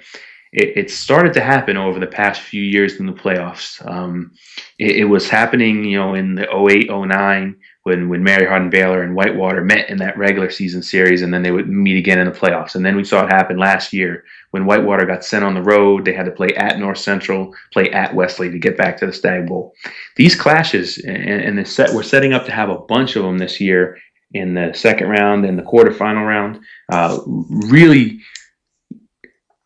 It, 0.51 0.77
it 0.77 0.91
started 0.91 1.33
to 1.33 1.41
happen 1.41 1.77
over 1.77 1.99
the 1.99 2.07
past 2.07 2.41
few 2.41 2.63
years 2.63 2.99
in 2.99 3.05
the 3.05 3.13
playoffs. 3.13 3.85
Um, 3.85 4.31
it, 4.79 4.97
it, 4.97 5.05
was 5.05 5.29
happening, 5.29 5.83
you 5.83 5.97
know, 5.97 6.15
in 6.15 6.35
the 6.35 6.47
08, 6.49 6.89
09 6.89 7.57
when 7.85 8.09
when 8.09 8.23
Mary 8.23 8.47
Hardin 8.47 8.71
Baylor 8.71 9.03
and 9.03 9.13
Whitewater 9.13 9.63
met 9.63 9.89
in 9.91 9.97
that 9.97 10.17
regular 10.17 10.49
season 10.49 10.81
series, 10.81 11.21
and 11.21 11.31
then 11.31 11.43
they 11.43 11.51
would 11.51 11.69
meet 11.69 11.97
again 11.97 12.17
in 12.17 12.25
the 12.25 12.37
playoffs. 12.37 12.73
And 12.73 12.83
then 12.83 12.95
we 12.95 13.03
saw 13.03 13.23
it 13.23 13.31
happen 13.31 13.57
last 13.57 13.93
year 13.93 14.23
when 14.49 14.65
Whitewater 14.65 15.05
got 15.05 15.23
sent 15.23 15.45
on 15.45 15.53
the 15.53 15.61
road. 15.61 16.03
They 16.03 16.13
had 16.13 16.25
to 16.25 16.31
play 16.31 16.49
at 16.55 16.79
North 16.79 16.97
Central, 16.97 17.53
play 17.71 17.91
at 17.91 18.15
Wesley 18.15 18.49
to 18.49 18.57
get 18.57 18.75
back 18.75 18.97
to 18.97 19.05
the 19.05 19.13
Stagg 19.13 19.47
Bowl. 19.47 19.75
These 20.15 20.35
clashes 20.35 20.97
and, 20.97 21.15
and 21.15 21.59
the 21.59 21.63
set 21.63 21.93
we're 21.93 22.01
setting 22.01 22.33
up 22.33 22.45
to 22.45 22.51
have 22.51 22.69
a 22.69 22.79
bunch 22.79 23.15
of 23.15 23.23
them 23.23 23.37
this 23.37 23.61
year 23.61 23.99
in 24.33 24.55
the 24.55 24.73
second 24.73 25.07
round 25.09 25.45
and 25.45 25.57
the 25.57 25.63
quarterfinal 25.63 26.27
round. 26.27 26.59
Uh, 26.91 27.19
really. 27.27 28.19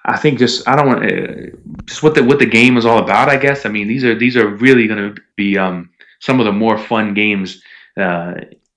I 0.04 0.18
think 0.18 0.40
just 0.40 0.68
I 0.68 0.76
don't 0.76 0.88
want 0.88 1.06
uh, 1.06 1.58
just 1.86 2.04
what 2.04 2.16
the 2.16 2.24
what 2.26 2.40
the 2.40 2.46
game 2.46 2.76
is 2.76 2.86
all 2.86 2.98
about. 2.98 3.30
I 3.30 3.38
guess 3.38 3.66
I 3.66 3.70
mean 3.70 3.88
these 3.88 4.04
are 4.04 4.16
these 4.16 4.36
are 4.36 4.48
really 4.48 4.88
going 4.88 5.16
to 5.16 5.22
be 5.38 5.58
um, 5.58 5.90
some 6.20 6.42
of 6.42 6.46
the 6.46 6.52
more 6.52 6.78
fun 6.78 7.14
games 7.14 7.62
uh, 7.98 8.34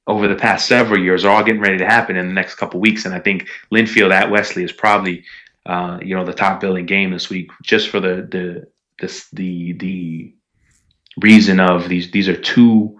over 0.07 0.27
the 0.29 0.35
past 0.35 0.67
several 0.67 1.01
years 1.01 1.25
are 1.25 1.31
all 1.31 1.45
getting 1.45 1.61
ready 1.61 1.79
to 1.79 1.87
happen 1.87 2.17
in 2.17 2.27
the 2.27 2.35
next 2.35 2.57
couple 2.57 2.81
weeks. 2.81 3.05
And 3.05 3.15
I 3.15 3.21
think 3.21 3.49
Linfield 3.73 4.13
at 4.13 4.31
Wesley 4.31 4.65
is 4.65 4.73
probably, 4.73 5.25
uh, 5.67 5.99
you 6.03 6.17
know, 6.17 6.25
the 6.25 6.33
top 6.33 6.61
billing 6.61 6.87
game 6.87 7.13
this 7.13 7.31
week, 7.31 7.51
just 7.63 7.89
for 7.89 8.01
the 8.01 8.27
the 8.31 8.67
this 9.01 9.29
the 9.31 9.73
the 9.75 10.35
reason 11.21 11.61
of 11.61 11.89
these 11.89 12.11
these 12.11 12.29
are 12.29 12.37
two 12.37 12.99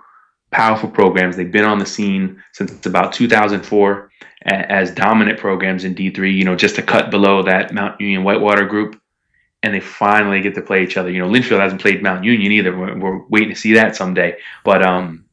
powerful 0.53 0.89
programs. 0.89 1.37
They've 1.37 1.51
been 1.51 1.65
on 1.65 1.79
the 1.79 1.87
scene 1.87 2.43
since 2.53 2.87
about 2.87 3.13
2004 3.13 4.11
as 4.45 4.91
dominant 4.93 5.39
programs 5.39 5.85
in 5.85 5.95
D3. 5.95 6.33
You 6.33 6.45
know, 6.45 6.55
just 6.55 6.79
a 6.79 6.83
cut 6.83 7.11
below 7.11 7.43
that 7.43 7.75
Mount 7.75 8.01
Union 8.01 8.23
Whitewater 8.23 8.67
group. 8.67 9.01
And 9.65 9.73
they 9.73 9.81
finally 9.81 10.41
get 10.41 10.57
to 10.57 10.61
play 10.61 10.83
each 10.83 10.97
other. 10.97 11.09
You 11.09 11.21
know, 11.21 11.29
Linfield 11.29 11.61
hasn't 11.61 11.81
played 11.81 12.03
Mount 12.03 12.25
Union 12.25 12.51
either. 12.51 12.77
We're, 12.77 12.99
we're 12.99 13.25
waiting 13.29 13.51
to 13.51 13.55
see 13.55 13.75
that 13.75 13.95
someday. 13.95 14.37
But 14.65 14.85
um, 14.85 15.25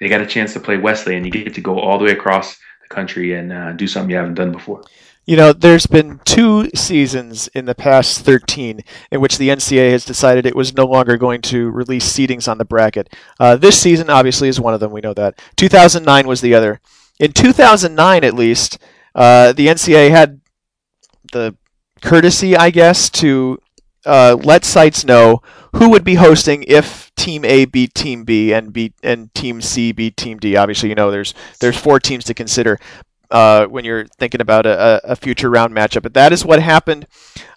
they 0.00 0.08
got 0.08 0.20
a 0.20 0.26
chance 0.26 0.52
to 0.54 0.60
play 0.60 0.76
Wesley, 0.76 1.16
and 1.16 1.24
you 1.24 1.32
get 1.32 1.54
to 1.54 1.60
go 1.60 1.78
all 1.78 1.98
the 1.98 2.04
way 2.04 2.12
across 2.12 2.56
the 2.82 2.94
country 2.94 3.34
and 3.34 3.52
uh, 3.52 3.72
do 3.72 3.86
something 3.86 4.10
you 4.10 4.16
haven't 4.16 4.34
done 4.34 4.52
before. 4.52 4.82
You 5.26 5.38
know, 5.38 5.54
there's 5.54 5.86
been 5.86 6.20
two 6.26 6.68
seasons 6.74 7.48
in 7.48 7.64
the 7.64 7.74
past 7.74 8.20
13 8.20 8.80
in 9.10 9.20
which 9.22 9.38
the 9.38 9.48
NCAA 9.48 9.92
has 9.92 10.04
decided 10.04 10.44
it 10.44 10.54
was 10.54 10.76
no 10.76 10.84
longer 10.84 11.16
going 11.16 11.40
to 11.42 11.70
release 11.70 12.12
seedings 12.12 12.46
on 12.46 12.58
the 12.58 12.64
bracket. 12.66 13.08
Uh, 13.40 13.56
this 13.56 13.80
season, 13.80 14.10
obviously, 14.10 14.48
is 14.48 14.60
one 14.60 14.74
of 14.74 14.80
them. 14.80 14.92
We 14.92 15.00
know 15.00 15.14
that. 15.14 15.40
2009 15.56 16.26
was 16.26 16.42
the 16.42 16.54
other. 16.54 16.78
In 17.18 17.32
2009, 17.32 18.22
at 18.22 18.34
least, 18.34 18.78
uh, 19.14 19.52
the 19.52 19.68
NCAA 19.68 20.10
had 20.10 20.42
the 21.32 21.56
courtesy, 22.02 22.54
I 22.54 22.68
guess, 22.68 23.08
to 23.10 23.58
uh, 24.04 24.36
let 24.42 24.64
sites 24.64 25.06
know 25.06 25.40
who 25.76 25.88
would 25.90 26.04
be 26.04 26.16
hosting 26.16 26.64
if 26.64 27.03
Team 27.16 27.44
A 27.44 27.64
beat 27.64 27.94
Team 27.94 28.24
B 28.24 28.52
and 28.52 28.72
beat 28.72 28.94
and 29.02 29.32
Team 29.34 29.60
C 29.60 29.92
beat 29.92 30.16
Team 30.16 30.38
D. 30.38 30.56
Obviously, 30.56 30.88
you 30.88 30.94
know 30.94 31.10
there's 31.10 31.34
there's 31.60 31.76
four 31.76 32.00
teams 32.00 32.24
to 32.24 32.34
consider 32.34 32.78
uh, 33.30 33.66
when 33.66 33.84
you're 33.84 34.06
thinking 34.06 34.40
about 34.40 34.66
a, 34.66 35.00
a, 35.04 35.16
future 35.16 35.50
round 35.50 35.74
matchup. 35.74 36.02
But 36.02 36.14
that 36.14 36.32
is 36.32 36.44
what 36.44 36.62
happened 36.62 37.06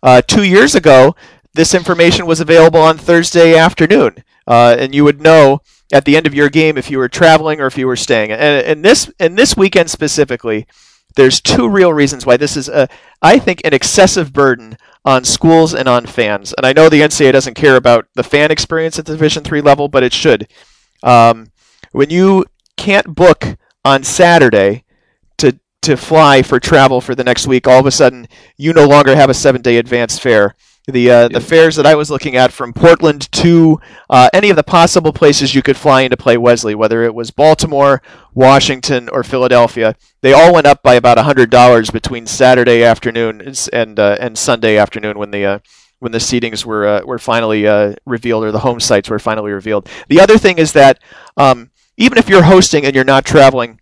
uh, 0.01 0.21
two 0.21 0.43
years 0.43 0.75
ago. 0.75 1.15
This 1.53 1.73
information 1.73 2.25
was 2.25 2.39
available 2.39 2.79
on 2.79 2.97
Thursday 2.97 3.55
afternoon, 3.55 4.23
uh, 4.47 4.75
and 4.79 4.93
you 4.93 5.03
would 5.03 5.21
know 5.21 5.61
at 5.91 6.05
the 6.05 6.17
end 6.17 6.27
of 6.27 6.33
your 6.33 6.49
game 6.49 6.77
if 6.77 6.91
you 6.91 6.97
were 6.97 7.09
traveling 7.09 7.61
or 7.61 7.67
if 7.67 7.77
you 7.77 7.87
were 7.87 7.95
staying. 7.95 8.31
And, 8.31 8.65
and 8.65 8.85
this 8.85 9.11
and 9.19 9.37
this 9.37 9.57
weekend 9.57 9.89
specifically, 9.89 10.67
there's 11.15 11.41
two 11.41 11.67
real 11.67 11.93
reasons 11.93 12.25
why 12.25 12.37
this 12.37 12.57
is 12.57 12.69
a 12.69 12.87
I 13.21 13.39
think 13.39 13.61
an 13.63 13.73
excessive 13.73 14.33
burden 14.33 14.77
on 15.05 15.23
schools 15.23 15.73
and 15.73 15.87
on 15.87 16.05
fans. 16.05 16.53
And 16.53 16.65
I 16.65 16.73
know 16.73 16.89
the 16.89 17.01
NCAA 17.01 17.31
doesn't 17.31 17.53
care 17.53 17.75
about 17.75 18.07
the 18.15 18.23
fan 18.23 18.51
experience 18.51 18.99
at 18.99 19.05
the 19.05 19.13
Division 19.13 19.43
three 19.43 19.61
level, 19.61 19.87
but 19.87 20.03
it 20.03 20.13
should. 20.13 20.47
Um, 21.03 21.51
when 21.91 22.09
you 22.09 22.45
can't 22.75 23.15
book 23.15 23.57
on 23.85 24.03
Saturday 24.03 24.83
to 25.37 25.59
to 25.83 25.95
fly 25.95 26.41
for 26.41 26.59
travel 26.59 27.01
for 27.01 27.15
the 27.15 27.23
next 27.23 27.47
week, 27.47 27.67
all 27.67 27.79
of 27.79 27.85
a 27.85 27.91
sudden 27.91 28.27
you 28.57 28.73
no 28.73 28.87
longer 28.87 29.15
have 29.15 29.29
a 29.29 29.33
seven 29.33 29.61
day 29.61 29.77
advance 29.77 30.19
fare 30.19 30.55
the 30.87 31.11
uh, 31.11 31.27
the 31.27 31.41
fares 31.41 31.75
that 31.75 31.85
I 31.85 31.95
was 31.95 32.09
looking 32.09 32.37
at 32.37 32.53
from 32.53 32.71
Portland 32.71 33.29
to 33.33 33.81
uh, 34.09 34.29
any 34.33 34.49
of 34.49 34.55
the 34.55 34.63
possible 34.63 35.11
places 35.11 35.53
you 35.53 35.61
could 35.61 35.75
fly 35.75 36.01
in 36.01 36.11
to 36.11 36.17
play 36.17 36.37
Wesley, 36.37 36.75
whether 36.75 37.03
it 37.03 37.13
was 37.13 37.29
Baltimore, 37.29 38.01
Washington, 38.33 39.09
or 39.09 39.23
Philadelphia, 39.23 39.95
they 40.21 40.31
all 40.31 40.53
went 40.53 40.65
up 40.65 40.81
by 40.83 40.95
about 40.95 41.17
hundred 41.17 41.49
dollars 41.49 41.89
between 41.89 42.25
Saturday 42.25 42.83
afternoon 42.83 43.53
and 43.73 43.99
uh, 43.99 44.17
and 44.19 44.37
Sunday 44.37 44.77
afternoon 44.77 45.19
when 45.19 45.31
the 45.31 45.45
uh, 45.45 45.59
when 45.99 46.13
the 46.13 46.19
seedings 46.19 46.63
were 46.63 46.87
uh, 46.87 47.01
were 47.05 47.19
finally 47.19 47.67
uh, 47.67 47.93
revealed 48.05 48.45
or 48.45 48.53
the 48.53 48.59
home 48.59 48.79
sites 48.79 49.09
were 49.09 49.19
finally 49.19 49.51
revealed. 49.51 49.89
The 50.07 50.21
other 50.21 50.37
thing 50.37 50.57
is 50.57 50.71
that 50.71 50.99
um, 51.35 51.69
even 51.97 52.17
if 52.17 52.29
you're 52.29 52.43
hosting 52.43 52.85
and 52.85 52.95
you're 52.95 53.03
not 53.03 53.25
traveling, 53.25 53.81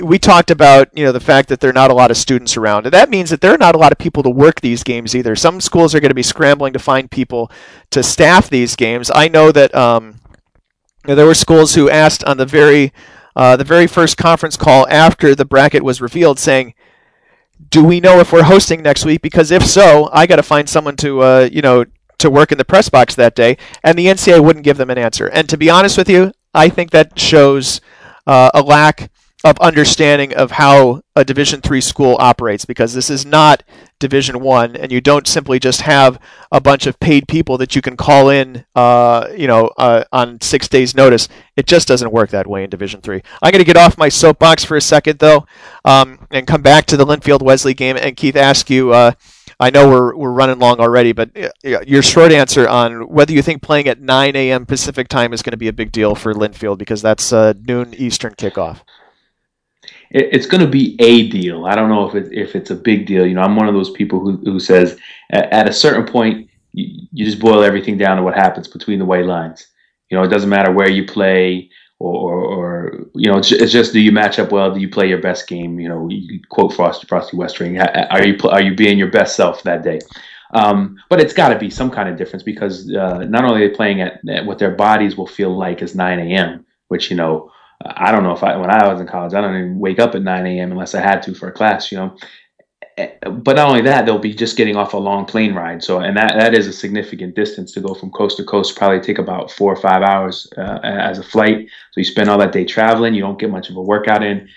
we 0.00 0.18
talked 0.18 0.50
about 0.50 0.88
you 0.96 1.04
know 1.04 1.12
the 1.12 1.20
fact 1.20 1.48
that 1.48 1.60
there 1.60 1.70
are 1.70 1.74
not 1.74 1.90
a 1.90 1.94
lot 1.94 2.10
of 2.10 2.16
students 2.16 2.56
around 2.56 2.86
and 2.86 2.92
that 2.92 3.10
means 3.10 3.30
that 3.30 3.40
there 3.40 3.52
are 3.52 3.58
not 3.58 3.74
a 3.74 3.78
lot 3.78 3.92
of 3.92 3.98
people 3.98 4.22
to 4.22 4.30
work 4.30 4.60
these 4.60 4.82
games 4.82 5.14
either. 5.14 5.34
Some 5.36 5.60
schools 5.60 5.94
are 5.94 6.00
going 6.00 6.10
to 6.10 6.14
be 6.14 6.22
scrambling 6.22 6.72
to 6.72 6.78
find 6.78 7.10
people 7.10 7.50
to 7.90 8.02
staff 8.02 8.48
these 8.48 8.76
games. 8.76 9.10
I 9.14 9.28
know 9.28 9.52
that 9.52 9.74
um, 9.74 10.20
there 11.04 11.26
were 11.26 11.34
schools 11.34 11.74
who 11.74 11.90
asked 11.90 12.24
on 12.24 12.36
the 12.36 12.46
very 12.46 12.92
uh, 13.36 13.56
the 13.56 13.64
very 13.64 13.86
first 13.86 14.16
conference 14.16 14.56
call 14.56 14.86
after 14.88 15.34
the 15.34 15.44
bracket 15.44 15.82
was 15.82 16.00
revealed 16.00 16.38
saying 16.38 16.74
do 17.70 17.82
we 17.82 18.00
know 18.00 18.20
if 18.20 18.32
we're 18.32 18.44
hosting 18.44 18.82
next 18.82 19.04
week? 19.04 19.20
Because 19.20 19.50
if 19.50 19.64
so 19.66 20.08
i 20.12 20.26
got 20.26 20.36
to 20.36 20.42
find 20.42 20.68
someone 20.68 20.96
to 20.96 21.22
uh, 21.22 21.48
you 21.52 21.62
know 21.62 21.84
to 22.18 22.30
work 22.30 22.50
in 22.50 22.58
the 22.58 22.64
press 22.64 22.88
box 22.88 23.14
that 23.14 23.34
day. 23.34 23.56
And 23.84 23.98
the 23.98 24.06
ncaa 24.06 24.42
wouldn't 24.42 24.64
give 24.64 24.76
them 24.76 24.90
an 24.90 24.98
answer. 24.98 25.26
And 25.28 25.48
to 25.48 25.56
be 25.56 25.70
honest 25.70 25.98
with 25.98 26.08
you 26.08 26.32
i 26.54 26.68
think 26.68 26.90
that 26.90 27.18
shows 27.18 27.80
uh, 28.26 28.50
a 28.54 28.62
lack 28.62 29.10
of 29.44 29.56
understanding 29.60 30.34
of 30.34 30.50
how 30.52 31.00
a 31.14 31.24
division 31.24 31.60
3 31.60 31.80
school 31.80 32.16
operates 32.18 32.64
because 32.64 32.92
this 32.92 33.08
is 33.08 33.24
not 33.24 33.62
division 34.00 34.40
1 34.40 34.74
and 34.74 34.90
you 34.90 35.00
don't 35.00 35.28
simply 35.28 35.60
just 35.60 35.82
have 35.82 36.20
a 36.50 36.60
bunch 36.60 36.86
of 36.86 36.98
paid 36.98 37.28
people 37.28 37.56
that 37.56 37.76
you 37.76 37.80
can 37.80 37.96
call 37.96 38.30
in 38.30 38.64
uh, 38.74 39.28
you 39.36 39.46
know 39.46 39.70
uh, 39.78 40.02
on 40.12 40.40
6 40.40 40.68
days 40.68 40.94
notice. 40.94 41.28
It 41.56 41.66
just 41.66 41.86
doesn't 41.86 42.12
work 42.12 42.30
that 42.30 42.48
way 42.48 42.64
in 42.64 42.70
division 42.70 43.00
3 43.00 43.22
i'm 43.42 43.52
going 43.52 43.60
to 43.60 43.64
get 43.64 43.76
off 43.76 43.96
my 43.96 44.08
soapbox 44.08 44.64
for 44.64 44.76
a 44.76 44.80
second 44.80 45.20
though 45.20 45.46
um, 45.84 46.26
and 46.32 46.46
come 46.46 46.62
back 46.62 46.86
to 46.86 46.96
the 46.96 47.06
linfield 47.06 47.42
wesley 47.42 47.74
game. 47.74 47.96
And 47.96 48.16
keith 48.16 48.36
ask 48.36 48.68
you 48.68 48.92
uh, 48.92 49.12
I 49.60 49.70
know 49.70 49.88
we're, 49.88 50.16
we're 50.16 50.32
running 50.32 50.60
long 50.60 50.78
already, 50.78 51.12
but 51.12 51.30
uh, 51.36 51.48
your 51.64 52.02
short 52.02 52.30
answer 52.30 52.68
on 52.68 53.08
whether 53.08 53.32
you 53.32 53.42
think 53.42 53.60
playing 53.60 53.88
at 53.88 54.00
9 54.00 54.36
a.m. 54.36 54.66
Pacific 54.66 55.08
time 55.08 55.32
is 55.32 55.42
going 55.42 55.50
to 55.50 55.56
be 55.56 55.66
a 55.66 55.72
big 55.72 55.90
deal 55.90 56.14
for 56.14 56.32
Linfield 56.32 56.78
because 56.78 57.02
that's 57.02 57.32
uh, 57.32 57.54
noon 57.66 57.92
Eastern 57.94 58.34
kickoff 58.34 58.82
it, 60.10 60.28
it's 60.32 60.46
going 60.46 60.60
to 60.60 60.70
be 60.70 60.96
a 61.00 61.28
deal. 61.28 61.66
I 61.66 61.74
don't 61.74 61.88
know 61.88 62.08
if 62.08 62.14
it, 62.14 62.32
if 62.32 62.56
it's 62.56 62.70
a 62.70 62.76
big 62.76 63.06
deal. 63.06 63.26
You 63.26 63.34
know, 63.34 63.42
I'm 63.42 63.56
one 63.56 63.68
of 63.68 63.74
those 63.74 63.90
people 63.90 64.20
who, 64.20 64.36
who 64.38 64.60
says 64.60 64.98
at, 65.30 65.52
at 65.52 65.68
a 65.68 65.72
certain 65.72 66.04
point, 66.04 66.48
you, 66.72 67.06
you 67.12 67.24
just 67.24 67.40
boil 67.40 67.62
everything 67.62 67.98
down 67.98 68.16
to 68.16 68.22
what 68.22 68.34
happens 68.34 68.68
between 68.68 68.98
the 68.98 69.04
white 69.04 69.26
lines. 69.26 69.66
You 70.10 70.16
know, 70.16 70.24
it 70.24 70.28
doesn't 70.28 70.48
matter 70.48 70.72
where 70.72 70.90
you 70.90 71.06
play 71.06 71.70
or, 72.00 72.44
or, 72.44 73.06
you 73.14 73.30
know, 73.30 73.38
it's, 73.38 73.50
it's, 73.50 73.72
just 73.72 73.92
do 73.92 74.00
you 74.00 74.12
match 74.12 74.38
up 74.38 74.52
well? 74.52 74.72
Do 74.72 74.80
you 74.80 74.88
play 74.88 75.08
your 75.08 75.20
best 75.20 75.48
game? 75.48 75.80
You 75.80 75.88
know, 75.88 76.08
you 76.08 76.40
quote 76.48 76.72
Frosty 76.72 77.06
Frosty 77.08 77.36
Westering. 77.36 77.80
Are 77.80 78.24
you 78.24 78.38
are 78.48 78.60
you 78.60 78.76
being 78.76 78.98
your 78.98 79.10
best 79.10 79.34
self 79.34 79.64
that 79.64 79.82
day? 79.82 79.98
Um, 80.54 80.96
but 81.10 81.20
it's 81.20 81.32
got 81.32 81.48
to 81.48 81.58
be 81.58 81.70
some 81.70 81.90
kind 81.90 82.08
of 82.08 82.16
difference 82.16 82.42
because 82.42 82.90
uh, 82.94 83.18
not 83.28 83.44
only 83.44 83.64
are 83.64 83.68
they 83.68 83.74
playing 83.74 84.00
at, 84.00 84.26
at, 84.28 84.46
what 84.46 84.58
their 84.58 84.70
bodies 84.70 85.16
will 85.16 85.26
feel 85.26 85.54
like 85.54 85.82
is 85.82 85.94
9 85.94 86.18
a.m., 86.20 86.64
which 86.88 87.10
you 87.10 87.16
know 87.16 87.50
I 87.96 88.12
don't 88.12 88.22
know 88.22 88.32
if 88.32 88.42
I 88.42 88.56
when 88.56 88.70
I 88.70 88.90
was 88.92 89.00
in 89.00 89.06
college, 89.06 89.34
I 89.34 89.40
don't 89.40 89.54
even 89.54 89.78
wake 89.78 89.98
up 89.98 90.14
at 90.14 90.22
9 90.22 90.46
a.m. 90.46 90.72
unless 90.72 90.94
I 90.94 91.00
had 91.00 91.22
to 91.22 91.34
for 91.34 91.48
a 91.48 91.52
class, 91.52 91.90
you 91.90 91.98
know. 91.98 92.16
but 92.96 93.56
not 93.56 93.68
only 93.68 93.82
that, 93.82 94.04
they'll 94.04 94.18
be 94.18 94.34
just 94.34 94.56
getting 94.56 94.76
off 94.76 94.92
a 94.92 94.98
long 94.98 95.24
plane 95.24 95.54
ride. 95.54 95.82
So, 95.82 96.00
and 96.00 96.16
that, 96.16 96.34
that 96.36 96.54
is 96.54 96.66
a 96.66 96.72
significant 96.72 97.34
distance 97.34 97.72
to 97.72 97.80
go 97.80 97.94
from 97.94 98.10
coast 98.10 98.36
to 98.38 98.44
coast. 98.44 98.76
Probably 98.76 99.00
take 99.00 99.18
about 99.18 99.50
four 99.50 99.72
or 99.72 99.76
five 99.76 100.02
hours 100.02 100.48
uh, 100.56 100.80
as 100.82 101.18
a 101.18 101.22
flight. 101.22 101.68
So 101.92 102.00
you 102.00 102.04
spend 102.04 102.28
all 102.28 102.38
that 102.38 102.52
day 102.52 102.64
traveling. 102.64 103.14
You 103.14 103.22
don't 103.22 103.38
get 103.38 103.50
much 103.50 103.70
of 103.70 103.76
a 103.76 103.82
workout 103.82 104.22
in, 104.22 104.48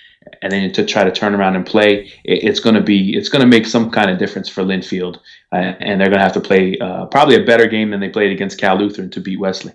and 0.42 0.52
then 0.52 0.72
to 0.74 0.86
try 0.86 1.04
to 1.04 1.12
turn 1.12 1.36
around 1.36 1.56
and 1.56 1.66
play, 1.66 2.12
it, 2.24 2.44
it's 2.44 2.60
going 2.60 2.76
to 2.76 2.82
be 2.82 3.16
it's 3.16 3.30
going 3.30 3.42
to 3.42 3.48
make 3.48 3.66
some 3.66 3.92
kind 3.92 4.10
of 4.10 4.18
difference 4.18 4.50
for 4.50 4.64
Linfield, 4.64 5.18
uh, 5.52 5.74
and 5.80 6.00
they're 6.00 6.10
going 6.10 6.20
to 6.20 6.24
have 6.24 6.34
to 6.34 6.42
play 6.42 6.78
uh, 6.80 7.06
probably 7.06 7.36
a 7.36 7.46
better 7.46 7.68
game 7.68 7.92
than 7.92 8.00
they 8.00 8.10
played 8.10 8.32
against 8.32 8.60
Cal 8.60 8.78
Lutheran 8.78 9.10
to 9.12 9.22
beat 9.22 9.40
Wesley. 9.40 9.74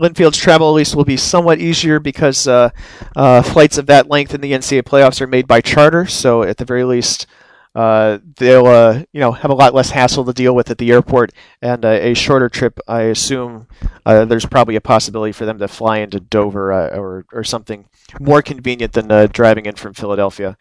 Linfield's 0.00 0.38
travel 0.38 0.68
at 0.70 0.74
least 0.74 0.96
will 0.96 1.04
be 1.04 1.18
somewhat 1.18 1.60
easier 1.60 2.00
because 2.00 2.48
uh, 2.48 2.70
uh, 3.14 3.42
flights 3.42 3.76
of 3.76 3.86
that 3.86 4.08
length 4.08 4.34
in 4.34 4.40
the 4.40 4.52
NCAA 4.52 4.82
playoffs 4.82 5.20
are 5.20 5.26
made 5.26 5.46
by 5.46 5.60
charter. 5.60 6.06
So 6.06 6.42
at 6.42 6.56
the 6.56 6.64
very 6.64 6.84
least, 6.84 7.26
uh, 7.74 8.18
they'll 8.36 8.66
uh, 8.66 9.02
you 9.12 9.20
know 9.20 9.32
have 9.32 9.50
a 9.50 9.54
lot 9.54 9.74
less 9.74 9.90
hassle 9.90 10.24
to 10.24 10.32
deal 10.32 10.54
with 10.54 10.70
at 10.70 10.78
the 10.78 10.90
airport 10.90 11.32
and 11.60 11.84
uh, 11.84 11.88
a 11.88 12.14
shorter 12.14 12.48
trip. 12.48 12.80
I 12.88 13.02
assume 13.02 13.68
uh, 14.06 14.24
there's 14.24 14.46
probably 14.46 14.76
a 14.76 14.80
possibility 14.80 15.32
for 15.32 15.44
them 15.44 15.58
to 15.58 15.68
fly 15.68 15.98
into 15.98 16.18
Dover 16.18 16.72
or 16.72 17.26
or 17.32 17.44
something 17.44 17.86
more 18.18 18.42
convenient 18.42 18.94
than 18.94 19.28
driving 19.28 19.66
in 19.66 19.76
from 19.76 19.92
Philadelphia. 19.92 20.56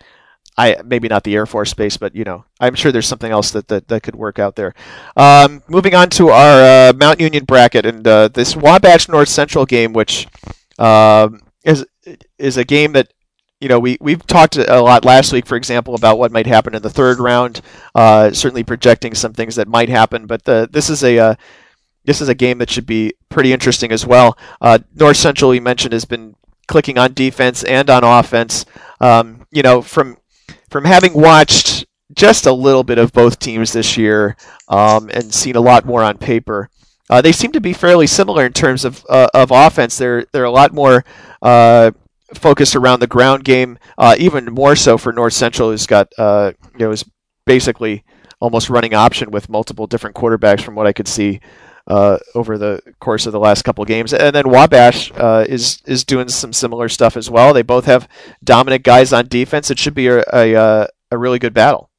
I 0.59 0.75
maybe 0.83 1.07
not 1.07 1.23
the 1.23 1.35
Air 1.35 1.45
Force 1.45 1.73
Base, 1.73 1.95
but 1.95 2.13
you 2.13 2.25
know, 2.25 2.43
I'm 2.59 2.75
sure 2.75 2.91
there's 2.91 3.07
something 3.07 3.31
else 3.31 3.51
that 3.51 3.69
that, 3.69 3.87
that 3.87 4.03
could 4.03 4.15
work 4.15 4.39
out 4.39 4.57
there. 4.57 4.75
Um, 5.15 5.63
moving 5.69 5.95
on 5.95 6.09
to 6.11 6.29
our 6.29 6.89
uh, 6.89 6.93
Mount 6.93 7.21
Union 7.21 7.45
bracket 7.45 7.85
and 7.85 8.05
uh, 8.05 8.27
this 8.27 8.57
Wabash 8.57 9.07
North 9.07 9.29
Central 9.29 9.65
game, 9.65 9.93
which 9.93 10.27
um, 10.77 11.41
is 11.63 11.85
is 12.37 12.57
a 12.57 12.65
game 12.65 12.91
that 12.91 13.13
you 13.61 13.69
know 13.69 13.79
we 13.79 13.97
we've 14.01 14.27
talked 14.27 14.57
a 14.57 14.81
lot 14.81 15.05
last 15.05 15.31
week, 15.31 15.45
for 15.45 15.55
example, 15.55 15.95
about 15.95 16.19
what 16.19 16.33
might 16.33 16.45
happen 16.45 16.75
in 16.75 16.81
the 16.81 16.89
third 16.89 17.19
round. 17.19 17.61
Uh, 17.95 18.31
certainly 18.33 18.63
projecting 18.63 19.15
some 19.15 19.31
things 19.31 19.55
that 19.55 19.69
might 19.69 19.87
happen, 19.87 20.27
but 20.27 20.43
the, 20.43 20.67
this 20.69 20.89
is 20.89 21.05
a 21.05 21.17
uh, 21.19 21.35
this 22.03 22.19
is 22.19 22.27
a 22.27 22.35
game 22.35 22.57
that 22.57 22.69
should 22.69 22.85
be 22.85 23.13
pretty 23.29 23.53
interesting 23.53 23.93
as 23.93 24.05
well. 24.05 24.37
Uh, 24.59 24.79
North 24.93 25.17
Central, 25.17 25.55
you 25.55 25.61
mentioned, 25.61 25.93
has 25.93 26.03
been 26.03 26.35
clicking 26.67 26.97
on 26.97 27.13
defense 27.13 27.63
and 27.63 27.89
on 27.89 28.03
offense. 28.03 28.65
Um, 28.99 29.47
you 29.51 29.63
know, 29.63 29.81
from 29.81 30.17
from 30.69 30.85
having 30.85 31.13
watched 31.13 31.85
just 32.13 32.45
a 32.45 32.53
little 32.53 32.83
bit 32.83 32.97
of 32.97 33.13
both 33.13 33.39
teams 33.39 33.73
this 33.73 33.97
year 33.97 34.35
um, 34.67 35.09
and 35.13 35.33
seen 35.33 35.55
a 35.55 35.61
lot 35.61 35.85
more 35.85 36.03
on 36.03 36.17
paper, 36.17 36.69
uh, 37.09 37.21
they 37.21 37.31
seem 37.31 37.51
to 37.51 37.61
be 37.61 37.73
fairly 37.73 38.07
similar 38.07 38.45
in 38.45 38.53
terms 38.53 38.85
of 38.85 39.05
uh, 39.09 39.27
of 39.33 39.51
offense. 39.51 39.97
They're 39.97 40.25
they're 40.31 40.43
a 40.43 40.51
lot 40.51 40.73
more 40.73 41.03
uh, 41.41 41.91
focused 42.33 42.75
around 42.75 42.99
the 42.99 43.07
ground 43.07 43.43
game, 43.43 43.79
uh, 43.97 44.15
even 44.19 44.45
more 44.45 44.75
so 44.75 44.97
for 44.97 45.11
North 45.11 45.33
Central, 45.33 45.71
who's 45.71 45.87
got 45.87 46.11
uh, 46.17 46.51
you 46.73 46.79
know 46.79 46.91
is 46.91 47.03
basically 47.45 48.03
almost 48.39 48.69
running 48.69 48.93
option 48.93 49.31
with 49.31 49.49
multiple 49.49 49.87
different 49.87 50.15
quarterbacks 50.15 50.61
from 50.61 50.75
what 50.75 50.87
I 50.87 50.93
could 50.93 51.07
see. 51.07 51.41
Uh, 51.89 52.19
over 52.35 52.59
the 52.59 52.79
course 52.99 53.25
of 53.25 53.31
the 53.31 53.39
last 53.39 53.63
couple 53.63 53.83
games. 53.83 54.13
And 54.13 54.35
then 54.35 54.47
Wabash 54.47 55.11
uh, 55.15 55.43
is 55.49 55.81
is 55.85 56.03
doing 56.03 56.29
some 56.29 56.53
similar 56.53 56.87
stuff 56.87 57.17
as 57.17 57.31
well. 57.31 57.51
They 57.51 57.63
both 57.63 57.85
have 57.85 58.07
dominant 58.43 58.83
guys 58.83 59.11
on 59.11 59.27
defense. 59.27 59.71
It 59.71 59.79
should 59.79 59.95
be 59.95 60.05
a 60.05 60.23
a, 60.31 60.55
uh, 60.55 60.87
a 61.09 61.17
really 61.17 61.39
good 61.39 61.55
battle. 61.55 61.89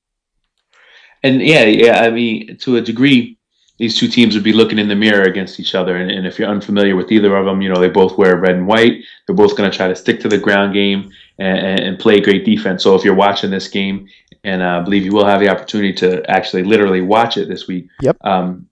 And 1.22 1.42
yeah, 1.42 1.64
yeah, 1.64 2.02
I 2.02 2.10
mean, 2.10 2.56
to 2.58 2.76
a 2.76 2.80
degree, 2.80 3.36
these 3.80 3.96
two 3.96 4.08
teams 4.08 4.34
would 4.34 4.44
be 4.44 4.52
looking 4.52 4.78
in 4.78 4.88
the 4.88 4.94
mirror 4.94 5.22
against 5.22 5.58
each 5.58 5.74
other. 5.74 5.96
And, 5.96 6.10
and 6.10 6.26
if 6.26 6.38
you're 6.38 6.48
unfamiliar 6.48 6.96
with 6.96 7.10
either 7.10 7.34
of 7.34 7.46
them, 7.46 7.62
you 7.62 7.68
know 7.68 7.80
they 7.80 7.88
both 7.88 8.16
wear 8.18 8.36
red 8.36 8.56
and 8.56 8.66
white. 8.66 9.02
They're 9.26 9.36
both 9.36 9.56
going 9.56 9.70
to 9.70 9.76
try 9.76 9.88
to 9.88 9.96
stick 9.96 10.20
to 10.20 10.28
the 10.28 10.38
ground 10.38 10.74
game 10.74 11.10
and, 11.38 11.80
and, 11.80 11.98
play 11.98 12.20
great 12.20 12.44
defense. 12.44 12.82
So 12.82 12.94
if 12.94 13.04
you're 13.04 13.14
watching 13.14 13.50
this 13.50 13.68
game, 13.68 14.06
and 14.44 14.62
I 14.62 14.80
believe 14.80 15.04
you 15.04 15.12
will 15.12 15.24
have 15.24 15.40
the 15.40 15.48
opportunity 15.48 15.94
to 15.94 16.30
actually 16.30 16.62
literally 16.62 17.00
watch 17.00 17.38
it 17.38 17.48
this 17.48 17.66
week. 17.66 17.88
Yep. 18.02 18.18
Um, 18.20 18.68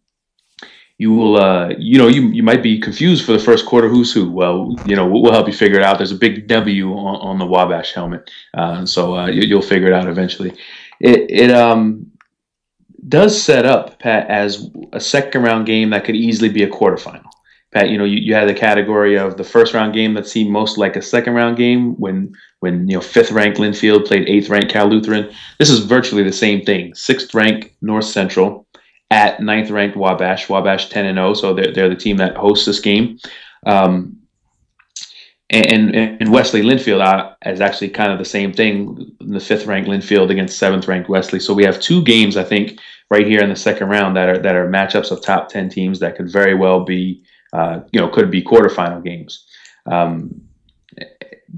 you 0.99 1.13
will, 1.13 1.37
uh, 1.37 1.71
you 1.79 1.97
know, 1.97 2.09
you, 2.09 2.29
you 2.29 2.43
might 2.43 2.63
be 2.63 2.81
confused 2.81 3.25
for 3.25 3.33
the 3.33 3.39
first 3.39 3.67
quarter 3.67 3.89
who's 3.89 4.13
who. 4.13 4.31
Well, 4.31 4.75
you 4.85 4.97
know, 4.97 5.07
we'll 5.07 5.33
help 5.33 5.47
you 5.47 5.53
figure 5.53 5.79
it 5.79 5.85
out. 5.85 5.99
There's 5.99 6.11
a 6.11 6.17
big 6.17 6.49
W 6.49 6.93
on, 6.93 7.17
on 7.21 7.39
the 7.39 7.47
Wabash 7.47 7.93
helmet, 7.93 8.29
uh, 8.55 8.85
so 8.85 9.17
uh, 9.17 9.29
you, 9.29 9.55
will 9.55 9.63
figure 9.63 9.87
it 9.87 9.93
out 9.93 10.09
eventually. 10.09 10.51
It, 11.01 11.31
it 11.31 11.51
um, 11.53 12.11
does 13.07 13.41
set 13.41 13.65
up 13.65 14.01
Pat 14.01 14.29
as 14.29 14.71
a 14.93 14.99
second 14.99 15.43
round 15.43 15.67
game 15.67 15.91
that 15.91 16.05
could 16.05 16.17
easily 16.17 16.49
be 16.49 16.65
a 16.65 16.69
quarterfinal. 16.69 17.31
Pat, 17.71 17.91
you 17.91 17.99
know, 17.99 18.05
you, 18.05 18.17
you 18.17 18.35
had 18.35 18.49
the 18.49 18.55
category 18.55 19.17
of 19.17 19.37
the 19.37 19.45
first 19.45 19.75
round 19.75 19.95
game 19.95 20.15
that 20.15 20.27
seemed 20.27 20.51
most 20.51 20.79
like 20.79 20.97
a 20.97 21.03
second 21.03 21.35
round 21.35 21.57
game 21.57 21.95
when 21.97 22.35
when 22.61 22.89
you 22.89 22.97
know 22.97 23.01
fifth 23.01 23.31
ranked 23.31 23.59
Linfield 23.59 24.07
played 24.07 24.29
eighth 24.29 24.49
ranked 24.49 24.71
Cal 24.71 24.89
Lutheran. 24.89 25.31
This 25.59 25.71
is 25.71 25.81
virtually 25.81 26.25
the 26.25 26.33
same 26.33 26.65
thing. 26.65 26.95
Sixth 26.95 27.33
ranked 27.35 27.71
North 27.83 28.07
Central 28.07 28.67
at 29.11 29.41
ninth 29.41 29.71
ranked 29.71 29.97
Wabash. 29.97 30.49
Wabash 30.49 30.89
10 30.89 31.07
and 31.07 31.17
0, 31.17 31.35
so 31.35 31.55
they're, 31.55 31.73
they're 31.73 31.89
the 31.89 31.97
team 31.97 32.19
that 32.19 32.37
hosts 32.37 32.67
this 32.67 32.81
game. 32.81 33.19
Um, 33.67 34.19
and, 35.51 35.97
and 35.97 36.31
Wesley 36.31 36.61
Linfield 36.61 37.03
uh, 37.03 37.35
is 37.47 37.63
actually 37.63 37.89
kind 37.89 38.13
of 38.13 38.19
the 38.19 38.25
same 38.25 38.53
thing. 38.53 39.17
The 39.21 39.41
fifth 39.41 39.65
ranked 39.65 39.89
Linfield 39.89 40.31
against 40.31 40.59
seventh 40.59 40.87
ranked 40.87 41.09
Wesley. 41.09 41.41
So 41.41 41.55
we 41.55 41.65
have 41.65 41.81
two 41.81 42.03
games, 42.03 42.37
I 42.37 42.45
think, 42.45 42.79
right 43.11 43.27
here 43.27 43.41
in 43.41 43.49
the 43.49 43.57
second 43.57 43.89
round 43.89 44.15
that 44.17 44.29
are 44.29 44.39
that 44.39 44.55
are 44.55 44.69
matchups 44.69 45.11
of 45.11 45.23
top 45.23 45.49
ten 45.49 45.71
teams 45.71 46.01
that 46.01 46.17
could 46.17 46.31
very 46.31 46.55
well 46.55 46.85
be, 46.85 47.25
uh, 47.55 47.81
you 47.93 48.01
know, 48.01 48.09
could 48.09 48.31
be 48.31 48.43
quarterfinal 48.43 49.03
games. 49.03 49.47
Um, 49.87 50.43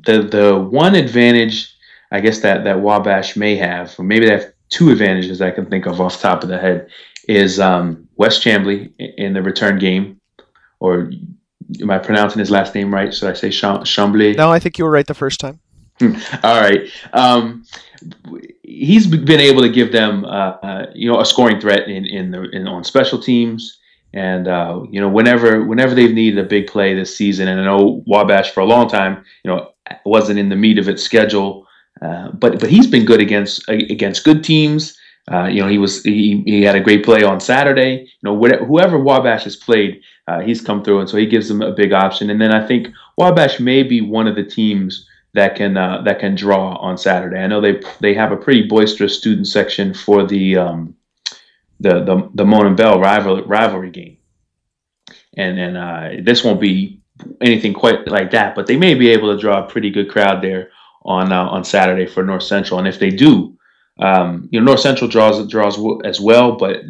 the 0.05 0.23
the 0.23 0.57
one 0.57 0.95
advantage, 0.95 1.75
I 2.13 2.21
guess 2.21 2.41
that 2.41 2.63
that 2.63 2.81
Wabash 2.81 3.37
may 3.37 3.57
have, 3.57 3.99
or 3.99 4.05
maybe 4.05 4.27
they 4.27 4.33
have 4.33 4.53
two 4.69 4.91
advantages 4.91 5.43
I 5.43 5.51
can 5.51 5.67
think 5.67 5.87
of 5.87 6.01
off 6.01 6.21
top 6.21 6.45
of 6.45 6.49
the 6.49 6.59
head, 6.59 6.89
is 7.29 7.61
um, 7.61 8.09
Wes 8.17 8.39
Chambly 8.39 8.93
in 8.99 9.33
the 9.33 9.43
return 9.43 9.79
game, 9.79 10.21
or 10.79 11.11
am 11.81 11.91
I 11.91 11.99
pronouncing 11.99 12.39
his 12.39 12.51
last 12.51 12.75
name 12.75 12.93
right? 12.93 13.13
Should 13.13 13.31
I 13.31 13.35
say 13.35 13.49
Chambly? 13.49 14.37
No, 14.37 14.51
I 14.51 14.59
think 14.59 14.79
you 14.79 14.85
were 14.85 14.91
right 14.91 15.07
the 15.07 15.15
first 15.15 15.41
time. 15.41 15.61
Hmm. 15.99 16.15
All 16.43 16.61
right. 16.61 16.89
Um, 17.13 17.65
he's 18.63 19.07
been 19.07 19.41
able 19.41 19.63
to 19.63 19.69
give 19.69 19.93
them, 19.93 20.25
uh, 20.25 20.57
uh, 20.63 20.87
you 20.95 21.11
know, 21.11 21.21
a 21.21 21.27
scoring 21.27 21.61
threat 21.61 21.89
in 21.89 22.07
in, 22.07 22.31
the, 22.31 22.49
in 22.51 22.67
on 22.67 22.85
special 22.85 23.21
teams, 23.21 23.79
and 24.15 24.49
uh, 24.49 24.83
you 24.91 25.01
know, 25.01 25.09
whenever 25.09 25.65
whenever 25.65 25.95
they've 25.95 26.15
needed 26.15 26.45
a 26.45 26.49
big 26.49 26.67
play 26.67 26.95
this 26.95 27.15
season, 27.15 27.49
and 27.49 27.61
I 27.61 27.65
know 27.65 28.03
Wabash 28.07 28.51
for 28.51 28.61
a 28.61 28.65
long 28.65 28.89
time, 28.89 29.25
you 29.45 29.51
know, 29.51 29.73
wasn't 30.07 30.39
in 30.39 30.49
the 30.49 30.57
meat 30.57 30.79
of 30.79 30.89
its 30.89 31.03
schedule, 31.03 31.67
uh, 32.01 32.31
but 32.33 32.61
but 32.61 32.71
he's 32.71 32.87
been 32.87 33.05
good 33.05 33.21
against 33.21 33.69
against 33.69 34.25
good 34.25 34.43
teams 34.43 34.97
uh, 35.31 35.47
you 35.47 35.61
know, 35.63 35.69
he 35.69 35.79
was 35.79 36.03
he, 36.03 36.43
he 36.47 36.63
had 36.63 36.77
a 36.77 36.81
great 36.81 37.05
play 37.05 37.23
on 37.23 37.41
Saturday. 37.41 38.01
You 38.01 38.23
know, 38.23 38.35
whatever, 38.35 38.65
whoever 38.65 38.99
Wabash 38.99 39.45
has 39.45 39.57
played, 39.57 40.03
uh, 40.27 40.41
he's 40.41 40.61
come 40.61 40.83
through, 40.83 41.01
and 41.01 41.09
so 41.09 41.17
he 41.17 41.27
gives 41.27 41.49
them 41.49 41.63
a 41.63 41.73
big 41.73 41.93
option. 41.93 42.31
And 42.31 42.41
then 42.41 42.53
I 42.53 42.67
think 42.67 42.89
Wabash 43.17 43.61
may 43.61 43.83
be 43.83 44.01
one 44.01 44.27
of 44.27 44.35
the 44.35 44.45
teams 44.45 45.07
that 45.35 45.55
can 45.55 45.77
uh, 45.77 46.03
that 46.03 46.19
can 46.19 46.35
draw 46.35 46.75
on 46.77 46.99
Saturday. 46.99 47.39
I 47.39 47.47
know 47.47 47.61
they 47.61 47.81
they 48.01 48.15
have 48.15 48.33
a 48.33 48.37
pretty 48.37 48.63
boisterous 48.63 49.17
student 49.17 49.47
section 49.47 49.95
for 49.95 50.27
the 50.27 50.57
um, 50.57 50.97
the 51.79 52.03
the 52.05 52.29
the 52.35 52.45
Monon 52.45 52.77
Bell 52.77 52.99
rival, 52.99 53.43
rivalry 53.45 53.91
game, 53.91 54.19
and 55.37 55.59
and 55.59 55.77
uh, 55.77 56.23
this 56.23 56.43
won't 56.43 56.61
be 56.61 57.01
anything 57.41 57.75
quite 57.75 58.09
like 58.09 58.31
that, 58.33 58.55
but 58.55 58.67
they 58.67 58.77
may 58.77 58.95
be 58.95 59.11
able 59.11 59.33
to 59.33 59.41
draw 59.41 59.65
a 59.65 59.69
pretty 59.69 59.91
good 59.91 60.11
crowd 60.11 60.43
there 60.43 60.71
on 61.05 61.33
uh, 61.33 61.45
on 61.45 61.65
Saturday 61.65 62.07
for 62.07 62.25
North 62.25 62.43
Central. 62.43 62.79
And 62.79 62.89
if 62.89 62.99
they 62.99 63.11
do, 63.11 63.57
um, 64.01 64.49
you 64.51 64.59
know, 64.59 64.67
North 64.67 64.81
Central 64.81 65.09
draws 65.09 65.47
draws 65.49 65.79
as 66.05 66.21
well, 66.21 66.57
but 66.57 66.83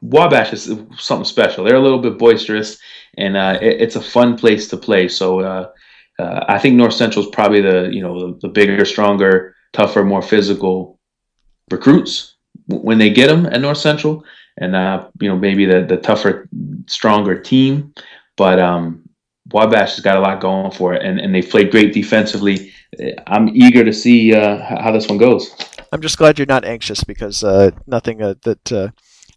Wabash 0.00 0.52
is 0.52 0.64
something 0.98 1.24
special. 1.24 1.64
They're 1.64 1.76
a 1.76 1.80
little 1.80 2.00
bit 2.00 2.18
boisterous, 2.18 2.78
and 3.18 3.36
uh, 3.36 3.58
it, 3.60 3.80
it's 3.80 3.96
a 3.96 4.00
fun 4.00 4.36
place 4.36 4.68
to 4.68 4.76
play. 4.76 5.08
So 5.08 5.40
uh, 5.40 5.70
uh, 6.18 6.44
I 6.48 6.58
think 6.58 6.76
North 6.76 6.94
Central 6.94 7.24
is 7.24 7.30
probably 7.30 7.60
the 7.60 7.88
you 7.92 8.02
know 8.02 8.32
the, 8.32 8.38
the, 8.42 8.48
bigger, 8.48 8.84
stronger, 8.84 9.56
tougher, 9.72 10.04
more 10.04 10.22
physical 10.22 10.98
recruits 11.70 12.36
when 12.68 12.98
they 12.98 13.10
get 13.10 13.28
them 13.28 13.46
at 13.46 13.60
North 13.60 13.78
Central, 13.78 14.24
and 14.58 14.76
uh, 14.76 15.08
you 15.20 15.28
know 15.28 15.36
maybe 15.36 15.66
the 15.66 15.82
the 15.82 15.96
tougher, 15.96 16.48
stronger 16.86 17.40
team. 17.40 17.92
But 18.36 18.60
um, 18.60 19.08
Wabash 19.50 19.96
has 19.96 20.00
got 20.00 20.16
a 20.16 20.20
lot 20.20 20.40
going 20.40 20.70
for 20.70 20.94
it, 20.94 21.04
and, 21.04 21.18
and 21.18 21.34
they've 21.34 21.48
played 21.48 21.70
great 21.70 21.92
defensively. 21.92 22.72
I'm 23.26 23.48
eager 23.48 23.84
to 23.84 23.92
see 23.92 24.34
uh, 24.34 24.58
how 24.80 24.92
this 24.92 25.08
one 25.08 25.18
goes. 25.18 25.54
I'm 25.92 26.00
just 26.00 26.16
glad 26.16 26.38
you're 26.38 26.46
not 26.46 26.64
anxious 26.64 27.04
because 27.04 27.44
uh, 27.44 27.70
nothing 27.86 28.22
uh, 28.22 28.34
that 28.42 28.72
uh, 28.72 28.88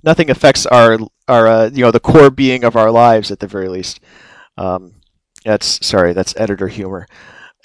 nothing 0.03 0.29
affects 0.29 0.65
our 0.65 0.97
our 1.27 1.47
uh, 1.47 1.69
you 1.71 1.83
know 1.83 1.91
the 1.91 1.99
core 1.99 2.31
being 2.31 2.63
of 2.63 2.77
our 2.77 2.89
lives 2.89 3.29
at 3.29 3.41
the 3.41 3.47
very 3.47 3.67
least. 3.67 3.99
Um, 4.57 4.93
that's 5.43 5.85
sorry, 5.85 6.13
that's 6.13 6.33
editor 6.37 6.69
humor. 6.69 7.07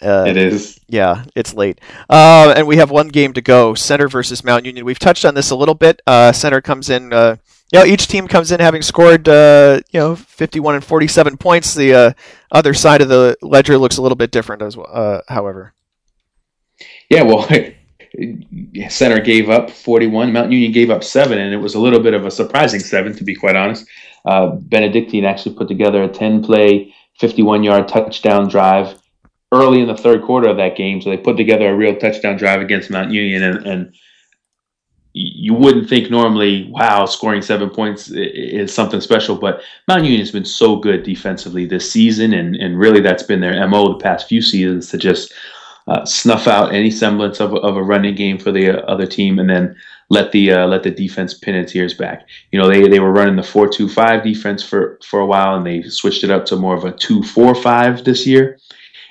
Uh, 0.02 0.24
it 0.26 0.36
is. 0.36 0.80
Yeah, 0.88 1.24
it's 1.36 1.54
late, 1.54 1.80
uh, 2.08 2.52
and 2.56 2.66
we 2.66 2.76
have 2.76 2.90
one 2.90 3.08
game 3.08 3.32
to 3.34 3.40
go. 3.40 3.74
Centre 3.74 4.08
versus 4.08 4.42
Mount 4.42 4.66
Union. 4.66 4.84
We've 4.84 4.98
touched 4.98 5.24
on 5.24 5.34
this 5.34 5.50
a 5.50 5.56
little 5.56 5.74
bit. 5.76 6.02
Centre 6.34 6.60
comes 6.60 6.90
in. 6.90 7.04
you 7.04 7.78
know, 7.78 7.84
each 7.84 8.08
team 8.08 8.26
comes 8.26 8.50
in 8.50 8.58
having 8.58 8.82
scored, 8.82 9.28
you 9.28 10.00
know, 10.00 10.16
51 10.16 10.74
and 10.74 10.84
47 10.84 11.36
points. 11.36 11.74
The 11.74 12.16
other 12.50 12.74
side 12.74 13.02
of 13.02 13.08
the 13.08 13.36
ledger 13.40 13.78
looks 13.78 13.98
a 13.98 14.02
little 14.02 14.16
bit 14.16 14.32
different 14.32 14.62
as 14.62 14.76
well. 14.76 15.22
however. 15.28 15.74
Yeah, 17.10 17.22
well, 17.22 17.46
Centre 18.88 19.20
gave 19.20 19.50
up 19.50 19.70
41. 19.70 20.32
Mount 20.32 20.50
Union 20.50 20.72
gave 20.72 20.90
up 20.90 21.04
seven, 21.04 21.38
and 21.38 21.54
it 21.54 21.58
was 21.58 21.74
a 21.74 21.80
little 21.80 22.00
bit 22.00 22.14
of 22.14 22.26
a 22.26 22.30
surprising 22.30 22.80
seven, 22.80 23.14
to 23.16 23.24
be 23.24 23.34
quite 23.34 23.56
honest. 23.56 23.86
Uh, 24.24 24.50
Benedictine 24.56 25.24
actually 25.24 25.54
put 25.54 25.68
together 25.68 26.02
a 26.02 26.08
10 26.08 26.42
play, 26.42 26.94
51 27.18 27.62
yard 27.62 27.88
touchdown 27.88 28.48
drive 28.48 28.98
early 29.52 29.80
in 29.80 29.88
the 29.88 29.96
third 29.96 30.22
quarter 30.22 30.48
of 30.48 30.56
that 30.56 30.76
game. 30.76 31.00
So 31.00 31.10
they 31.10 31.16
put 31.16 31.36
together 31.36 31.68
a 31.68 31.76
real 31.76 31.96
touchdown 31.96 32.36
drive 32.36 32.60
against 32.60 32.90
Mount 32.90 33.10
Union, 33.10 33.42
and, 33.42 33.66
and 33.66 33.94
you 35.12 35.54
wouldn't 35.54 35.88
think 35.88 36.10
normally, 36.10 36.68
wow, 36.70 37.04
scoring 37.06 37.42
seven 37.42 37.70
points 37.70 38.10
is 38.10 38.72
something 38.72 39.00
special. 39.00 39.36
But 39.36 39.62
Mount 39.88 40.04
Union 40.04 40.20
has 40.20 40.30
been 40.30 40.44
so 40.44 40.76
good 40.76 41.02
defensively 41.02 41.64
this 41.64 41.90
season, 41.90 42.32
and, 42.32 42.56
and 42.56 42.78
really 42.78 43.00
that's 43.00 43.24
been 43.24 43.40
their 43.40 43.66
MO 43.68 43.92
the 43.92 44.02
past 44.02 44.28
few 44.28 44.42
seasons 44.42 44.88
to 44.90 44.98
just 44.98 45.32
uh, 45.90 46.04
snuff 46.04 46.46
out 46.46 46.72
any 46.72 46.90
semblance 46.90 47.40
of, 47.40 47.52
of 47.52 47.76
a 47.76 47.82
running 47.82 48.14
game 48.14 48.38
for 48.38 48.52
the 48.52 48.70
uh, 48.70 48.76
other 48.86 49.06
team, 49.06 49.40
and 49.40 49.50
then 49.50 49.76
let 50.08 50.30
the 50.30 50.52
uh, 50.52 50.66
let 50.68 50.84
the 50.84 50.90
defense 50.90 51.34
pin 51.34 51.56
its 51.56 51.74
ears 51.74 51.94
back. 51.94 52.28
You 52.52 52.60
know, 52.60 52.68
they, 52.68 52.86
they 52.88 53.00
were 53.00 53.10
running 53.10 53.34
the 53.34 53.42
four 53.42 53.68
two 53.68 53.88
five 53.88 54.22
defense 54.22 54.62
for 54.62 55.00
for 55.04 55.18
a 55.18 55.26
while, 55.26 55.56
and 55.56 55.66
they 55.66 55.82
switched 55.82 56.22
it 56.22 56.30
up 56.30 56.46
to 56.46 56.56
more 56.56 56.76
of 56.76 56.84
a 56.84 56.92
two 56.92 57.24
four 57.24 57.56
five 57.56 58.04
this 58.04 58.24
year. 58.24 58.58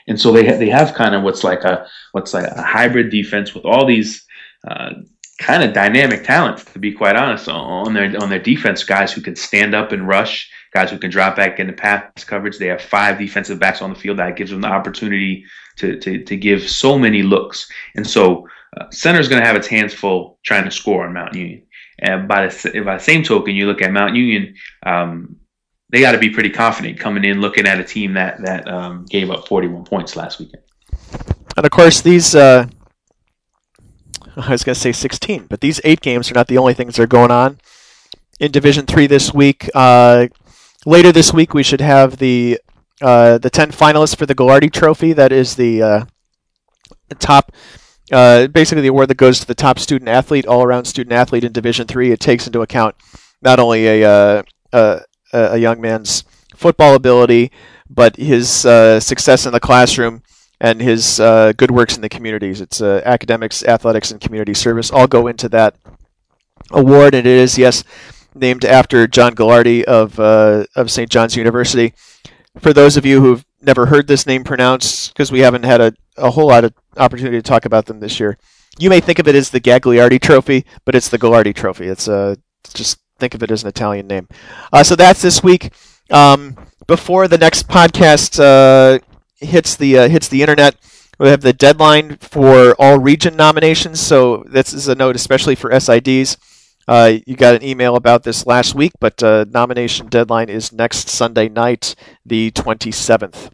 And 0.07 0.19
so 0.19 0.31
they 0.31 0.47
ha- 0.47 0.57
they 0.57 0.69
have 0.69 0.93
kind 0.93 1.15
of 1.15 1.23
what's 1.23 1.43
like 1.43 1.65
a 1.65 1.85
what's 2.13 2.33
like 2.33 2.45
a 2.45 2.63
hybrid 2.63 3.11
defense 3.11 3.53
with 3.53 3.65
all 3.65 3.85
these 3.85 4.25
uh, 4.65 4.91
kind 5.37 5.63
of 5.63 5.73
dynamic 5.73 6.23
talents, 6.23 6.63
to 6.63 6.79
be 6.79 6.93
quite 6.93 7.17
honest, 7.17 7.49
on 7.49 7.93
their 7.93 8.05
on 8.21 8.29
their 8.29 8.39
defense. 8.39 8.85
Guys 8.85 9.11
who 9.11 9.19
can 9.21 9.35
stand 9.35 9.75
up 9.75 9.91
and 9.91 10.07
rush, 10.07 10.49
guys 10.73 10.91
who 10.91 10.97
can 10.97 11.11
drop 11.11 11.35
back 11.35 11.59
into 11.59 11.73
pass 11.73 12.23
coverage. 12.23 12.57
They 12.57 12.67
have 12.67 12.81
five 12.81 13.19
defensive 13.19 13.59
backs 13.59 13.81
on 13.81 13.89
the 13.89 13.99
field 13.99 14.19
that 14.19 14.37
gives 14.37 14.51
them 14.51 14.61
the 14.61 14.69
opportunity 14.69 15.43
to 15.79 15.99
to, 15.99 16.23
to 16.23 16.37
give 16.37 16.69
so 16.69 16.97
many 16.97 17.23
looks. 17.23 17.69
And 17.95 18.05
so 18.05 18.47
uh, 18.77 18.89
Centre 18.91 19.19
is 19.19 19.27
going 19.27 19.41
to 19.41 19.47
have 19.47 19.55
its 19.55 19.67
hands 19.67 19.93
full 19.93 20.39
trying 20.43 20.65
to 20.65 20.71
score 20.71 21.05
on 21.05 21.13
Mount 21.13 21.35
Union. 21.35 21.63
And 21.99 22.27
by 22.27 22.47
the, 22.47 22.81
by 22.85 22.97
the 22.97 23.03
same 23.03 23.23
token, 23.23 23.55
you 23.55 23.65
look 23.65 23.81
at 23.81 23.91
Mount 23.91 24.15
Union. 24.15 24.55
Um, 24.85 25.35
they 25.91 26.01
got 26.01 26.11
to 26.11 26.19
be 26.19 26.29
pretty 26.29 26.51
confident 26.51 26.99
coming 26.99 27.25
in, 27.25 27.41
looking 27.41 27.67
at 27.67 27.79
a 27.79 27.83
team 27.83 28.13
that 28.13 28.41
that 28.43 28.67
um, 28.67 29.05
gave 29.05 29.31
up 29.31 29.47
41 29.47 29.85
points 29.85 30.15
last 30.15 30.39
weekend. 30.39 30.63
And 31.57 31.65
of 31.65 31.71
course, 31.71 32.01
these 32.01 32.35
uh, 32.35 32.67
I 34.37 34.51
was 34.51 34.63
going 34.63 34.75
to 34.75 34.79
say 34.79 34.91
16, 34.91 35.47
but 35.49 35.61
these 35.61 35.81
eight 35.83 36.01
games 36.01 36.31
are 36.31 36.35
not 36.35 36.47
the 36.47 36.57
only 36.57 36.73
things 36.73 36.95
that 36.95 37.03
are 37.03 37.07
going 37.07 37.31
on 37.31 37.59
in 38.39 38.51
Division 38.51 38.85
Three 38.85 39.07
this 39.07 39.33
week. 39.33 39.69
Uh, 39.73 40.27
later 40.85 41.11
this 41.11 41.33
week, 41.33 41.53
we 41.53 41.63
should 41.63 41.81
have 41.81 42.17
the 42.17 42.59
uh, 43.01 43.37
the 43.37 43.49
10 43.49 43.71
finalists 43.71 44.15
for 44.15 44.25
the 44.25 44.35
Gagliardi 44.35 44.71
Trophy. 44.71 45.13
That 45.13 45.31
is 45.31 45.55
the 45.55 45.81
uh, 45.81 46.05
top, 47.19 47.51
uh, 48.11 48.47
basically 48.47 48.81
the 48.81 48.89
award 48.89 49.09
that 49.09 49.17
goes 49.17 49.39
to 49.39 49.45
the 49.47 49.55
top 49.55 49.79
student 49.79 50.09
athlete, 50.09 50.45
all 50.45 50.63
around 50.63 50.85
student 50.85 51.13
athlete 51.13 51.43
in 51.43 51.51
Division 51.51 51.87
Three. 51.87 52.11
It 52.11 52.19
takes 52.19 52.47
into 52.47 52.61
account 52.61 52.95
not 53.41 53.59
only 53.59 53.87
a, 53.87 54.09
uh, 54.09 54.43
a, 54.73 55.01
a 55.31 55.57
young 55.57 55.79
man's 55.79 56.23
football 56.55 56.95
ability, 56.95 57.51
but 57.89 58.15
his 58.17 58.49
success 58.49 59.45
in 59.45 59.53
the 59.53 59.59
classroom 59.59 60.21
and 60.61 60.81
his 60.81 61.19
uh, 61.19 61.53
good 61.55 61.71
works 61.71 61.95
in 61.95 62.01
the 62.01 62.09
communities. 62.09 62.61
It's 62.61 62.81
uh, 62.81 63.01
academics, 63.05 63.63
athletics, 63.63 64.11
and 64.11 64.19
community 64.19 64.53
service 64.53 64.91
all 64.91 65.07
go 65.07 65.27
into 65.27 65.47
that 65.49 65.75
award, 66.71 67.15
and 67.15 67.25
it 67.25 67.37
is 67.37 67.57
yes 67.57 67.83
named 68.35 68.65
after 68.65 69.07
John 69.07 69.35
Gagliardi 69.35 69.83
of 69.83 70.19
uh, 70.19 70.65
of 70.75 70.91
St. 70.91 71.09
John's 71.09 71.35
University. 71.35 71.93
For 72.57 72.73
those 72.73 72.97
of 72.97 73.05
you 73.05 73.21
who've 73.21 73.45
never 73.61 73.85
heard 73.85 74.07
this 74.07 74.25
name 74.25 74.43
pronounced, 74.43 75.13
because 75.13 75.31
we 75.31 75.39
haven't 75.39 75.63
had 75.63 75.81
a, 75.81 75.93
a 76.17 76.31
whole 76.31 76.47
lot 76.47 76.63
of 76.63 76.73
opportunity 76.97 77.37
to 77.37 77.43
talk 77.43 77.65
about 77.65 77.85
them 77.85 77.99
this 77.99 78.19
year, 78.19 78.37
you 78.77 78.89
may 78.89 78.99
think 78.99 79.19
of 79.19 79.27
it 79.27 79.35
as 79.35 79.49
the 79.49 79.61
Gagliardi 79.61 80.19
Trophy, 80.19 80.65
but 80.85 80.95
it's 80.95 81.09
the 81.09 81.19
Gallardi 81.19 81.53
Trophy. 81.53 81.87
It's 81.87 82.07
uh, 82.07 82.35
just 82.73 82.99
think 83.19 83.33
of 83.35 83.43
it 83.43 83.51
as 83.51 83.63
an 83.63 83.69
Italian 83.69 84.07
name. 84.07 84.27
Uh, 84.71 84.83
so 84.83 84.95
that's 84.95 85.21
this 85.21 85.43
week. 85.43 85.73
Um, 86.11 86.57
before 86.87 87.27
the 87.27 87.37
next 87.37 87.67
podcast 87.67 88.39
uh, 88.39 88.99
hits 89.39 89.75
the 89.75 89.97
uh, 89.97 90.09
hits 90.09 90.27
the 90.27 90.41
internet. 90.41 90.75
We 91.19 91.27
have 91.27 91.41
the 91.41 91.53
deadline 91.53 92.17
for 92.17 92.75
all 92.79 92.97
region 92.97 93.35
nominations, 93.35 93.99
so 93.99 94.43
this 94.47 94.73
is 94.73 94.87
a 94.87 94.95
note 94.95 95.15
especially 95.15 95.55
for 95.55 95.69
SIDs. 95.69 96.37
Uh, 96.89 97.19
you 97.27 97.35
got 97.35 97.53
an 97.53 97.63
email 97.63 97.95
about 97.95 98.23
this 98.23 98.47
last 98.47 98.73
week, 98.73 98.91
but 98.99 99.21
uh, 99.21 99.45
nomination 99.47 100.07
deadline 100.07 100.49
is 100.49 100.73
next 100.73 101.07
Sunday 101.07 101.47
night, 101.47 101.93
the 102.25 102.49
27th. 102.49 103.51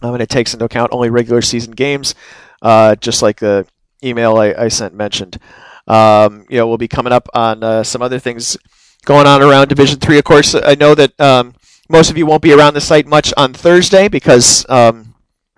Um, 0.00 0.14
and 0.14 0.22
it 0.22 0.30
takes 0.30 0.54
into 0.54 0.64
account 0.64 0.90
only 0.94 1.10
regular 1.10 1.42
season 1.42 1.72
games, 1.72 2.14
uh, 2.62 2.94
just 2.94 3.20
like 3.20 3.40
the 3.40 3.66
email 4.02 4.38
I, 4.38 4.54
I 4.54 4.68
sent 4.68 4.94
mentioned. 4.94 5.38
Um, 5.86 6.46
you 6.48 6.56
know, 6.56 6.66
we'll 6.66 6.78
be 6.78 6.88
coming 6.88 7.12
up 7.12 7.28
on 7.34 7.62
uh, 7.62 7.82
some 7.82 8.00
other 8.00 8.18
things 8.18 8.56
going 9.04 9.26
on 9.26 9.42
around 9.42 9.68
Division 9.68 10.00
Three. 10.00 10.16
Of 10.16 10.24
course, 10.24 10.54
I 10.54 10.74
know 10.74 10.94
that 10.94 11.20
um, 11.20 11.54
most 11.90 12.10
of 12.10 12.16
you 12.16 12.24
won't 12.24 12.40
be 12.40 12.54
around 12.54 12.72
the 12.72 12.80
site 12.80 13.06
much 13.06 13.30
on 13.36 13.52
Thursday 13.52 14.08
because, 14.08 14.64
um, 14.70 15.14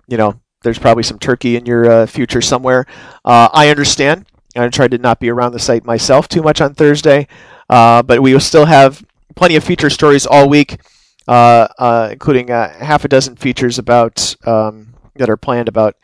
you 0.09 0.17
know, 0.17 0.41
there's 0.63 0.79
probably 0.79 1.03
some 1.03 1.19
turkey 1.19 1.55
in 1.55 1.65
your 1.65 1.89
uh, 1.89 2.05
future 2.05 2.41
somewhere. 2.41 2.85
Uh, 3.23 3.47
I 3.53 3.69
understand. 3.69 4.25
I 4.55 4.67
tried 4.69 4.91
to 4.91 4.97
not 4.97 5.19
be 5.19 5.29
around 5.29 5.53
the 5.53 5.59
site 5.59 5.85
myself 5.85 6.27
too 6.27 6.41
much 6.41 6.61
on 6.61 6.73
Thursday, 6.73 7.27
uh, 7.69 8.03
but 8.03 8.21
we 8.21 8.33
will 8.33 8.39
still 8.39 8.65
have 8.65 9.03
plenty 9.35 9.55
of 9.55 9.63
feature 9.63 9.89
stories 9.89 10.25
all 10.25 10.49
week, 10.49 10.79
uh, 11.27 11.67
uh, 11.77 12.09
including 12.11 12.51
uh, 12.51 12.73
half 12.83 13.05
a 13.05 13.07
dozen 13.07 13.35
features 13.35 13.79
about 13.79 14.35
um, 14.45 14.93
that 15.15 15.29
are 15.29 15.37
planned 15.37 15.67
about 15.67 15.95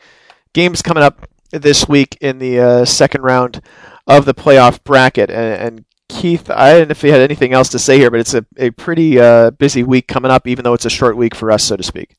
games 0.52 0.82
coming 0.82 1.02
up 1.02 1.28
this 1.50 1.88
week 1.88 2.16
in 2.20 2.38
the 2.38 2.84
second 2.86 3.22
round 3.22 3.60
of 4.06 4.24
the 4.24 4.34
playoff 4.34 4.82
bracket, 4.84 5.30
and, 5.30 5.62
and 5.62 5.84
Keith, 6.08 6.50
I 6.50 6.78
don't 6.78 6.88
know 6.88 6.92
if 6.92 7.02
you 7.02 7.12
had 7.12 7.20
anything 7.20 7.52
else 7.52 7.68
to 7.70 7.78
say 7.78 7.98
here, 7.98 8.10
but 8.10 8.20
it's 8.20 8.34
a, 8.34 8.44
a 8.56 8.70
pretty 8.70 9.20
uh, 9.20 9.50
busy 9.50 9.82
week 9.82 10.08
coming 10.08 10.30
up, 10.30 10.46
even 10.46 10.64
though 10.64 10.72
it's 10.72 10.86
a 10.86 10.90
short 10.90 11.16
week 11.16 11.34
for 11.34 11.50
us, 11.50 11.62
so 11.62 11.76
to 11.76 11.82
speak. 11.82 12.16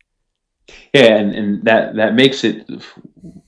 Yeah, 0.94 1.16
and, 1.16 1.34
and 1.34 1.64
that, 1.64 1.96
that 1.96 2.14
makes 2.14 2.44
it 2.44 2.70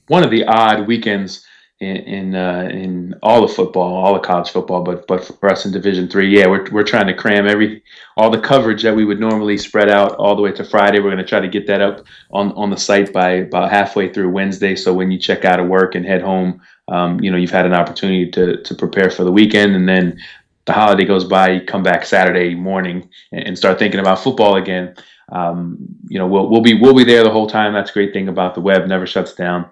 one 0.08 0.24
of 0.24 0.32
the 0.32 0.44
odd 0.46 0.88
weekends 0.88 1.46
in 1.82 1.98
in, 1.98 2.36
uh, 2.36 2.70
in 2.72 3.16
all 3.24 3.44
of 3.44 3.52
football, 3.52 3.96
all 3.96 4.16
of 4.16 4.22
college 4.22 4.52
football, 4.52 4.84
but 4.84 5.08
but 5.08 5.26
for 5.26 5.52
us 5.52 5.66
in 5.66 5.72
Division 5.72 6.08
Three, 6.08 6.38
yeah, 6.38 6.48
we're 6.48 6.70
we're 6.72 6.84
trying 6.84 7.08
to 7.08 7.14
cram 7.14 7.48
every 7.48 7.84
all 8.16 8.30
the 8.30 8.40
coverage 8.40 8.84
that 8.84 8.96
we 8.96 9.04
would 9.04 9.20
normally 9.20 9.58
spread 9.58 9.90
out 9.90 10.16
all 10.16 10.36
the 10.36 10.42
way 10.44 10.52
to 10.52 10.64
Friday. 10.64 11.00
We're 11.00 11.10
going 11.10 11.18
to 11.18 11.26
try 11.26 11.40
to 11.40 11.48
get 11.48 11.66
that 11.68 11.82
up 11.82 12.06
on 12.32 12.52
on 12.52 12.70
the 12.70 12.78
site 12.78 13.12
by 13.12 13.32
about 13.32 13.72
halfway 13.72 14.14
through 14.14 14.30
Wednesday. 14.30 14.76
So 14.76 14.94
when 14.94 15.10
you 15.10 15.18
check 15.18 15.44
out 15.44 15.60
of 15.60 15.68
work 15.68 15.96
and 15.96 16.06
head 16.06 16.22
home, 16.22 16.62
um, 16.88 17.20
you 17.20 17.32
know 17.32 17.38
you've 17.38 17.50
had 17.50 17.66
an 17.66 17.74
opportunity 17.74 18.30
to 18.32 18.62
to 18.62 18.76
prepare 18.76 19.10
for 19.10 19.24
the 19.24 19.32
weekend, 19.32 19.76
and 19.76 19.90
then 19.90 20.20
the 20.66 20.74
holiday 20.74 21.06
goes 21.06 21.26
by, 21.26 21.50
you 21.50 21.62
come 21.62 21.82
back 21.82 22.06
Saturday 22.06 22.54
morning 22.54 23.10
and 23.32 23.58
start 23.58 23.80
thinking 23.80 24.00
about 24.00 24.20
football 24.20 24.56
again. 24.56 24.96
Um, 25.32 25.80
you 26.08 26.20
know, 26.20 26.28
we'll 26.28 26.48
we'll 26.48 26.62
be 26.62 26.80
we'll 26.80 26.94
be 26.94 27.06
there 27.06 27.24
the 27.24 27.32
whole 27.32 27.48
time. 27.48 27.74
That's 27.74 27.90
a 27.90 27.94
great 27.94 28.14
thing 28.14 28.28
about 28.28 28.54
the 28.54 28.62
web; 28.62 28.88
never 28.88 29.08
shuts 29.08 29.34
down. 29.34 29.72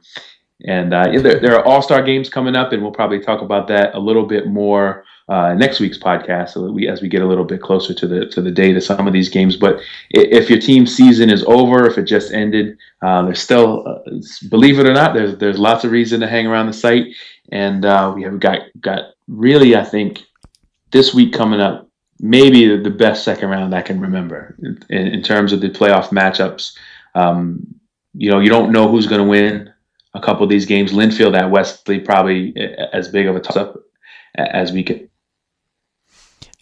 And 0.65 0.93
uh, 0.93 1.11
there, 1.21 1.39
there, 1.39 1.57
are 1.57 1.63
All 1.63 1.81
Star 1.81 2.03
games 2.03 2.29
coming 2.29 2.55
up, 2.55 2.73
and 2.73 2.81
we'll 2.81 2.91
probably 2.91 3.21
talk 3.21 3.41
about 3.41 3.67
that 3.69 3.95
a 3.95 3.99
little 3.99 4.25
bit 4.25 4.47
more 4.47 5.05
uh, 5.29 5.53
next 5.53 5.79
week's 5.79 5.97
podcast, 5.97 6.49
so 6.49 6.71
we 6.71 6.87
as 6.87 7.01
we 7.01 7.07
get 7.07 7.21
a 7.21 7.25
little 7.25 7.45
bit 7.45 7.61
closer 7.61 7.93
to 7.93 8.07
the 8.07 8.25
to 8.25 8.41
the 8.41 8.51
date 8.51 8.75
of 8.75 8.83
some 8.83 9.07
of 9.07 9.13
these 9.13 9.29
games. 9.29 9.55
But 9.55 9.79
if 10.09 10.49
your 10.49 10.59
team 10.59 10.85
season 10.85 11.29
is 11.29 11.43
over, 11.45 11.85
if 11.85 11.97
it 11.97 12.03
just 12.03 12.33
ended, 12.33 12.77
uh, 13.01 13.21
there's 13.23 13.39
still, 13.39 13.87
uh, 13.87 14.11
believe 14.49 14.79
it 14.79 14.87
or 14.87 14.93
not, 14.93 15.13
there's 15.13 15.37
there's 15.37 15.59
lots 15.59 15.85
of 15.85 15.91
reason 15.91 16.19
to 16.21 16.27
hang 16.27 16.45
around 16.45 16.65
the 16.65 16.73
site, 16.73 17.15
and 17.51 17.85
uh, 17.85 18.11
we 18.13 18.23
have 18.23 18.39
got 18.39 18.61
got 18.81 19.13
really, 19.27 19.75
I 19.75 19.83
think, 19.85 20.23
this 20.91 21.13
week 21.13 21.31
coming 21.31 21.61
up, 21.61 21.87
maybe 22.19 22.75
the 22.75 22.89
best 22.89 23.23
second 23.23 23.49
round 23.49 23.73
I 23.73 23.81
can 23.81 24.01
remember 24.01 24.57
in, 24.89 25.07
in 25.07 25.21
terms 25.21 25.53
of 25.53 25.61
the 25.61 25.69
playoff 25.69 26.09
matchups. 26.09 26.75
Um, 27.15 27.75
you 28.13 28.31
know, 28.31 28.39
you 28.39 28.49
don't 28.49 28.71
know 28.71 28.89
who's 28.89 29.07
going 29.07 29.21
to 29.21 29.27
win 29.27 29.68
a 30.13 30.19
couple 30.19 30.43
of 30.43 30.49
these 30.49 30.65
games. 30.65 30.91
Linfield 30.91 31.37
at 31.37 31.49
Wesley 31.49 31.99
probably 31.99 32.55
as 32.93 33.09
big 33.09 33.27
of 33.27 33.35
a 33.35 33.39
toss 33.39 33.57
up 33.57 33.75
as 34.35 34.71
we 34.71 34.83
could. 34.83 35.09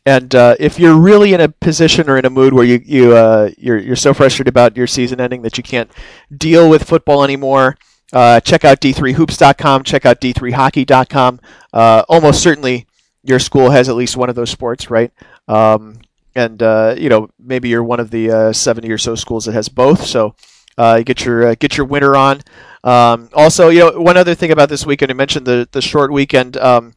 And 0.05 0.33
uh, 0.33 0.55
if 0.57 0.79
you're 0.79 0.95
really 0.95 1.33
in 1.33 1.41
a 1.41 1.49
position 1.49 2.09
or 2.09 2.17
in 2.17 2.23
a 2.23 2.29
mood 2.29 2.53
where 2.53 2.63
you 2.63 2.81
you 2.85 3.13
uh, 3.13 3.49
you're 3.57 3.77
you're 3.77 3.97
so 3.97 4.13
frustrated 4.13 4.47
about 4.47 4.77
your 4.77 4.87
season 4.87 5.19
ending 5.19 5.41
that 5.41 5.57
you 5.57 5.63
can't 5.63 5.91
deal 6.35 6.69
with 6.69 6.85
football 6.85 7.25
anymore, 7.25 7.77
uh, 8.13 8.39
check 8.39 8.63
out 8.63 8.79
d3hoops.com. 8.79 9.83
Check 9.83 10.05
out 10.05 10.21
d3hockey.com. 10.21 11.41
Uh, 11.73 12.03
almost 12.07 12.41
certainly 12.41 12.87
your 13.21 13.39
school 13.39 13.71
has 13.71 13.89
at 13.89 13.95
least 13.95 14.15
one 14.15 14.29
of 14.29 14.35
those 14.35 14.49
sports, 14.49 14.89
right? 14.89 15.11
Um, 15.49 15.99
and 16.33 16.63
uh, 16.63 16.95
you 16.97 17.09
know 17.09 17.29
maybe 17.37 17.67
you're 17.67 17.83
one 17.83 17.99
of 17.99 18.09
the 18.09 18.31
uh, 18.31 18.53
70 18.53 18.89
or 18.89 18.97
so 18.97 19.13
schools 19.15 19.43
that 19.43 19.53
has 19.53 19.67
both. 19.67 20.05
So 20.05 20.35
uh, 20.77 21.01
get 21.01 21.25
your 21.25 21.47
uh, 21.49 21.55
get 21.59 21.77
your 21.77 21.85
winter 21.85 22.15
on. 22.15 22.41
Um, 22.83 23.29
also, 23.33 23.69
you 23.69 23.79
know 23.79 23.99
one 23.99 24.17
other 24.17 24.35
thing 24.35 24.51
about 24.51 24.69
this 24.69 24.85
weekend, 24.85 25.11
I 25.11 25.13
mentioned 25.15 25.45
the 25.45 25.67
the 25.71 25.81
short 25.81 26.11
weekend. 26.11 26.57
Um, 26.57 26.93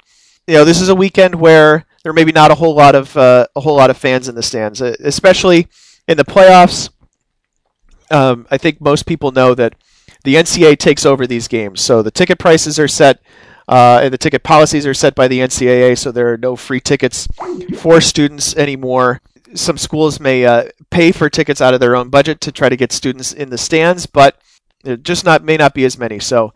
you 0.46 0.54
know 0.54 0.64
this 0.64 0.80
is 0.80 0.88
a 0.88 0.94
weekend 0.94 1.34
where 1.36 1.86
there 2.02 2.12
may 2.12 2.24
be 2.24 2.32
not 2.32 2.50
a 2.50 2.54
whole 2.56 2.74
lot 2.74 2.94
of 2.94 3.16
uh, 3.16 3.46
a 3.56 3.60
whole 3.60 3.76
lot 3.76 3.90
of 3.90 3.96
fans 3.96 4.28
in 4.28 4.34
the 4.34 4.42
stands, 4.42 4.80
especially 4.80 5.68
in 6.08 6.16
the 6.16 6.24
playoffs. 6.24 6.90
Um, 8.10 8.46
I 8.50 8.58
think 8.58 8.80
most 8.80 9.06
people 9.06 9.30
know 9.30 9.54
that 9.54 9.74
the 10.24 10.34
NCAA 10.34 10.78
takes 10.78 11.06
over 11.06 11.26
these 11.26 11.48
games, 11.48 11.80
so 11.80 12.02
the 12.02 12.10
ticket 12.10 12.38
prices 12.38 12.78
are 12.78 12.88
set 12.88 13.20
Uh, 13.68 14.00
and 14.02 14.12
the 14.12 14.18
ticket 14.18 14.42
policies 14.42 14.84
are 14.84 14.94
set 14.94 15.14
by 15.14 15.28
the 15.28 15.38
NCAA, 15.38 15.94
so 15.94 16.10
there 16.10 16.32
are 16.32 16.36
no 16.36 16.56
free 16.56 16.80
tickets 16.80 17.28
for 17.78 18.00
students 18.00 18.56
anymore. 18.56 19.20
Some 19.54 19.78
schools 19.78 20.20
may 20.20 20.44
uh, 20.44 20.64
pay 20.90 21.12
for 21.12 21.28
tickets 21.28 21.60
out 21.60 21.74
of 21.74 21.80
their 21.80 21.96
own 21.96 22.08
budget 22.08 22.40
to 22.42 22.52
try 22.52 22.68
to 22.68 22.76
get 22.76 22.92
students 22.92 23.32
in 23.32 23.50
the 23.50 23.58
stands, 23.58 24.06
but 24.06 24.40
it 24.84 25.02
just 25.02 25.24
not 25.24 25.44
may 25.44 25.56
not 25.56 25.74
be 25.74 25.84
as 25.84 25.98
many. 25.98 26.18
So 26.18 26.52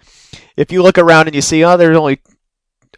if 0.56 0.72
you 0.72 0.82
look 0.82 0.98
around 0.98 1.26
and 1.26 1.34
you 1.34 1.42
see, 1.42 1.64
oh, 1.64 1.76
there's 1.76 1.96
only 1.96 2.20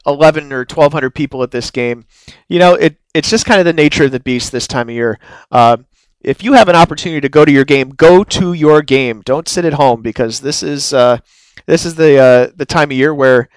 11 0.07 0.53
or 0.53 0.61
1200 0.61 1.11
people 1.11 1.43
at 1.43 1.51
this 1.51 1.71
game, 1.71 2.07
you 2.49 2.59
know, 2.59 2.75
it 2.75 2.97
it's 3.15 3.31
just 3.31 3.47
kind 3.47 3.59
of 3.59 3.65
the 3.65 3.73
nature 3.73 4.05
of 4.05 4.13
the 4.13 4.21
beast 4.21 4.53
this 4.53 4.67
time 4.67 4.89
of 4.89 4.95
year. 4.95 5.19
Uh, 5.51 5.79
if 6.21 6.43
you 6.43 6.55
have 6.55 6.69
an 6.69 6.77
opportunity 6.77 7.21
to 7.21 7.29
go 7.29 7.45
to 7.45 7.53
your 7.53 7.65
game, 7.65 7.91
go 7.91 8.25
to 8.25 8.53
your 8.53 8.83
game. 8.83 9.23
Don't 9.25 9.49
sit 9.49 9.65
at 9.65 9.75
home 9.75 10.03
because 10.03 10.41
this 10.41 10.63
is 10.63 10.93
uh, 10.93 11.19
this 11.67 11.85
is 11.85 11.95
the 11.95 12.19
uh, 12.19 12.53
the 12.55 12.67
time 12.67 12.91
of 12.91 12.97
year 12.97 13.15
where 13.15 13.49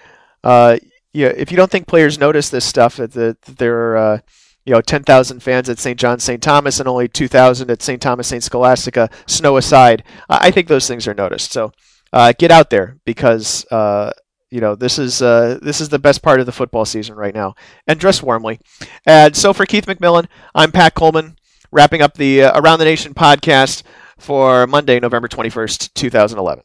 uh, 0.42 0.78
yeah, 1.12 1.28
if 1.28 1.50
you 1.50 1.56
don't 1.56 1.70
think 1.70 1.86
players 1.86 2.18
notice 2.18 2.50
this 2.50 2.64
stuff, 2.64 2.96
that 2.96 3.12
the, 3.12 3.36
there 3.46 3.76
are 3.76 3.96
uh, 3.96 4.18
you 4.64 4.72
know 4.72 4.80
10,000 4.80 5.40
fans 5.40 5.68
at 5.68 5.78
St. 5.78 5.98
John 5.98 6.18
St. 6.18 6.42
Thomas 6.42 6.80
and 6.80 6.88
only 6.88 7.08
2,000 7.08 7.70
at 7.70 7.82
St. 7.82 8.00
Thomas 8.00 8.28
St. 8.28 8.42
Scholastica, 8.42 9.10
snow 9.26 9.56
aside, 9.56 10.04
I 10.28 10.50
think 10.50 10.68
those 10.68 10.86
things 10.86 11.08
are 11.08 11.14
noticed. 11.14 11.52
So 11.52 11.72
uh, 12.12 12.32
get 12.38 12.50
out 12.50 12.70
there 12.70 12.98
because 13.04 13.64
uh, 13.70 14.12
you 14.50 14.60
know 14.60 14.74
this 14.74 14.98
is 14.98 15.22
uh, 15.22 15.58
this 15.62 15.80
is 15.80 15.88
the 15.88 15.98
best 15.98 16.22
part 16.22 16.40
of 16.40 16.46
the 16.46 16.52
football 16.52 16.84
season 16.84 17.16
right 17.16 17.34
now, 17.34 17.54
and 17.86 17.98
dress 17.98 18.22
warmly. 18.22 18.60
And 19.06 19.36
so 19.36 19.52
for 19.52 19.66
Keith 19.66 19.86
McMillan, 19.86 20.26
I'm 20.54 20.72
Pat 20.72 20.94
Coleman, 20.94 21.36
wrapping 21.70 22.02
up 22.02 22.14
the 22.14 22.44
uh, 22.44 22.60
Around 22.60 22.80
the 22.80 22.84
Nation 22.84 23.14
podcast 23.14 23.82
for 24.18 24.66
Monday, 24.66 25.00
November 25.00 25.28
21st, 25.28 25.94
2011. 25.94 26.64